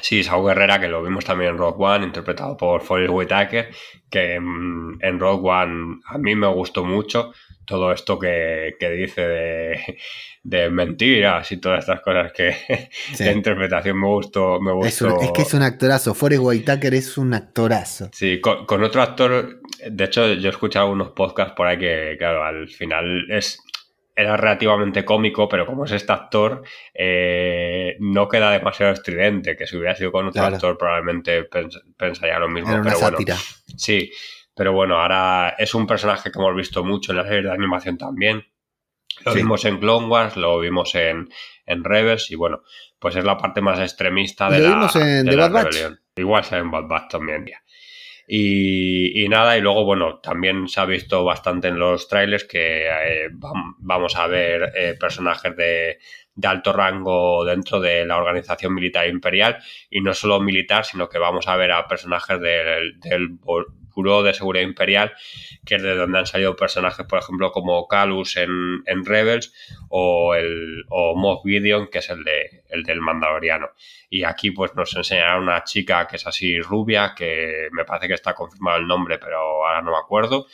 Sí, 0.04 0.22
Saúl 0.22 0.48
Guerrera, 0.48 0.78
que 0.78 0.88
lo 0.88 1.02
vimos 1.02 1.24
también 1.24 1.52
en 1.52 1.56
Rogue 1.56 1.82
One, 1.82 2.04
interpretado 2.04 2.58
por 2.58 2.82
Forrest 2.82 3.10
Whitaker, 3.10 3.70
que 4.10 4.34
en, 4.34 5.18
Rogue 5.18 5.48
One 5.48 6.00
a 6.06 6.18
mí 6.18 6.34
me 6.34 6.46
gustó 6.46 6.84
mucho 6.84 7.32
todo 7.64 7.92
esto 7.92 8.18
que, 8.18 8.74
dice 8.80 9.22
de, 10.42 10.70
mentiras 10.70 11.50
y 11.52 11.58
todas 11.58 11.80
estas 11.80 12.00
cosas 12.00 12.32
que 12.32 12.54
la 13.18 13.32
interpretación 13.32 14.00
me 14.00 14.06
gustó. 14.06 14.60
Me 14.60 14.72
gustó. 14.72 15.20
Es, 15.20 15.32
que 15.32 15.42
es 15.42 15.54
un 15.54 15.62
actorazo, 15.62 16.14
Forrest 16.14 16.42
Whitaker 16.42 16.94
es 16.94 17.16
un 17.18 17.34
actorazo. 17.34 18.10
Sí, 18.12 18.40
con, 18.40 18.82
otro 18.82 19.02
actor, 19.02 19.60
de 19.86 20.04
hecho 20.04 20.32
yo 20.34 20.48
he 20.48 20.52
escuchado 20.52 20.90
unos 20.90 21.10
podcasts 21.10 21.54
por 21.54 21.66
ahí 21.66 21.78
que, 21.78 22.16
claro, 22.18 22.44
al 22.44 22.68
final 22.68 23.30
es 23.30 23.58
era 24.16 24.36
relativamente 24.36 25.04
cómico, 25.04 25.48
pero 25.48 25.66
como 25.66 25.84
es 25.84 25.92
este 25.92 26.12
actor, 26.12 26.62
eh, 26.94 27.96
no 27.98 28.28
queda 28.28 28.52
demasiado 28.52 28.92
estridente, 28.92 29.56
que 29.56 29.66
si 29.66 29.76
hubiera 29.76 29.96
sido 29.96 30.12
con 30.12 30.28
otro 30.28 30.44
actor 30.44 30.78
probablemente 30.78 31.48
pensaría 31.96 32.38
lo 32.38 32.48
mismo. 32.48 32.80
pero 32.82 32.98
bueno, 33.00 33.18
sí, 33.76 34.12
pero 34.54 34.72
bueno, 34.72 35.00
ahora 35.00 35.54
es 35.58 35.74
un 35.74 35.86
personaje 35.86 36.30
que 36.30 36.38
hemos 36.38 36.54
visto 36.54 36.84
mucho 36.84 37.12
en 37.12 37.18
la 37.18 37.24
serie 37.24 37.42
de 37.42 37.52
animación 37.52 37.98
también. 37.98 38.44
Lo 39.24 39.32
vimos 39.32 39.64
en 39.64 39.78
Clone 39.78 40.08
Wars, 40.08 40.36
lo 40.36 40.58
vimos 40.58 40.94
en, 40.94 41.28
en 41.66 41.84
Rebels 41.84 42.30
y 42.30 42.34
bueno, 42.34 42.62
pues 42.98 43.16
es 43.16 43.24
la 43.24 43.36
parte 43.36 43.60
más 43.60 43.78
extremista 43.78 44.50
de 44.50 44.60
la, 44.60 44.90
de 44.92 45.36
la 45.36 45.48
rebelión. 45.48 46.00
Igual 46.16 46.44
se 46.44 46.56
en 46.56 46.70
Bad 46.70 46.86
Batch 46.86 47.10
también. 47.10 47.44
Y, 48.26 49.26
nada, 49.28 49.58
y 49.58 49.60
luego, 49.60 49.84
bueno, 49.84 50.20
también 50.20 50.66
se 50.68 50.80
ha 50.80 50.86
visto 50.86 51.24
bastante 51.24 51.68
en 51.68 51.78
los 51.78 52.08
trailers 52.08 52.44
que 52.44 52.86
eh, 52.86 53.28
vamos 53.32 54.16
a 54.16 54.26
ver 54.26 54.72
eh, 54.74 54.94
personajes 54.98 55.54
de, 55.54 55.98
de, 56.34 56.48
alto 56.48 56.72
rango 56.72 57.44
dentro 57.44 57.80
de 57.80 58.06
la 58.06 58.16
organización 58.16 58.74
militar 58.74 59.06
imperial 59.08 59.58
y 59.90 60.00
no 60.00 60.14
solo 60.14 60.40
militar, 60.40 60.86
sino 60.86 61.08
que 61.08 61.18
vamos 61.18 61.46
a 61.48 61.56
ver 61.56 61.72
a 61.72 61.86
personajes 61.86 62.40
del, 62.40 62.98
del 63.00 63.38
De 63.94 64.34
Seguridad 64.34 64.64
Imperial, 64.64 65.12
que 65.64 65.76
es 65.76 65.82
de 65.82 65.94
donde 65.94 66.18
han 66.18 66.26
salido 66.26 66.56
personajes, 66.56 67.06
por 67.06 67.20
ejemplo, 67.20 67.52
como 67.52 67.86
Calus 67.86 68.36
en, 68.36 68.82
en 68.86 69.04
Rebels 69.04 69.52
o, 69.88 70.34
el, 70.34 70.84
o 70.88 71.14
Moff 71.14 71.42
Gideon, 71.44 71.88
que 71.88 71.98
es 71.98 72.10
el, 72.10 72.24
de, 72.24 72.64
el 72.68 72.82
del 72.82 73.00
Mandaloriano. 73.00 73.70
Y 74.10 74.24
aquí 74.24 74.50
pues 74.50 74.74
nos 74.74 74.94
enseñará 74.96 75.38
una 75.38 75.62
chica 75.64 76.06
que 76.06 76.16
es 76.16 76.26
así 76.26 76.60
rubia, 76.60 77.14
que 77.16 77.68
me 77.72 77.84
parece 77.84 78.08
que 78.08 78.14
está 78.14 78.34
confirmado 78.34 78.78
el 78.78 78.86
nombre, 78.86 79.18
pero 79.18 79.38
ahora 79.38 79.80
no 79.80 79.92
me 79.92 79.98
acuerdo. 79.98 80.46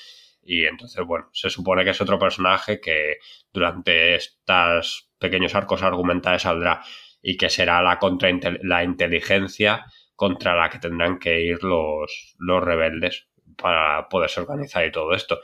Y 0.43 0.65
entonces, 0.67 1.05
bueno, 1.05 1.29
se 1.33 1.51
supone 1.51 1.85
que 1.85 1.91
es 1.91 2.01
otro 2.01 2.19
personaje 2.19 2.81
que 2.81 3.19
durante 3.53 4.15
estos 4.15 5.11
pequeños 5.19 5.55
arcos 5.55 5.83
argumentales 5.83 6.43
saldrá 6.43 6.83
y 7.23 7.37
que 7.37 7.51
será 7.51 7.83
la 7.83 7.99
contra 7.99 8.31
la 8.62 8.85
inteligencia 8.85 9.87
contra 10.21 10.55
la 10.55 10.69
que 10.69 10.79
tendrán 10.79 11.19
que 11.19 11.41
ir 11.41 11.65
los, 11.65 12.35
los 12.39 12.62
rebeldes 12.62 13.30
para 13.61 14.09
poderse 14.09 14.41
organizar 14.41 14.87
y 14.87 14.93
todo 14.93 15.12
esto. 15.15 15.41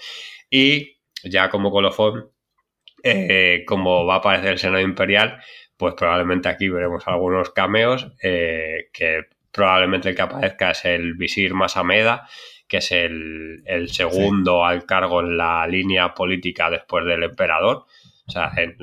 Y 0.50 0.98
ya 1.22 1.48
como 1.50 1.70
colofón, 1.70 2.30
eh, 3.02 3.64
como 3.66 4.06
va 4.06 4.14
a 4.14 4.18
aparecer 4.18 4.52
el 4.52 4.58
Senado 4.58 4.82
Imperial, 4.82 5.40
pues 5.76 5.94
probablemente 5.94 6.48
aquí 6.48 6.68
veremos 6.68 7.06
algunos 7.06 7.50
cameos, 7.50 8.12
eh, 8.22 8.88
que 8.92 9.24
probablemente 9.52 10.10
el 10.10 10.16
que 10.16 10.22
aparezca 10.22 10.70
es 10.70 10.84
el 10.84 11.14
visir 11.14 11.54
Masameda, 11.54 12.28
que 12.68 12.78
es 12.78 12.92
el, 12.92 13.88
segundo 13.88 14.64
al 14.64 14.84
cargo 14.84 15.20
en 15.20 15.36
la 15.36 15.66
línea 15.66 16.14
política 16.14 16.70
después 16.70 17.04
del 17.04 17.22
emperador. 17.22 17.86
O 18.26 18.30
sea, 18.30 18.50
en, 18.56 18.76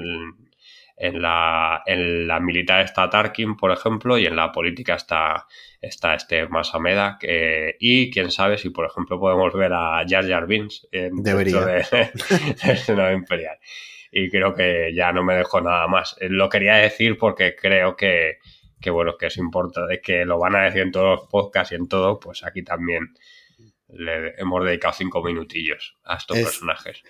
en 1.03 1.21
la, 1.21 1.84
en 1.85 2.27
la 2.27 2.39
militar 2.39 2.80
está 2.80 3.09
Tarkin, 3.09 3.57
por 3.57 3.71
ejemplo, 3.71 4.17
y 4.17 4.25
en 4.25 4.38
la 4.38 4.53
política 4.53 4.95
está, 4.95 5.47
está 5.81 6.13
este 6.13 6.47
Masameda. 6.47 7.19
Y 7.77 8.09
quién 8.09 8.31
sabe 8.31 8.57
si, 8.57 8.69
por 8.69 8.85
ejemplo, 8.85 9.19
podemos 9.19 9.53
ver 9.53 9.73
a 9.73 10.05
Jar 10.07 10.25
Jar 10.25 10.47
Binks 10.47 10.88
en 10.93 11.21
Debería. 11.21 11.59
del 12.63 12.77
Senado 12.77 13.11
Imperial. 13.11 13.57
Y 14.13 14.30
creo 14.30 14.53
que 14.53 14.93
ya 14.95 15.11
no 15.11 15.25
me 15.25 15.35
dejo 15.35 15.59
nada 15.59 15.88
más. 15.88 16.15
Eh, 16.21 16.30
lo 16.30 16.47
quería 16.47 16.75
decir 16.75 17.17
porque 17.17 17.53
creo 17.53 17.97
que, 17.97 18.38
que 18.80 18.89
bueno, 18.89 19.17
que 19.17 19.25
es 19.25 19.35
importante, 19.35 19.99
que 19.99 20.23
lo 20.23 20.39
van 20.39 20.55
a 20.55 20.61
decir 20.61 20.84
en 20.84 20.91
todos 20.91 21.19
los 21.19 21.30
podcasts 21.30 21.73
y 21.73 21.75
en 21.75 21.89
todo, 21.89 22.17
pues 22.17 22.45
aquí 22.45 22.63
también 22.63 23.13
le 23.89 24.35
hemos 24.38 24.63
dedicado 24.63 24.93
cinco 24.93 25.21
minutillos 25.21 25.97
a 26.05 26.15
estos 26.15 26.38
personajes. 26.38 27.03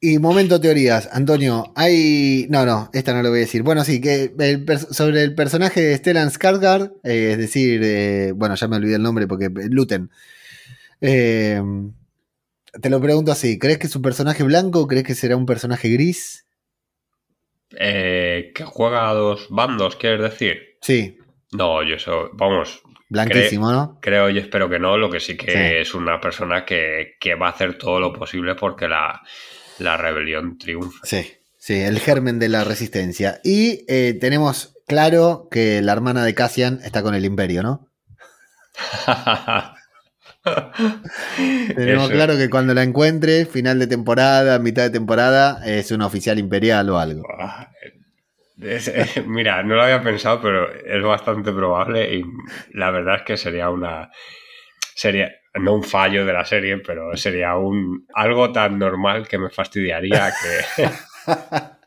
Y 0.00 0.18
momento 0.18 0.60
teorías, 0.60 1.08
Antonio, 1.12 1.72
hay... 1.74 2.46
No, 2.50 2.64
no, 2.64 2.88
esta 2.92 3.12
no 3.12 3.22
lo 3.22 3.30
voy 3.30 3.38
a 3.38 3.40
decir. 3.40 3.62
Bueno, 3.62 3.84
sí, 3.84 4.00
que 4.00 4.32
sobre 4.92 5.22
el 5.24 5.34
personaje 5.34 5.80
de 5.80 5.96
Stellan 5.96 6.30
Skarsgård, 6.30 6.92
eh, 7.02 7.30
es 7.32 7.38
decir, 7.38 7.80
eh, 7.82 8.32
bueno, 8.34 8.54
ya 8.54 8.68
me 8.68 8.76
olvidé 8.76 8.94
el 8.94 9.02
nombre 9.02 9.26
porque... 9.26 9.50
Luten. 9.70 10.10
Eh, 11.00 11.60
te 12.80 12.90
lo 12.90 13.00
pregunto 13.00 13.32
así, 13.32 13.58
¿crees 13.58 13.78
que 13.78 13.86
es 13.86 13.96
un 13.96 14.02
personaje 14.02 14.42
blanco 14.42 14.80
o 14.80 14.86
crees 14.86 15.04
que 15.04 15.14
será 15.14 15.36
un 15.36 15.46
personaje 15.46 15.88
gris? 15.88 16.46
Eh, 17.76 18.52
que 18.54 18.64
juega 18.64 19.08
a 19.08 19.14
dos 19.14 19.48
bandos, 19.50 19.96
¿quieres 19.96 20.20
decir? 20.20 20.76
Sí. 20.80 21.18
No, 21.52 21.82
yo 21.82 21.96
eso, 21.96 22.30
vamos. 22.34 22.82
Blanquísimo, 23.08 23.72
¿no? 23.72 23.98
Creo 24.02 24.28
y 24.28 24.38
espero 24.38 24.68
que 24.68 24.78
no, 24.78 24.98
lo 24.98 25.10
que 25.10 25.20
sí 25.20 25.36
que 25.36 25.80
es 25.80 25.94
una 25.94 26.20
persona 26.20 26.64
que, 26.64 27.16
va 27.40 27.46
a 27.46 27.50
hacer 27.50 27.78
todo 27.78 28.00
lo 28.00 28.12
posible 28.12 28.54
porque 28.54 28.86
la, 28.86 29.22
rebelión 29.96 30.58
triunfe. 30.58 30.98
Sí, 31.04 31.32
sí, 31.56 31.80
el 31.80 31.98
germen 32.00 32.38
de 32.38 32.48
la 32.48 32.64
resistencia. 32.64 33.40
Y 33.44 33.84
eh, 33.88 34.16
tenemos 34.20 34.76
claro 34.86 35.48
que 35.50 35.80
la 35.82 35.92
hermana 35.92 36.24
de 36.24 36.34
Cassian 36.34 36.80
está 36.84 37.02
con 37.02 37.14
el 37.14 37.24
imperio, 37.24 37.62
¿no? 37.62 37.88
Tenemos 41.74 42.10
claro 42.10 42.36
que 42.36 42.48
cuando 42.48 42.74
la 42.74 42.82
encuentre, 42.82 43.46
final 43.46 43.78
de 43.78 43.86
temporada, 43.86 44.58
mitad 44.58 44.82
de 44.82 44.90
temporada, 44.90 45.60
es 45.64 45.90
un 45.90 46.02
oficial 46.02 46.38
imperial 46.38 46.88
o 46.90 46.98
algo. 46.98 47.22
mira, 49.26 49.62
no 49.62 49.74
lo 49.74 49.82
había 49.82 50.02
pensado, 50.02 50.40
pero 50.40 50.72
es 50.72 51.02
bastante 51.02 51.52
probable 51.52 52.14
y 52.14 52.24
la 52.72 52.90
verdad 52.90 53.16
es 53.16 53.22
que 53.22 53.36
sería 53.36 53.70
una. 53.70 54.10
Sería, 54.94 55.30
no 55.54 55.74
un 55.74 55.82
fallo 55.82 56.24
de 56.24 56.32
la 56.32 56.44
serie, 56.44 56.78
pero 56.78 57.16
sería 57.16 57.56
un 57.56 58.06
algo 58.14 58.52
tan 58.52 58.78
normal 58.78 59.28
que 59.28 59.38
me 59.38 59.50
fastidiaría 59.50 60.30
que. 60.30 60.90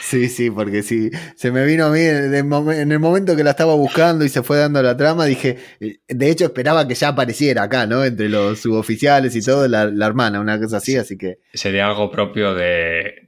Sí, 0.00 0.28
sí, 0.28 0.50
porque 0.50 0.82
sí, 0.82 1.10
se 1.36 1.52
me 1.52 1.66
vino 1.66 1.84
a 1.84 1.90
mí 1.90 2.00
en 2.00 2.32
el, 2.32 2.98
momento 2.98 3.36
que 3.36 3.44
la 3.44 3.50
estaba 3.50 3.74
buscando 3.74 4.24
y 4.24 4.30
se 4.30 4.42
fue 4.42 4.56
dando 4.56 4.82
la 4.82 4.96
trama, 4.96 5.26
dije, 5.26 5.58
eh, 5.80 5.98
de 6.08 6.30
hecho 6.30 6.46
esperaba 6.46 6.88
que 6.88 6.94
ya 6.94 7.08
apareciera 7.08 7.64
acá, 7.64 7.86
¿no? 7.86 8.02
Entre 8.02 8.28
los 8.28 8.58
suboficiales 8.58 9.36
y 9.36 9.44
todo, 9.44 9.68
la, 9.68 9.82
hermana, 9.82 10.40
una 10.40 10.58
cosa 10.58 10.78
así, 10.78 10.96
así 10.96 11.18
que... 11.18 11.40
Sería 11.52 11.88
algo 11.88 12.10
propio 12.10 12.54
de, 12.54 13.26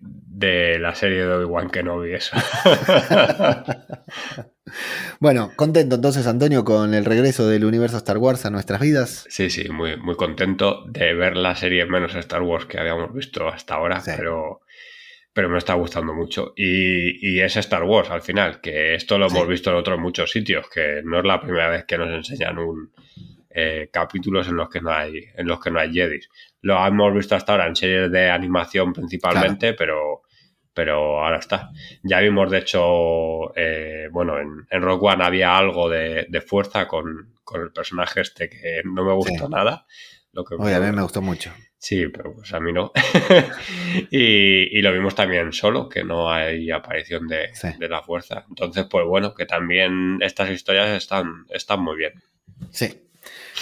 la 0.81 0.94
serie 0.94 1.19
de 1.19 1.35
Obi-Wan 1.35 1.70
que 1.70 1.82
no 1.82 2.01
vi 2.01 2.15
eso. 2.15 2.35
bueno, 5.20 5.53
contento 5.57 5.97
entonces, 5.97 6.27
Antonio, 6.27 6.65
con 6.65 6.94
el 6.94 7.05
regreso 7.05 7.49
del 7.49 7.65
universo 7.65 7.97
Star 7.99 8.19
Wars 8.19 8.47
a 8.47 8.51
nuestras 8.51 8.81
vidas. 8.81 9.27
Sí, 9.28 9.51
sí, 9.51 9.69
muy, 9.69 9.97
muy 9.97 10.16
contento 10.16 10.85
de 10.89 11.15
ver 11.15 11.36
la 11.36 11.55
serie 11.55 11.86
menos 11.86 12.15
Star 12.15 12.43
Wars 12.43 12.66
que 12.66 12.78
habíamos 12.78 13.12
visto 13.12 13.49
hasta 13.49 13.74
ahora, 13.74 14.03
pero 14.05 14.62
pero 15.32 15.49
me 15.49 15.59
está 15.59 15.74
gustando 15.74 16.12
mucho. 16.12 16.53
Y, 16.57 17.40
es 17.40 17.57
Star 17.57 17.85
Wars 17.85 18.11
al 18.11 18.23
final, 18.23 18.61
que 18.61 18.94
esto 18.94 19.19
lo 19.19 19.28
hemos 19.28 19.49
visto 19.49 19.70
en 19.70 19.77
otros 19.77 19.99
muchos 19.99 20.31
sitios, 20.31 20.69
que 20.69 21.01
no 21.05 21.20
es 21.20 21.24
la 21.24 21.40
primera 21.40 21.69
vez 21.70 21.85
que 21.85 21.99
nos 21.99 22.09
enseñan 22.09 22.59
un 22.59 22.93
eh, 23.51 23.89
capítulos 23.93 24.49
en 24.49 24.57
los 24.57 24.69
que 24.69 24.81
no 24.81 24.93
hay, 24.93 25.24
en 25.36 25.47
los 25.47 25.61
que 25.61 25.70
no 25.70 25.78
hay 25.78 25.93
Jedi. 25.93 26.20
Lo 26.61 26.85
hemos 26.86 27.15
visto 27.15 27.35
hasta 27.35 27.53
ahora 27.53 27.66
en 27.66 27.77
series 27.77 28.11
de 28.11 28.31
animación 28.31 28.93
principalmente, 28.93 29.73
pero, 29.74 30.22
pero 30.74 31.24
ahora 31.24 31.39
está. 31.39 31.70
Ya 32.03 32.20
vimos, 32.20 32.51
de 32.51 32.59
hecho, 32.59 33.55
eh, 33.57 34.09
bueno, 34.11 34.39
en, 34.39 34.66
en, 34.70 34.82
Rock 34.82 35.03
One 35.03 35.24
había 35.24 35.57
algo 35.57 35.89
de, 35.89 36.44
fuerza 36.47 36.89
con, 36.89 37.35
el 37.55 37.73
personaje 37.73 38.23
este 38.23 38.49
que 38.49 38.82
no 38.85 39.05
me 39.05 39.12
gustó 39.12 39.49
nada. 39.49 39.86
Lo 40.32 40.44
que 40.44 40.55
Oye, 40.55 40.74
a 40.74 40.81
mí 40.81 40.90
me 40.93 41.03
gustó 41.03 41.20
mucho. 41.20 41.53
Sí, 41.82 42.07
pero 42.07 42.32
pues 42.35 42.55
a 42.55 42.61
mí 42.61 42.73
no. 42.73 42.93
y, 44.11 44.81
lo 44.81 44.93
vimos 44.93 45.15
también 45.15 45.53
solo, 45.53 45.89
que 45.89 46.05
no 46.05 46.32
hay 46.32 46.70
aparición 46.70 47.27
de, 47.27 47.51
la 47.81 48.03
fuerza. 48.03 48.47
Entonces, 48.49 48.86
pues 48.89 49.05
bueno, 49.05 49.35
que 49.35 49.47
también 49.47 50.19
estas 50.23 50.51
historias 50.51 50.90
están, 50.90 51.44
están 51.51 51.82
muy 51.82 51.97
bien. 51.97 52.12
Sí. 52.70 53.03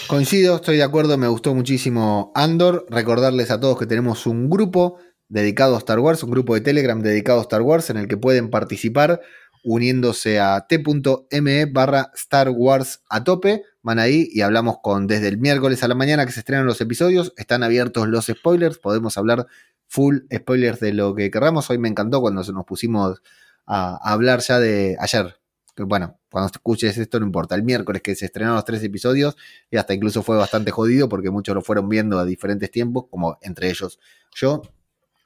Coincido, 0.06 0.56
estoy 0.56 0.76
de 0.76 0.82
acuerdo, 0.82 1.16
me 1.18 1.28
gustó 1.28 1.54
muchísimo 1.54 2.30
Andor. 2.34 2.86
Recordarles 2.90 3.50
a 3.50 3.58
todos 3.58 3.78
que 3.78 3.86
tenemos 3.86 4.26
un 4.26 4.50
grupo 4.50 4.98
dedicado 5.30 5.76
a 5.76 5.78
Star 5.78 5.98
Wars, 5.98 6.22
un 6.22 6.30
grupo 6.30 6.54
de 6.54 6.60
Telegram 6.60 7.00
dedicado 7.00 7.38
a 7.38 7.42
Star 7.42 7.62
Wars 7.62 7.88
en 7.88 7.96
el 7.96 8.06
que 8.08 8.18
pueden 8.18 8.50
participar 8.50 9.22
uniéndose 9.62 10.40
a 10.40 10.66
t.me 10.66 11.66
barra 11.66 12.10
Star 12.14 12.50
Wars 12.50 13.02
a 13.08 13.24
tope 13.24 13.64
van 13.82 13.98
ahí 13.98 14.28
y 14.32 14.42
hablamos 14.42 14.76
con 14.82 15.06
desde 15.06 15.28
el 15.28 15.38
miércoles 15.38 15.82
a 15.82 15.88
la 15.88 15.94
mañana 15.94 16.26
que 16.26 16.32
se 16.32 16.40
estrenan 16.40 16.66
los 16.66 16.80
episodios. 16.80 17.32
Están 17.36 17.62
abiertos 17.62 18.08
los 18.08 18.26
spoilers, 18.26 18.78
podemos 18.78 19.16
hablar 19.16 19.46
full 19.86 20.18
spoilers 20.34 20.80
de 20.80 20.92
lo 20.92 21.14
que 21.14 21.30
queramos. 21.30 21.70
Hoy 21.70 21.78
me 21.78 21.88
encantó 21.88 22.20
cuando 22.20 22.42
nos 22.42 22.64
pusimos 22.64 23.22
a, 23.66 23.96
hablar 24.02 24.40
ya 24.40 24.58
de 24.58 24.96
ayer. 25.00 25.36
Bueno, 25.76 26.18
cuando 26.30 26.50
escuches 26.52 26.98
esto 26.98 27.20
no 27.20 27.26
importa. 27.26 27.54
El 27.54 27.62
miércoles 27.62 28.02
que 28.02 28.14
se 28.14 28.26
estrenaron 28.26 28.56
los 28.56 28.64
tres 28.64 28.82
episodios 28.84 29.36
y 29.70 29.78
hasta 29.78 29.94
incluso 29.94 30.22
fue 30.22 30.36
bastante 30.36 30.70
jodido 30.70 31.08
porque 31.08 31.30
muchos 31.30 31.54
lo 31.54 31.62
fueron 31.62 31.88
viendo 31.88 32.18
a 32.18 32.24
diferentes 32.26 32.70
tiempos, 32.70 33.06
como 33.10 33.38
entre 33.40 33.70
ellos 33.70 33.98
yo. 34.34 34.62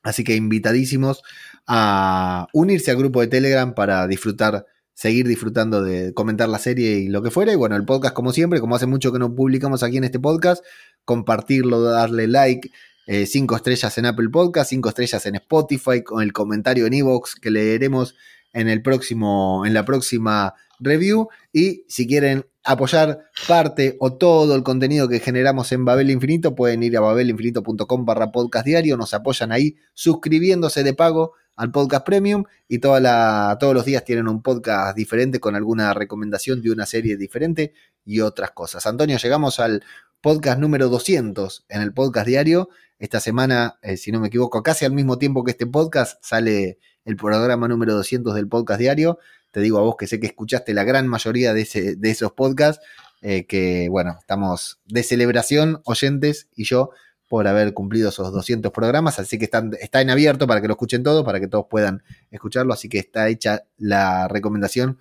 Así 0.04 0.22
que 0.22 0.36
invitadísimos 0.36 1.22
a 1.66 2.46
unirse 2.52 2.92
al 2.92 2.98
grupo 2.98 3.20
de 3.20 3.26
Telegram 3.26 3.74
para 3.74 4.06
disfrutar 4.06 4.66
seguir 4.94 5.26
disfrutando 5.26 5.82
de 5.82 6.14
comentar 6.14 6.48
la 6.48 6.58
serie 6.58 6.98
y 6.98 7.08
lo 7.08 7.22
que 7.22 7.30
fuera. 7.30 7.52
Y 7.52 7.56
bueno, 7.56 7.74
el 7.74 7.84
podcast, 7.84 8.14
como 8.14 8.32
siempre, 8.32 8.60
como 8.60 8.76
hace 8.76 8.86
mucho 8.86 9.12
que 9.12 9.18
no 9.18 9.34
publicamos 9.34 9.82
aquí 9.82 9.96
en 9.96 10.04
este 10.04 10.20
podcast, 10.20 10.64
compartirlo, 11.04 11.82
darle 11.82 12.28
like, 12.28 12.70
eh, 13.06 13.26
cinco 13.26 13.56
estrellas 13.56 13.98
en 13.98 14.06
Apple 14.06 14.28
Podcast, 14.30 14.70
cinco 14.70 14.88
estrellas 14.88 15.26
en 15.26 15.34
Spotify, 15.34 16.02
con 16.02 16.22
el 16.22 16.32
comentario 16.32 16.86
en 16.86 16.94
Evox 16.94 17.34
que 17.34 17.50
leeremos 17.50 18.14
en 18.52 18.68
el 18.68 18.82
próximo, 18.82 19.66
en 19.66 19.74
la 19.74 19.84
próxima 19.84 20.54
review. 20.78 21.28
Y 21.56 21.84
si 21.86 22.08
quieren 22.08 22.46
apoyar 22.64 23.30
parte 23.46 23.96
o 24.00 24.14
todo 24.14 24.56
el 24.56 24.64
contenido 24.64 25.08
que 25.08 25.20
generamos 25.20 25.70
en 25.70 25.84
Babel 25.84 26.10
Infinito, 26.10 26.56
pueden 26.56 26.82
ir 26.82 26.96
a 26.96 27.00
babelinfinito.com 27.00 28.04
barra 28.04 28.32
podcast 28.32 28.66
diario, 28.66 28.96
nos 28.96 29.14
apoyan 29.14 29.52
ahí 29.52 29.76
suscribiéndose 29.92 30.82
de 30.82 30.94
pago 30.94 31.34
al 31.54 31.70
podcast 31.70 32.04
premium 32.04 32.42
y 32.66 32.80
todos 32.80 33.00
los 33.00 33.84
días 33.84 34.04
tienen 34.04 34.26
un 34.26 34.42
podcast 34.42 34.96
diferente 34.96 35.38
con 35.38 35.54
alguna 35.54 35.94
recomendación 35.94 36.60
de 36.60 36.72
una 36.72 36.86
serie 36.86 37.16
diferente 37.16 37.72
y 38.04 38.18
otras 38.18 38.50
cosas. 38.50 38.84
Antonio, 38.88 39.16
llegamos 39.16 39.60
al 39.60 39.84
podcast 40.20 40.58
número 40.58 40.88
200 40.88 41.66
en 41.68 41.82
el 41.82 41.94
podcast 41.94 42.26
diario. 42.26 42.68
Esta 42.98 43.20
semana, 43.20 43.78
eh, 43.80 43.96
si 43.96 44.10
no 44.10 44.18
me 44.18 44.26
equivoco, 44.26 44.64
casi 44.64 44.86
al 44.86 44.92
mismo 44.92 45.18
tiempo 45.18 45.44
que 45.44 45.52
este 45.52 45.68
podcast 45.68 46.18
sale 46.20 46.80
el 47.04 47.14
programa 47.14 47.68
número 47.68 47.94
200 47.94 48.34
del 48.34 48.48
podcast 48.48 48.80
diario. 48.80 49.20
Te 49.54 49.60
digo 49.60 49.78
a 49.78 49.82
vos 49.82 49.94
que 49.96 50.08
sé 50.08 50.18
que 50.18 50.26
escuchaste 50.26 50.74
la 50.74 50.82
gran 50.82 51.06
mayoría 51.06 51.54
de, 51.54 51.62
ese, 51.62 51.94
de 51.94 52.10
esos 52.10 52.32
podcasts, 52.32 52.84
eh, 53.22 53.46
que 53.46 53.88
bueno, 53.88 54.16
estamos 54.18 54.80
de 54.84 55.04
celebración, 55.04 55.80
oyentes 55.84 56.48
y 56.56 56.64
yo, 56.64 56.90
por 57.28 57.46
haber 57.46 57.72
cumplido 57.72 58.08
esos 58.08 58.32
200 58.32 58.72
programas, 58.72 59.20
así 59.20 59.38
que 59.38 59.44
están, 59.44 59.70
está 59.80 60.00
en 60.00 60.10
abierto 60.10 60.48
para 60.48 60.60
que 60.60 60.66
lo 60.66 60.72
escuchen 60.72 61.04
todos, 61.04 61.24
para 61.24 61.38
que 61.38 61.46
todos 61.46 61.66
puedan 61.70 62.02
escucharlo, 62.32 62.74
así 62.74 62.88
que 62.88 62.98
está 62.98 63.28
hecha 63.28 63.62
la 63.76 64.26
recomendación 64.26 64.98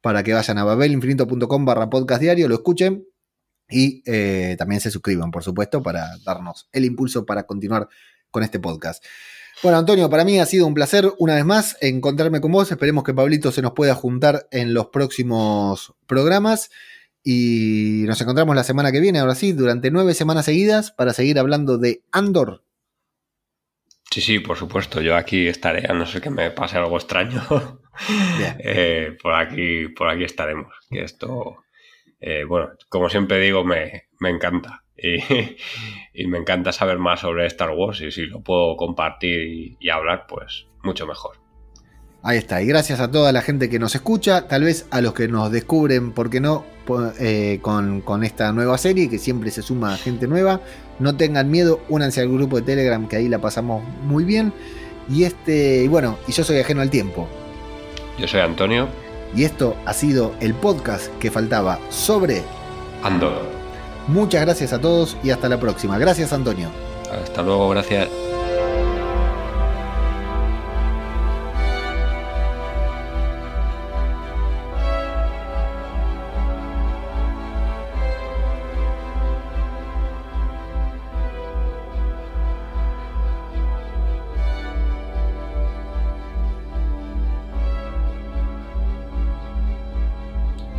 para 0.00 0.24
que 0.24 0.34
vayan 0.34 0.58
a 0.58 0.64
babelinfinito.com 0.64 1.64
barra 1.64 1.88
podcast 1.88 2.20
diario, 2.20 2.48
lo 2.48 2.56
escuchen 2.56 3.06
y 3.68 4.02
eh, 4.04 4.56
también 4.58 4.80
se 4.80 4.90
suscriban, 4.90 5.30
por 5.30 5.44
supuesto, 5.44 5.80
para 5.80 6.18
darnos 6.26 6.68
el 6.72 6.84
impulso 6.86 7.24
para 7.24 7.44
continuar 7.44 7.88
con 8.32 8.42
este 8.42 8.58
podcast. 8.58 9.04
Bueno, 9.62 9.78
Antonio, 9.78 10.08
para 10.10 10.24
mí 10.24 10.38
ha 10.40 10.46
sido 10.46 10.66
un 10.66 10.74
placer 10.74 11.12
una 11.18 11.34
vez 11.34 11.44
más 11.44 11.76
encontrarme 11.80 12.40
con 12.40 12.52
vos. 12.52 12.70
Esperemos 12.70 13.04
que 13.04 13.14
Pablito 13.14 13.52
se 13.52 13.62
nos 13.62 13.72
pueda 13.72 13.94
juntar 13.94 14.48
en 14.50 14.74
los 14.74 14.86
próximos 14.88 15.94
programas. 16.06 16.70
Y 17.24 18.04
nos 18.06 18.20
encontramos 18.20 18.56
la 18.56 18.64
semana 18.64 18.90
que 18.90 19.00
viene, 19.00 19.20
ahora 19.20 19.36
sí, 19.36 19.52
durante 19.52 19.90
nueve 19.90 20.14
semanas 20.14 20.46
seguidas 20.46 20.90
para 20.90 21.12
seguir 21.12 21.38
hablando 21.38 21.78
de 21.78 22.02
Andor. 22.10 22.64
Sí, 24.12 24.20
sí, 24.20 24.40
por 24.40 24.58
supuesto. 24.58 25.00
Yo 25.00 25.16
aquí 25.16 25.46
estaré, 25.46 25.88
a 25.88 25.94
no 25.94 26.04
ser 26.04 26.20
que 26.20 26.28
me 26.28 26.50
pase 26.50 26.76
algo 26.78 26.96
extraño. 26.96 27.42
Eh, 28.58 29.18
por 29.22 29.34
aquí, 29.34 29.88
por 29.88 30.08
aquí 30.08 30.24
estaremos. 30.24 30.72
Que 30.88 31.02
esto, 31.02 31.58
eh, 32.18 32.44
bueno, 32.44 32.70
como 32.88 33.10
siempre 33.10 33.38
digo, 33.38 33.64
me, 33.64 34.08
encanta. 34.18 34.81
Y, 36.14 36.26
me 36.26 36.38
encanta 36.38 36.72
saber 36.72 36.98
más 36.98 37.20
sobre 37.20 37.46
Star 37.46 37.70
Wars. 37.70 38.00
Y 38.02 38.10
si 38.10 38.26
lo 38.26 38.40
puedo 38.40 38.76
compartir 38.76 39.76
y 39.80 39.88
hablar, 39.88 40.26
pues 40.28 40.66
mucho 40.82 41.06
mejor. 41.06 41.42
Ahí 42.24 42.38
está, 42.38 42.62
y 42.62 42.66
gracias 42.66 43.00
a 43.00 43.10
toda 43.10 43.32
la 43.32 43.42
gente 43.42 43.68
que 43.68 43.80
nos 43.80 43.96
escucha, 43.96 44.46
tal 44.46 44.62
vez 44.62 44.86
a 44.90 45.00
los 45.00 45.12
que 45.12 45.26
nos 45.26 45.50
descubren, 45.50 46.12
¿por 46.12 46.30
qué 46.30 46.38
no? 46.38 46.64
Eh, 47.18 47.58
con, 47.62 48.22
esta 48.22 48.52
nueva 48.52 48.78
serie, 48.78 49.10
que 49.10 49.18
siempre 49.18 49.50
se 49.50 49.60
suma 49.60 49.96
gente 49.96 50.28
nueva. 50.28 50.60
No 51.00 51.16
tengan 51.16 51.50
miedo, 51.50 51.80
únanse 51.88 52.20
al 52.20 52.28
grupo 52.28 52.56
de 52.56 52.62
Telegram, 52.62 53.08
que 53.08 53.16
ahí 53.16 53.28
la 53.28 53.40
pasamos 53.40 53.82
muy 54.04 54.22
bien. 54.22 54.52
Y 55.10 55.24
este, 55.24 55.88
bueno, 55.88 56.16
y 56.28 56.32
yo 56.32 56.44
soy 56.44 56.58
ajeno 56.58 56.80
al 56.80 56.90
tiempo. 56.90 57.28
Yo 58.20 58.28
soy 58.28 58.40
Antonio. 58.40 58.88
Y 59.34 59.42
esto 59.42 59.76
ha 59.84 59.92
sido 59.92 60.32
el 60.40 60.54
podcast 60.54 61.12
que 61.18 61.30
faltaba 61.30 61.80
sobre 61.90 62.42
Andor. 63.02 63.61
Muchas 64.08 64.42
gracias 64.42 64.72
a 64.72 64.80
todos 64.80 65.16
y 65.22 65.30
hasta 65.30 65.48
la 65.48 65.58
próxima. 65.58 65.98
Gracias 65.98 66.32
Antonio. 66.32 66.70
Hasta 67.10 67.42
luego, 67.42 67.68
gracias. 67.70 68.08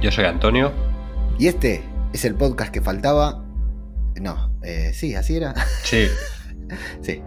Yo 0.01 0.11
soy 0.11 0.25
Antonio. 0.25 0.73
Y 1.39 1.47
este 1.47 1.93
es 2.14 2.26
el 2.26 2.35
podcast 2.35 2.72
que 2.72 2.81
faltaba. 2.81 3.44
No, 4.22 4.56
eh, 4.64 4.91
sí, 4.94 5.15
así 5.15 5.35
era. 5.35 5.53
Sí. 5.84 6.07
sí. 7.02 7.22